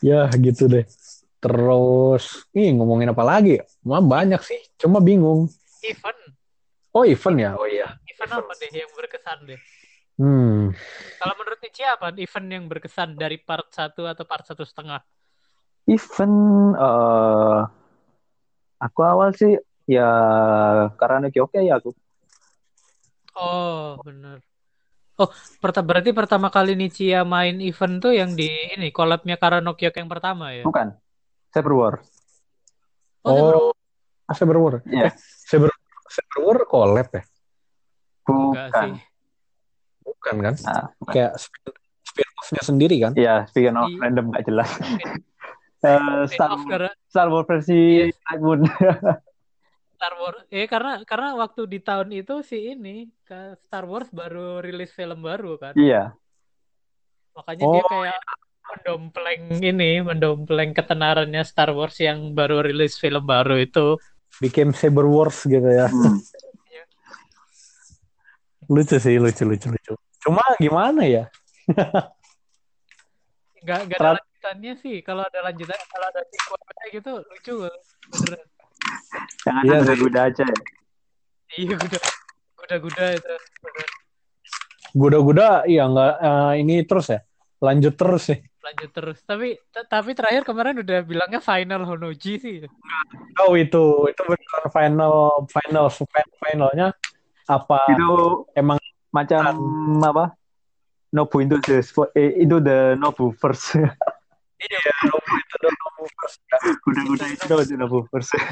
ya 0.01 0.31
gitu 0.39 0.65
deh 0.71 0.87
terus 1.41 2.45
ih 2.55 2.71
ngomongin 2.73 3.11
apa 3.13 3.25
lagi 3.25 3.61
Wah, 3.83 4.01
banyak 4.01 4.41
sih 4.45 4.61
cuma 4.77 5.01
bingung 5.01 5.49
Event. 5.83 6.21
oh 6.93 7.05
event 7.05 7.37
ya 7.41 7.51
oh 7.57 7.67
iya 7.67 7.97
Event 8.07 8.31
apa 8.45 8.53
deh 8.61 8.69
yang 8.73 8.93
berkesan 8.95 9.39
deh? 9.49 9.61
Hmm 10.21 10.77
Kalau 11.17 11.35
menurut 11.41 11.61
Nici 11.65 11.81
apa 11.85 12.13
event 12.17 12.49
yang 12.53 12.65
berkesan 12.69 13.17
dari 13.17 13.41
part 13.41 13.69
1 13.73 14.05
atau 14.05 14.25
part 14.29 14.45
satu 14.45 14.65
setengah? 14.65 15.01
Even 15.89 16.33
eh 16.77 17.61
aku 18.81 19.01
awal 19.01 19.33
sih 19.33 19.57
ya 19.89 20.09
karena 21.01 21.29
oke 21.29 21.57
ya 21.61 21.81
aku. 21.81 21.97
Oh, 23.37 23.97
bener. 24.05 24.45
Oh, 25.21 25.29
perta 25.61 25.85
berarti 25.85 26.13
pertama 26.17 26.49
kali 26.49 26.73
Nicia 26.77 27.25
main 27.25 27.61
event 27.61 28.01
tuh 28.01 28.13
yang 28.17 28.33
di 28.33 28.49
ini 28.77 28.89
collabnya 28.93 29.37
Karanokyok 29.37 29.95
yang 30.01 30.09
pertama 30.09 30.53
ya? 30.57 30.65
Bukan. 30.65 30.97
Cyber 31.53 31.75
War. 31.77 31.95
Oh, 33.25 33.33
Cyber- 33.37 33.57
oh 33.61 33.73
Saber 34.35 34.57
War 34.57 34.75
Iya. 34.87 35.11
Saber 35.21 35.71
Saber 36.09 36.39
War 36.47 36.59
collab 36.65 37.09
ya 37.13 37.23
enggak 38.31 38.67
Bukan. 38.71 38.91
sih. 38.97 39.10
Bukan 40.03 40.37
kan 40.41 40.55
Ah, 40.65 40.85
bukan. 40.97 41.13
kayak 41.13 41.33
spin 41.37 41.73
spin-off-nya 42.03 42.63
sendiri 42.63 42.97
kan 42.99 43.13
Iya, 43.15 43.47
speaking 43.47 43.75
of 43.75 43.87
Di- 43.87 43.99
random 43.99 44.25
gak 44.31 44.45
jelas. 44.45 44.71
Spin- 44.73 45.23
Eh, 45.81 45.97
spin 46.29 46.37
Star, 46.37 46.51
off 46.51 46.63
karena 46.67 46.91
Star 47.07 47.29
Wars 47.29 47.47
versi 47.47 47.81
Yes. 48.05 48.17
Night 48.23 48.41
Moon. 48.41 48.61
Star 49.97 50.15
Wars. 50.15 50.41
Eh 50.49 50.65
karena 50.65 50.93
karena 51.03 51.29
waktu 51.35 51.65
di 51.67 51.79
tahun 51.79 52.09
itu 52.15 52.41
si 52.41 52.73
ini 52.73 53.09
ke 53.23 53.57
Star 53.59 53.85
Wars 53.85 54.09
baru 54.11 54.61
rilis 54.61 54.91
film 54.91 55.21
baru 55.21 55.57
kan. 55.57 55.73
iya. 55.75 56.13
Makanya 57.33 57.65
dia 57.65 57.81
Oh, 57.81 57.89
kayak 57.89 58.21
mendompleng 58.63 59.43
ini, 59.59 59.99
mendompleng 60.01 60.71
ketenarannya 60.71 61.41
Star 61.43 61.73
Wars 61.73 61.97
yang 61.97 62.33
baru 62.33 62.61
rilis 62.61 62.97
film 62.97 63.25
baru 63.25 63.57
itu. 63.57 63.97
bikin 64.37 64.71
Saber 64.71 65.05
Wars 65.05 65.43
gitu 65.43 65.65
ya 65.65 65.85
Hmm. 65.87 66.17
lucu 68.71 68.97
sih 68.97 69.19
lucu 69.19 69.43
lucu 69.43 69.67
lucu 69.69 69.93
cuma 70.23 70.45
gimana 70.57 71.03
ya 71.05 71.25
Gak, 73.61 73.93
gak 73.93 73.99
Terlalu- 74.01 74.17
ada 74.17 74.25
lanjutannya 74.25 74.73
sih. 74.81 74.97
Kalau 75.05 75.21
ada 75.21 75.39
lanjutan, 75.45 75.77
kalau 75.85 76.07
ada 76.09 76.21
sequelnya 76.25 76.87
gitu 76.89 77.13
lucu 77.21 77.53
beneran. 78.09 78.47
Jangan 79.45 79.63
Iya 79.69 79.77
ada 79.77 79.93
sih. 79.93 80.01
kuda 80.01 80.21
aja 80.25 80.45
ya. 80.49 80.59
Iya 81.61 81.75
kuda, 81.77 81.99
kuda-kuda 82.57 83.05
itu. 83.21 83.35
Guda-guda 84.91 85.47
ya 85.69 85.85
nggak 85.87 86.15
eh, 86.19 86.53
ini 86.65 86.75
terus 86.83 87.13
ya. 87.13 87.21
Lanjut 87.61 87.95
terus 87.95 88.25
ya. 88.33 88.39
lanjut 88.61 88.91
terus 88.93 89.19
tapi 89.25 89.57
t- 89.57 89.89
tapi 89.89 90.13
terakhir 90.13 90.45
kemarin 90.45 90.77
udah 90.85 91.01
bilangnya 91.01 91.41
final 91.41 91.81
Honoji 91.81 92.33
sih 92.37 92.57
Oh 93.41 93.57
itu 93.57 94.05
itu 94.05 94.21
benar 94.25 94.63
final 94.69 95.15
final 95.49 95.89
final 95.89 96.29
finalnya 96.45 96.87
apa 97.49 97.79
Itu 97.93 98.45
emang 98.53 98.79
macam 99.15 99.41
apa? 100.05 100.25
Nobu 101.11 101.43
into 101.43 101.59
the 101.67 101.83
eh, 102.15 102.39
into 102.39 102.63
the 102.63 102.95
Nobu 102.95 103.35
first. 103.35 103.75
iya 104.63 104.93
Nobu 105.11 105.33
itu 105.35 105.55
udah 105.59 105.73
Nobu 105.75 106.03
first. 106.15 106.39
Kuda-kuda 106.87 107.25
itu 107.35 107.45
the 107.47 107.77
Nobu 107.77 107.99
first. 108.11 108.35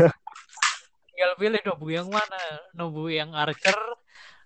tinggal 1.19 1.35
pilih 1.35 1.63
Nobu 1.67 1.87
yang 1.91 2.07
mana 2.07 2.39
Nobu 2.79 3.11
yang 3.11 3.35
Archer 3.35 3.75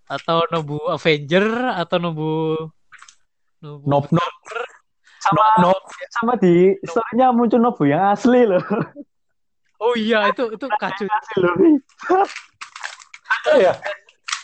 atau 0.08 0.48
Nobu 0.48 0.80
Avenger 0.88 1.44
atau 1.76 2.00
Nobu 2.00 2.32
Nobu 3.60 3.84
nope. 3.84 4.08
Berserker. 4.08 4.60
Sama 5.20 5.44
nope. 5.60 5.84
sama 6.16 6.32
di 6.40 6.72
story-nya 6.80 7.28
muncul 7.36 7.60
Nobu 7.60 7.84
yang 7.84 8.16
asli 8.16 8.48
loh. 8.48 8.64
oh 9.84 9.92
iya 10.00 10.32
itu 10.32 10.48
itu 10.48 10.64
kacau 10.80 11.04
Asli 11.04 11.38
loh. 11.44 11.54
Ada 13.28 13.52
ya 13.60 13.72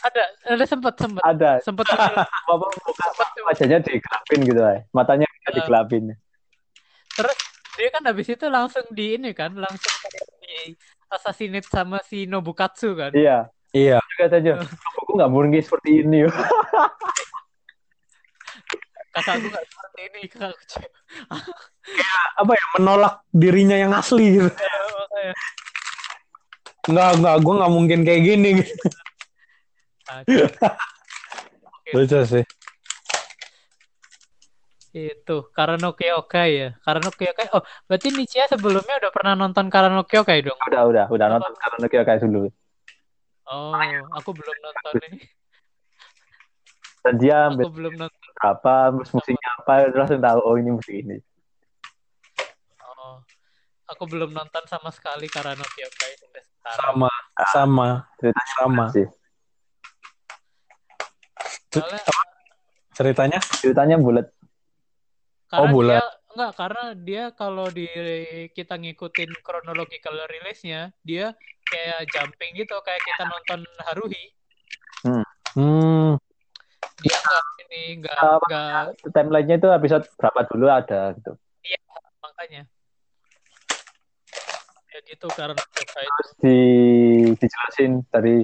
ada 0.00 0.22
ada 0.46 0.64
sempat 0.64 0.94
sempat 0.94 1.22
Ada. 1.22 1.50
sempat 1.58 1.86
Apa 1.90 2.54
muka 2.54 3.06
wajahnya 3.44 3.78
digelapin 3.80 4.40
gitu 4.42 4.60
ya. 4.60 4.84
Matanya 4.90 5.26
bisa 5.28 5.48
Eh. 5.48 5.54
digelapin. 5.56 6.04
terus 7.10 7.34
dia 7.74 7.88
kan 7.90 8.02
habis 8.04 8.26
itu 8.26 8.46
langsung 8.46 8.86
di 8.90 9.16
ini 9.16 9.30
kan 9.32 9.50
langsung 9.50 9.90
di 10.38 10.78
assassinate 11.08 11.66
sama 11.66 11.98
si 12.00 12.24
Nobukatsu 12.24 12.94
kan 12.94 13.10
Iya. 13.10 13.50
iya 13.70 13.98
Katanya, 14.14 14.62
aku 14.96 15.10
nggak 15.14 15.26
mungkin 15.28 15.58
seperti 15.58 16.02
ini. 16.02 16.26
kakakku 19.10 19.46
nggak 19.48 19.64
seperti 19.66 20.00
ini 20.04 20.20
kakakku 20.28 20.78
apa 22.38 22.52
ya 22.54 22.64
menolak 22.78 23.14
dirinya 23.32 23.74
yang 23.74 23.90
asli 23.90 24.38
gitu 24.38 24.50
Makanya, 24.50 25.34
nggak 26.88 27.10
nggak 27.18 27.36
gue 27.40 27.54
nggak 27.56 27.72
mungkin 27.72 27.98
kayak 28.06 28.22
gini 28.24 28.50
lucu 31.94 32.18
sih. 32.32 32.44
Itu 34.88 35.52
Karanoke 35.52 36.10
Okai 36.16 36.50
ya. 36.56 36.70
Karanoke 36.80 37.28
Okai 37.30 37.46
oh 37.52 37.62
berarti 37.84 38.08
Nichia 38.10 38.48
sebelumnya 38.48 38.96
udah 38.98 39.10
pernah 39.12 39.34
nonton 39.36 39.68
Karanoke 39.68 40.16
Okai 40.18 40.40
dong? 40.42 40.56
Udah, 40.68 40.82
udah, 40.88 41.04
udah 41.12 41.26
nonton 41.36 41.52
karena 41.54 41.86
kayak 41.86 42.24
dulu. 42.24 42.48
oh 43.48 43.72
aku 44.12 44.30
belum 44.36 44.56
nonton 44.60 44.92
ini 45.08 45.24
Dan 47.00 47.14
dia 47.16 47.48
aku 47.48 47.72
belum 47.72 47.96
nonton. 47.96 48.28
berapa, 48.36 48.92
terus 49.00 49.10
musiknya 49.16 49.48
apa, 49.56 49.88
terus 49.88 49.96
langsung 49.96 50.20
tahu 50.20 50.38
oh 50.44 50.54
ini 50.60 50.70
musik 50.76 50.92
ini. 50.92 51.16
oh 52.84 53.24
aku 53.88 54.04
belum 54.04 54.36
nonton 54.36 54.64
sama 54.68 54.92
sekali 54.92 55.28
Karanoke 55.32 55.80
Okai 55.84 56.12
sampai 56.20 56.42
sekarang. 56.44 56.76
Sama 56.76 57.12
sama. 57.48 57.88
Ceritanya 58.20 58.54
sama. 58.60 58.84
sih. 58.92 59.06
Soalnya 61.68 62.02
ceritanya 62.94 63.38
Ceritanya 63.60 63.96
bulat. 63.96 64.26
karena 65.48 65.64
Oh, 65.64 65.72
bulan. 65.72 65.96
dia 65.96 66.04
enggak 66.28 66.52
karena 66.54 66.84
dia 66.94 67.24
kalau 67.32 67.66
di 67.66 67.88
kita 68.52 68.76
ngikutin 68.76 69.30
chronological 69.40 70.14
release-nya 70.28 70.92
dia 71.00 71.32
kayak 71.64 72.04
jumping 72.12 72.52
gitu 72.54 72.76
kayak 72.80 73.00
kita 73.02 73.22
nonton 73.24 73.60
Haruhi 73.82 74.24
hmm 75.02 76.14
dia 77.00 77.16
enggak 77.16 77.44
ini 77.64 77.80
enggak 78.02 78.16
Apa? 78.18 78.36
enggak 78.44 78.82
Timelinenya 79.10 79.56
itu 79.56 79.68
episode 79.72 80.04
berapa 80.14 80.40
dulu 80.46 80.66
ada 80.68 81.00
gitu. 81.16 81.32
makanya 82.18 82.62
ya 84.88 84.98
gitu 85.06 85.26
karena 85.32 85.54
itu 85.56 85.82
Terus 85.96 86.30
di 86.42 86.58
dijelasin 87.40 87.92
dari 88.10 88.42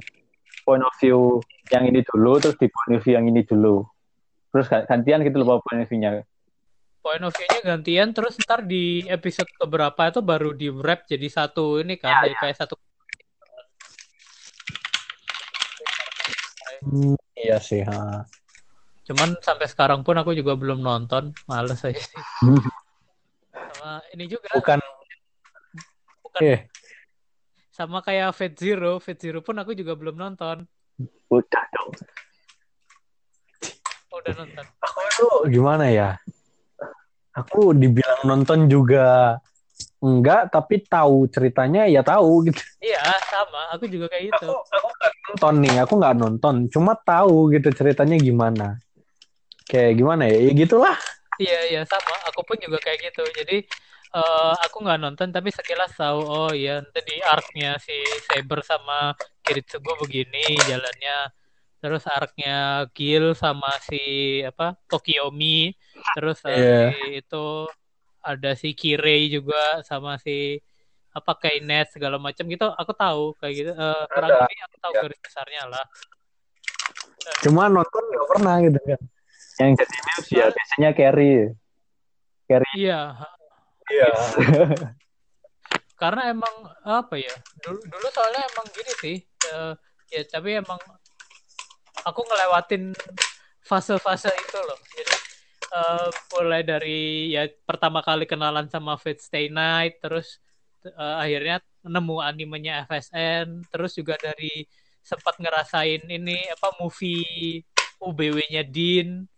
point 0.64 0.82
of 0.82 0.94
view 0.98 1.38
yang 1.68 1.84
ini 1.84 2.00
dulu, 2.02 2.40
terus 2.40 2.56
di 2.56 2.66
point 2.72 2.96
of 2.96 3.00
view 3.04 3.14
yang 3.14 3.28
ini 3.28 3.44
dulu. 3.44 3.84
Terus 4.50 4.66
gantian 4.88 5.20
gitu 5.22 5.38
loh 5.38 5.60
point 5.60 5.84
of 5.84 5.88
view-nya. 5.88 6.24
point 7.04 7.20
of 7.20 7.36
view-nya 7.36 7.60
gantian 7.60 8.16
terus 8.16 8.40
ntar 8.40 8.64
di 8.64 9.04
episode 9.12 9.44
keberapa 9.60 10.08
itu 10.08 10.24
baru 10.24 10.56
di 10.56 10.72
wrap 10.72 11.04
jadi 11.04 11.28
satu 11.28 11.76
ini 11.84 12.00
kan 12.00 12.24
Ya, 12.24 12.32
jadi 12.32 12.36
kayak 12.40 12.56
satu. 12.64 12.74
Hmm, 16.80 17.16
iya 17.36 17.60
sih 17.60 17.84
ha. 17.84 18.24
cuman 19.04 19.36
sampai 19.44 19.68
sekarang 19.68 20.00
pun 20.00 20.16
aku 20.16 20.32
juga 20.32 20.56
belum 20.56 20.80
nonton 20.80 21.36
males 21.44 21.84
aja 21.84 22.00
sih. 22.00 22.22
Sama 23.52 24.00
ini 24.16 24.24
juga. 24.24 24.48
Bukan. 24.56 24.80
Bukan. 26.24 26.40
Eh 26.40 26.64
sama 27.74 27.98
kayak 28.06 28.30
Fate 28.38 28.54
Zero 28.54 29.02
Fate 29.02 29.18
Zero 29.18 29.42
pun 29.42 29.58
aku 29.58 29.74
juga 29.74 29.98
belum 29.98 30.14
nonton. 30.14 30.62
Udah 31.26 31.64
dong. 31.74 31.90
udah 34.14 34.32
nonton. 34.38 34.64
Aku 34.78 34.98
itu 35.02 35.28
gimana 35.50 35.90
ya? 35.90 36.14
Aku 37.34 37.74
dibilang 37.74 38.22
nonton 38.22 38.70
juga 38.70 39.34
enggak 39.98 40.54
tapi 40.54 40.86
tahu 40.86 41.26
ceritanya 41.26 41.90
ya 41.90 42.06
tahu 42.06 42.46
gitu. 42.46 42.62
Iya 42.78 43.02
sama. 43.26 43.74
Aku 43.74 43.90
juga 43.90 44.06
kayak 44.06 44.30
gitu. 44.30 44.54
Aku 44.54 44.62
aku 44.70 44.88
nggak 44.94 45.12
nonton 45.26 45.54
nih 45.66 45.74
aku 45.82 45.92
nggak 45.98 46.14
nonton. 46.14 46.54
Cuma 46.70 46.94
tahu 46.94 47.50
gitu 47.50 47.74
ceritanya 47.74 48.14
gimana. 48.22 48.78
Kayak 49.66 49.98
gimana 49.98 50.30
ya? 50.30 50.46
Ya 50.46 50.52
gitulah. 50.54 50.94
Iya 51.42 51.60
iya 51.74 51.82
sama. 51.82 52.14
Aku 52.30 52.46
pun 52.46 52.54
juga 52.62 52.78
kayak 52.78 53.10
gitu. 53.10 53.26
Jadi 53.34 53.66
eh, 54.14 54.54
aku 54.62 54.76
nggak 54.80 55.00
nonton 55.00 55.28
tapi 55.28 55.50
sekilas 55.50 55.92
tahu 55.94 56.20
oh 56.22 56.50
iya 56.50 56.78
nanti 56.78 57.00
di 57.02 57.16
arc-nya 57.20 57.76
si 57.78 57.94
Saber 58.22 58.62
sama 58.62 59.12
Kiritsugu 59.42 59.98
begini 60.00 60.54
jalannya 60.62 61.18
terus 61.78 62.06
arc-nya 62.06 62.88
Gil 62.90 63.34
sama 63.34 63.68
si 63.78 64.00
apa 64.40 64.78
Tokiomi 64.86 65.74
terus 66.14 66.40
eh, 66.46 66.54
Iya. 66.54 66.78
si 66.88 66.98
itu 67.20 67.46
ada 68.24 68.50
si 68.56 68.72
Kirei 68.72 69.28
juga 69.28 69.82
sama 69.82 70.16
si 70.16 70.56
apa 71.10 71.36
Kainet 71.36 71.92
segala 71.92 72.16
macam 72.16 72.42
gitu 72.44 72.66
aku 72.66 72.92
tahu 72.92 73.24
kayak 73.36 73.54
gitu 73.54 73.70
Eh, 73.70 74.04
kurang 74.08 74.30
lebih 74.32 74.58
aku 74.64 74.76
tahu 74.80 74.92
Ya. 74.92 75.00
garis 75.02 75.20
besarnya 75.20 75.62
lah 75.68 75.84
cuma 77.40 77.68
nonton 77.68 78.02
nggak 78.04 78.26
pernah 78.30 78.54
gitu 78.60 78.78
kan 78.80 79.00
Yang 79.54 79.70
jadi 79.78 79.96
memes 80.00 80.26
ya 80.28 80.46
biasanya 80.50 80.90
carry. 80.92 81.32
Carry. 82.44 82.66
iya 82.74 83.00
iya. 83.90 84.10
Karena 86.00 86.28
emang 86.32 86.54
apa 86.84 87.14
ya 87.16 87.32
dulu 87.64 87.80
dulu 87.86 88.06
soalnya 88.10 88.42
emang 88.44 88.66
gini 88.74 88.92
sih 89.00 89.16
eh, 89.24 89.72
ya 90.12 90.22
tapi 90.28 90.58
emang 90.58 90.78
aku 92.04 92.20
ngelewatin 92.26 92.92
fase-fase 93.64 94.28
itu 94.28 94.58
loh. 94.60 94.78
Jadi 94.92 95.14
eh, 95.72 96.08
mulai 96.36 96.62
dari 96.62 97.32
ya 97.32 97.48
pertama 97.64 98.04
kali 98.04 98.28
kenalan 98.28 98.68
sama 98.68 99.00
Fate 99.00 99.22
Stay 99.22 99.48
Night 99.48 100.02
terus 100.04 100.42
eh, 100.84 101.16
akhirnya 101.20 101.64
nemu 101.84 102.16
animenya 102.20 102.84
FSN 102.88 103.68
terus 103.68 103.96
juga 103.96 104.16
dari 104.20 104.64
sempat 105.04 105.36
ngerasain 105.36 106.00
ini 106.08 106.48
apa 106.48 106.80
movie 106.80 107.60
UBW-nya 108.00 108.64
Din 108.64 109.28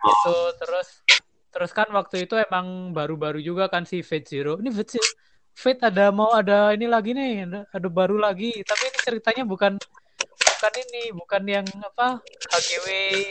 itu 0.00 0.36
terus 0.56 1.04
terus 1.50 1.70
kan 1.74 1.90
waktu 1.90 2.24
itu 2.30 2.38
emang 2.38 2.94
baru-baru 2.94 3.42
juga 3.42 3.66
kan 3.66 3.82
si 3.86 4.00
Fate 4.06 4.26
Zero. 4.30 4.58
Ini 4.62 4.70
Fate 4.70 4.98
Zero 4.98 5.10
Fate 5.54 5.82
ada 5.92 6.08
mau 6.14 6.30
ada 6.32 6.72
ini 6.72 6.86
lagi 6.86 7.12
nih 7.12 7.44
ada, 7.44 7.60
ada 7.68 7.88
baru 7.90 8.16
lagi. 8.16 8.54
Tapi 8.62 8.82
ini 8.86 8.98
ceritanya 9.02 9.44
bukan 9.44 9.76
bukan 10.60 10.72
ini 10.76 11.02
bukan 11.16 11.42
yang 11.48 11.66
apa 11.80 12.20
HGW 12.52 12.86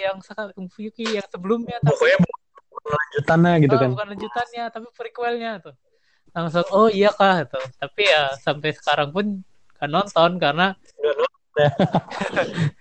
yang 0.10 0.18
sekarang 0.22 0.54
Yuki 0.58 1.18
yang 1.18 1.28
sebelumnya 1.30 1.78
tapi 1.82 1.94
pokoknya 1.94 2.18
bukan 2.70 2.90
lanjutannya 2.90 3.54
gitu 3.62 3.76
oh, 3.76 3.80
kan. 3.80 3.90
bukan 3.94 4.08
lanjutannya 4.18 4.64
tapi 4.70 4.88
prequelnya 4.94 5.52
tuh. 5.62 5.76
Langsung 6.34 6.68
oh 6.74 6.90
iya 6.90 7.10
kah? 7.14 7.46
Tuh 7.46 7.66
tapi 7.78 8.02
ya 8.06 8.34
sampai 8.38 8.74
sekarang 8.78 9.10
pun 9.10 9.42
kan 9.80 9.90
nonton 9.90 10.38
karena 10.38 10.76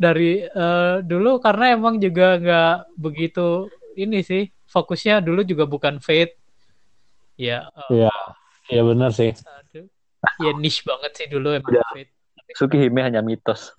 dari 0.00 0.42
eh, 0.48 0.96
dulu 1.04 1.38
karena 1.44 1.76
emang 1.76 2.00
juga 2.00 2.40
nggak 2.40 2.96
begitu 2.96 3.68
ini 3.96 4.22
sih 4.22 4.50
fokusnya 4.68 5.24
dulu 5.24 5.42
juga 5.42 5.66
bukan 5.66 5.98
Fate 5.98 6.38
ya 7.34 7.66
eh, 7.66 8.04
iya 8.04 8.14
iya 8.70 8.82
benar 8.84 9.10
sih 9.10 9.34
aduh. 9.34 9.86
ya 10.42 10.50
niche 10.54 10.86
banget 10.86 11.12
sih 11.16 11.26
dulu 11.26 11.56
emang 11.56 11.74
Udah. 11.74 11.86
Fate 11.94 12.12
Sukihime 12.50 13.06
hanya 13.06 13.22
mitos. 13.22 13.70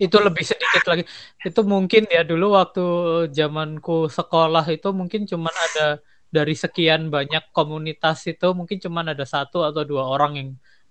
itu 0.00 0.18
lebih 0.18 0.42
sedikit 0.42 0.82
lagi 0.88 1.04
itu 1.46 1.60
mungkin 1.62 2.10
ya 2.10 2.26
dulu 2.26 2.58
waktu 2.58 2.86
zamanku 3.30 4.10
sekolah 4.10 4.66
itu 4.74 4.90
mungkin 4.90 5.30
cuman 5.30 5.54
ada 5.54 6.02
dari 6.26 6.58
sekian 6.58 7.06
banyak 7.06 7.54
komunitas 7.54 8.26
itu 8.26 8.50
mungkin 8.50 8.82
cuman 8.82 9.14
ada 9.14 9.22
satu 9.22 9.62
atau 9.62 9.86
dua 9.86 10.10
orang 10.10 10.32
yang 10.34 10.48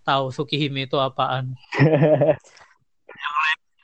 tahu 0.08 0.32
Sukihime 0.32 0.88
itu 0.88 0.96
apaan 0.96 1.60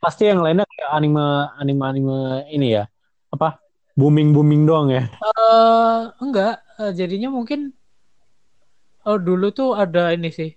pasti 0.03 0.31
yang 0.31 0.39
lainnya 0.39 0.63
kayak 0.63 0.95
anime 0.95 1.27
anime 1.59 1.83
anime 1.83 2.17
ini 2.47 2.79
ya 2.79 2.87
apa 3.33 3.59
booming 3.97 4.31
booming 4.31 4.63
doang 4.69 4.87
ya 4.93 5.03
Eh 5.17 5.99
enggak, 6.21 6.61
Eh, 6.77 6.93
jadinya 6.93 7.33
mungkin 7.33 7.73
oh 9.09 9.17
dulu 9.17 9.49
tuh 9.49 9.73
ada 9.73 10.13
ini 10.13 10.29
sih. 10.29 10.53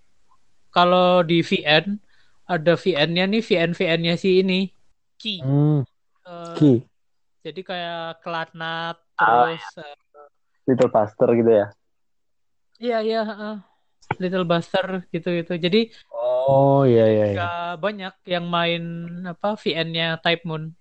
Kalau 0.71 1.25
di 1.25 1.41
VN 1.41 1.97
ada 2.45 2.75
VN-nya 2.77 3.25
nih, 3.31 3.43
VN-VN-nya 3.43 4.15
si 4.21 4.45
ini. 4.45 4.69
Ki. 5.17 5.41
hmm, 5.41 5.81
Eh, 6.29 6.55
Ki 6.59 6.73
jadi 7.41 7.61
kayak 7.65 8.21
Klatnat 8.21 9.01
Ah, 9.17 9.49
terus 9.49 9.65
eh, 9.81 9.97
Little 10.69 10.93
Buster 10.93 11.29
gitu 11.33 11.51
ya. 11.51 11.67
iya 12.77 12.99
iya 13.01 13.21
heeh. 13.25 13.55
Little 14.21 14.45
Buster 14.45 15.09
gitu-gitu. 15.09 15.57
Jadi 15.57 15.81
oh 16.13 16.85
iya 16.85 17.05
iya 17.09 17.25
iya 17.33 17.37
nggak 17.37 17.81
banyak 17.81 18.15
yang 18.29 18.45
main 18.45 18.83
apa 19.25 19.57
VN-nya 19.57 20.21
Type 20.21 20.45
Moon. 20.45 20.77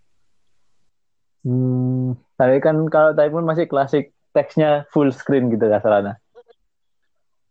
Hmm, 1.40 2.20
Tapi 2.36 2.60
kan 2.60 2.76
kalau 2.92 3.16
Typhoon 3.16 3.48
masih 3.48 3.66
klasik 3.66 4.12
teksnya 4.36 4.88
full 4.92 5.12
screen 5.16 5.48
gitu 5.52 5.66
kasarnya. 5.72 6.20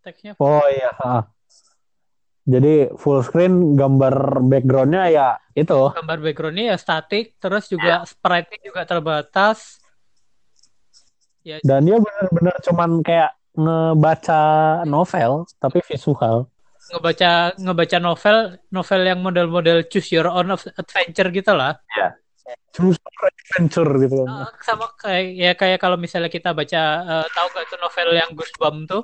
Teksnya 0.04 0.32
oh 0.40 0.64
iya 0.68 0.92
jadi 2.48 2.88
full 2.96 3.20
screen 3.20 3.76
gambar 3.76 4.40
backgroundnya 4.48 5.12
ya 5.12 5.28
itu. 5.52 5.92
Gambar 5.92 6.18
backgroundnya 6.24 6.72
ya 6.72 6.76
statik, 6.80 7.36
terus 7.36 7.68
juga 7.68 8.08
sprite-nya 8.08 8.58
juga 8.64 8.88
terbatas. 8.88 9.76
Ya 11.44 11.60
dan 11.60 11.84
dia 11.84 12.00
benar-benar 12.00 12.56
cuman 12.64 12.90
kayak 13.04 13.36
ngebaca 13.52 14.42
novel 14.88 15.44
tapi 15.60 15.84
visual. 15.84 16.48
Ngebaca 16.88 17.52
ngebaca 17.60 17.98
novel 18.00 18.36
novel 18.72 19.00
yang 19.04 19.20
model-model 19.20 19.84
choose 19.92 20.08
your 20.08 20.32
own 20.32 20.48
adventure 20.56 21.28
gitu 21.28 21.52
lah 21.52 21.76
Choose 22.72 22.98
adventure 23.00 23.90
gitu 24.00 24.14
kan. 24.24 24.28
Eh, 24.46 24.50
sama 24.62 24.86
kayak 24.96 25.24
ya 25.34 25.52
kayak 25.58 25.78
kalau 25.82 25.96
misalnya 25.98 26.30
kita 26.30 26.54
baca 26.54 26.82
eh, 27.04 27.26
tahu 27.32 27.46
gak 27.52 27.64
itu 27.66 27.76
novel 27.80 28.08
yang 28.14 28.30
Goosebumps 28.32 28.86
tuh 28.88 29.02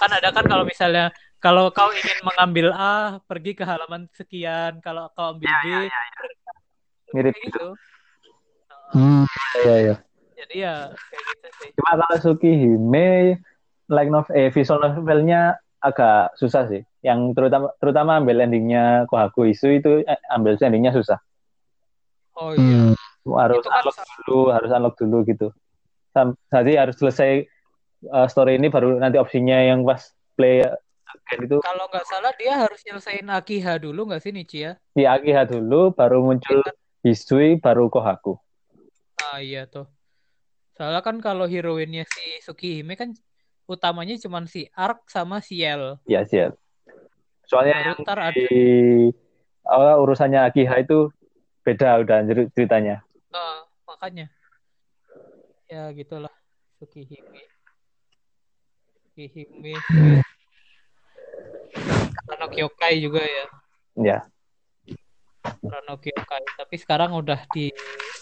kan 0.00 0.10
ada 0.16 0.28
kan 0.32 0.44
kalau 0.48 0.64
misalnya 0.64 1.12
kalau 1.40 1.68
kau 1.72 1.92
ingin 1.92 2.18
mengambil 2.24 2.72
A 2.72 3.20
pergi 3.24 3.52
ke 3.52 3.64
halaman 3.68 4.08
sekian 4.16 4.80
kalau 4.80 5.12
kau 5.12 5.36
ambil 5.36 5.52
B 5.60 5.66
Mirip 7.12 7.34
kayak 7.36 7.46
gitu. 7.48 7.66
gitu 7.68 7.68
Hmm, 8.90 9.22
iya 9.62 9.76
iya. 9.78 9.96
jadi 10.34 10.54
ya 10.66 10.74
kayak 10.90 11.24
gitu 11.30 11.48
sih 11.62 11.68
Cuma 11.78 11.94
kalau 11.94 12.16
Tsukihime 12.18 13.38
like 13.90 14.10
novel 14.10 14.34
eh, 14.34 14.50
visual 14.50 14.82
novelnya 14.82 15.58
agak 15.80 16.36
susah 16.36 16.68
sih. 16.68 16.82
Yang 17.00 17.34
terutama 17.34 17.66
terutama 17.80 18.10
ambil 18.20 18.44
endingnya 18.44 19.08
Kohaku 19.08 19.50
Isu 19.50 19.80
itu 19.80 20.04
eh, 20.04 20.20
ambil 20.30 20.60
endingnya 20.60 20.92
susah. 20.94 21.18
Oh 22.40 22.52
iya 22.56 22.92
Hmm. 23.20 23.36
Harus 23.36 23.60
Itu 23.60 23.68
kan 23.68 23.84
unlock 23.84 23.98
dulu, 24.24 24.38
harus 24.48 24.70
unlock 24.72 24.94
dulu 24.96 25.18
gitu. 25.28 25.48
Jadi 26.50 26.72
harus 26.74 26.96
selesai 26.96 27.44
uh, 28.08 28.26
story 28.26 28.56
ini 28.56 28.72
baru 28.72 28.96
nanti 28.96 29.20
opsinya 29.20 29.60
yang 29.60 29.84
pas 29.84 30.08
play 30.34 30.64
again 30.64 31.40
itu 31.44 31.56
kalau 31.60 31.84
nggak 31.90 32.06
salah 32.08 32.32
dia 32.38 32.56
harus 32.56 32.80
nyelesain 32.86 33.26
Akiha 33.28 33.76
dulu 33.76 34.08
nggak 34.08 34.22
sih 34.24 34.32
Nichi 34.32 34.64
ya 34.64 34.72
di 34.96 35.04
Akiha 35.04 35.44
dulu 35.44 35.92
baru 35.92 36.24
muncul 36.24 36.64
Hisui 37.04 37.60
baru 37.60 37.92
Kohaku. 37.92 38.36
ah 39.20 39.38
iya 39.38 39.68
tuh 39.68 39.84
soalnya 40.80 41.04
kan 41.04 41.20
kalau 41.20 41.44
heroinnya 41.44 42.08
si 42.08 42.40
Tsukihime 42.40 42.96
kan 42.96 43.12
utamanya 43.68 44.16
cuma 44.16 44.42
si 44.48 44.66
Ark 44.72 45.06
sama 45.12 45.44
si 45.44 45.60
Yel 45.62 46.00
Ya 46.08 46.24
siap. 46.26 46.56
Soalnya 47.46 47.76
Baru 47.78 47.86
yang 47.86 47.98
ntar 48.02 48.18
ada 48.18 48.34
di 48.34 48.50
awal 49.66 50.02
urusannya 50.02 50.40
Akiha 50.42 50.82
itu 50.82 51.10
beda 51.60 52.00
udah 52.00 52.18
cer- 52.24 52.50
ceritanya. 52.56 53.04
Eh, 53.30 53.58
makanya. 53.86 54.26
Ya 55.70 55.86
gitulah. 55.94 56.32
Tsukihime 56.80 57.44
Tsukihime 59.12 59.76
Rano 62.26 62.46
Kyokai 62.48 62.98
juga 63.04 63.20
ya. 63.20 63.44
Ya. 64.00 64.18
Rano 65.60 65.94
Kyokai. 66.00 66.42
Tapi 66.56 66.74
sekarang 66.80 67.12
udah 67.14 67.44
di 67.52 67.68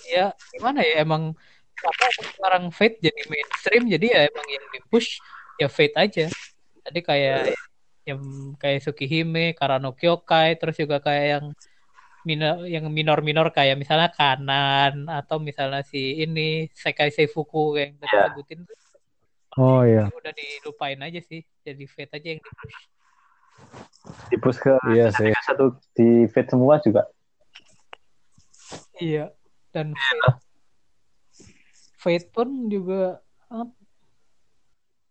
ya 0.09 0.32
gimana 0.52 0.81
ya 0.82 1.05
emang 1.05 1.36
apa 1.78 2.06
sekarang 2.10 2.74
Fate 2.74 2.98
jadi 2.98 3.23
mainstream 3.31 3.86
jadi 3.86 4.06
ya 4.10 4.20
emang 4.27 4.47
yang 4.51 4.65
di 4.74 4.81
push 4.90 5.23
ya 5.62 5.70
Fate 5.70 5.94
aja. 5.94 6.27
Tadi 6.82 7.01
kayak 7.05 7.55
yang 8.09 8.20
kayak 8.59 8.82
Tsukihime 8.82 9.55
Karano 9.55 9.94
Kyokai 9.94 10.56
terus 10.59 10.74
juga 10.81 10.98
kayak 10.98 11.27
yang 11.39 11.44
minor 12.28 12.68
yang 12.68 12.84
minor-minor 12.92 13.48
kayak 13.48 13.80
misalnya 13.80 14.12
kanan 14.12 15.09
atau 15.09 15.40
misalnya 15.40 15.80
si 15.80 16.20
ini 16.20 16.68
Sekai 16.76 17.09
Seifuku 17.09 17.80
yang 17.80 17.96
tadi 17.96 18.12
Ya. 18.12 18.28
sebutin 18.28 18.68
tuh 18.68 18.76
Oh 19.56 19.80
iya. 19.82 20.06
udah 20.12 20.30
dilupain 20.30 21.00
aja 21.00 21.18
sih 21.18 21.40
jadi 21.64 21.84
Fate 21.88 22.12
aja 22.14 22.28
yang 22.30 22.40
di 22.40 22.52
push 22.52 22.78
Di 24.28 24.36
push 24.38 24.59
ke 24.60 24.72
Iya 24.92 25.10
sih. 25.10 25.32
satu 25.42 25.64
di 25.92 26.28
fit 26.28 26.46
semua 26.46 26.78
juga. 26.78 27.09
Iya. 28.96 29.34
Dan 29.68 29.92
Fate, 29.92 30.38
Fate 31.98 32.26
pun 32.30 32.48
juga? 32.68 33.18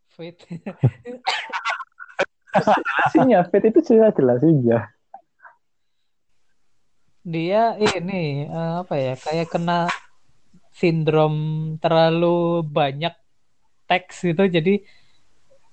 Fate. 0.07 0.48
Jelasinnya 2.57 3.45
fit 3.52 3.64
itu 3.68 3.80
sudah 3.84 4.10
jelasinnya. 4.10 4.80
Dia 7.34 7.76
ini 7.76 8.48
eh, 8.48 8.74
apa 8.82 8.95
ya? 8.95 9.14
Kayak 9.24 9.48
kena 9.54 9.91
sindrom 10.80 11.36
terlalu 11.84 12.64
banyak 12.78 13.14
teks 13.90 14.16
gitu 14.30 14.44
jadi 14.56 14.74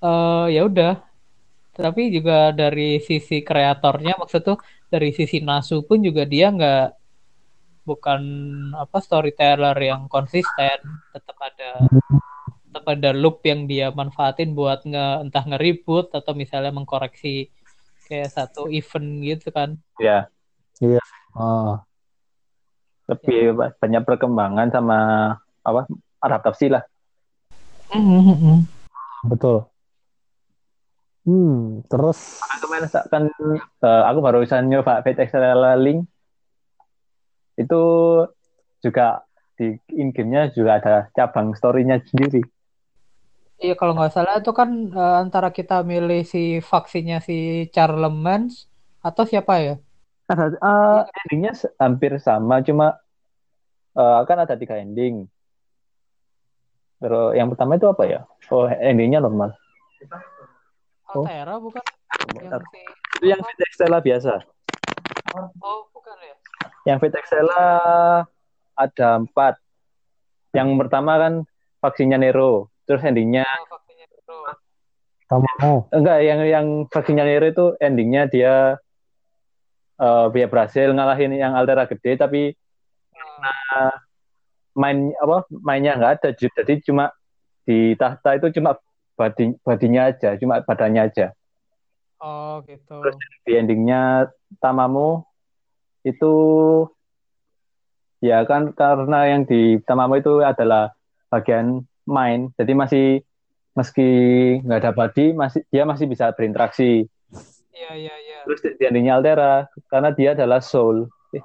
eh 0.06 0.46
ya 0.54 0.60
udah. 0.68 0.92
Tapi 1.74 2.02
juga 2.16 2.54
dari 2.54 3.02
sisi 3.08 3.42
kreatornya 3.48 4.12
maksud 4.20 4.40
tuh 4.48 4.58
dari 4.92 5.10
sisi 5.18 5.36
Nasu 5.42 5.82
pun 5.88 5.98
juga 6.06 6.22
dia 6.32 6.46
nggak 6.54 6.86
bukan 7.88 8.22
apa 8.82 8.98
storyteller 9.04 9.76
yang 9.90 10.02
konsisten, 10.08 10.78
tetap 11.12 11.36
ada 11.48 11.70
tetap 12.64 12.84
ada 12.94 13.10
loop 13.14 13.42
yang 13.50 13.66
dia 13.70 13.86
manfaatin 13.98 14.50
buat 14.58 14.82
nge 14.82 15.06
entah 15.28 15.44
nge-reboot 15.50 16.06
atau 16.18 16.32
misalnya 16.34 16.72
mengkoreksi 16.74 17.50
kayak 18.06 18.30
satu 18.36 18.70
event 18.78 19.08
gitu 19.22 19.48
kan. 19.54 19.70
Ya, 20.00 20.30
Oh, 21.34 21.82
lebih 23.10 23.52
ba- 23.58 23.74
banyak 23.80 24.02
perkembangan 24.08 24.68
sama 24.72 24.96
apa 25.64 25.80
adaptasi 26.24 26.66
lah. 26.72 26.82
betul. 29.28 29.68
Hmm, 31.24 31.80
terus 31.88 32.36
Kemarin 32.60 32.88
kan 33.08 33.22
eh, 33.80 34.02
aku 34.08 34.18
barusan 34.20 34.68
nyoba 34.68 35.00
Fate 35.00 35.24
Extra 35.24 35.72
Link 35.80 36.04
itu 37.56 37.82
juga 38.84 39.24
di 39.56 39.72
in 39.94 40.10
game-nya 40.10 40.50
juga 40.52 40.82
ada 40.82 40.94
cabang 41.16 41.54
story-nya 41.56 42.02
sendiri. 42.04 42.42
Iya 43.62 43.72
kalau 43.80 43.92
nggak 43.96 44.12
salah 44.14 44.34
itu 44.42 44.50
kan 44.60 44.70
eh, 44.98 45.16
antara 45.24 45.48
kita 45.58 45.74
milih 45.90 46.20
si 46.32 46.38
vaksinnya 46.70 47.16
si 47.28 47.34
Charlemagne's 47.74 48.54
atau 49.08 49.24
siapa 49.30 49.52
ya? 49.66 49.74
Ada 50.24 50.56
eh, 50.56 51.00
endingnya 51.24 51.52
hampir 51.76 52.16
sama, 52.16 52.64
cuma 52.64 52.96
eh, 53.92 54.20
kan 54.24 54.38
ada 54.40 54.56
tiga 54.56 54.80
ending. 54.80 55.28
Terus 57.04 57.36
yang 57.36 57.52
pertama 57.52 57.76
itu 57.76 57.84
apa 57.84 58.04
ya? 58.08 58.20
Oh, 58.48 58.64
endingnya 58.64 59.20
normal. 59.20 59.52
Oh. 61.12 61.28
Altera 61.28 61.60
bukan? 61.60 61.82
Yang 62.40 62.64
Itu 63.20 63.24
yang 63.28 63.40
Extra 63.44 64.00
biasa. 64.00 64.40
Oh 65.60 65.84
bukan 65.92 66.16
ya? 66.24 66.36
Yang 66.88 67.12
Extra 67.12 67.68
ada 68.74 69.08
empat. 69.20 69.60
Yang 70.56 70.68
pertama 70.80 71.12
kan 71.20 71.32
vaksinnya 71.84 72.16
Nero. 72.16 72.72
Terus 72.88 73.04
endingnya 73.04 73.44
Oh, 73.44 73.68
vaksinnya 73.68 74.06
mau. 75.60 75.88
enggak 75.92 76.18
yang 76.24 76.40
yang 76.46 76.66
vaksinnya 76.88 77.24
Nero 77.24 77.46
itu 77.48 77.66
endingnya 77.80 78.28
dia 78.32 78.80
eh 79.94 80.26
dia 80.34 80.46
berhasil 80.50 80.90
ngalahin 80.90 81.32
yang 81.38 81.54
Altera 81.54 81.86
gede 81.86 82.18
tapi 82.18 82.42
Ah, 83.74 83.94
main 84.74 85.14
apa 85.22 85.46
mainnya 85.50 85.94
nggak 85.94 86.12
ada 86.18 86.28
jadi 86.34 86.82
cuma 86.82 87.14
di 87.62 87.94
tahta 87.94 88.34
itu 88.38 88.58
cuma 88.58 88.74
badi, 89.14 89.54
badinya 89.62 90.10
aja 90.10 90.34
cuma 90.34 90.62
badannya 90.66 91.10
aja 91.10 91.30
Oh 92.24 92.64
gitu. 92.64 93.04
Terus 93.04 93.16
di 93.44 93.52
endingnya 93.52 94.32
Tamamu 94.56 95.28
itu 96.08 96.34
ya 98.24 98.40
kan 98.48 98.72
karena 98.72 99.28
yang 99.28 99.42
di 99.44 99.76
Tamamu 99.84 100.16
itu 100.16 100.40
adalah 100.40 100.96
bagian 101.28 101.84
main 102.08 102.48
jadi 102.56 102.72
masih 102.72 103.06
meski 103.76 104.08
nggak 104.64 104.80
ada 104.80 104.92
body 104.96 105.36
masih 105.36 105.60
dia 105.68 105.84
masih 105.84 106.08
bisa 106.08 106.32
berinteraksi 106.32 107.10
Iya 107.74 107.90
iya 107.98 108.16
iya. 108.22 108.33
Terus 108.44 108.60
di, 108.64 108.70
di 108.78 108.84
endingnya 108.88 109.18
Altera 109.18 109.66
karena 109.90 110.10
dia 110.14 110.30
adalah 110.36 110.60
soul 110.62 111.08
Eh, 111.34 111.42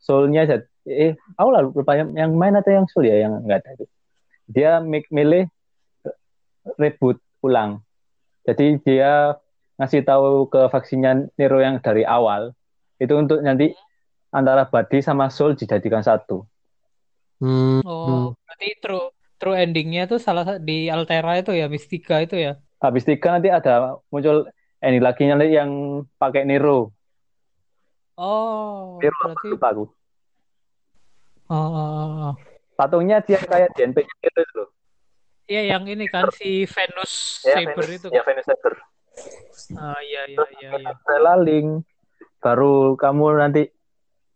soulnya 0.00 0.42
jadi 0.48 0.66
eh 0.84 1.12
aku 1.40 1.48
lah 1.52 1.60
lupa 1.64 1.92
yang, 1.96 2.12
yang 2.16 2.30
main 2.36 2.54
atau 2.56 2.72
yang 2.76 2.86
soul 2.92 3.04
ya 3.08 3.24
yang 3.24 3.40
enggak 3.40 3.64
ada 3.64 3.70
itu. 3.76 3.84
Dia 4.48 4.70
mi- 4.84 5.10
milih 5.12 5.44
reboot 6.80 7.18
ulang. 7.44 7.80
Jadi 8.44 8.80
dia 8.84 9.36
ngasih 9.80 10.04
tahu 10.04 10.48
ke 10.52 10.68
vaksinnya 10.72 11.28
Nero 11.36 11.58
yang 11.60 11.80
dari 11.80 12.04
awal. 12.04 12.52
Itu 13.00 13.16
untuk 13.18 13.40
nanti 13.42 13.72
antara 14.30 14.68
body 14.68 15.00
sama 15.00 15.28
soul 15.32 15.56
dijadikan 15.56 16.04
satu. 16.04 16.44
Hmm. 17.42 17.80
Oh, 17.84 18.32
berarti 18.46 18.66
true 18.82 19.04
true 19.40 19.56
endingnya 19.58 20.06
tuh 20.10 20.18
salah 20.22 20.44
sa- 20.48 20.60
di 20.62 20.88
Altera 20.88 21.36
itu 21.40 21.52
ya, 21.52 21.66
Mystica 21.68 22.22
itu 22.24 22.36
ya. 22.38 22.56
habis 22.84 23.04
tiga 23.08 23.40
nanti 23.40 23.48
ada 23.48 23.96
muncul 24.12 24.44
ini 24.90 25.00
lagi 25.00 25.24
nanti 25.28 25.48
yang 25.52 26.02
pakai 26.20 26.44
Nero. 26.44 26.92
Oh, 28.14 29.00
Nero 29.00 29.16
berarti 29.22 29.46
lupa 29.50 29.68
aku? 29.74 29.84
Oh, 31.48 31.56
oh, 31.56 31.68
oh, 31.72 32.10
oh. 32.30 32.34
patungnya 32.74 33.20
dia 33.22 33.38
kayak 33.38 33.74
DNP-nya 33.76 34.14
gitu 34.22 34.42
loh. 34.56 34.68
Iya, 35.44 35.76
yang 35.76 35.84
ini 35.84 36.08
kan 36.08 36.32
si 36.32 36.64
Venus 36.64 37.44
ya 37.44 37.60
Saber 37.60 37.84
Venus. 37.84 37.98
itu 38.00 38.06
ya 38.08 38.22
kan. 38.24 38.26
Venus 38.32 38.46
Saber. 38.48 38.74
Ah, 39.76 40.00
iya 40.02 40.22
iya 40.26 40.46
iya 40.58 40.70
iya. 40.80 41.34
Link 41.38 41.84
baru 42.40 42.96
kamu 42.96 43.24
nanti 43.38 43.62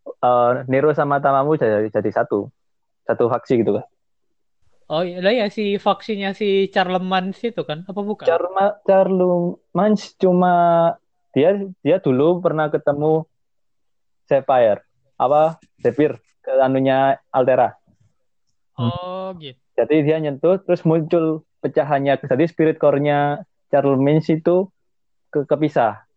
eh, 0.06 0.52
Nero 0.68 0.92
sama 0.92 1.18
Tamamu 1.18 1.56
jadi, 1.56 1.88
jadi 1.88 2.10
satu. 2.12 2.52
Satu 3.08 3.24
faksi 3.32 3.64
gitu 3.64 3.80
kan 3.80 3.88
Oh 4.88 5.04
iya 5.04 5.20
lah 5.20 5.32
ya 5.36 5.46
si 5.52 5.76
vaksinnya 5.76 6.32
si 6.32 6.72
Charlemagne 6.72 7.36
itu 7.36 7.60
kan 7.60 7.84
apa 7.84 8.00
bukan? 8.00 8.24
Charma 8.24 8.80
Charlemagne 8.88 10.00
cuma 10.16 10.52
dia 11.36 11.60
dia 11.84 12.00
dulu 12.00 12.40
pernah 12.40 12.72
ketemu 12.72 13.28
Sapphire 14.24 14.80
apa 15.20 15.60
Zephyr 15.84 16.16
ke 16.40 16.52
anunya 16.56 17.20
Altera 17.28 17.76
Oh 18.80 19.36
gitu. 19.36 19.58
jadi 19.76 19.96
dia 20.06 20.16
nyentuh 20.24 20.56
terus 20.64 20.86
muncul 20.88 21.44
pecahannya 21.60 22.16
jadi 22.24 22.44
spirit 22.48 22.80
core-nya 22.80 23.44
Charlemagne 23.68 24.24
itu 24.24 24.72
ke 25.28 25.44
kepisah 25.44 26.08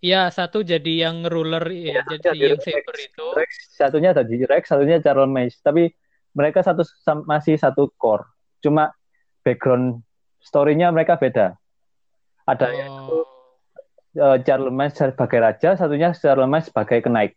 Iya, 0.00 0.32
satu 0.32 0.64
jadi 0.64 1.04
yang 1.12 1.28
ruler 1.28 1.60
ya, 1.68 2.00
Iya, 2.00 2.02
jadi 2.08 2.24
jadi 2.32 2.40
yang 2.40 2.56
Rex. 2.56 2.64
Saber 2.72 2.96
itu. 3.04 3.24
Rex 3.36 3.50
satunya 3.76 4.10
tadi 4.16 4.34
Rex 4.48 4.62
satunya 4.72 4.96
Charlemagne 5.04 5.52
tapi 5.60 5.92
mereka 6.36 6.62
satu 6.62 6.86
masih 7.26 7.58
satu 7.58 7.90
core 7.98 8.26
cuma 8.60 8.94
background 9.42 10.04
story-nya 10.40 10.92
mereka 10.94 11.16
beda 11.16 11.56
ada 12.46 12.66
yang 12.72 12.92
Oh. 13.10 13.26
eh, 14.14 14.38
Charlemagne 14.42 14.90
sebagai 14.90 15.38
raja 15.38 15.78
satunya 15.78 16.10
Charlemagne 16.14 16.66
sebagai 16.66 16.98
kenaik 17.02 17.34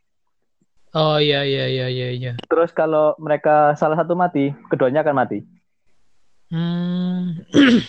Oh 0.93 1.17
iya 1.17 1.41
iya 1.41 1.65
iya 1.65 1.87
iya 1.89 2.09
iya. 2.13 2.31
terus 2.45 2.69
kalau 2.69 3.17
mereka 3.17 3.73
salah 3.77 3.97
satu 3.97 4.13
mati 4.13 4.53
keduanya 4.69 5.01
akan 5.01 5.15
mati 5.17 5.39
Hmm. 6.53 7.41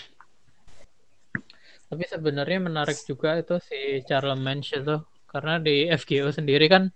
Tapi 1.85 2.05
sebenarnya 2.09 2.65
menarik 2.65 2.97
juga 3.05 3.37
itu 3.37 3.61
si 3.61 4.01
Charlemagne 4.09 4.65
itu 4.65 5.05
karena 5.29 5.61
di 5.61 5.85
FGO 5.93 6.33
sendiri 6.33 6.65
kan 6.73 6.89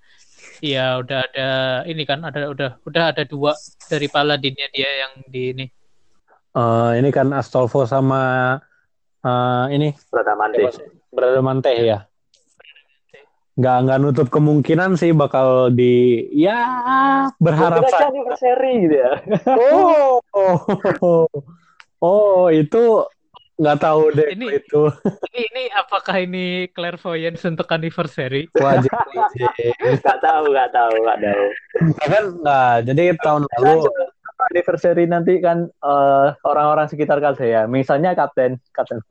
ya 0.59 0.99
udah 0.99 1.19
ada 1.31 1.51
ini 1.87 2.03
kan 2.03 2.23
ada 2.27 2.51
udah 2.51 2.71
udah 2.83 3.05
ada 3.15 3.23
dua 3.23 3.55
dari 3.87 4.11
paladinnya 4.11 4.67
dia 4.75 4.91
yang 5.07 5.13
di 5.27 5.43
ini. 5.55 5.67
Eh, 6.59 6.91
ini 6.99 7.09
kan 7.15 7.31
Astolfo 7.31 7.87
sama 7.87 8.55
eh, 9.23 9.65
ini 9.75 9.89
Bradamante 10.11 10.99
Brother 11.13 11.43
Manteh 11.43 11.77
ya. 11.83 11.99
Nggak 13.59 13.77
nggak 13.85 13.99
nutup 13.99 14.29
kemungkinan 14.31 14.95
sih 14.95 15.11
bakal 15.11 15.75
di 15.75 16.27
ya 16.31 16.63
berharap 17.43 17.83
saja. 17.91 18.15
gitu 18.55 18.95
ya 18.95 19.19
Oh, 19.75 20.23
oh, 20.31 21.27
oh, 21.99 22.43
itu 22.55 23.03
nggak 23.59 23.79
tahu 23.83 24.03
deh 24.15 24.27
Ini- 24.39 24.63
itu. 24.63 24.83
Ini 25.35 25.41
ini 25.51 25.65
apakah 25.75 26.17
ini 26.19 26.71
clairvoyance 26.71 27.43
untuk 27.45 27.67
anniversary? 27.69 28.47
wajib 28.55 28.91
wajib. 29.19 29.51
nggak 29.99 30.19
tahu 30.23 30.43
nggak 30.55 30.71
tahu 30.71 30.95
nggak 31.03 31.19
tahu. 31.21 31.45
Kan 32.07 32.25
nggak 32.39 32.75
jadi 32.87 33.03
tahun 33.19 33.43
lalu 33.59 33.91
anniversary 34.55 35.05
nanti 35.11 35.43
kan 35.43 35.67
eh, 35.67 36.27
orang-orang 36.47 36.87
sekitar 36.87 37.19
Kaldea 37.19 37.67
misalnya 37.67 38.15
kapten 38.15 38.63
kapten. 38.71 39.03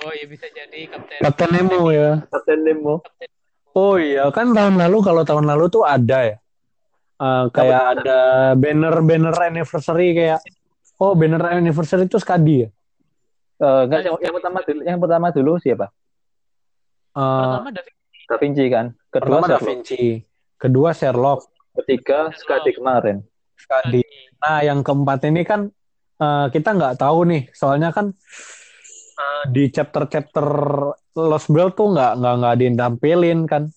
Oh 0.00 0.16
iya 0.16 0.24
bisa 0.24 0.48
jadi 0.48 0.88
kapten. 0.88 1.20
Kapten 1.20 1.50
Nemo 1.52 1.92
ya. 1.92 2.24
Kapten 2.32 2.64
Nemo. 2.64 3.04
Oh 3.76 4.00
iya. 4.00 4.32
Kan 4.32 4.56
tahun 4.56 4.80
lalu 4.80 5.04
kalau 5.04 5.28
tahun 5.28 5.44
lalu 5.44 5.68
tuh 5.68 5.84
ada 5.84 6.24
ya. 6.24 6.36
Eh, 7.20 7.44
kayak 7.52 8.00
ada 8.00 8.20
banner-banner 8.56 9.36
anniversary 9.36 10.16
kayak 10.16 10.40
oh 10.96 11.12
banner 11.12 11.52
anniversary 11.52 12.08
itu 12.08 12.16
Skadi 12.16 12.64
ya 12.64 12.68
Eh, 13.60 13.82
nggak 13.86 14.00
yang, 14.08 14.16
yang 14.24 14.34
pertama 14.40 14.58
dulu 14.64 14.80
yang 14.80 14.98
pertama 15.00 15.26
dulu 15.28 15.52
siapa? 15.60 15.86
Eh, 17.12 17.44
Pertama 17.44 17.68
David 17.68 17.94
Da 18.24 18.36
Vinci 18.40 18.64
kan? 18.72 18.86
Kedua 19.12 19.20
pertama 19.20 19.46
Da 19.46 19.56
Sherlock. 19.60 19.68
Vinci 19.68 20.04
kedua 20.56 20.90
Sherlock. 20.96 21.40
Ketiga 21.76 22.18
Skadi 22.32 22.70
kemarin. 22.72 23.20
Skadi 23.60 24.02
Nah, 24.40 24.64
yang 24.64 24.80
keempat 24.80 25.28
ini 25.28 25.44
kan 25.44 25.68
eh, 26.16 26.46
kita 26.48 26.72
nggak 26.72 26.96
tahu 26.96 27.28
nih, 27.28 27.42
soalnya 27.52 27.92
kan 27.92 28.16
eh, 29.20 29.44
di 29.52 29.68
chapter-chapter 29.68 30.46
Lost 31.20 31.52
Belt 31.52 31.76
tuh 31.76 31.92
nggak 31.92 32.12
nggak 32.16 32.34
nggak 32.40 32.56
ditampilin 32.56 33.38
kan, 33.44 33.68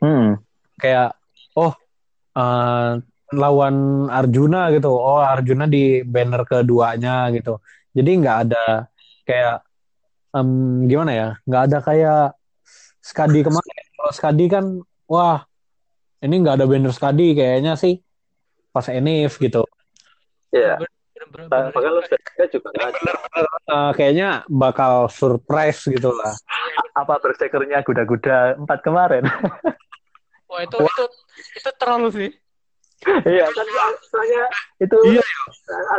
hmm. 0.00 0.40
kayak 0.80 1.12
oh 1.52 1.76
eh, 2.32 2.90
lawan 3.36 4.08
Arjuna 4.08 4.72
gitu, 4.72 4.88
oh 4.88 5.20
Arjuna 5.20 5.68
di 5.68 6.00
banner 6.00 6.48
keduanya 6.48 7.28
gitu, 7.36 7.60
jadi 7.96 8.10
nggak 8.20 8.36
ada 8.44 8.92
kayak 9.24 9.64
em, 10.36 10.84
gimana 10.84 11.12
ya, 11.16 11.28
nggak 11.48 11.62
ada 11.72 11.78
kayak 11.80 12.22
Skadi 13.00 13.40
kemarin. 13.40 13.84
Kalau 13.96 14.12
Skadi 14.12 14.46
kan, 14.50 14.64
wah 15.08 15.46
ini 16.20 16.34
nggak 16.42 16.60
ada 16.60 16.66
banner 16.68 16.92
Skadi 16.92 17.32
kayaknya 17.32 17.78
sih 17.80 18.04
pas 18.74 18.84
Enif 18.92 19.40
gitu. 19.40 19.64
ya 20.52 20.76
bener-bener 21.16 21.72
bahkan 21.72 21.90
lu 21.96 22.00
juga. 22.52 22.68
Eh, 23.66 23.90
kayaknya 23.96 24.44
bakal 24.52 25.08
surprise 25.08 25.88
gitu 25.88 26.12
lah. 26.12 26.36
apa 26.96 27.20
bersekernya 27.20 27.84
kuda-kuda 27.84 28.56
empat 28.56 28.80
kemarin 28.80 29.24
Wah 30.48 30.60
itu 30.64 30.76
itu 30.78 31.04
itu 31.58 31.70
terlalu 31.76 32.08
sih. 32.14 32.30
Iya 33.28 33.46
kan 33.52 33.66
soalnya 34.08 34.44
itu 34.80 34.96
Iya, 35.12 35.22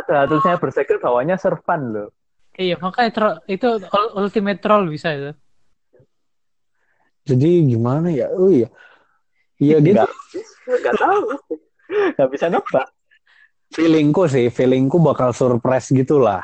ada 0.02 0.26
tulisnya 0.26 0.58
berseker 0.58 0.98
bawahnya 0.98 1.38
servan 1.38 1.94
loh 1.94 2.08
Iya 2.58 2.74
makanya 2.82 3.10
tro- 3.14 3.40
itu 3.46 3.68
ul- 3.78 4.14
ultimate 4.18 4.58
troll 4.58 4.90
bisa 4.90 5.14
itu. 5.14 5.30
Jadi 7.22 7.70
gimana 7.70 8.10
ya? 8.10 8.26
Oh 8.34 8.50
iya. 8.50 8.66
Iya 9.62 9.78
gitu. 9.78 9.94
nggak 9.94 10.10
nggak 10.66 10.94
tahu 10.98 11.22
nggak 12.18 12.28
bisa 12.34 12.46
nebak 12.50 12.86
Feelingku 13.68 14.24
sih, 14.26 14.48
feelingku 14.48 14.96
bakal 14.98 15.30
surprise 15.30 15.92
gitu 15.94 16.18
lah. 16.18 16.42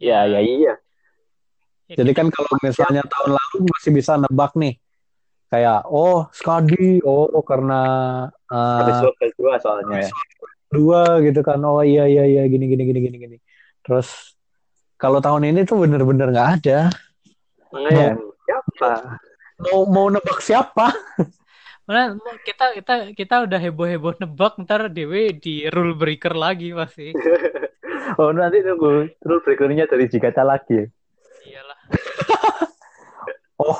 ya 0.00 0.24
ya 0.24 0.40
iya 0.40 0.74
Ya, 1.84 2.00
Jadi 2.00 2.16
kan 2.16 2.32
kalau 2.32 2.48
misalnya 2.64 3.04
tahun 3.04 3.36
lalu 3.36 3.68
masih 3.68 3.92
bisa 3.92 4.16
nebak 4.16 4.56
nih. 4.56 4.80
Kayak 5.54 5.86
oh 5.86 6.26
Skadi, 6.34 6.98
oh 7.06 7.30
karena 7.46 7.82
ada 8.50 8.90
eh, 8.90 8.98
survei 8.98 9.30
dua 9.38 9.54
soalnya 9.62 10.02
ya 10.02 10.10
dua 10.74 11.22
gitu 11.22 11.46
kan. 11.46 11.62
Oh 11.62 11.78
iya 11.86 12.10
iya 12.10 12.26
iya 12.26 12.42
gini 12.50 12.66
gini 12.66 12.82
gini 12.82 12.98
gini 12.98 13.16
gini. 13.22 13.36
Terus 13.86 14.34
kalau 14.98 15.22
tahun 15.22 15.54
ini 15.54 15.62
tuh 15.62 15.86
bener-bener 15.86 16.34
nggak 16.34 16.50
ada. 16.58 16.90
makanya 17.70 18.18
siapa 18.46 18.90
Mau 19.70 19.86
mau 19.86 20.06
nebak 20.10 20.42
siapa? 20.42 20.90
Mana 21.86 22.18
kita 22.42 22.74
kita 22.74 22.94
kita 23.14 23.34
udah 23.46 23.60
heboh-heboh 23.62 24.18
nebak 24.18 24.58
ntar 24.66 24.90
Dewi 24.90 25.38
di 25.38 25.70
rule 25.70 25.94
breaker 25.94 26.34
lagi 26.34 26.74
pasti. 26.74 27.14
oh 28.20 28.30
nanti 28.34 28.62
tunggu 28.62 29.06
terus 29.22 29.40
berikutnya 29.46 29.86
dari 29.86 30.10
Jigata 30.10 30.42
lagi 30.42 30.82
Iyalah. 31.46 31.80
Oh 33.54 33.78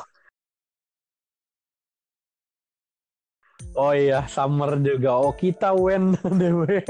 iya, 3.95 4.23
Summer 4.31 4.79
juga. 4.79 5.19
Oh 5.19 5.35
kita 5.35 5.75
Wen 5.75 6.15
dewe. 6.41 6.83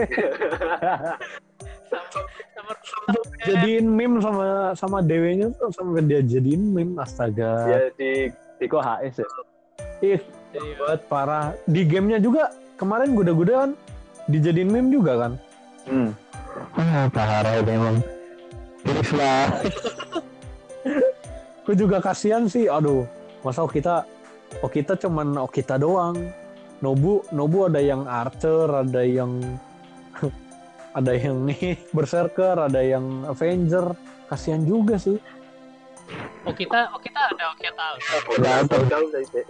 Sama 2.45 2.73
jadiin 3.45 3.87
meme 3.87 4.19
sama 4.25 4.73
sama 4.73 4.99
dewenya 5.05 5.53
tuh 5.53 5.69
sampai 5.73 6.01
dia 6.09 6.25
jadiin 6.25 6.73
meme 6.73 6.97
astaga 6.97 7.69
ya 7.69 7.81
di 7.93 8.33
di 8.57 8.65
kok 8.65 8.81
HS 8.81 9.21
ya 9.21 9.29
ih 10.01 10.21
buat 10.81 11.05
parah 11.13 11.53
di 11.69 11.85
gamenya 11.85 12.25
juga 12.25 12.57
kemarin 12.81 13.13
guda-guda 13.13 13.53
kan 13.53 13.71
dijadiin 14.33 14.71
meme 14.73 14.89
juga 14.91 15.13
kan 15.29 15.33
hmm. 15.93 16.11
Ah, 16.79 17.11
parah 17.11 17.59
itu 17.59 17.67
emang. 17.67 17.99
Terus 18.87 19.11
lah. 19.19 19.51
aku 21.65 21.73
juga 21.73 21.97
kasihan 21.97 22.45
sih 22.45 22.69
aduh 22.69 23.09
masa 23.41 23.65
oh 23.65 23.73
kita 23.73 24.05
oh 24.61 24.69
kita 24.69 25.01
cuman 25.01 25.33
oh 25.41 25.49
kita 25.49 25.81
doang 25.81 26.13
Nobu 26.85 27.25
Nobu 27.31 27.65
ada 27.65 27.81
yang 27.81 28.05
Archer 28.05 28.69
ada 28.69 29.01
yang 29.01 29.41
ada 30.99 31.13
yang 31.15 31.37
nih 31.49 31.81
Berserker 31.91 32.61
ada 32.61 32.79
yang 32.79 33.25
Avenger 33.25 33.97
kasihan 34.29 34.61
juga 34.63 35.01
sih 35.01 35.17
Oh 36.45 36.53
kita, 36.53 36.93
oh 36.93 37.01
kita 37.01 37.17
ada, 37.17 37.45
oh 37.49 37.57
kita 37.57 37.81
Alpha. 37.97 38.37
Nggak 38.37 38.57
ada. 38.61 38.77
Jauh 38.93 39.09
dari 39.09 39.25
itu. 39.25 39.41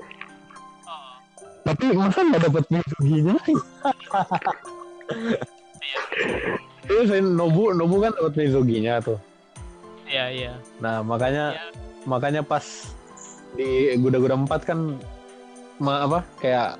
Oh, 0.86 1.18
tapi 1.66 1.84
masa 1.90 2.20
nggak 2.22 2.42
dapat 2.46 2.64
Mizuginya 2.70 3.34
Iya 6.84 7.02
sih 7.04 7.20
Nobu 7.20 7.72
Nobu 7.72 7.96
kan 7.98 8.14
dapat 8.14 8.34
Mizuginya 8.36 9.02
tuh 9.02 9.18
iya 10.04 10.28
iya. 10.30 10.52
nah 10.78 11.00
makanya 11.00 11.56
Iya. 11.56 11.64
makanya 12.04 12.42
pas 12.44 12.62
di 13.56 13.66
Guda-Guda 13.96 14.36
4 14.36 14.52
kan 14.62 14.78
ma- 15.80 16.04
apa 16.04 16.22
kayak 16.38 16.76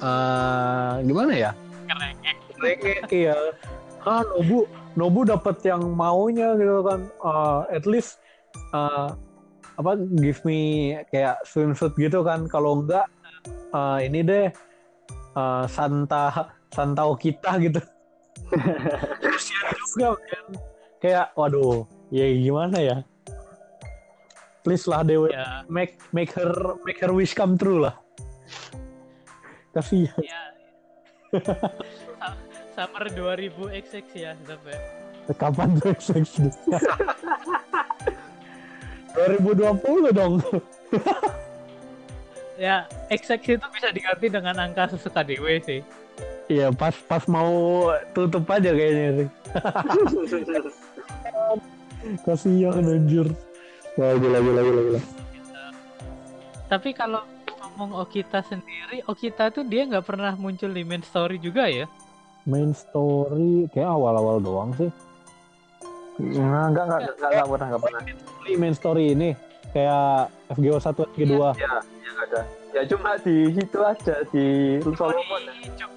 eh, 0.00 0.92
gimana 1.04 1.32
ya? 1.32 1.50
Kerengek. 1.86 2.36
Renge 2.56 2.94
iya. 3.24 3.36
Ah 4.06 4.22
Nobu 4.22 4.64
Nobu 4.96 5.20
dapat 5.28 5.60
yang 5.66 5.92
maunya 5.92 6.56
gitu 6.56 6.80
kan. 6.84 7.00
Eh, 7.08 7.60
at 7.76 7.84
least 7.84 8.18
eh, 8.72 9.08
apa 9.76 9.92
give 10.16 10.40
me 10.48 10.92
kayak 11.12 11.40
swimsuit 11.44 11.92
gitu 12.00 12.24
kan. 12.24 12.48
Kalau 12.48 12.84
enggak 12.84 13.06
eh, 13.74 13.98
ini 14.08 14.20
deh 14.24 14.46
eh, 15.36 15.64
Santa 15.68 16.54
Santa 16.72 17.02
Okita 17.08 17.60
gitu. 17.60 17.80
Kasihan 19.24 19.74
juga 19.96 20.08
men. 20.14 20.46
kayak 21.00 21.32
waduh 21.34 21.88
ya 22.12 22.24
gimana 22.30 22.78
ya? 22.78 22.96
Please 24.66 24.90
lah 24.90 25.06
Dewa 25.06 25.30
Ya, 25.30 25.62
make 25.70 26.02
make 26.10 26.34
her 26.34 26.50
make 26.82 26.98
her 26.98 27.14
wish 27.14 27.38
come 27.38 27.54
true 27.54 27.86
lah 27.86 27.94
kasihan 29.76 30.22
ya. 30.24 30.42
Sa- 32.16 32.38
Summer 32.76 33.08
2000 33.08 33.72
XX 33.72 34.04
ya, 34.16 34.32
sampai. 34.44 34.76
Kapan 35.36 35.68
tuh 35.80 35.92
XX? 35.96 36.52
2020 39.16 40.12
dong. 40.12 40.34
Ya, 42.56 42.84
XX 43.08 43.56
itu 43.56 43.66
bisa 43.72 43.88
diganti 43.92 44.26
dengan 44.28 44.56
angka 44.56 44.92
sesuka 44.92 45.20
dewe 45.24 45.60
sih. 45.60 45.80
Iya, 46.48 46.68
pas 46.72 46.92
pas 47.04 47.24
mau 47.28 47.88
tutup 48.12 48.44
aja 48.48 48.72
kayaknya. 48.72 49.24
sih. 49.24 49.28
Kasihan 52.24 52.84
anjir. 52.86 53.26
Wah, 53.96 54.14
gila 54.20 54.38
gila 54.40 54.60
gila 54.62 54.80
gila. 54.84 55.00
Tapi 56.68 56.92
kalau 56.92 57.24
ngomong 57.76 57.92
Okita 58.00 58.40
sendiri, 58.40 59.04
Okita 59.04 59.52
tuh 59.52 59.60
dia 59.68 59.84
nggak 59.84 60.08
pernah 60.08 60.32
muncul 60.32 60.72
di 60.72 60.80
main 60.80 61.04
story 61.04 61.36
juga 61.36 61.68
ya? 61.68 61.84
Main 62.48 62.72
story 62.72 63.68
kayak 63.68 63.84
awal-awal 63.92 64.40
doang 64.40 64.72
sih. 64.80 64.88
Nah, 66.16 66.72
enggak, 66.72 66.88
enggak, 66.88 67.00
enggak, 67.04 67.28
enggak 67.28 67.48
pernah, 67.52 67.66
enggak 67.68 67.82
pernah. 67.84 68.00
Ini 68.48 68.56
main 68.56 68.72
story 68.72 69.04
ini 69.12 69.28
kayak 69.76 70.32
FGO 70.56 70.80
1 70.80 70.88
FGO 71.12 71.52
2. 71.52 71.60
Ya, 71.60 71.68
ya 71.68 72.08
enggak 72.16 72.26
ada. 72.32 72.40
Ya 72.72 72.80
cuma 72.88 73.10
di 73.20 73.36
situ 73.52 73.78
aja 73.84 74.14
di 74.32 74.46
Solomon. 74.96 75.40
Di 75.52 75.68
Jok, 75.76 75.92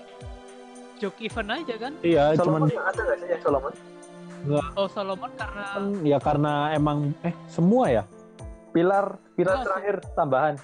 Jok 0.99 1.15
event 1.23 1.49
aja 1.63 1.75
kan? 1.79 1.93
Iya, 2.03 2.23
cuman 2.35 2.67
Solomon 2.67 2.83
ada 2.83 2.99
nggak 3.07 3.17
sih 3.23 3.27
yang 3.31 3.43
Solomon? 3.47 3.73
Oh 4.75 4.87
Solomon 4.91 5.31
karena 5.35 5.63
ya 6.03 6.17
karena 6.19 6.53
emang 6.75 7.15
eh 7.23 7.31
semua 7.47 7.87
ya. 7.87 8.03
Pilar, 8.75 9.15
pilar 9.39 9.55
Enggak 9.55 9.63
sih. 9.63 9.67
terakhir 9.71 9.95
tambahan. 10.19 10.55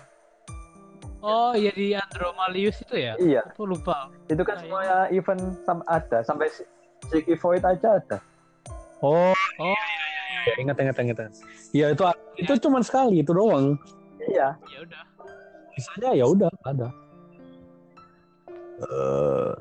Oh 1.25 1.51
ya 1.53 1.71
di 1.71 1.91
Andromalius 1.91 2.77
itu 2.79 2.95
ya? 2.95 3.13
Iya, 3.17 3.41
Aku 3.49 3.65
lupa. 3.65 4.13
itu 4.25 4.41
kan 4.41 4.55
Nah, 4.55 4.61
semuanya 4.61 4.97
event 5.09 5.41
sam- 5.65 5.85
ada 5.85 6.21
sampai 6.21 6.47
Ziggy 7.05 7.33
Void 7.35 7.61
aja 7.61 7.97
ada. 7.97 8.17
Oh, 9.01 9.33
Oh 9.57 9.75
ya, 10.45 10.53
ingat 10.57 10.77
ingat 10.77 10.97
ingat. 10.99 11.17
Iya, 11.71 11.91
itu 11.91 12.03
itu 12.37 12.53
cuman 12.61 12.81
sekali 12.81 13.19
itu 13.19 13.33
doang. 13.33 13.75
Iya. 14.21 14.53
ya 14.63 14.77
udah. 14.81 15.01
Sisanya 15.73 16.09
ya 16.13 16.25
udah 16.25 16.49
ada. 16.63 16.87
Eh, 18.75 19.51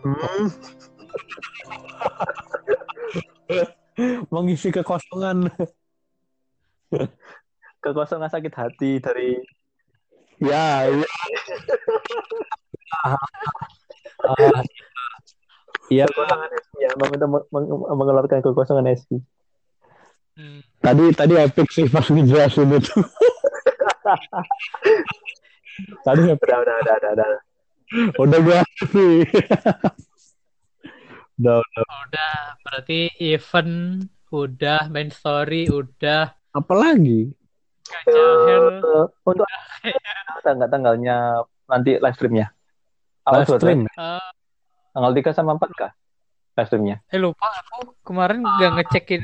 Hmm. 0.00 0.46
mengisi 4.30 4.68
kekosongan. 4.68 5.46
Kekosongan 7.80 8.28
sakit 8.28 8.52
hati 8.52 8.98
dari 8.98 9.38
Ya, 10.40 10.84
iya. 10.88 11.08
Ah, 13.04 13.20
Iya, 15.90 16.06
ya, 16.78 16.90
mengeluarkan 17.90 18.46
kekosongan 18.46 18.94
SP. 18.94 19.18
Hmm. 20.38 20.62
tadi 20.78 21.10
tadi 21.12 21.34
epic 21.34 21.68
sih 21.74 21.90
pas 21.90 22.06
ngejelasin 22.06 22.78
itu. 22.78 22.94
tadi 26.06 26.22
epic. 26.30 26.46
Udah, 26.46 26.58
udah, 26.62 26.76
udah, 26.78 26.96
udah, 26.96 27.10
udah. 27.18 27.28
udah 28.22 28.38
gua 28.38 28.62
sih. 28.86 29.26
udah, 31.42 31.58
udah. 31.58 31.82
Udah, 32.06 32.34
berarti 32.62 33.10
event 33.18 34.06
udah, 34.30 34.86
main 34.94 35.10
story 35.10 35.66
udah, 35.66 36.38
Apa 36.54 36.72
Eh, 38.08 39.04
untuk 39.26 39.46
tanggal 40.46 40.68
tanggalnya 40.70 41.16
nanti 41.66 41.98
live 42.00 42.16
streamnya. 42.16 42.46
Live 43.26 43.50
stream. 43.50 43.86
Eh, 43.86 44.30
Tanggal 44.90 45.12
3 45.14 45.30
sama 45.30 45.54
4 45.54 45.70
kah? 45.78 45.92
Live 46.58 46.68
streamnya. 46.68 46.96
eh 47.06 47.20
lupa 47.20 47.46
aku 47.46 47.94
kemarin 48.02 48.42
nggak 48.42 48.70
ngecekin. 48.82 49.22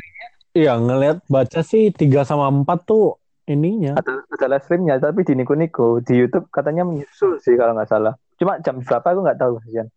Iya, 0.57 0.79
ngelihat 0.79 1.27
baca 1.27 1.61
sih 1.61 1.91
3 1.91 2.23
sama 2.23 2.49
4 2.49 2.87
tuh 2.87 3.19
ininya. 3.45 3.99
Ada, 3.99 4.25
ada 4.31 4.47
live 4.57 4.65
streamnya 4.65 4.95
tapi 5.03 5.27
di 5.27 5.35
Niko 5.35 5.55
Niko 5.59 5.87
di 6.03 6.15
YouTube 6.23 6.47
katanya 6.55 6.87
menyusul 6.87 7.43
sih 7.43 7.59
kalau 7.59 7.75
nggak 7.75 7.91
salah. 7.91 8.15
Cuma 8.39 8.61
jam 8.63 8.79
berapa 8.79 9.07
aku 9.11 9.21
nggak 9.27 9.39
tahu 9.43 9.53
kasihan. 9.63 9.89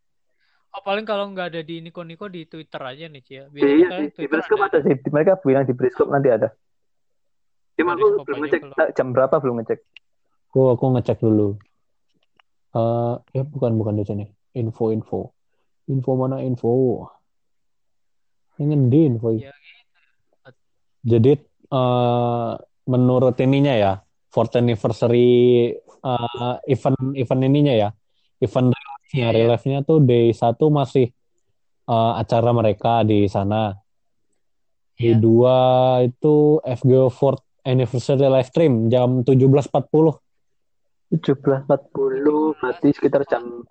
Oh 0.70 0.82
paling 0.86 1.02
kalau 1.06 1.26
nggak 1.34 1.54
ada 1.54 1.62
di 1.66 1.82
Niko 1.82 2.06
Niko 2.06 2.30
di 2.30 2.46
Twitter 2.46 2.82
aja 2.82 3.06
nih 3.10 3.22
Cia. 3.26 3.44
Iya, 3.50 3.50
di, 3.50 4.10
di 4.10 4.10
Twitter 4.14 4.30
Briscope 4.38 4.62
ada. 4.62 4.78
ada 4.78 4.80
sih. 4.86 4.96
Mereka 5.10 5.32
bilang 5.42 5.66
di 5.66 5.74
Briscope 5.74 6.12
nanti 6.14 6.30
ada. 6.30 6.50
Cuma 7.80 7.96
aku 7.96 8.28
belum 8.28 8.44
aja 8.44 8.60
ngecek 8.60 8.62
belum. 8.68 8.92
jam 8.92 9.08
berapa 9.16 9.36
belum 9.40 9.56
ngecek. 9.64 9.80
Aku 10.52 10.76
aku 10.76 10.86
ngecek 11.00 11.18
dulu. 11.24 11.56
Eh, 12.76 13.16
ya 13.34 13.44
bukan 13.48 13.72
bukan 13.80 13.96
di 13.96 14.04
sini. 14.04 14.26
Info 14.60 14.92
info. 14.92 15.32
Info 15.88 16.12
mana 16.20 16.44
info? 16.44 17.08
Yang 18.60 18.84
di 18.92 19.00
info. 19.08 19.28
Ya, 19.34 19.56
Jadi 21.08 21.40
eh 21.70 22.54
menurut 22.90 23.40
ininya 23.40 23.72
ya, 23.72 23.94
fourth 24.28 24.60
anniversary 24.60 25.72
eh, 25.80 26.56
event 26.68 27.16
event 27.16 27.42
ininya 27.48 27.74
ya, 27.74 27.90
event 28.44 28.76
relive-nya, 28.76 29.16
Iya, 29.16 29.28
iya. 29.32 29.36
relive-nya 29.40 29.80
tuh 29.88 30.04
day 30.04 30.36
satu 30.36 30.68
masih 30.68 31.08
eh, 31.88 32.14
acara 32.20 32.52
mereka 32.52 33.08
di 33.08 33.24
sana. 33.32 33.80
Day 35.00 35.16
Iya. 35.16 35.24
dua 35.24 35.58
itu 36.04 36.60
FGO 36.62 37.08
fourth 37.08 37.49
anniversary 37.66 38.28
live 38.28 38.48
stream 38.48 38.88
jam 38.88 39.24
17.40. 39.24 39.70
17.40 41.10 41.66
berarti 42.62 42.88
sekitar 42.94 43.26
jam 43.26 43.66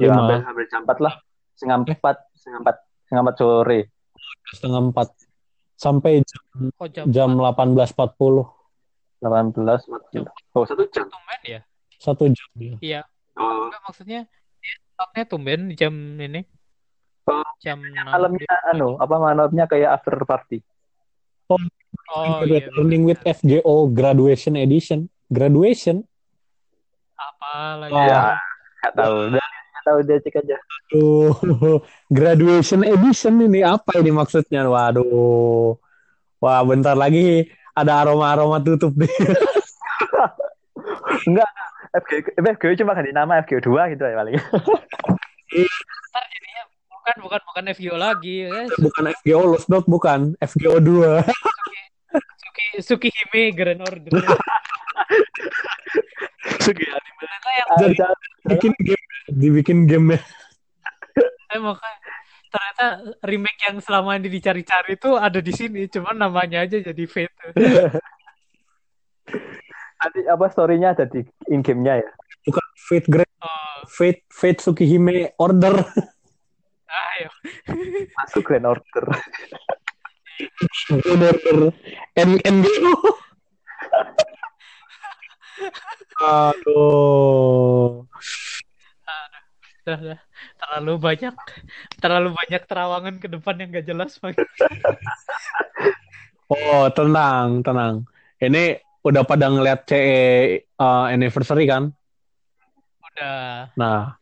ya 0.00 0.08
Lima. 0.08 0.16
hampir, 0.24 0.38
hampir 0.48 0.64
jam 0.72 0.82
4 0.88 0.96
lah. 1.04 1.14
Setengah 1.52 1.76
4, 1.84 1.92
setengah 2.32 2.58
4, 2.64 2.72
setengah 3.04 3.22
4 3.28 3.36
sore. 3.36 3.80
setengah 4.50 4.80
empat 4.90 5.08
sampai 5.76 6.24
jam, 6.26 6.42
Oh 6.80 6.88
jam, 6.90 7.04
jam 7.12 7.30
18.40 7.36 8.48
18 9.20 9.60
40. 9.60 10.56
Oh, 10.56 10.64
satu 10.64 10.82
jam. 10.88 11.06
tumben 11.06 11.40
ya? 11.44 11.60
satu 12.00 12.24
jam 12.32 12.48
ya. 12.56 12.74
Iya. 12.80 13.00
Oh, 13.36 13.68
Enggak 13.68 13.80
maksudnya 13.84 14.20
ya, 14.58 14.74
stoknya 14.96 15.24
tumben 15.28 15.60
jam 15.76 15.94
ini. 16.18 16.42
Oh, 17.28 17.44
Jam 17.60 17.84
malamnya 17.84 18.54
anu, 18.72 18.96
apa 18.96 19.14
malamnya 19.20 19.68
kayak 19.68 20.00
after 20.00 20.16
party. 20.24 20.64
Oh 21.50 22.42
iya. 22.46 22.66
Learning 22.74 23.06
with 23.06 23.22
FGO 23.22 23.90
graduation 23.90 24.58
edition 24.58 25.10
graduation 25.30 26.02
Apa 27.20 27.86
lagi? 27.86 27.94
Ya, 27.94 28.40
nggak 28.80 28.92
tahu. 28.96 29.16
Udah, 29.28 29.44
nggak 29.44 29.84
tahu 29.84 29.98
dia 30.08 30.16
cek 30.24 30.40
aja. 30.40 30.56
Tuh, 30.88 31.36
graduation 32.16 32.80
edition 32.80 33.36
ini 33.44 33.60
apa 33.60 34.00
ini 34.00 34.08
maksudnya? 34.08 34.64
Waduh. 34.64 35.76
Wah, 36.40 36.64
bentar 36.64 36.96
lagi 36.96 37.44
ada 37.76 38.00
aroma-aroma 38.00 38.56
tutup 38.64 38.96
nih. 38.96 39.08
Enggak, 41.28 41.50
FGO, 41.92 42.40
FGO 42.56 42.72
cuma 42.80 42.96
ganti 42.96 43.12
nama 43.12 43.44
FGO 43.44 43.60
2 43.60 43.92
gitu 43.92 44.08
ya 44.08 44.16
paling. 44.16 44.40
Ntar 46.08 46.24
jadinya 46.32 46.62
bukan 47.00 47.16
bukan 47.24 47.40
bukan 47.48 47.64
FGO 47.72 47.96
lagi 47.96 48.44
ya. 48.44 48.68
bukan 48.76 49.04
FGO 49.24 49.40
Lost 49.56 49.68
Dot, 49.72 49.88
bukan. 49.88 50.36
FGO 50.36 50.76
2. 50.76 51.24
Suki 52.20 52.66
Sukihime 52.84 53.56
Grand 53.56 53.80
Order. 53.80 54.12
Sugi 56.64 56.84
Ternyata 56.84 57.48
yang 57.56 57.68
Bikin 58.52 58.72
game, 58.84 59.04
dibikin 59.32 59.78
game 59.88 60.20
Eh 61.50 61.60
makanya 61.60 61.98
ternyata 62.50 62.86
remake 63.22 63.62
yang 63.62 63.78
selama 63.78 64.18
ini 64.18 64.26
dicari-cari 64.26 64.98
itu 64.98 65.14
ada 65.14 65.38
di 65.38 65.54
sini, 65.54 65.86
cuman 65.86 66.18
namanya 66.18 66.66
aja 66.66 66.82
jadi 66.82 67.04
Fate. 67.06 67.54
Nanti 70.02 70.20
apa 70.26 70.46
story-nya 70.50 70.98
ada 70.98 71.06
di 71.06 71.22
in 71.54 71.62
game-nya 71.62 72.02
ya. 72.02 72.10
bukan 72.42 72.66
Fate 72.74 73.06
Grand, 73.06 73.30
Oh, 73.40 73.86
Fate 73.88 74.26
Fate 74.28 74.58
Tsukihime 74.60 75.32
Order. 75.38 75.80
ayo. 76.90 77.30
Masuk 78.18 78.42
Grand 78.42 78.66
Order. 78.66 79.04
Grand 80.90 81.24
Order 81.24 81.58
N 82.18 82.30
NGO. 82.42 82.94
Aduh. 86.20 88.04
Udah. 89.80 90.20
Terlalu 90.60 90.92
banyak, 91.00 91.34
terlalu 91.98 92.28
banyak 92.36 92.62
terawangan 92.68 93.16
ke 93.16 93.26
depan 93.32 93.54
yang 93.58 93.68
gak 93.72 93.86
jelas, 93.88 94.12
Bang. 94.20 94.36
Oh, 96.50 96.90
tenang, 96.90 97.62
tenang. 97.62 98.04
Ini 98.42 98.82
udah 99.00 99.22
pada 99.24 99.48
ngeliat 99.48 99.86
CE 99.88 100.66
uh, 100.76 101.06
anniversary 101.08 101.64
kan? 101.64 101.94
Udah. 103.00 103.72
Nah, 103.78 104.19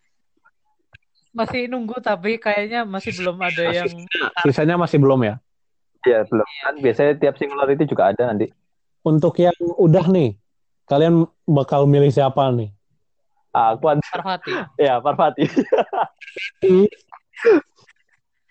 Masih 1.33 1.69
nunggu 1.69 2.01
tapi 2.01 2.41
kayaknya 2.41 2.83
masih 2.89 3.13
belum 3.15 3.37
ada 3.39 3.65
yang 3.69 3.91
sisanya 4.43 4.75
masih 4.81 4.99
belum 4.99 5.21
ya? 5.25 5.35
Ya, 6.07 6.25
belum. 6.25 6.47
Kan 6.65 6.75
biasanya 6.81 7.13
tiap 7.21 7.35
singularity 7.37 7.85
juga 7.85 8.11
ada 8.11 8.33
nanti. 8.33 8.49
Untuk 9.05 9.37
yang 9.39 9.55
udah 9.59 10.07
nih, 10.09 10.39
kalian 10.89 11.27
bakal 11.45 11.85
milih 11.85 12.11
siapa 12.11 12.49
nih? 12.55 12.73
Ah, 13.53 13.75
Aku 13.77 13.89
ada, 13.89 14.03
Parvati. 14.05 14.53
ya 14.89 15.01
Parvati. 15.01 15.45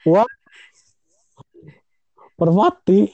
Wah, 0.06 0.28
Permati. 2.38 3.10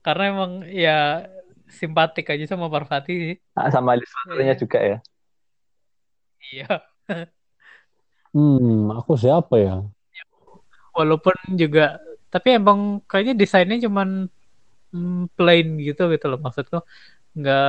Karena 0.00 0.24
emang 0.32 0.52
ya 0.66 1.28
simpatik 1.70 2.32
aja 2.32 2.44
sama 2.50 2.66
Parvati 2.72 3.12
sih. 3.14 3.36
Ah, 3.54 3.70
sama 3.70 3.94
ilustratornya 3.94 4.54
juga 4.58 4.78
ya. 4.80 4.98
Iya. 6.50 6.89
Hmm, 8.30 8.94
aku 8.94 9.18
siapa 9.18 9.54
ya? 9.58 9.74
Walaupun 10.94 11.34
juga 11.58 11.98
tapi 12.30 12.54
emang 12.54 13.02
kayaknya 13.10 13.34
desainnya 13.34 13.78
cuman 13.90 14.30
mm, 14.94 15.34
plain 15.34 15.66
gitu 15.82 16.06
gitu 16.14 16.26
loh 16.30 16.38
maksudku. 16.38 16.78
Nggak 17.34 17.66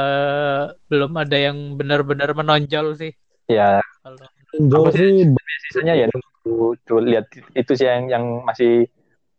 belum 0.89 1.11
ada 1.17 1.37
yang 1.37 1.57
benar-benar 1.77 2.33
menonjol 2.33 2.97
sih 2.97 3.11
Ya, 3.51 3.83
kalau 3.99 4.21
Aku 4.51 4.89
sih, 4.95 5.27
sisanya 5.67 5.93
ya 5.99 6.05
nunggu 6.07 6.79
dulu 6.87 7.03
lihat 7.03 7.27
itu 7.51 7.71
sih 7.75 7.83
yang 7.87 8.07
yang 8.07 8.25
masih 8.47 8.87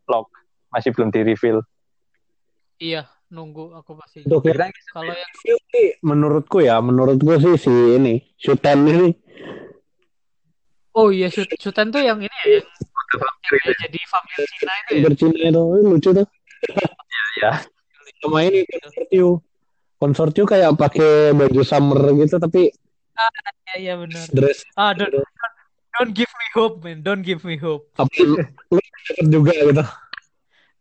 lock, 0.05 0.29
masih 0.69 0.93
belum 0.93 1.09
di 1.09 1.21
reveal. 1.25 1.65
iya 2.77 3.09
nunggu 3.33 3.73
aku 3.73 3.97
pasti. 3.97 4.21
untuk 4.29 4.45
yang 4.45 4.69
Kalau 4.93 5.15
yang 5.17 5.33
menurutku 6.05 6.61
ya, 6.61 6.77
menurutku 6.85 7.41
sih 7.41 7.57
si 7.57 7.73
ini, 7.97 8.21
Shuten 8.37 8.85
ini 8.85 9.09
oh 10.97 11.09
iya 11.09 11.29
shoot 11.33 11.49
shootan 11.57 11.89
tuh 11.89 12.01
yang 12.05 12.21
ini 12.21 12.29
ya 12.45 12.61
yang, 12.61 12.65
yang 13.21 13.57
kayak 13.61 13.77
jadi 13.85 14.01
vampir 14.09 14.41
Cina 14.49 14.73
itu 14.73 14.91
ya. 14.93 15.03
bercina 15.09 15.39
itu 15.49 15.63
Eh, 15.63 15.83
lucu 15.85 16.11
tuh. 16.13 16.27
Ya. 17.41 17.53
Sama 18.23 18.39
ini 18.47 18.63
konsortiu. 18.69 19.29
Konsortiu 19.99 20.45
kayak 20.47 20.71
pakai 20.79 21.35
baju 21.35 21.63
summer 21.63 22.01
gitu 22.19 22.37
tapi 22.39 22.71
Iya 23.73 23.75
iya 23.79 23.95
benar. 24.01 24.25
dress 24.33 24.65
Ah 24.75 24.97
don't, 24.97 25.13
don't, 25.13 25.27
don't 26.01 26.13
give 26.17 26.31
me 26.33 26.47
hope 26.57 26.81
man, 26.83 27.05
don't 27.05 27.23
give 27.23 27.45
me 27.45 27.61
hope. 27.61 27.87
apa 28.01 28.11
lu 28.25 28.37
dapet 28.81 29.27
juga 29.29 29.53
gitu. 29.53 29.85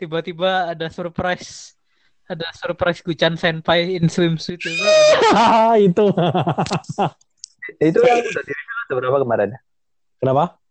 Tiba-tiba 0.02 0.74
ada 0.74 0.88
surprise 0.90 1.76
ada 2.26 2.48
surprise 2.56 3.04
Guchan 3.04 3.36
Senpai 3.36 4.00
in 4.00 4.08
swimsuit 4.08 4.64
itu. 4.64 4.72
itu. 5.92 6.06
Itu 7.78 8.00
yang 8.00 8.24
udah 8.24 8.44
di 8.44 8.54
berapa 8.96 9.18
kemarin? 9.24 9.56
Kenapa? 10.22 10.62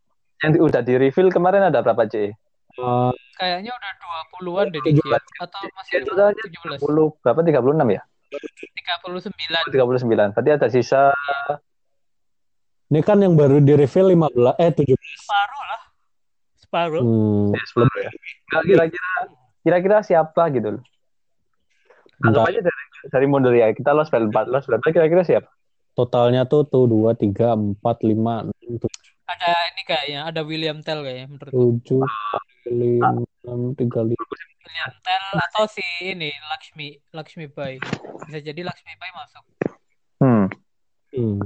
Yang 0.40 0.50
di- 0.54 0.62
udah 0.62 0.80
di 0.80 0.94
reveal 0.96 1.28
kemarin 1.28 1.62
ada 1.64 1.82
berapa 1.82 2.06
C? 2.06 2.30
Eh, 2.70 3.12
Kayaknya 3.36 3.72
udah 3.72 3.90
20-an 4.30 4.66
deh 4.70 4.80
belas. 4.80 5.22
atau 5.36 5.60
masih 5.74 5.92
Ya, 5.92 6.00
totalnya 6.06 6.34
17. 6.38 6.78
10 6.78 7.18
berapa 7.18 7.40
36 7.42 7.86
ya? 7.90 8.02
39. 8.30 9.66
39. 9.66 10.30
Berarti 10.30 10.50
ada 10.54 10.68
sisa 10.70 11.10
ini 12.86 13.00
kan 13.00 13.18
yang 13.18 13.34
baru 13.34 13.58
di 13.58 13.74
reveal 13.74 14.06
15 14.08 14.54
eh 14.56 14.70
17. 14.70 14.94
Separuh 14.96 15.62
lah. 15.64 15.80
Separuh. 16.56 17.00
Hmm, 17.00 17.50
ya, 17.50 17.62
10 17.64 17.86
ya. 17.96 18.10
Nggak, 18.46 18.62
kira-kira 18.64 19.10
kira-kira 19.60 19.96
siapa 20.00 20.42
gitu 20.50 20.78
loh. 20.78 20.82
Anggap 22.20 22.50
aja 22.50 22.60
dari, 22.60 22.82
dari 23.08 23.26
mundur 23.26 23.52
ya. 23.52 23.70
Kita 23.70 23.90
lost 23.90 24.10
bell 24.10 24.26
4 24.26 24.46
lost 24.46 24.66
bell 24.66 24.82
kira-kira 24.84 25.22
siapa? 25.22 25.50
Totalnya 25.92 26.46
tuh 26.46 26.62
tuh 26.64 26.86
2 26.86 27.14
3 27.14 27.54
4 27.54 27.96
5 28.06 28.46
6 28.46 28.78
Ada 29.30 29.50
ini 29.70 29.82
kayaknya, 29.86 30.20
ada 30.26 30.40
William 30.42 30.78
Tell 30.82 31.06
kayaknya 31.06 31.26
menurut 31.30 31.52
7 31.54 32.02
5 32.66 33.46
6 33.46 33.78
3 33.78 34.10
5 34.10 34.18
William 34.66 34.92
Tell 35.06 35.26
atau 35.38 35.64
si 35.70 35.84
ini 36.02 36.34
Lakshmi, 36.50 36.98
Lakshmi 37.14 37.46
Bai. 37.46 37.78
Bisa 38.26 38.38
jadi 38.42 38.60
Lakshmi 38.66 38.92
Bai 38.98 39.10
masuk. 39.14 39.44
Hmm. 40.20 40.46
Hmm. 41.14 41.40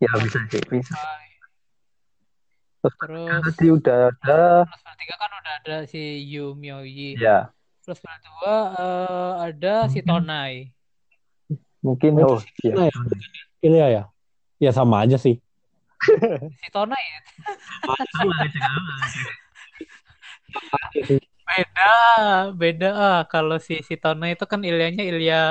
Ya 0.00 0.12
bisa 0.20 0.38
sih, 0.48 0.60
bisa. 0.68 0.96
Terus 2.80 3.44
Terus 3.44 3.56
tadi 3.60 3.68
udah 3.68 4.08
ada 4.08 4.64
plus 4.64 4.82
tiga 4.96 5.14
kan 5.20 5.30
udah 5.36 5.54
ada 5.60 5.76
si 5.84 6.00
Yu 6.24 6.56
Myoyi. 6.56 7.20
ya 7.20 7.52
Plus 7.84 8.00
dua 8.00 8.56
eh, 8.76 9.32
ada 9.52 9.88
si 9.92 10.00
Tonai. 10.00 10.72
mungkin 11.80 12.12
Oh, 12.20 12.36
oh 12.36 12.40
iya. 12.64 12.74
Nah, 12.76 12.86
ya. 12.88 12.96
Ilya 13.64 13.86
ya? 13.88 14.02
Ya 14.60 14.70
sama 14.72 15.04
aja 15.04 15.16
sih. 15.16 15.40
Si 16.00 16.68
Tonai 16.72 17.04
ya? 17.04 17.20
Beda, 21.50 21.94
beda. 22.54 22.90
Ah, 22.94 23.20
kalau 23.26 23.58
si 23.58 23.82
si 23.82 23.98
Tonai 23.98 24.38
itu 24.38 24.46
kan 24.46 24.62
Ilyanya 24.62 25.02
Ilya 25.02 25.42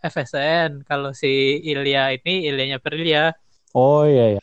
FSN. 0.00 0.86
Kalau 0.86 1.10
si 1.12 1.60
Ilya 1.62 2.14
ini 2.14 2.46
Ilyanya 2.48 2.78
Perlia. 2.78 3.34
Oh 3.74 4.06
iya 4.06 4.38
ya. 4.38 4.42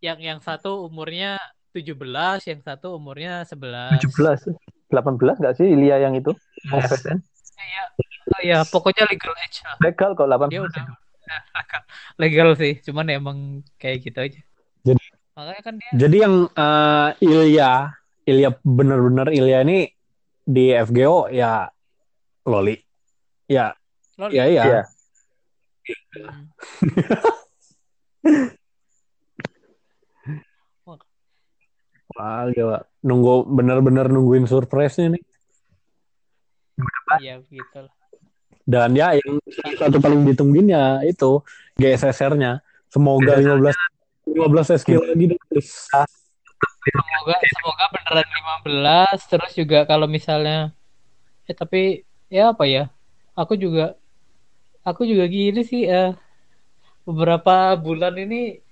Yang 0.00 0.18
yang 0.24 0.38
satu 0.40 0.88
umurnya 0.88 1.36
17, 1.76 2.48
yang 2.48 2.60
satu 2.64 2.96
umurnya 2.96 3.44
11. 3.44 4.00
17 4.00 4.56
18 4.90 5.40
nggak 5.40 5.54
sih 5.60 5.66
Ilya 5.68 6.08
yang 6.08 6.16
itu? 6.16 6.32
Yang 6.66 6.96
FSN? 6.96 7.18
Iya. 7.60 7.84
Oh 8.30 8.40
iya, 8.40 8.58
pokoknya 8.64 9.04
legal 9.10 9.36
age 9.36 9.60
lah. 9.68 9.76
Legal 9.84 10.10
kok 10.16 10.26
18. 10.26 10.48
Dia 10.48 10.62
udah 10.64 10.84
legal 12.22 12.48
sih, 12.56 12.78
cuman 12.84 13.06
emang 13.10 13.38
kayak 13.80 13.98
gitu 14.04 14.18
aja. 14.20 14.40
Jadi- 14.86 15.12
makanya 15.36 15.62
kan 15.62 15.74
dia 15.78 15.90
Jadi 15.96 16.16
yang 16.20 16.34
eh, 16.52 17.08
Ilya, 17.24 17.70
Ilya 18.28 18.50
bener-bener 18.60 19.28
Ilya 19.32 19.58
ini 19.64 19.78
di 20.44 20.74
FGO 20.74 21.30
ya 21.30 21.70
loli. 22.46 22.76
Ya, 23.50 23.74
Loli. 24.18 24.36
ya 24.38 24.44
iya. 24.46 24.62
Iya. 24.64 24.82
Hmm. 26.20 26.44
Wah, 32.10 32.50
gila. 32.50 32.82
Nunggu 33.06 33.46
bener-bener 33.46 34.10
nungguin 34.10 34.44
surprise-nya 34.50 35.14
nih. 35.14 35.22
Iya, 37.22 37.34
gitu 37.46 37.78
lah. 37.86 37.94
Dan 38.70 38.94
ya 38.94 39.18
yang 39.18 39.42
satu 39.74 39.98
paling 39.98 40.22
ditungguin 40.30 40.70
ya 40.70 41.02
itu 41.02 41.42
GSSR-nya. 41.74 42.62
Semoga 42.86 43.34
15 43.42 43.74
15 44.30 44.78
SQ 44.78 44.88
lagi 44.94 45.24
deh. 45.34 45.38
Semoga 46.80 47.36
semoga 47.42 47.84
beneran 47.90 48.28
15 48.62 49.20
terus 49.26 49.52
juga 49.58 49.78
kalau 49.90 50.06
misalnya 50.06 50.70
eh 51.50 51.56
tapi 51.56 52.06
ya 52.30 52.54
apa 52.54 52.64
ya? 52.70 52.86
Aku 53.34 53.58
juga 53.58 53.98
aku 54.86 55.02
juga 55.02 55.26
gini 55.26 55.66
sih 55.66 55.90
eh 55.90 56.14
beberapa 57.02 57.74
bulan 57.74 58.14
ini 58.14 58.62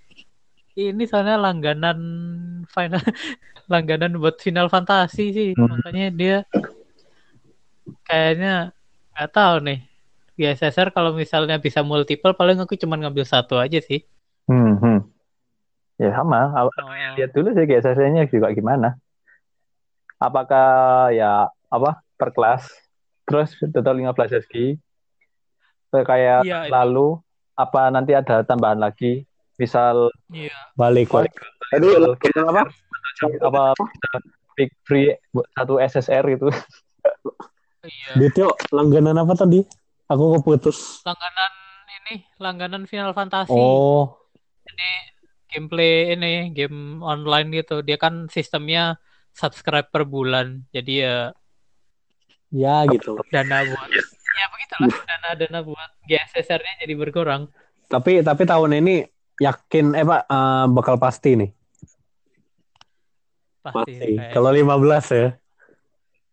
ini 0.78 1.02
soalnya 1.10 1.42
langganan 1.42 1.98
final 2.70 3.02
langganan 3.72 4.14
buat 4.22 4.38
final 4.38 4.70
fantasi 4.70 5.34
sih. 5.34 5.50
Hmm. 5.58 5.74
Makanya 5.74 6.08
dia 6.14 6.36
kayaknya 8.06 8.70
nggak 9.16 9.30
tahu 9.34 9.56
nih. 9.66 9.87
GSSR 10.38 10.94
kalau 10.94 11.10
misalnya 11.12 11.58
bisa 11.58 11.82
multiple 11.82 12.30
paling 12.32 12.62
aku 12.62 12.78
cuma 12.78 12.94
ngambil 12.94 13.26
satu 13.26 13.58
aja 13.58 13.82
sih. 13.82 14.06
Hmm, 14.46 14.78
hmm. 14.78 14.98
Ya 15.98 16.14
sama. 16.14 16.54
Aw- 16.54 16.70
Oh, 16.70 16.94
Lihat 17.18 17.34
dulu 17.34 17.50
sih 17.50 17.66
GSS-nya 17.66 18.30
juga 18.30 18.54
gimana. 18.54 18.94
Apakah 20.16 20.68
ya 21.10 21.50
apa 21.66 21.98
per 22.14 22.30
kelas 22.30 22.70
terus 23.22 23.52
total 23.70 23.98
15 23.98 24.40
SG 24.40 24.78
kayak 25.90 26.46
itu. 26.46 26.70
lalu 26.70 27.18
apa 27.52 27.90
nanti 27.90 28.14
ada 28.14 28.40
tambahan 28.40 28.78
lagi 28.78 29.26
misal 29.58 30.08
Iya. 30.30 30.54
Balik. 30.74 31.10
Balik. 31.10 31.34
Tadi 31.68 31.86
kita 32.22 32.46
apa? 32.46 32.62
apa 33.42 33.62
big 34.54 34.70
free 34.86 35.10
satu 35.52 35.76
SSR 35.76 36.24
itu 36.30 36.48
Iya. 37.82 38.46
Langganan 38.70 39.18
apa 39.18 39.34
tadi? 39.34 39.62
Aku 40.08 40.40
keputus. 40.40 41.04
Langganan 41.04 41.52
ini, 42.00 42.14
langganan 42.40 42.82
Final 42.88 43.12
Fantasy. 43.12 43.52
Oh, 43.52 44.16
Jadi 44.64 44.90
gameplay 45.52 46.16
ini, 46.16 46.48
game 46.56 47.04
online 47.04 47.52
gitu. 47.52 47.84
Dia 47.84 48.00
kan 48.00 48.24
sistemnya 48.32 48.96
subscribe 49.36 49.92
per 49.92 50.08
bulan. 50.08 50.64
Jadi 50.72 51.04
ya 51.04 51.36
ya 52.48 52.88
gitu. 52.88 53.20
dana 53.28 53.60
buat 53.60 53.88
ya 54.38 54.46
begitulah 54.48 54.88
dana-dana 55.04 55.60
buat 55.60 55.90
GSSR-nya 56.08 56.80
jadi 56.80 56.94
berkurang. 56.96 57.52
Tapi 57.92 58.24
tapi 58.24 58.42
tahun 58.48 58.80
ini 58.80 59.04
yakin 59.36 59.92
eh 59.92 60.06
Pak 60.08 60.22
eh, 60.24 60.64
bakal 60.72 60.96
pasti 60.96 61.30
nih. 61.36 61.50
Pasti. 63.60 63.92
Pasti. 64.00 64.32
Kalau 64.32 64.50
15 64.56 64.64
ya. 65.12 65.28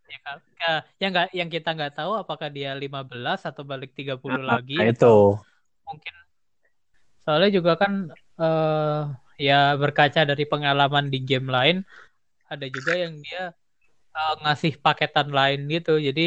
ya. 0.07 0.33
Ya, 0.65 0.71
yang 1.01 1.09
nggak 1.13 1.27
yang 1.39 1.49
kita 1.55 1.69
nggak 1.77 1.93
tahu 1.99 2.11
apakah 2.21 2.47
dia 2.57 2.69
15 2.83 3.39
atau 3.49 3.63
balik 3.71 3.91
30 3.99 4.41
lagi 4.51 4.73
Nah, 4.79 4.87
itu. 4.89 5.05
mungkin 5.87 6.15
soalnya 7.23 7.49
juga 7.57 7.71
kan 7.81 7.91
eh 8.41 8.99
ya 9.47 9.53
berkaca 9.81 10.21
dari 10.29 10.43
pengalaman 10.51 11.05
di 11.13 11.17
game 11.27 11.47
lain 11.55 11.75
ada 12.51 12.65
juga 12.77 12.93
yang 13.03 13.13
dia 13.25 13.41
eh, 14.17 14.33
ngasih 14.43 14.73
paketan 14.85 15.29
lain 15.39 15.59
gitu 15.75 15.91
jadi 16.07 16.21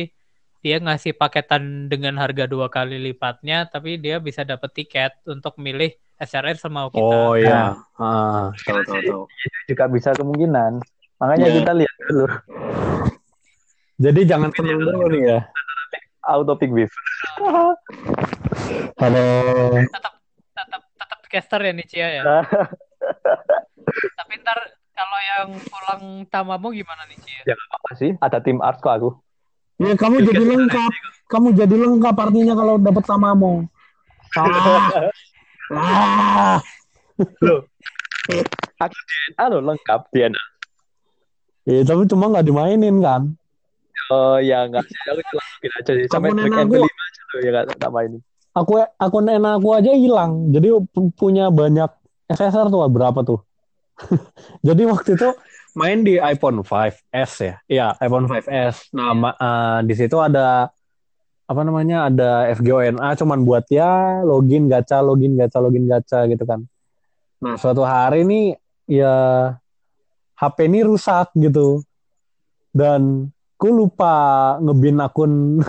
dia 0.64 0.76
ngasih 0.86 1.12
paketan 1.20 1.64
dengan 1.92 2.14
harga 2.22 2.44
dua 2.52 2.66
kali 2.76 2.94
lipatnya 3.06 3.56
tapi 3.72 3.90
dia 4.04 4.16
bisa 4.28 4.42
dapat 4.52 4.70
tiket 4.78 5.12
untuk 5.34 5.54
milih 5.66 5.90
SRR 6.30 6.58
semau 6.64 6.88
kita 6.96 7.14
Oh 7.14 7.30
iya. 7.38 7.74
Ah, 7.98 8.54
tahu 8.66 8.80
tahu 8.86 9.00
tahu. 9.08 9.22
juga 9.70 9.84
bisa 9.90 10.10
kemungkinan 10.18 10.72
makanya 11.18 11.48
Iya. 11.50 11.56
kita 11.58 11.70
lihat 11.78 11.94
dulu 12.08 12.26
Jadi 13.98 14.20
jangan 14.30 14.50
senang 14.54 14.78
dulu 14.78 15.10
nih 15.10 15.22
ya. 15.26 15.40
auto 16.28 16.52
pick 16.60 16.68
wave 16.68 16.92
Halo. 19.00 19.24
tetap 19.80 20.14
tetap 20.52 20.82
tetap 20.84 21.20
caster 21.32 21.60
ya 21.64 21.72
Nicia 21.72 22.08
ya 22.20 22.22
tapi 24.20 24.32
ntar 24.44 24.58
kalau 24.92 25.18
yang 25.24 25.48
pulang 25.72 26.02
tamamu 26.28 26.68
gimana 26.76 27.08
Nicia 27.08 27.48
ya 27.48 27.56
nggak 27.56 27.80
apa 27.80 27.90
sih 27.96 28.12
ada 28.20 28.44
tim 28.44 28.60
art 28.60 28.84
kok 28.84 28.92
aku 28.92 29.10
Ya 29.78 29.94
kamu 29.94 30.26
jadi 30.26 30.42
lengkap. 30.42 30.90
Kamu 31.30 31.54
jadi 31.54 31.70
lengkap 31.78 32.14
artinya 32.18 32.54
kalau 32.58 32.82
dapat 32.82 33.04
samamu. 33.06 33.62
Ah. 35.68 36.56
ah. 38.80 38.90
anu 39.36 39.60
lengkap 39.60 40.00
dia 40.16 40.32
Ya, 41.68 41.84
tapi 41.84 42.08
cuma 42.08 42.32
nggak 42.32 42.48
dimainin 42.48 43.04
kan. 43.04 43.36
Oh 44.10 44.36
ya 44.40 44.64
enggak 44.66 44.84
sih 44.86 44.96
aku 45.04 45.20
langsungin 45.22 45.72
aja 45.78 45.90
sih 45.94 46.06
sampai 46.08 46.30
end 46.32 46.68
gua. 46.70 46.86
kelima 46.86 47.02
aja 47.04 47.20
loh 47.28 47.40
ya 47.40 47.50
nggak 47.52 47.78
tak 47.78 47.92
mainin 47.92 48.22
Aku 48.56 48.74
akun 48.98 49.30
enak 49.30 49.62
aku 49.62 49.68
aja 49.70 49.94
hilang. 49.94 50.50
Jadi 50.50 50.74
pu- 50.90 51.14
punya 51.14 51.46
banyak 51.46 51.86
SSR 52.26 52.66
tuh 52.66 52.82
berapa 52.90 53.22
tuh? 53.22 53.38
Jadi 54.66 54.82
waktu 54.82 55.14
itu 55.14 55.30
main 55.78 56.02
di 56.02 56.18
iPhone 56.18 56.66
5S 56.66 57.32
ya. 57.38 57.54
Iya, 57.70 57.86
iPhone 58.02 58.26
5S. 58.26 58.90
Nah, 58.90 59.14
ma- 59.14 59.38
eh, 59.38 59.78
di 59.86 59.94
situ 59.94 60.18
ada 60.18 60.74
apa 61.46 61.60
namanya? 61.62 62.10
Ada 62.10 62.50
FGONA 62.58 63.14
cuman 63.14 63.46
buat 63.46 63.62
ya 63.70 64.26
login 64.26 64.66
gacha, 64.66 65.06
login 65.06 65.38
gacha, 65.38 65.62
login 65.62 65.86
gacha 65.86 66.26
gitu 66.26 66.42
kan. 66.42 66.66
Nah, 67.38 67.54
suatu 67.54 67.86
hari 67.86 68.26
nih 68.26 68.58
ya 68.90 69.14
HP 70.34 70.66
ini 70.66 70.82
rusak 70.82 71.30
gitu. 71.38 71.86
Dan 72.74 73.30
ku 73.58 73.74
lupa 73.74 74.14
ngebin 74.62 75.02
akun 75.02 75.58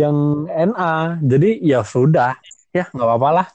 yang 0.00 0.46
NA. 0.46 1.18
Jadi 1.20 1.58
ya 1.60 1.82
sudah, 1.82 2.38
ya 2.70 2.86
nggak 2.94 3.06
apa-apa 3.06 3.30
lah. 3.42 3.48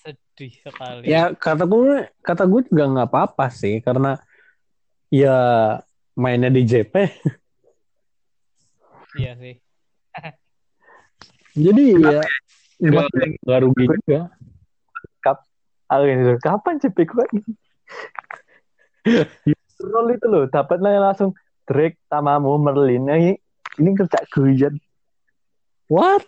sedih 0.00 0.52
sekali 0.64 1.04
Ya 1.04 1.36
kata 1.36 1.68
gue, 1.68 2.08
kata 2.24 2.48
gue 2.48 2.64
juga 2.64 2.84
nggak 2.88 3.08
apa-apa 3.12 3.52
sih, 3.52 3.84
karena 3.84 4.16
ya 5.12 5.36
mainnya 6.16 6.48
di 6.48 6.64
JP. 6.64 6.94
iya 9.20 9.36
sih 9.36 9.56
Jadi 11.58 11.98
ya 11.98 12.22
nggak 12.78 13.10
nggak 13.42 13.60
rugi 13.66 13.84
juga. 13.90 14.30
kapan 16.38 16.78
sih 16.78 16.94
pick 16.94 17.10
gue 17.10 17.26
roll 19.82 20.08
itu 20.14 20.26
loh 20.26 20.44
dapatnya 20.50 20.98
langsung 20.98 21.30
Drake 21.68 22.00
tamamu 22.08 22.56
Merlin. 22.58 23.04
Ini 23.06 23.32
ini 23.78 23.90
kerja 23.94 24.20
guyon. 24.32 24.74
What? 25.88 26.24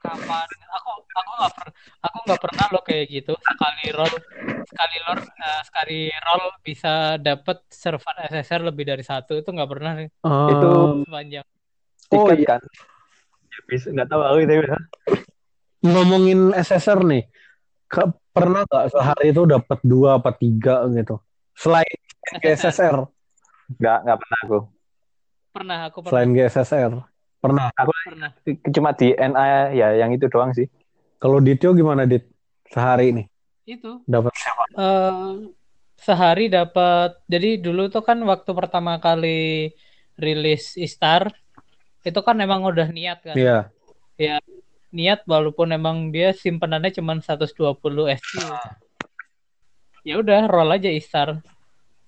kapan? 0.00 0.48
Aku 0.76 0.90
aku 1.00 1.30
nggak 1.40 1.52
per 1.56 1.68
aku 2.04 2.16
nggak 2.28 2.40
pernah 2.40 2.66
loh 2.72 2.82
kayak 2.84 3.06
gitu. 3.08 3.32
Sekali 3.40 3.84
roll 3.96 4.14
sekali 4.70 4.96
roll 5.02 5.18
eh, 5.18 5.60
sekali 5.66 5.98
roll 6.12 6.44
bisa 6.62 6.92
dapat 7.18 7.56
server 7.72 8.16
SSR 8.28 8.60
lebih 8.70 8.84
dari 8.86 9.04
satu 9.04 9.40
itu 9.40 9.48
nggak 9.50 9.70
pernah 9.70 9.92
nih 9.98 10.08
Itu 10.52 10.68
sepanjang. 11.08 11.46
Oh, 12.10 12.26
tiket 12.26 12.38
iya. 12.42 12.48
kan. 12.56 12.60
Ya, 13.50 13.60
bisa 13.66 13.86
nggak 13.90 14.08
tahu 14.10 14.22
aku 14.22 14.38
itu 14.46 14.52
ngomongin 15.80 16.52
SSR 16.52 17.00
nih, 17.08 17.24
ke- 17.88 18.12
pernah 18.36 18.62
nggak 18.68 18.86
sehari 18.92 19.32
itu 19.32 19.42
dapat 19.48 19.78
dua 19.80 20.20
apa 20.20 20.30
tiga 20.36 20.84
gitu? 20.92 21.16
Selain 21.56 21.99
GSSR, 22.20 22.96
nggak 23.80 23.98
nggak 24.04 24.18
pernah 24.20 24.38
aku 24.44 24.58
pernah 25.50 25.78
aku 25.90 25.98
pernah 26.04 26.10
selain 26.14 26.30
GSSR, 26.30 26.92
pernah. 27.42 27.66
pernah 27.74 28.30
cuma 28.70 28.90
di 28.94 29.10
NA 29.12 29.74
ya 29.74 29.88
yang 29.98 30.14
itu 30.14 30.26
doang 30.30 30.54
sih 30.54 30.66
Kalau 31.20 31.36
Dityo 31.42 31.74
gimana 31.74 32.06
Dit? 32.06 32.24
Sehari 32.70 33.10
nih 33.10 33.26
itu 33.66 34.02
dapat 34.06 34.30
siapa? 34.34 34.62
eh 34.78 35.34
sehari 36.00 36.48
dapat 36.48 37.18
jadi 37.26 37.60
dulu 37.60 37.92
tuh 37.92 38.00
kan 38.00 38.16
waktu 38.24 38.50
pertama 38.56 38.96
kali 39.02 39.68
rilis 40.16 40.78
Istar 40.78 41.28
itu 42.00 42.20
kan 42.24 42.38
emang 42.40 42.64
udah 42.64 42.88
niat 42.88 43.20
kan 43.20 43.36
Iya. 43.36 43.68
niat 44.90 45.22
walaupun 45.28 45.70
emang 45.70 46.10
dia 46.10 46.34
simpenannya 46.34 46.90
cuma 46.90 47.14
120 47.20 48.10
SQ. 48.10 48.42
Ya 50.02 50.18
udah 50.18 50.48
roll 50.48 50.72
aja 50.72 50.90
Istar. 50.90 51.38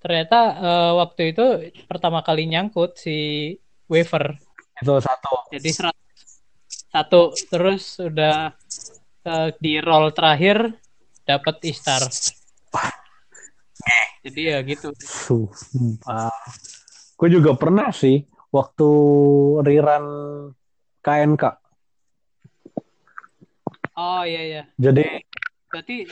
Ternyata 0.03 0.39
eh, 0.59 0.91
waktu 0.99 1.21
itu 1.31 1.45
pertama 1.87 2.19
kali 2.19 2.43
nyangkut 2.51 2.99
si 2.99 3.17
wafer. 3.87 4.35
Itu 4.83 4.99
satu. 4.99 5.47
Jadi 5.55 5.69
100 5.71 5.95
satu 6.91 7.31
terus 7.47 8.03
udah 8.03 8.51
eh, 9.23 9.49
di 9.63 9.79
roll 9.79 10.11
terakhir 10.11 10.75
dapat 11.23 11.55
Istar. 11.63 12.03
Jadi 14.27 14.41
ya 14.43 14.59
gitu. 14.67 14.91
Sumpah. 14.99 16.35
Gue 17.15 17.29
juga 17.31 17.55
pernah 17.55 17.87
sih 17.95 18.27
waktu 18.51 18.89
rerun 19.63 20.05
KNK. 20.99 21.43
Oh 23.95 24.27
iya 24.27 24.41
iya. 24.43 24.63
Jadi 24.75 25.23
Berarti 25.73 26.05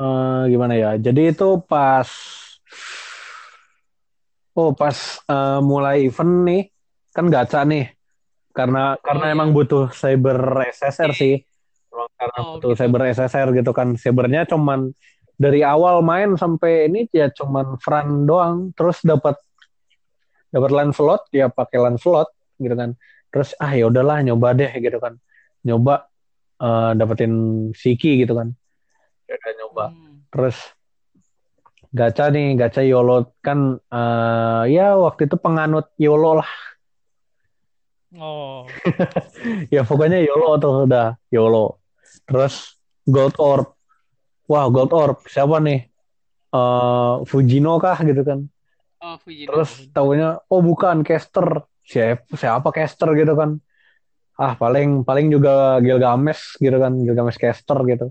eh, 0.00 0.42
gimana 0.52 0.74
ya? 0.76 0.90
Jadi 0.96 1.20
itu 1.36 1.48
pas 1.70 2.08
Oh, 4.58 4.74
pas 4.74 4.96
eh, 5.30 5.60
mulai 5.62 6.10
event 6.10 6.34
nih 6.44 6.62
kan 7.14 7.26
gacha 7.30 7.62
nih. 7.64 7.86
Karena 8.50 8.98
karena 8.98 9.30
iya. 9.30 9.34
emang 9.38 9.54
butuh 9.54 9.94
cyber 9.94 10.66
SSR 10.74 11.10
sih. 11.14 11.34
Emang 11.94 12.10
Karena 12.18 12.38
Oh, 12.42 12.58
butuh 12.58 12.70
gitu. 12.74 12.80
cyber 12.82 13.00
SSR 13.14 13.48
gitu 13.54 13.70
kan. 13.70 13.94
Cybernya 13.94 14.42
cuman 14.50 14.90
dari 15.38 15.62
awal 15.64 16.02
main 16.04 16.34
sampai 16.36 16.90
ini 16.90 17.06
ya 17.14 17.30
cuman 17.30 17.78
front 17.78 18.26
doang. 18.26 18.74
Terus 18.74 19.00
dapat 19.06 19.38
dapat 20.50 20.70
LAN 20.74 20.90
slot 20.90 21.30
ya 21.30 21.46
pakai 21.48 21.78
LAN 21.78 21.96
slot 21.96 22.28
gitu 22.58 22.74
kan. 22.74 22.98
Terus 23.30 23.54
ah 23.62 23.70
ya 23.70 23.86
udahlah 23.86 24.18
nyoba 24.26 24.50
deh 24.58 24.72
gitu 24.82 24.98
kan. 24.98 25.14
Nyoba 25.62 26.10
eh, 26.58 26.92
dapetin 26.98 27.32
Siki 27.72 28.26
gitu 28.26 28.34
kan. 28.34 28.50
Ya 29.30 29.38
udah 29.38 29.52
nyoba. 29.62 29.84
Hmm, 29.94 30.14
terus 30.34 30.58
gacha 31.94 32.34
nih 32.34 32.58
gacha 32.58 32.82
YOLO. 32.82 33.30
Kan 33.38 33.78
eh, 33.78 34.62
ya 34.74 34.98
waktu 34.98 35.30
itu 35.30 35.38
penganut 35.38 35.86
YOLO 36.02 36.42
lah. 36.42 36.50
Oh. 38.18 38.66
Ya 39.74 39.86
pokoknya 39.86 40.18
YOLO 40.18 40.58
tuh 40.58 40.90
udah 40.90 41.14
YOLO. 41.30 41.78
Terus 42.26 42.74
Gold 43.06 43.38
Orb. 43.38 43.78
Wah 44.50 44.66
Gold 44.66 44.90
Orb. 44.90 45.22
Siapa 45.30 45.62
nih? 45.62 45.86
Eh 46.50 47.14
Fujino 47.30 47.78
kah 47.78 48.02
gitu 48.02 48.26
kan? 48.26 48.50
Oh 49.00 49.14
Fujino. 49.22 49.54
terus 49.54 49.86
taunya 49.94 50.42
oh 50.50 50.58
bukan 50.58 51.06
caster. 51.06 51.70
Siapa 51.86 52.34
siapa 52.34 52.68
caster 52.74 53.14
gitu 53.14 53.38
kan? 53.38 53.62
Ah 54.34 54.58
paling 54.58 55.06
paling 55.06 55.30
juga 55.30 55.78
Gilgamesh 55.78 56.58
gitu 56.58 56.82
kan? 56.82 56.98
Gilgamesh 56.98 57.38
caster 57.38 57.78
gitu 57.86 58.10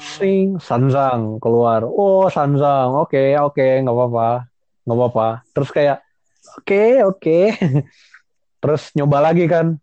sing 0.00 0.56
Sanzang 0.58 1.36
keluar. 1.38 1.84
Oh 1.84 2.26
Sanzang. 2.32 2.96
Oke 2.96 3.36
oke 3.36 3.84
nggak 3.84 3.94
apa-apa. 3.94 4.48
Nggak 4.88 4.96
apa-apa. 4.96 5.28
Terus 5.52 5.70
kayak 5.70 5.98
oke 6.60 6.84
oke. 7.04 7.40
Terus 8.64 8.82
nyoba 8.96 9.18
lagi 9.30 9.44
kan. 9.44 9.76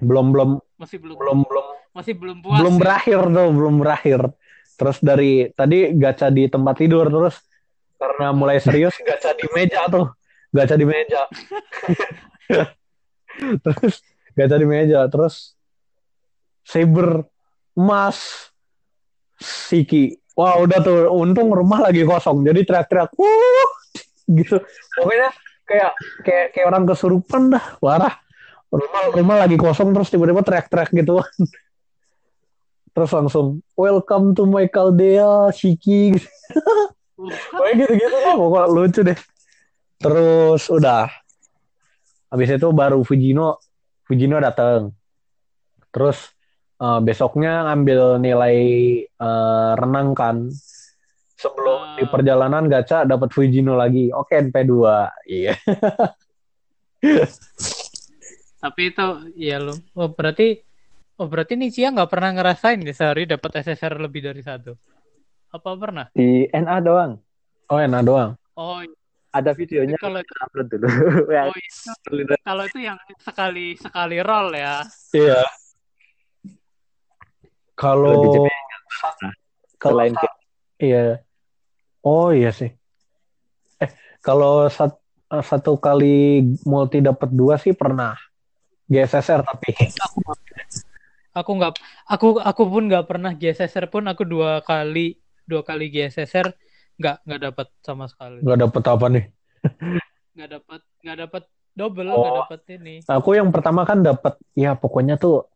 Belum 0.00 0.32
belum. 0.32 0.50
Masih 0.80 0.98
belum. 0.98 1.16
Belum 1.20 1.38
belum. 1.44 1.66
Masih 1.92 2.14
belum 2.16 2.36
puas. 2.40 2.56
belum 2.56 2.74
ya? 2.76 2.80
berakhir 2.80 3.20
tuh 3.28 3.48
belum 3.52 3.74
berakhir. 3.76 4.20
Terus 4.80 4.98
dari 5.04 5.32
tadi 5.52 5.92
gacha 5.92 6.32
di 6.32 6.48
tempat 6.48 6.74
tidur 6.80 7.06
terus. 7.12 7.36
Karena 8.00 8.32
mulai 8.32 8.58
serius 8.58 8.96
gacha 9.08 9.36
di 9.36 9.46
meja 9.52 9.84
tuh. 9.92 10.08
Gacha 10.52 10.76
di 10.76 10.84
meja. 10.88 11.28
Terus 13.64 14.04
gacha 14.36 14.56
di 14.56 14.66
meja. 14.68 15.04
Terus 15.08 15.56
saber 16.64 17.24
emas 17.72 18.51
Siki. 19.42 20.16
Wah 20.38 20.62
udah 20.62 20.78
tuh. 20.80 21.10
Untung 21.10 21.50
rumah 21.52 21.82
lagi 21.82 22.06
kosong. 22.06 22.46
Jadi 22.46 22.62
teriak-teriak 22.62 23.10
gitu. 24.38 24.56
Pokoknya 24.96 25.28
kayak 25.66 25.92
kayak 26.22 26.46
kayak 26.54 26.66
orang 26.70 26.84
kesurupan 26.86 27.52
dah. 27.52 27.64
Parah. 27.82 28.14
Rumah 28.72 29.02
rumah 29.12 29.36
lagi 29.44 29.60
kosong 29.60 29.92
terus 29.92 30.08
tiba-tiba 30.08 30.40
teriak-teriak 30.40 30.90
gitu. 30.94 31.20
Terus 32.92 33.08
langsung 33.08 33.64
welcome 33.72 34.36
to 34.36 34.44
my 34.44 34.68
Caldea 34.68 35.48
Shiki 35.48 36.12
Pokoknya 37.16 37.72
gitu-gitu 37.88 38.16
pokoknya 38.36 38.68
lucu 38.68 39.00
deh. 39.00 39.18
Terus 39.96 40.68
udah. 40.68 41.08
Habis 42.28 42.52
itu 42.52 42.68
baru 42.68 43.00
Fujino 43.00 43.56
Fujino 44.04 44.36
datang 44.44 44.92
terus 45.92 46.32
eh, 46.82 47.00
besoknya 47.00 47.70
ngambil 47.70 48.18
nilai 48.18 48.58
eh, 49.06 49.72
renang 49.74 50.12
kan 50.12 50.50
sebelum 51.38 51.78
Ah. 51.82 51.96
di 51.98 52.04
perjalanan 52.06 52.66
gacha 52.66 53.02
dapat 53.02 53.30
Fujino 53.30 53.74
lagi 53.74 54.10
oke 54.10 54.30
NP2 54.30 54.72
iya 55.26 55.54
Tapi 58.62 58.94
itu 58.94 59.06
ya 59.34 59.58
lu. 59.58 59.74
Oh 59.92 60.06
berarti 60.06 60.54
oh 61.18 61.26
berarti 61.26 61.58
Nichia 61.58 61.90
nggak 61.90 62.06
pernah 62.06 62.30
ngerasain 62.30 62.78
ya 62.78 62.94
sehari 62.94 63.26
dapat 63.26 63.58
SSR 63.58 63.98
lebih 63.98 64.22
dari 64.22 64.38
satu. 64.38 64.78
Apa 65.50 65.74
pernah? 65.74 66.06
Di 66.14 66.46
NA 66.48 66.78
doang. 66.78 67.18
oh 67.68 67.80
enak 67.80 68.02
doang 68.04 68.30
Oh, 68.52 68.84
Ada 69.32 69.56
videonya 69.56 69.96
kalau 69.96 70.20
upload 70.20 70.68
dulu. 70.68 70.86
Ya, 71.32 71.48
oh, 71.48 71.56
itu, 71.56 71.90
kalau 72.44 72.64
itu 72.68 72.78
yang 72.78 73.00
sekali 73.18 73.74
sekali 73.74 74.20
roll 74.20 74.52
ya. 74.52 74.84
iya 75.10 75.40
Kalau 77.82 78.14
di 78.22 78.38
kalau 79.82 79.98
selain 79.98 80.14
iya. 80.78 81.18
Oh 82.06 82.30
iya 82.30 82.54
sih. 82.54 82.70
Eh 83.82 83.90
kalau 84.22 84.70
sat- 84.70 85.02
eh, 85.34 85.42
satu 85.42 85.74
kali 85.82 86.46
multi 86.62 87.02
dapat 87.02 87.34
dua 87.34 87.58
sih 87.58 87.74
pernah. 87.74 88.14
GSSR 88.86 89.42
tapi. 89.42 89.74
Aku 91.34 91.50
nggak 91.58 91.80
aku 92.06 92.38
aku 92.38 92.62
pun 92.70 92.86
nggak 92.86 93.06
pernah 93.10 93.34
GSSR 93.34 93.90
pun. 93.90 94.06
Aku 94.06 94.22
dua 94.22 94.62
kali 94.62 95.18
dua 95.42 95.66
kali 95.66 95.90
GSSR 95.90 96.54
nggak 97.02 97.16
nggak 97.26 97.40
dapat 97.50 97.66
sama 97.82 98.06
sekali. 98.06 98.46
nggak 98.46 98.58
dapet 98.62 98.82
apa 98.86 99.06
nih? 99.10 99.24
Nggak 100.38 100.48
dapat 100.48 100.80
nggak 101.04 101.16
dapat 101.28 101.42
double 101.76 102.08
Oh. 102.08 102.20
nggak 102.20 102.36
dapat 102.46 102.60
ini. 102.78 102.94
aku 103.04 103.30
yang 103.36 103.48
pertama 103.52 103.84
kan 103.84 104.00
dapat 104.00 104.36
ya 104.56 104.72
pokoknya 104.76 105.20
tuh 105.20 105.51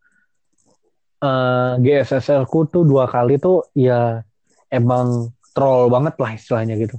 eh 1.26 1.72
GSSR 1.82 2.46
ku 2.46 2.70
tuh 2.70 2.86
dua 2.86 3.10
kali 3.10 3.42
tuh 3.42 3.66
ya 3.74 4.22
emang 4.70 5.34
troll 5.50 5.90
banget 5.90 6.14
lah 6.22 6.30
istilahnya 6.38 6.78
gitu 6.78 6.96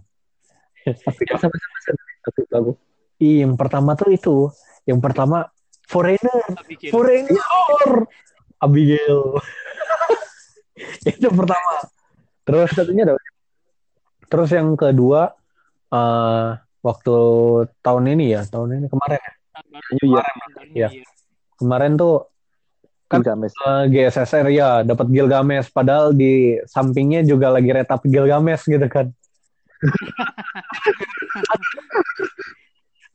sama-sama 1.41 1.77
satu 2.27 2.41
lagu. 2.51 2.71
Ih, 3.23 3.41
yang 3.47 3.55
pertama 3.55 3.95
tuh 3.95 4.11
itu 4.11 4.35
yang 4.83 4.99
pertama 4.99 5.47
foreigner 5.87 6.43
Bikin. 6.67 6.91
foreigner 6.91 8.07
Abigail 8.59 9.39
itu 11.11 11.27
pertama 11.31 11.71
terus 12.43 12.71
Satunya 12.75 13.03
ada 13.07 13.15
terus 14.27 14.49
yang 14.51 14.75
kedua 14.75 15.31
eh 15.87 16.49
waktu 16.83 17.15
tahun 17.83 18.03
ini 18.15 18.25
ya 18.35 18.41
tahun 18.47 18.83
ini 18.83 18.87
kemarin 18.91 19.19
ya. 19.19 19.33
New 19.97 20.07
Year. 20.13 20.25
Iya. 20.71 20.89
kemarin 21.57 21.97
tuh 21.97 22.29
Kan- 23.07 23.23
Gilgamesh. 23.23 23.55
eh, 23.63 23.83
GSSR 23.87 24.47
ya 24.51 24.69
dapat 24.83 25.07
Gilgamesh. 25.07 25.71
Padahal 25.71 26.11
di 26.11 26.59
sampingnya 26.67 27.23
juga 27.23 27.47
lagi 27.55 27.71
retap 27.71 28.03
Gilgamesh 28.03 28.67
gitu 28.67 28.83
kan. 28.91 29.07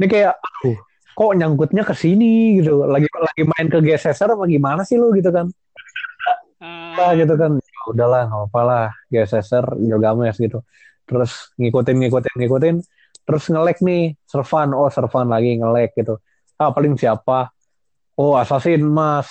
Ini 0.00 0.06
kayak 0.08 0.34
aduh 0.40 0.78
kok 1.12 1.32
nyangkutnya 1.36 1.82
ke 1.84 1.92
sini 1.92 2.56
gitu? 2.58 2.88
Lagi 2.88 3.06
lagi 3.12 3.42
main 3.44 3.68
ke 3.68 3.78
GSSR 3.84 4.32
apa 4.32 4.44
gimana 4.48 4.82
sih 4.82 4.96
lu 4.96 5.12
gitu 5.12 5.28
kan? 5.28 5.52
Lah 6.96 7.12
gitu 7.12 7.34
kan? 7.36 7.60
Ya 7.60 7.80
udahlah 7.92 8.20
nggak 8.32 8.40
apa-apa 8.48 8.60
lah. 8.64 8.86
GSSR 9.12 9.76
Gilgamesh 9.76 10.40
gitu. 10.40 10.64
Terus 11.04 11.52
ngikutin 11.60 11.96
ngikutin 12.00 12.34
ngikutin. 12.40 12.76
Terus 13.22 13.44
ngelek 13.52 13.78
nih 13.84 14.16
Servan. 14.24 14.72
Oh 14.72 14.88
Servan 14.88 15.28
lagi 15.28 15.60
ngelek 15.60 15.92
gitu. 16.00 16.16
Ah 16.56 16.72
paling 16.72 16.96
siapa? 16.96 17.52
Oh 18.16 18.34
Assassin 18.40 18.80
Mas 18.82 19.28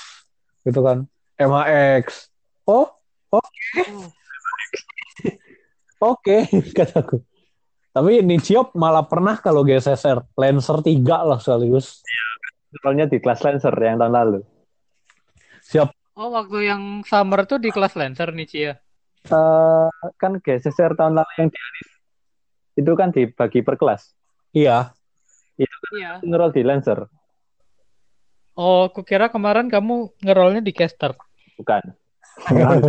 gitu 0.67 0.79
kan 0.81 1.07
MHX 1.39 2.29
oh 2.69 2.87
oke 3.33 3.83
oke 6.13 6.37
kataku 6.73 7.21
tapi 7.91 8.23
Nichiop 8.23 8.71
malah 8.71 9.03
pernah 9.03 9.35
kalau 9.35 9.67
GSSR 9.67 10.23
Lancer 10.39 10.79
3 10.79 11.03
lah 11.03 11.39
sekaligus 11.43 11.99
Soalnya 12.79 13.05
di 13.11 13.19
kelas 13.19 13.43
Lancer 13.43 13.75
yang 13.75 13.99
tahun 13.99 14.15
lalu. 14.15 14.39
siap 15.59 15.91
Oh 16.15 16.31
waktu 16.31 16.71
yang 16.71 17.03
summer 17.03 17.43
tuh 17.43 17.59
di 17.59 17.71
kelas 17.71 17.95
Lancer 17.99 18.31
nih 18.31 18.47
Cia. 18.47 18.73
Eh, 19.27 19.89
kan 20.15 20.39
GSSR 20.39 20.95
tahun 20.95 21.19
lalu 21.19 21.31
yang 21.39 21.49
di. 21.51 21.59
Itu 22.79 22.91
kan 22.95 23.11
dibagi 23.11 23.59
per 23.63 23.75
kelas. 23.75 24.15
iya 24.55 24.95
Iya. 25.59 26.23
Ngerol 26.23 26.51
di 26.55 26.63
Lancer. 26.63 27.07
Oh, 28.53 28.87
aku 28.87 29.01
kira 29.01 29.31
kemarin 29.31 29.71
kamu 29.71 30.11
ngerolnya 30.19 30.59
di 30.59 30.71
caster. 30.71 31.15
Bukan. 31.55 31.83
belum 32.41 32.81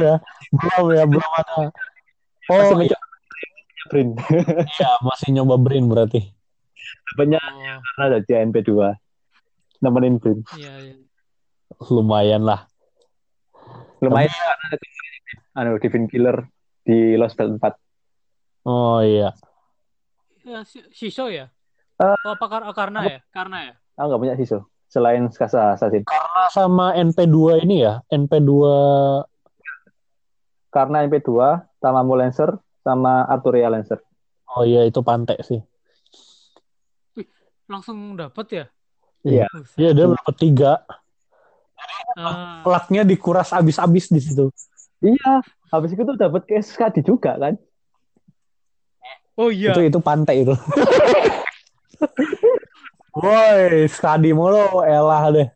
ya 0.00 0.14
belum 0.50 0.86
ya 0.90 1.04
belum 1.06 1.30
ada 1.38 1.70
oh 2.50 2.58
Masih 2.58 2.74
iya, 2.82 2.98
mencoba 2.98 3.06
Brin. 3.88 4.08
iya, 4.66 4.90
masih 5.00 5.28
nyoba 5.32 5.54
brain 5.56 5.86
berarti 5.86 6.20
Banyak 7.14 7.38
Oh, 7.40 7.78
karena 7.78 8.02
ada 8.06 8.18
di 8.20 8.32
NP2. 8.32 8.70
Nemenin 9.80 10.18
Brin. 10.18 10.42
iya, 10.52 10.72
iya. 10.82 10.94
lumayan 11.88 12.42
lah 12.42 12.66
Lumayan 14.00 14.28
karena 14.28 14.66
ada 14.66 14.76
anu 15.54 15.70
Divine 15.78 16.08
Killer 16.08 16.36
di 16.82 17.14
Lost 17.14 17.38
Belt 17.38 17.54
4. 17.56 17.76
oh 18.66 18.98
iya 19.00 19.30
Ya, 20.40 20.64
si- 20.64 20.88
Shiso 20.90 21.28
ya? 21.28 21.52
Eh, 21.96 22.16
oh, 22.26 22.34
apa 22.34 22.44
kar- 22.48 22.72
karena 22.72 23.00
ya? 23.06 23.18
Karena 23.30 23.58
ya? 23.62 23.74
Aku 24.00 24.06
nggak 24.08 24.22
punya 24.22 24.34
Siso. 24.34 24.64
Selain 24.88 25.28
Skasa 25.28 25.76
Assassin. 25.76 26.02
sama 26.50 26.96
NP2 26.96 27.36
ini 27.62 27.84
ya 27.84 28.00
NP2 28.08 28.50
Karena 30.68 31.04
NP2 31.04 31.30
sama 31.76 32.00
Lancer 32.10 32.50
sama 32.80 33.22
Arturia 33.24 33.68
Lancer. 33.68 34.00
oh 34.50 34.64
iya 34.64 34.82
itu 34.82 34.98
pantai 35.00 35.38
sih 35.40 35.60
Langsung 37.66 38.18
dapet 38.18 38.46
ya? 38.50 38.64
Iya. 39.22 39.46
Iya 39.76 39.90
dia 39.92 40.06
dapat 40.08 40.34
tiga 40.34 40.72
Ah, 42.12 42.60
plaknya 42.60 43.06
dikuras 43.06 43.52
abis-abis 43.52 44.10
di 44.10 44.18
situ 44.18 44.50
Iya. 44.98 45.38
Habis 45.70 45.94
itu 45.94 46.02
dapat 46.12 46.42
ke 46.44 46.58
SKD 46.58 47.06
juga 47.06 47.38
kan. 47.38 47.54
oh 49.38 49.48
iya. 49.48 49.70
itu 49.70 49.86
itu 49.86 49.98
pantai 49.98 50.42
itu 50.42 50.52
woi 53.14 53.86
skadi 53.90 54.30
mulu 54.34 54.82
elah 54.86 55.24
deh 55.30 55.48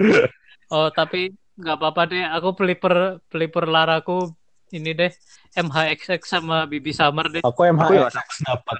Oh, 0.74 0.90
tapi 0.90 1.30
nggak 1.54 1.76
apa-apa 1.78 2.02
deh. 2.10 2.24
Aku 2.34 2.56
peliper 2.56 3.22
peliper 3.30 3.68
laraku 3.68 4.32
ini 4.74 4.90
deh. 4.90 5.12
MHXX 5.54 6.18
sama 6.26 6.66
BB 6.66 6.90
Summer 6.90 7.30
deh. 7.30 7.42
aku 7.46 7.62
MHXX 7.70 8.42
dapat 8.42 8.76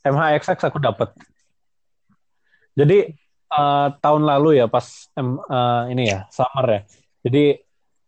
MHXX 0.00 0.58
aku 0.64 0.80
dapat 0.80 1.12
jadi 2.72 3.12
eh, 3.52 3.88
tahun 4.00 4.22
lalu 4.24 4.64
ya 4.64 4.66
pas 4.70 5.12
em, 5.12 5.36
eh, 5.36 5.82
ini 5.92 6.08
ya 6.08 6.24
summer 6.32 6.64
ya 6.64 6.80
jadi 7.20 7.44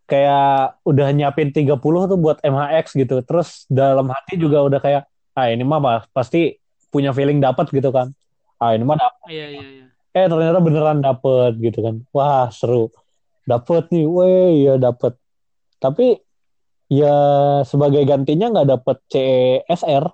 kayak 0.09 0.81
udah 0.89 1.09
nyiapin 1.13 1.53
30 1.53 1.77
tuh 1.77 2.17
buat 2.17 2.41
MHX 2.41 2.97
gitu 2.97 3.21
terus 3.29 3.69
dalam 3.69 4.09
hati 4.09 4.41
juga 4.41 4.65
udah 4.65 4.81
kayak 4.81 5.03
ah 5.37 5.49
ini 5.49 5.65
mah 5.65 6.09
pasti 6.17 6.57
punya 6.93 7.13
feeling 7.13 7.41
dapat 7.41 7.69
gitu 7.73 7.93
kan 7.93 8.13
ah 8.63 8.71
ini 8.79 8.87
mah 8.87 8.95
dapat 8.95 9.27
Iya, 9.27 9.47
iya, 9.51 9.67
iya. 9.83 9.87
eh 10.15 10.27
ternyata 10.31 10.63
beneran 10.63 11.03
dapet 11.03 11.59
gitu 11.59 11.83
kan 11.83 12.07
wah 12.15 12.47
seru 12.55 12.95
dapet 13.43 13.91
nih 13.91 14.07
weh 14.07 14.71
ya 14.71 14.75
dapet 14.79 15.19
tapi 15.83 16.23
ya 16.87 17.17
sebagai 17.67 18.07
gantinya 18.07 18.55
nggak 18.55 18.69
dapet 18.79 18.97
CSR 19.11 20.05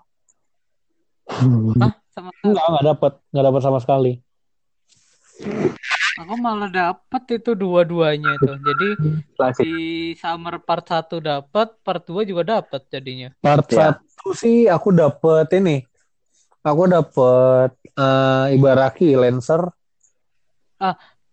Hah? 1.84 1.92
Sama 2.08 2.32
nggak 2.40 2.66
nggak 2.72 2.84
dapet 2.88 3.12
nggak 3.36 3.44
dapet 3.52 3.60
sama 3.60 3.78
sekali 3.84 4.12
aku 6.18 6.34
malah 6.34 6.66
dapet 6.66 7.38
itu 7.38 7.54
dua-duanya 7.54 8.34
itu. 8.42 8.52
Jadi 8.58 8.88
Klasik. 9.38 9.62
di 9.62 9.74
summer 10.18 10.58
part 10.58 10.82
1 10.82 11.22
dapet, 11.22 11.78
part 11.86 12.02
2 12.02 12.26
juga 12.26 12.58
dapet 12.58 12.90
jadinya. 12.90 13.30
part 13.38 13.66
Ya. 13.70 13.94
satu 13.94 14.34
sih 14.34 14.66
aku 14.66 14.90
dapet 14.90 15.46
ini 15.54 15.86
aku 16.72 16.82
dapet 16.88 17.70
eh, 17.96 18.54
Ibaraki 18.54 19.16
Lancer 19.16 19.62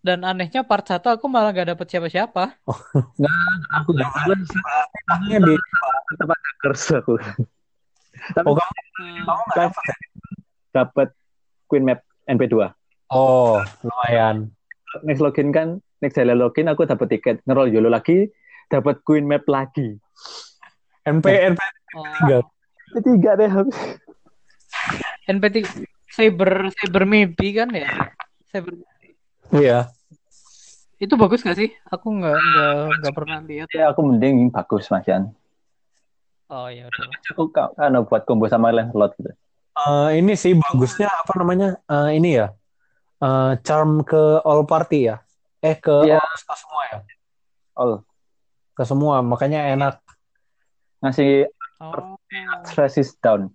Dan 0.06 0.22
anehnya 0.22 0.62
part 0.62 0.86
1 0.86 1.02
aku 1.02 1.26
malah 1.26 1.50
gak 1.50 1.74
dapet 1.74 1.90
siapa-siapa. 1.90 2.62
Aku 3.82 3.90
nggak 3.90 4.10
tahu 4.14 4.38
Ini 5.34 5.42
di 5.42 5.54
ada 5.58 6.52
curse 6.62 7.02
aku. 7.02 7.18
Tapi 8.38 8.46
oh 8.46 8.54
kamu 8.54 9.44
dapet 9.58 9.84
ya? 9.90 9.96
dapat 10.78 11.10
Queen 11.66 11.90
Map 11.90 12.06
NP2. 12.30 12.70
oh 13.10 13.66
lumayan 13.82 14.54
Next 15.02 15.26
login 15.26 15.50
kan, 15.50 15.82
next 16.00 16.16
saya 16.16 16.38
login 16.38 16.70
aku 16.70 16.86
dapat 16.86 17.18
tiket, 17.18 17.42
ngerol 17.44 17.68
YOLO 17.68 17.90
lagi, 17.90 18.30
dapat 18.70 19.02
Queen 19.04 19.26
Map 19.26 19.44
lagi. 19.50 19.98
NP 21.04 21.26
NP 21.26 21.62
Oh, 21.96 22.04
tiga 22.04 22.40
Ketiga 22.96 23.32
deh 23.40 23.50
habis. 23.50 23.76
NPT 25.26 25.66
Cyber 26.08 26.70
Cyber 26.72 27.04
Maybe 27.04 27.48
kan 27.52 27.70
ya? 27.72 27.90
Cyber 28.50 28.74
iya 29.54 29.90
itu 30.96 31.12
bagus 31.20 31.44
gak 31.44 31.60
sih? 31.60 31.76
Aku 31.92 32.08
nggak 32.08 32.38
nggak 32.40 32.76
nggak 33.04 33.14
pernah 33.14 33.40
lihat. 33.44 33.68
Ya 33.70 33.92
aku 33.92 34.00
mending 34.00 34.48
bagus 34.48 34.88
Mas 34.88 35.04
Yan. 35.06 35.28
Oh 36.48 36.72
ya 36.72 36.88
udah. 36.88 37.10
Aku 37.36 37.52
ka- 37.52 37.76
kan 37.76 37.92
buat 38.08 38.24
combo 38.24 38.48
sama 38.48 38.72
Lancelot 38.72 39.12
gitu. 39.20 39.28
Eh, 39.76 40.10
ini 40.24 40.40
sih 40.40 40.56
bagusnya 40.56 41.12
apa 41.12 41.36
namanya 41.36 41.76
Eh, 41.84 42.16
ini 42.16 42.40
ya 42.40 42.48
Eh, 43.16 43.52
charm 43.64 44.04
ke 44.04 44.40
all 44.44 44.64
party 44.64 45.08
ya 45.08 45.20
eh 45.60 45.76
ke 45.76 45.92
Iya. 46.06 46.16
all- 46.16 46.36
ke 46.38 46.56
semua 46.56 46.82
ya 46.88 46.98
All 47.76 47.92
ke 48.72 48.84
semua 48.84 49.16
makanya 49.20 49.68
enak 49.72 49.96
ngasih 51.00 51.52
Oh. 51.76 52.16
resist 52.80 53.20
down. 53.20 53.52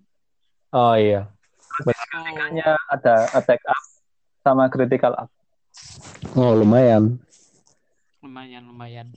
oh 0.69 0.93
iya 0.93 1.25
oh. 1.71 1.93
Hanya 2.21 2.75
ada 2.91 3.27
attack 3.33 3.61
up 3.65 3.81
sama 4.41 4.67
critical 4.67 5.13
up. 5.15 5.29
oh 6.35 6.51
lumayan 6.57 7.15
Lumayan 8.21 8.67
lumayan. 8.67 9.07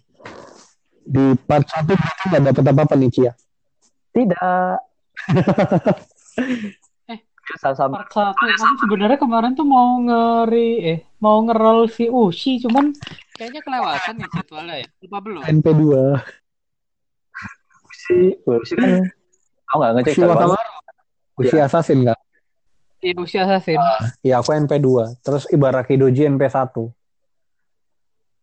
di 1.04 1.36
part 1.44 1.68
satu 1.68 1.92
berarti 1.92 2.24
nggak 2.32 2.44
dapet 2.48 2.64
apa-apa 2.64 2.94
nih 2.96 3.10
Cia 3.12 3.32
Tidak. 4.14 4.76
Eh, 7.04 7.20
sama 7.60 8.00
Part 8.00 8.08
satu 8.08 8.40
aku 8.48 8.74
sebenarnya 8.88 9.20
kemarin 9.20 9.52
tuh 9.52 9.68
mau 9.68 10.00
ngeri 10.00 10.70
eh 10.80 10.98
mau 11.20 11.44
ngerol 11.44 11.86
si 11.92 12.08
Ushi 12.08 12.58
cuman 12.64 12.90
kayaknya 13.36 13.60
kelewatan 13.60 14.14
ya 14.16 14.26
jadwalnya 14.32 14.74
ya. 14.80 14.86
Lupa 15.04 15.18
belum? 15.20 15.40
NP2 15.44 15.82
si, 17.92 18.16
si 18.64 18.74
kan 18.74 19.04
aku 19.68 19.76
nggak 19.76 19.92
ngecek 20.00 20.14
Ushi. 20.16 20.24
Wakamaru 20.24 20.72
Ushi 21.44 21.56
Assassin 21.60 22.00
kan 22.08 22.18
Iya 23.04 23.20
Ushi 23.20 23.36
Assassin. 23.36 23.76
Iya 24.24 24.40
aku 24.40 24.56
NP2 24.56 25.20
terus 25.20 25.44
Ibaraki 25.52 26.00
Doji 26.00 26.24
NP1 26.24 26.72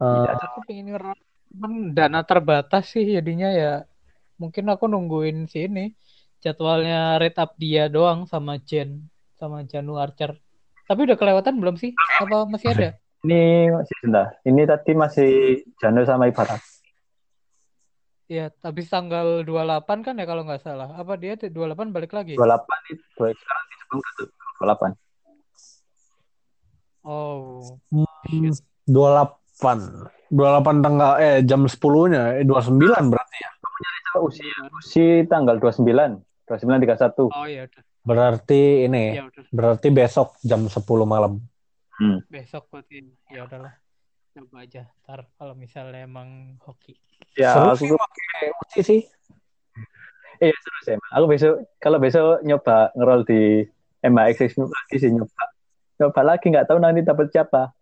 Eh, 0.01 0.25
Aku 0.33 0.65
pengen 0.65 1.13
dana 1.93 2.25
terbatas 2.25 2.89
sih 2.89 3.05
jadinya 3.05 3.53
ya 3.53 3.85
mungkin 4.41 4.65
aku 4.73 4.89
nungguin 4.89 5.45
si 5.45 5.69
ini 5.69 5.93
jadwalnya 6.41 7.21
rate 7.21 7.37
up 7.37 7.53
dia 7.53 7.85
doang 7.85 8.25
sama 8.25 8.57
Jen 8.57 9.05
sama 9.37 9.61
Janu 9.65 10.01
Archer. 10.01 10.37
Tapi 10.89 11.05
udah 11.05 11.17
kelewatan 11.17 11.61
belum 11.61 11.77
sih? 11.77 11.93
Apa 12.17 12.49
masih 12.49 12.73
ada? 12.73 12.89
Ini 13.21 13.69
masih 13.69 13.93
sebentar. 14.01 14.27
Ini 14.41 14.61
tadi 14.65 14.91
masih 14.97 15.31
Jano 15.77 16.01
sama 16.09 16.25
Ibarat. 16.25 16.57
Iya, 18.25 18.49
habis 18.65 18.89
tanggal 18.89 19.45
28 19.45 20.01
kan 20.01 20.17
ya 20.17 20.25
kalau 20.25 20.41
nggak 20.41 20.65
salah. 20.65 20.89
Apa 20.97 21.21
dia 21.21 21.37
28 21.37 21.93
balik 21.93 22.17
lagi? 22.17 22.33
28 22.33 22.97
itu 22.97 23.03
sekarang 23.13 23.65
di 23.69 23.75
Jepang 23.77 23.99
tuh 24.17 24.27
28. 24.61 24.93
Oh, 27.01 27.81
hmm, 27.89 28.53
28 28.85 29.57
28 30.29 30.85
tanggal 30.85 31.11
eh 31.17 31.41
jam 31.41 31.65
10-nya 31.65 32.37
eh 32.37 32.45
29 32.45 32.77
berarti 33.09 33.37
ya 33.41 33.49
Usia 34.21 34.53
usia 34.75 35.23
tanggal 35.25 35.55
29, 35.57 35.87
29 36.45 36.83
31. 36.83 37.31
oh 37.31 37.47
ya 37.47 37.63
udah. 37.65 37.81
berarti 38.03 38.85
ini 38.85 39.17
Ya 39.17 39.25
udah. 39.25 39.43
berarti 39.49 39.87
besok 39.89 40.35
jam 40.43 40.67
10 40.67 40.77
malam 41.07 41.41
Besok 42.29 42.65
berarti 42.69 43.01
ya 43.29 43.45
udahlah. 43.45 43.73
Coba 44.33 44.63
aja 44.63 44.89
ntar 45.05 45.25
kalau 45.37 45.53
misalnya 45.53 46.01
emang 46.05 46.55
hoki. 46.63 46.97
Ya, 47.35 47.53
seru 47.53 47.71
aku 47.71 47.77
sih 47.77 47.87
pakai 47.93 48.81
sih 48.81 49.01
iya 50.41 50.55
seru 50.55 50.79
sih. 50.85 50.95
Aku 51.13 51.25
besok 51.29 51.53
kalau 51.77 51.97
besok 51.97 52.41
nyoba 52.41 52.89
ngerol 52.97 53.21
di 53.23 53.63
MAX 54.01 54.37
lagi 54.57 54.95
sih 54.97 55.09
nyoba. 55.13 55.43
Nyoba 56.01 56.21
lagi 56.25 56.45
nggak 56.49 56.65
tahu 56.65 56.77
nanti 56.81 57.01
dapat 57.05 57.29
siapa. 57.29 57.73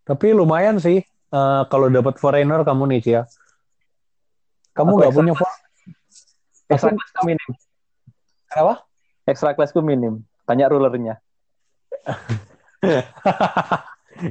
tapi 0.00 0.34
lumayan 0.34 0.74
sih 0.80 1.06
Eh, 1.30 1.62
kalau 1.70 1.86
dapat 1.86 2.18
foreigner 2.18 2.66
kamu 2.66 2.90
nih 2.90 3.00
Cia 3.06 3.22
kamu 4.74 4.98
nggak 4.98 5.14
punya 5.14 5.32
Extra 6.70 6.90
kelasku 6.94 7.22
minim. 7.26 7.50
apa 8.50 8.74
Extra 9.26 9.50
kelasku 9.54 9.80
minim. 9.82 10.14
Banyak 10.46 10.70
rulernya. 10.70 11.18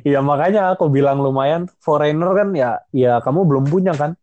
Iya 0.04 0.20
makanya 0.30 0.76
aku 0.76 0.88
bilang 0.92 1.20
lumayan 1.24 1.68
foreigner 1.84 2.32
kan 2.36 2.52
ya 2.56 2.80
ya 2.92 3.20
kamu 3.24 3.48
belum 3.48 3.66
punya 3.68 3.96
kan 3.96 4.16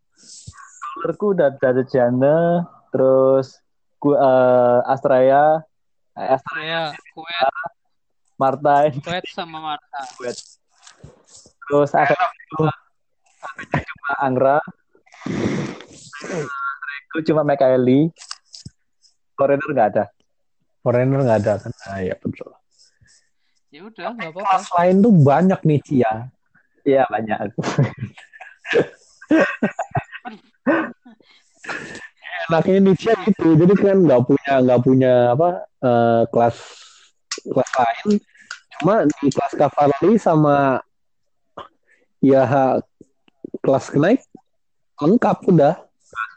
Rulerku 0.97 1.37
udah 1.37 1.53
ada 1.61 1.85
Jana, 1.85 2.65
terus 2.89 3.61
ku 4.01 4.17
eh, 4.17 4.81
Astraya, 4.89 5.65
eh, 6.17 6.29
Astraya, 6.37 6.81
Saya 6.93 7.03
Kuet, 7.13 7.53
Martin, 8.41 8.91
Kuet 9.05 9.25
sama 9.33 9.59
Marta. 9.61 10.01
terus 11.67 11.91
ada 11.93 12.15
cuma 12.53 12.73
Angra, 14.23 14.59
Aku 17.11 17.19
cuma 17.25 17.43
Mikaeli, 17.43 18.13
Foreigner 19.37 19.71
nggak 19.73 19.89
ada. 19.97 20.05
foreigner 20.85 21.21
nggak 21.27 21.39
ada 21.43 21.53
kan? 21.59 21.73
Ah, 21.91 21.99
iya 21.99 22.15
betul. 22.15 22.55
Ya 23.75 23.83
udah, 23.83 24.15
nggak 24.15 24.31
apa-apa. 24.31 24.51
kelas 24.55 24.71
lain 24.79 25.03
tuh 25.03 25.11
banyak 25.11 25.59
nih 25.67 25.83
Cia 25.83 26.31
Iya 26.87 27.03
banyak. 27.11 27.51
enaknya 32.47 32.93
Cia 32.95 33.15
gitu 33.27 33.47
jadi 33.59 33.75
kan 33.75 33.97
nggak 34.07 34.23
punya 34.27 34.53
nggak 34.63 34.81
punya 34.83 35.13
apa 35.35 35.49
eh, 35.83 36.23
kelas 36.31 36.57
kelas 37.47 37.71
lain 37.77 38.09
cuma 38.77 38.95
di 39.09 39.29
kelas 39.33 39.53
cavalry 39.57 40.15
sama 40.21 40.57
ya 42.21 42.43
kelas 43.63 43.93
naik 43.97 44.21
lengkap 45.01 45.39
udah 45.49 45.75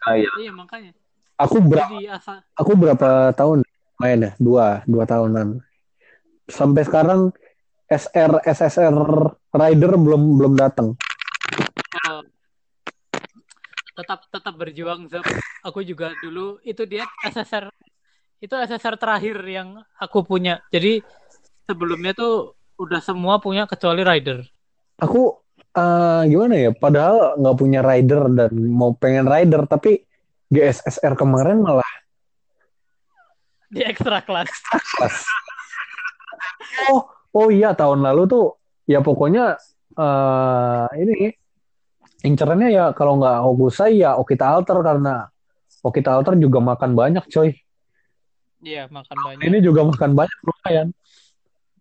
Ah, 0.07 0.15
iya. 0.15 0.31
Iya 0.39 0.51
makanya. 0.55 0.91
aku 1.37 1.59
berapa 1.59 1.93
asal 2.15 2.39
aku 2.55 2.71
berapa 2.73 3.35
tahun 3.35 3.61
main 3.99 4.19
ya 4.27 4.31
dua 4.39 4.81
dua 4.87 5.03
tahunan 5.03 5.59
sampai 6.49 6.83
sekarang 6.87 7.29
SR 7.89 8.41
SSR 8.45 8.95
Rider 9.49 9.91
belum 9.97 10.37
belum 10.39 10.53
datang. 10.55 10.93
Tetap 13.99 14.23
tetap 14.31 14.53
berjuang 14.55 15.11
Zap. 15.11 15.27
Aku 15.67 15.83
juga 15.83 16.15
dulu 16.23 16.55
itu 16.63 16.87
dia 16.87 17.03
SSR 17.27 17.67
itu 18.39 18.55
SSR 18.55 18.95
terakhir 18.95 19.35
yang 19.43 19.83
aku 19.99 20.23
punya. 20.23 20.63
Jadi 20.71 21.03
sebelumnya 21.67 22.15
tuh 22.15 22.55
udah 22.79 23.03
semua 23.03 23.43
punya 23.43 23.67
kecuali 23.67 24.07
Rider. 24.07 24.39
aku 24.99 25.31
eh, 25.75 26.21
gimana 26.27 26.55
ya 26.59 26.71
padahal 26.75 27.39
nggak 27.39 27.55
punya 27.55 27.79
rider 27.79 28.27
dan 28.35 28.51
mau 28.67 28.91
pengen 28.95 29.31
rider 29.31 29.63
tapi 29.63 30.03
GSSR 30.51 31.15
kemarin 31.15 31.63
malah 31.63 31.87
Di 33.71 33.85
ekstra 33.85 34.19
kelas. 34.25 34.49
oh 36.91 37.07
oh 37.31 37.47
iya 37.47 37.71
tahun 37.71 38.03
lalu 38.03 38.27
tuh 38.27 38.45
ya 38.89 38.99
pokoknya 38.99 39.55
eh 39.99 40.87
ini 40.99 41.31
incerannya 42.23 42.69
ya 42.69 42.85
kalau 42.91 43.19
nggak 43.19 43.37
Hogusai 43.45 44.03
ya 44.03 44.15
Okita 44.19 44.45
Alter 44.51 44.79
karena 44.83 45.27
Okita 45.79 46.15
Alter 46.19 46.35
juga 46.35 46.59
makan 46.59 46.91
banyak 46.95 47.25
coy 47.31 47.55
Iya, 48.59 48.91
makan 48.91 49.17
banyak. 49.23 49.43
ini 49.47 49.57
juga 49.63 49.87
makan 49.87 50.11
banyak 50.19 50.39
lumayan 50.43 50.87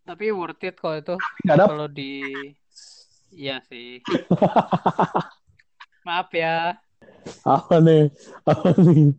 Tapi 0.06 0.31
worth 0.31 0.62
it 0.62 0.78
kok 0.78 0.94
itu 0.94 1.15
kalau 1.44 1.90
di 1.90 2.23
Iya 3.28 3.60
sih. 3.69 4.01
Maaf 6.09 6.32
ya. 6.32 6.81
Apa 7.44 7.77
nih? 7.85 8.09
Apa 8.48 8.73
nih? 8.81 9.12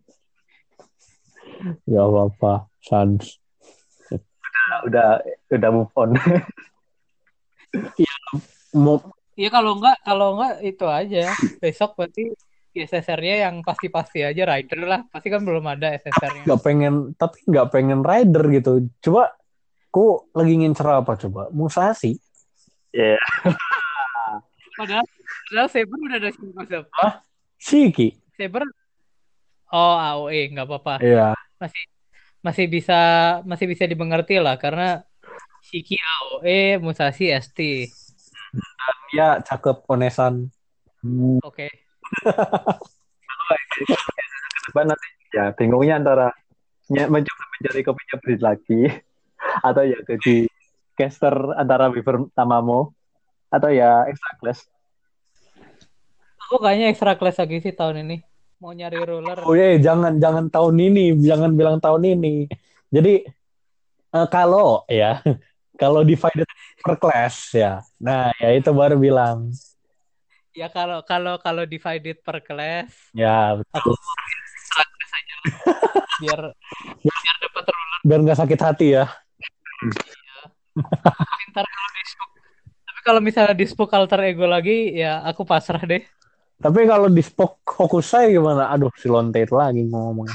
Gak 1.86 2.06
apa-apa, 2.10 2.54
Sans. 2.82 3.38
udah 4.90 5.22
udah 5.54 5.70
move 5.70 5.94
on. 5.94 6.18
Mau 8.74 8.98
Iya 9.40 9.50
kalau 9.56 9.80
enggak 9.80 9.98
kalau 10.04 10.36
enggak 10.36 10.56
itu 10.68 10.86
aja. 10.92 11.32
Besok 11.64 11.96
berarti 11.96 12.36
SSR-nya 12.76 13.48
yang 13.48 13.64
pasti-pasti 13.64 14.28
aja 14.28 14.44
rider 14.44 14.84
lah. 14.84 15.02
Pasti 15.08 15.32
kan 15.32 15.48
belum 15.48 15.64
ada 15.64 15.96
SSR-nya. 15.96 16.44
nggak 16.44 16.62
pengen, 16.62 17.16
tapi 17.16 17.40
nggak 17.48 17.68
pengen 17.72 18.04
rider 18.04 18.44
gitu. 18.52 18.72
Coba, 19.00 19.32
ku 19.88 20.28
lagi 20.36 20.60
ngincer 20.60 20.88
apa 20.92 21.16
coba? 21.16 21.48
Musashi. 21.56 22.20
Iya. 22.92 23.16
Padahal 24.76 25.08
padahal 25.48 25.70
Saber 25.72 25.98
udah 26.04 26.18
ada 26.20 26.30
skill 26.36 26.52
konsep. 26.52 26.84
Shiki. 27.60 28.20
Saber 28.36 28.68
Oh, 29.70 29.96
AOE 30.02 30.50
nggak 30.50 30.66
apa-apa. 30.66 30.98
Iya. 30.98 31.38
Masih 31.62 31.84
masih 32.42 32.66
bisa 32.66 33.00
masih 33.46 33.70
bisa 33.70 33.86
dimengerti 33.86 34.42
lah 34.42 34.58
karena 34.58 35.06
Shiki 35.62 35.96
AOE, 35.96 36.82
Musashi 36.82 37.30
ST. 37.30 37.60
Dia 39.14 39.42
cakep 39.42 39.86
Onesan. 39.90 40.50
Oke. 41.46 41.68
Nanti 44.74 45.10
ya 45.34 45.54
bingungnya 45.54 46.02
antara 46.02 46.34
mencoba 46.90 47.44
mencari 47.54 47.82
kopinya 47.86 48.16
Breed 48.18 48.42
lagi 48.42 48.82
atau 49.62 49.84
ya 49.86 49.98
jadi 50.06 50.50
caster 50.98 51.34
antara 51.56 51.88
Weaver 51.94 52.28
Tamamo 52.34 52.92
atau 53.50 53.70
ya 53.72 54.06
extra 54.10 54.34
class. 54.42 54.60
Aku 56.50 56.58
kayaknya 56.62 56.90
extra 56.90 57.14
class 57.14 57.38
lagi 57.38 57.62
sih 57.62 57.74
tahun 57.74 58.04
ini. 58.10 58.18
Mau 58.60 58.76
nyari 58.76 59.00
ruler. 59.00 59.40
Oh 59.48 59.56
iya, 59.56 59.80
jangan 59.80 60.20
jangan 60.20 60.52
tahun 60.52 60.76
ini, 60.76 61.16
jangan 61.24 61.56
bilang 61.56 61.80
tahun 61.80 62.20
ini. 62.20 62.50
Jadi 62.92 63.24
eh, 64.12 64.28
kalau 64.28 64.84
ya, 64.92 65.24
kalau 65.80 66.04
divided 66.04 66.44
per 66.84 66.96
class 67.00 67.56
ya. 67.56 67.80
Nah, 67.96 68.36
ya 68.36 68.52
itu 68.52 68.68
baru 68.76 69.00
bilang. 69.00 69.56
Ya 70.52 70.68
kalau 70.68 71.00
kalau 71.08 71.40
kalau 71.40 71.64
divided 71.64 72.20
per 72.20 72.44
class 72.44 72.92
Ya, 73.16 73.56
aku 73.72 73.96
betul. 73.96 73.96
class 73.96 75.12
aja 75.16 75.36
biar 76.20 76.42
biar 77.00 77.36
dapat 77.40 77.64
ruler 77.72 78.00
Biar 78.04 78.20
nggak 78.28 78.40
sakit 78.44 78.60
hati 78.60 78.88
ya. 79.00 79.06
pintar 81.40 81.64
kalau 81.64 81.90
di 81.96 82.04
spook. 82.04 82.30
Tapi 82.84 83.00
kalau 83.08 83.22
misalnya 83.24 83.56
di 83.56 83.66
spook 83.66 83.92
alter 83.96 84.20
ego 84.28 84.44
lagi 84.44 84.92
ya 85.00 85.24
aku 85.24 85.48
pasrah 85.48 85.80
deh. 85.80 86.04
Tapi 86.60 86.84
kalau 86.92 87.08
di 87.08 87.24
Spock 87.24 87.64
Hokusai 87.64 88.36
gimana? 88.36 88.68
Aduh, 88.68 88.92
si 89.00 89.08
Lonte 89.08 89.40
itu 89.40 89.56
lagi 89.56 89.80
ngomong. 89.88 90.28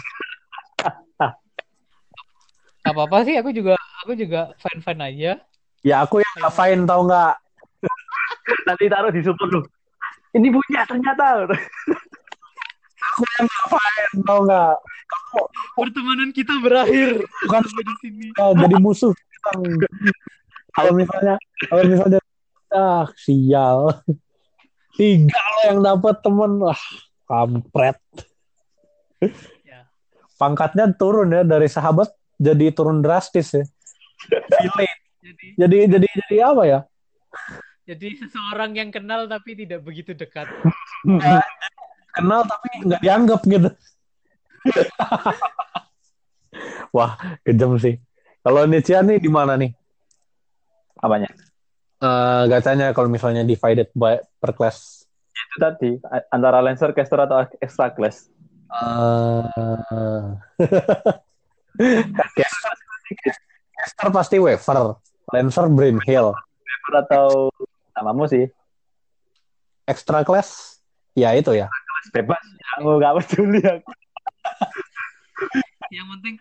Gak 2.81 2.93
apa-apa 2.97 3.29
sih 3.29 3.37
aku 3.37 3.53
juga 3.53 3.77
aku 4.05 4.12
juga 4.20 4.52
fine-fine 4.60 5.01
aja. 5.01 5.32
Ya 5.81 6.05
aku 6.05 6.20
yang 6.20 6.36
ngapain 6.44 6.85
tau 6.85 7.09
nggak? 7.09 7.35
Nanti 8.68 8.85
taruh 8.93 9.09
di 9.09 9.24
super 9.24 9.48
lu. 9.48 9.64
Ini 10.36 10.52
punya 10.52 10.85
ternyata. 10.85 11.48
Aku 13.01 13.22
yang 13.40 13.48
ngapain 13.48 14.12
tau 14.28 14.40
nggak? 14.44 14.76
Pertemanan 15.74 16.31
kita 16.36 16.55
berakhir 16.60 17.24
Bukan 17.48 17.62
di 17.64 17.94
sini. 18.05 18.26
ya, 18.36 18.52
jadi 18.55 18.76
musuh. 18.76 19.16
Kalau 20.74 20.93
misalnya, 20.93 21.40
kalau 21.66 21.82
misalnya, 21.89 22.20
ah 22.70 23.09
sial. 23.16 24.05
Tiga 24.94 25.40
lo 25.43 25.60
yang 25.66 25.81
dapat 25.82 26.22
temen, 26.22 26.60
wah 26.62 26.82
kampret. 27.26 27.98
Ya. 29.66 29.90
Pangkatnya 30.39 30.93
turun 30.94 31.35
ya 31.35 31.43
dari 31.43 31.66
sahabat 31.66 32.14
jadi 32.39 32.70
turun 32.70 33.02
drastis 33.02 33.55
ya. 33.55 33.64
Jadi 34.29 34.87
Jadi 35.57 35.77
jadi 35.89 36.09
jadi 36.09 36.37
apa 36.45 36.63
ya? 36.69 36.81
jadi 37.85 38.17
seseorang 38.17 38.73
yang 38.77 38.89
kenal 38.89 39.29
tapi 39.29 39.57
tidak 39.57 39.85
begitu 39.85 40.17
dekat. 40.17 40.49
Kenal 42.17 42.41
tapi 42.49 42.69
nggak 42.81 43.01
dianggap 43.05 43.41
gitu. 43.45 43.69
Wah, 46.97 47.21
kejam 47.45 47.77
sih. 47.77 48.01
Kalau 48.41 48.65
Nietzsche 48.65 48.97
nih 48.97 49.21
di 49.21 49.29
mana 49.29 49.61
nih? 49.61 49.77
Apanya? 51.01 51.29
Eh 52.01 52.43
gacanya 52.49 52.97
kalau 52.97 53.13
misalnya 53.13 53.45
divided 53.45 53.93
by 53.93 54.17
per 54.41 54.57
class. 54.57 55.05
Itu 55.35 55.57
tadi 55.61 55.91
antara 56.33 56.65
Lancer, 56.65 56.97
caster 56.97 57.21
atau 57.21 57.45
extra 57.61 57.93
class. 57.93 58.33
Eh 58.73 60.25
caster, 62.39 62.73
caster 63.79 64.09
pasti 64.11 64.37
waver. 64.39 64.99
Lancer 65.33 65.67
Brain 65.73 65.99
Hill. 66.05 66.31
Weaver 66.35 66.95
atau 67.07 67.27
Tamamo 67.95 68.27
sih. 68.27 68.47
Extra 69.87 70.27
class 70.27 70.81
ya 71.15 71.31
itu 71.37 71.55
ya. 71.55 71.71
Bebas. 72.11 72.43
Aku 72.79 72.99
gak 72.99 73.15
peduli 73.23 73.63
aku. 73.63 73.91
Yang 75.95 76.07
penting 76.19 76.35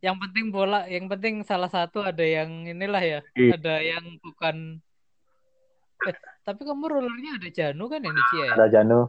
yang 0.00 0.16
penting 0.16 0.48
bola, 0.48 0.88
yang 0.88 1.04
penting 1.10 1.44
salah 1.44 1.68
satu 1.68 2.00
ada 2.00 2.24
yang 2.24 2.64
inilah 2.64 3.02
ya, 3.04 3.20
Iya. 3.36 3.60
ada 3.60 3.74
yang 3.84 4.04
bukan 4.24 4.80
eh, 6.08 6.16
tapi 6.42 6.64
kamu 6.64 6.88
rollernya 6.88 7.36
ada 7.36 7.48
Janu 7.52 7.92
kan 7.92 8.00
ini 8.00 8.22
Cia 8.32 8.42
ya? 8.48 8.52
Ada 8.56 8.66
Janu. 8.72 9.06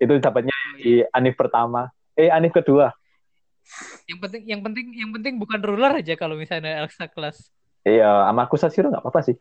Itu 0.00 0.16
dapatnya 0.18 0.56
di 0.80 1.04
Anif 1.12 1.36
pertama. 1.36 1.92
Eh, 2.16 2.32
Anif 2.32 2.56
kedua. 2.56 2.90
Yang 4.06 4.18
penting 4.28 4.42
yang 4.46 4.60
penting 4.60 4.86
yang 4.92 5.10
penting 5.14 5.34
bukan 5.38 5.60
ruler 5.62 6.02
aja 6.02 6.14
kalau 6.18 6.36
misalnya 6.36 6.84
Elsa 6.84 7.08
kelas. 7.08 7.48
Iya, 7.82 8.30
sama 8.30 8.46
Kusashiro 8.46 8.94
gak 8.94 9.02
apa-apa 9.02 9.26
sih. 9.26 9.34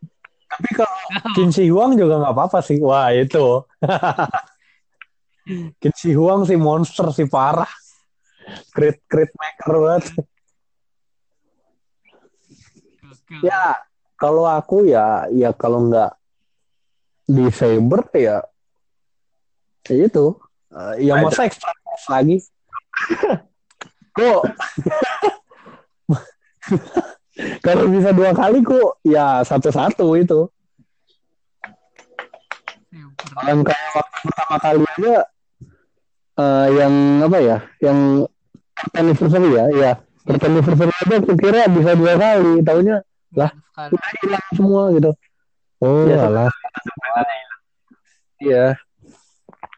Tapi 0.52 0.70
kalau 0.76 1.00
Qin 1.36 1.50
Shi 1.56 1.72
Huang 1.72 1.96
juga 1.96 2.20
nggak 2.20 2.36
apa-apa 2.36 2.60
sih. 2.60 2.78
Wah 2.84 3.16
itu. 3.16 3.64
Qin 5.80 5.94
Shi 5.96 6.12
Huang 6.12 6.44
sih 6.44 6.60
monster 6.60 7.08
sih 7.16 7.28
parah. 7.30 7.70
Crit 8.76 9.00
crit 9.08 9.32
maker 9.38 9.72
banget. 9.80 10.06
Ya 13.40 13.80
kalau 14.20 14.44
aku 14.44 14.84
ya 14.84 15.30
ya 15.32 15.56
kalau 15.56 15.88
nggak 15.88 16.12
di 17.32 17.48
Saber 17.54 18.02
ya 18.12 18.44
ya 19.88 20.04
itu. 20.04 20.36
Eh, 20.72 21.08
ya 21.08 21.20
masa 21.20 21.48
class 21.48 22.04
lagi. 22.12 22.38
Kok 24.12 24.42
kalau 27.64 27.86
bisa 27.90 28.10
dua 28.12 28.32
kali 28.36 28.60
kok 28.62 29.00
ya 29.08 29.42
satu-satu 29.42 30.06
itu. 30.20 30.52
Yang 33.48 33.60
kayak 33.64 33.90
waktu 33.96 34.18
pertama 34.28 34.58
kali 34.60 34.84
aja 34.84 35.16
eh, 36.36 36.68
yang 36.76 36.94
apa 37.24 37.38
ya 37.40 37.58
yang 37.80 38.28
anniversary 38.94 39.50
ya 39.56 39.66
ya. 39.72 39.92
Anniversary 40.28 40.92
aja 40.92 41.16
aku 41.18 41.34
kira 41.40 41.72
bisa 41.72 41.92
dua 41.96 42.14
kali 42.20 42.62
tahunya 42.62 42.98
Lah. 43.32 43.52
Udah 43.88 44.12
hilang 44.20 44.48
semua 44.52 44.82
gitu. 44.92 45.12
Oh 45.82 46.04
Iya, 46.04 46.28
alah. 46.28 46.52
Iya. 48.44 48.66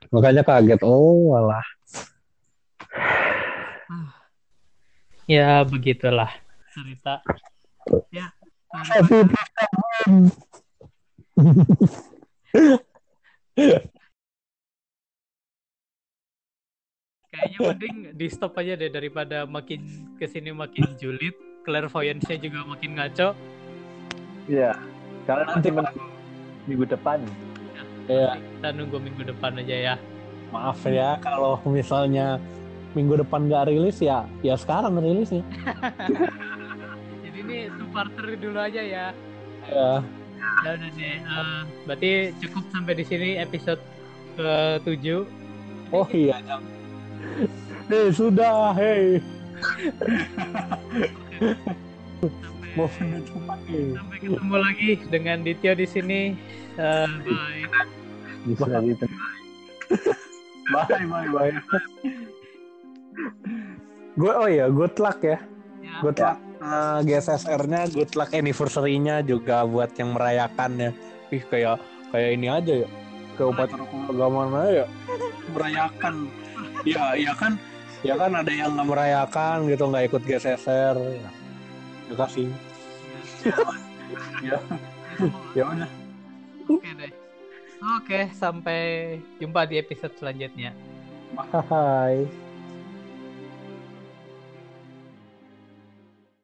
Makanya 0.09 0.41
kaget. 0.41 0.81
Oh 0.81 1.37
alah 1.37 1.63
Ya 5.29 5.63
begitulah 5.63 6.31
cerita. 6.73 7.23
Ya. 8.11 8.31
Tapi 8.73 9.23
Kayaknya 17.33 17.59
mending 17.65 17.97
di 18.13 18.27
stop 18.29 18.53
aja 18.61 18.77
deh 18.77 18.93
daripada 18.93 19.49
makin 19.49 19.81
ke 20.21 20.29
sini 20.29 20.53
makin 20.53 20.85
julid, 21.01 21.33
clairvoyance-nya 21.65 22.37
juga 22.37 22.61
makin 22.65 22.93
ngaco. 22.93 23.33
Iya. 24.45 24.77
Karena 25.25 25.43
nanti 25.49 25.69
menunggu 25.73 26.05
minggu 26.69 26.85
depan. 26.93 27.19
ya 28.05 28.35
Kita 28.35 28.69
nunggu 28.75 28.97
minggu 28.99 29.23
depan 29.23 29.57
aja 29.57 29.95
ya. 29.95 29.95
maaf 30.53 30.85
ya 30.85 31.17
kalau 31.17 31.57
misalnya 31.65 32.37
minggu 32.93 33.21
depan 33.25 33.49
nggak 33.49 33.69
rilis 33.69 33.97
ya 33.99 34.25
ya 34.45 34.53
sekarang 34.57 34.97
rilisnya 34.97 35.43
Jadi 37.23 37.37
ini 37.41 37.57
two 37.73 37.87
parter 37.89 38.37
dulu 38.37 38.59
aja 38.61 38.81
ya. 38.81 39.05
ya 39.69 39.91
Ya 40.63 40.69
udah 40.75 40.89
deh. 40.93 41.17
eh, 41.17 41.61
berarti 41.87 42.11
cukup 42.45 42.63
sampai 42.69 42.93
di 42.99 43.05
sini 43.07 43.29
episode 43.41 43.81
ke-7. 44.37 45.25
oh 45.93 46.07
iya 46.13 46.37
jam 46.45 46.61
hei 47.89 48.07
sudah 48.13 48.73
hei 48.77 49.17
Sampai 52.41 52.69
Mau. 52.73 52.89
Sampai 52.89 54.17
ketemu 54.17 54.55
lagi 54.57 54.89
dengan 55.13 55.45
Dityo 55.45 55.77
di 55.77 55.85
sini. 55.85 56.21
Eh, 56.73 57.07
bye. 57.21 57.85
Bisa 58.49 58.81
gitu. 58.81 59.05
Bye 60.73 61.05
bye 61.05 61.27
bye. 61.29 61.53
Gue 64.13 64.31
oh 64.33 64.49
ya 64.49 64.69
good 64.69 64.95
luck 65.01 65.19
ya. 65.21 65.37
Ya. 65.83 65.99
Good 66.01 66.17
luck 66.21 66.53
uh, 66.63 66.99
GSSR-nya, 67.03 67.91
good 67.91 68.11
luck 68.15 68.31
anniversary-nya 68.31 69.21
juga 69.27 69.67
buat 69.67 69.91
yang 69.99 70.15
merayakannya. 70.15 70.95
Ih 71.33 71.43
kayak 71.51 71.83
kayak 72.15 72.29
ini 72.39 72.47
aja 72.47 72.73
ya. 72.87 72.89
Ke 73.35 73.43
upacara 73.49 73.83
keagamaan 73.83 74.53
aja 74.53 74.71
ya. 74.71 74.87
Merayakan. 75.51 76.15
Ya, 76.83 77.03
ya 77.15 77.33
kan 77.35 77.59
ya 78.03 78.19
kan 78.19 78.35
ada 78.35 78.51
yang 78.51 78.75
nggak 78.75 78.87
merayakan 78.87 79.71
gitu 79.71 79.83
nggak 79.89 80.05
ikut 80.11 80.21
GSSR. 80.23 80.95
Ya. 80.97 81.29
Ya 82.11 82.15
kasih. 82.15 82.47
Ya. 84.43 84.59
Ya 85.55 85.63
udah. 85.65 85.89
Oke 86.69 86.91
deh. 86.99 87.11
Oke, 87.97 88.19
sampai 88.35 88.79
jumpa 89.39 89.65
di 89.65 89.79
episode 89.79 90.13
selanjutnya. 90.19 90.75
Bye. 91.33 92.42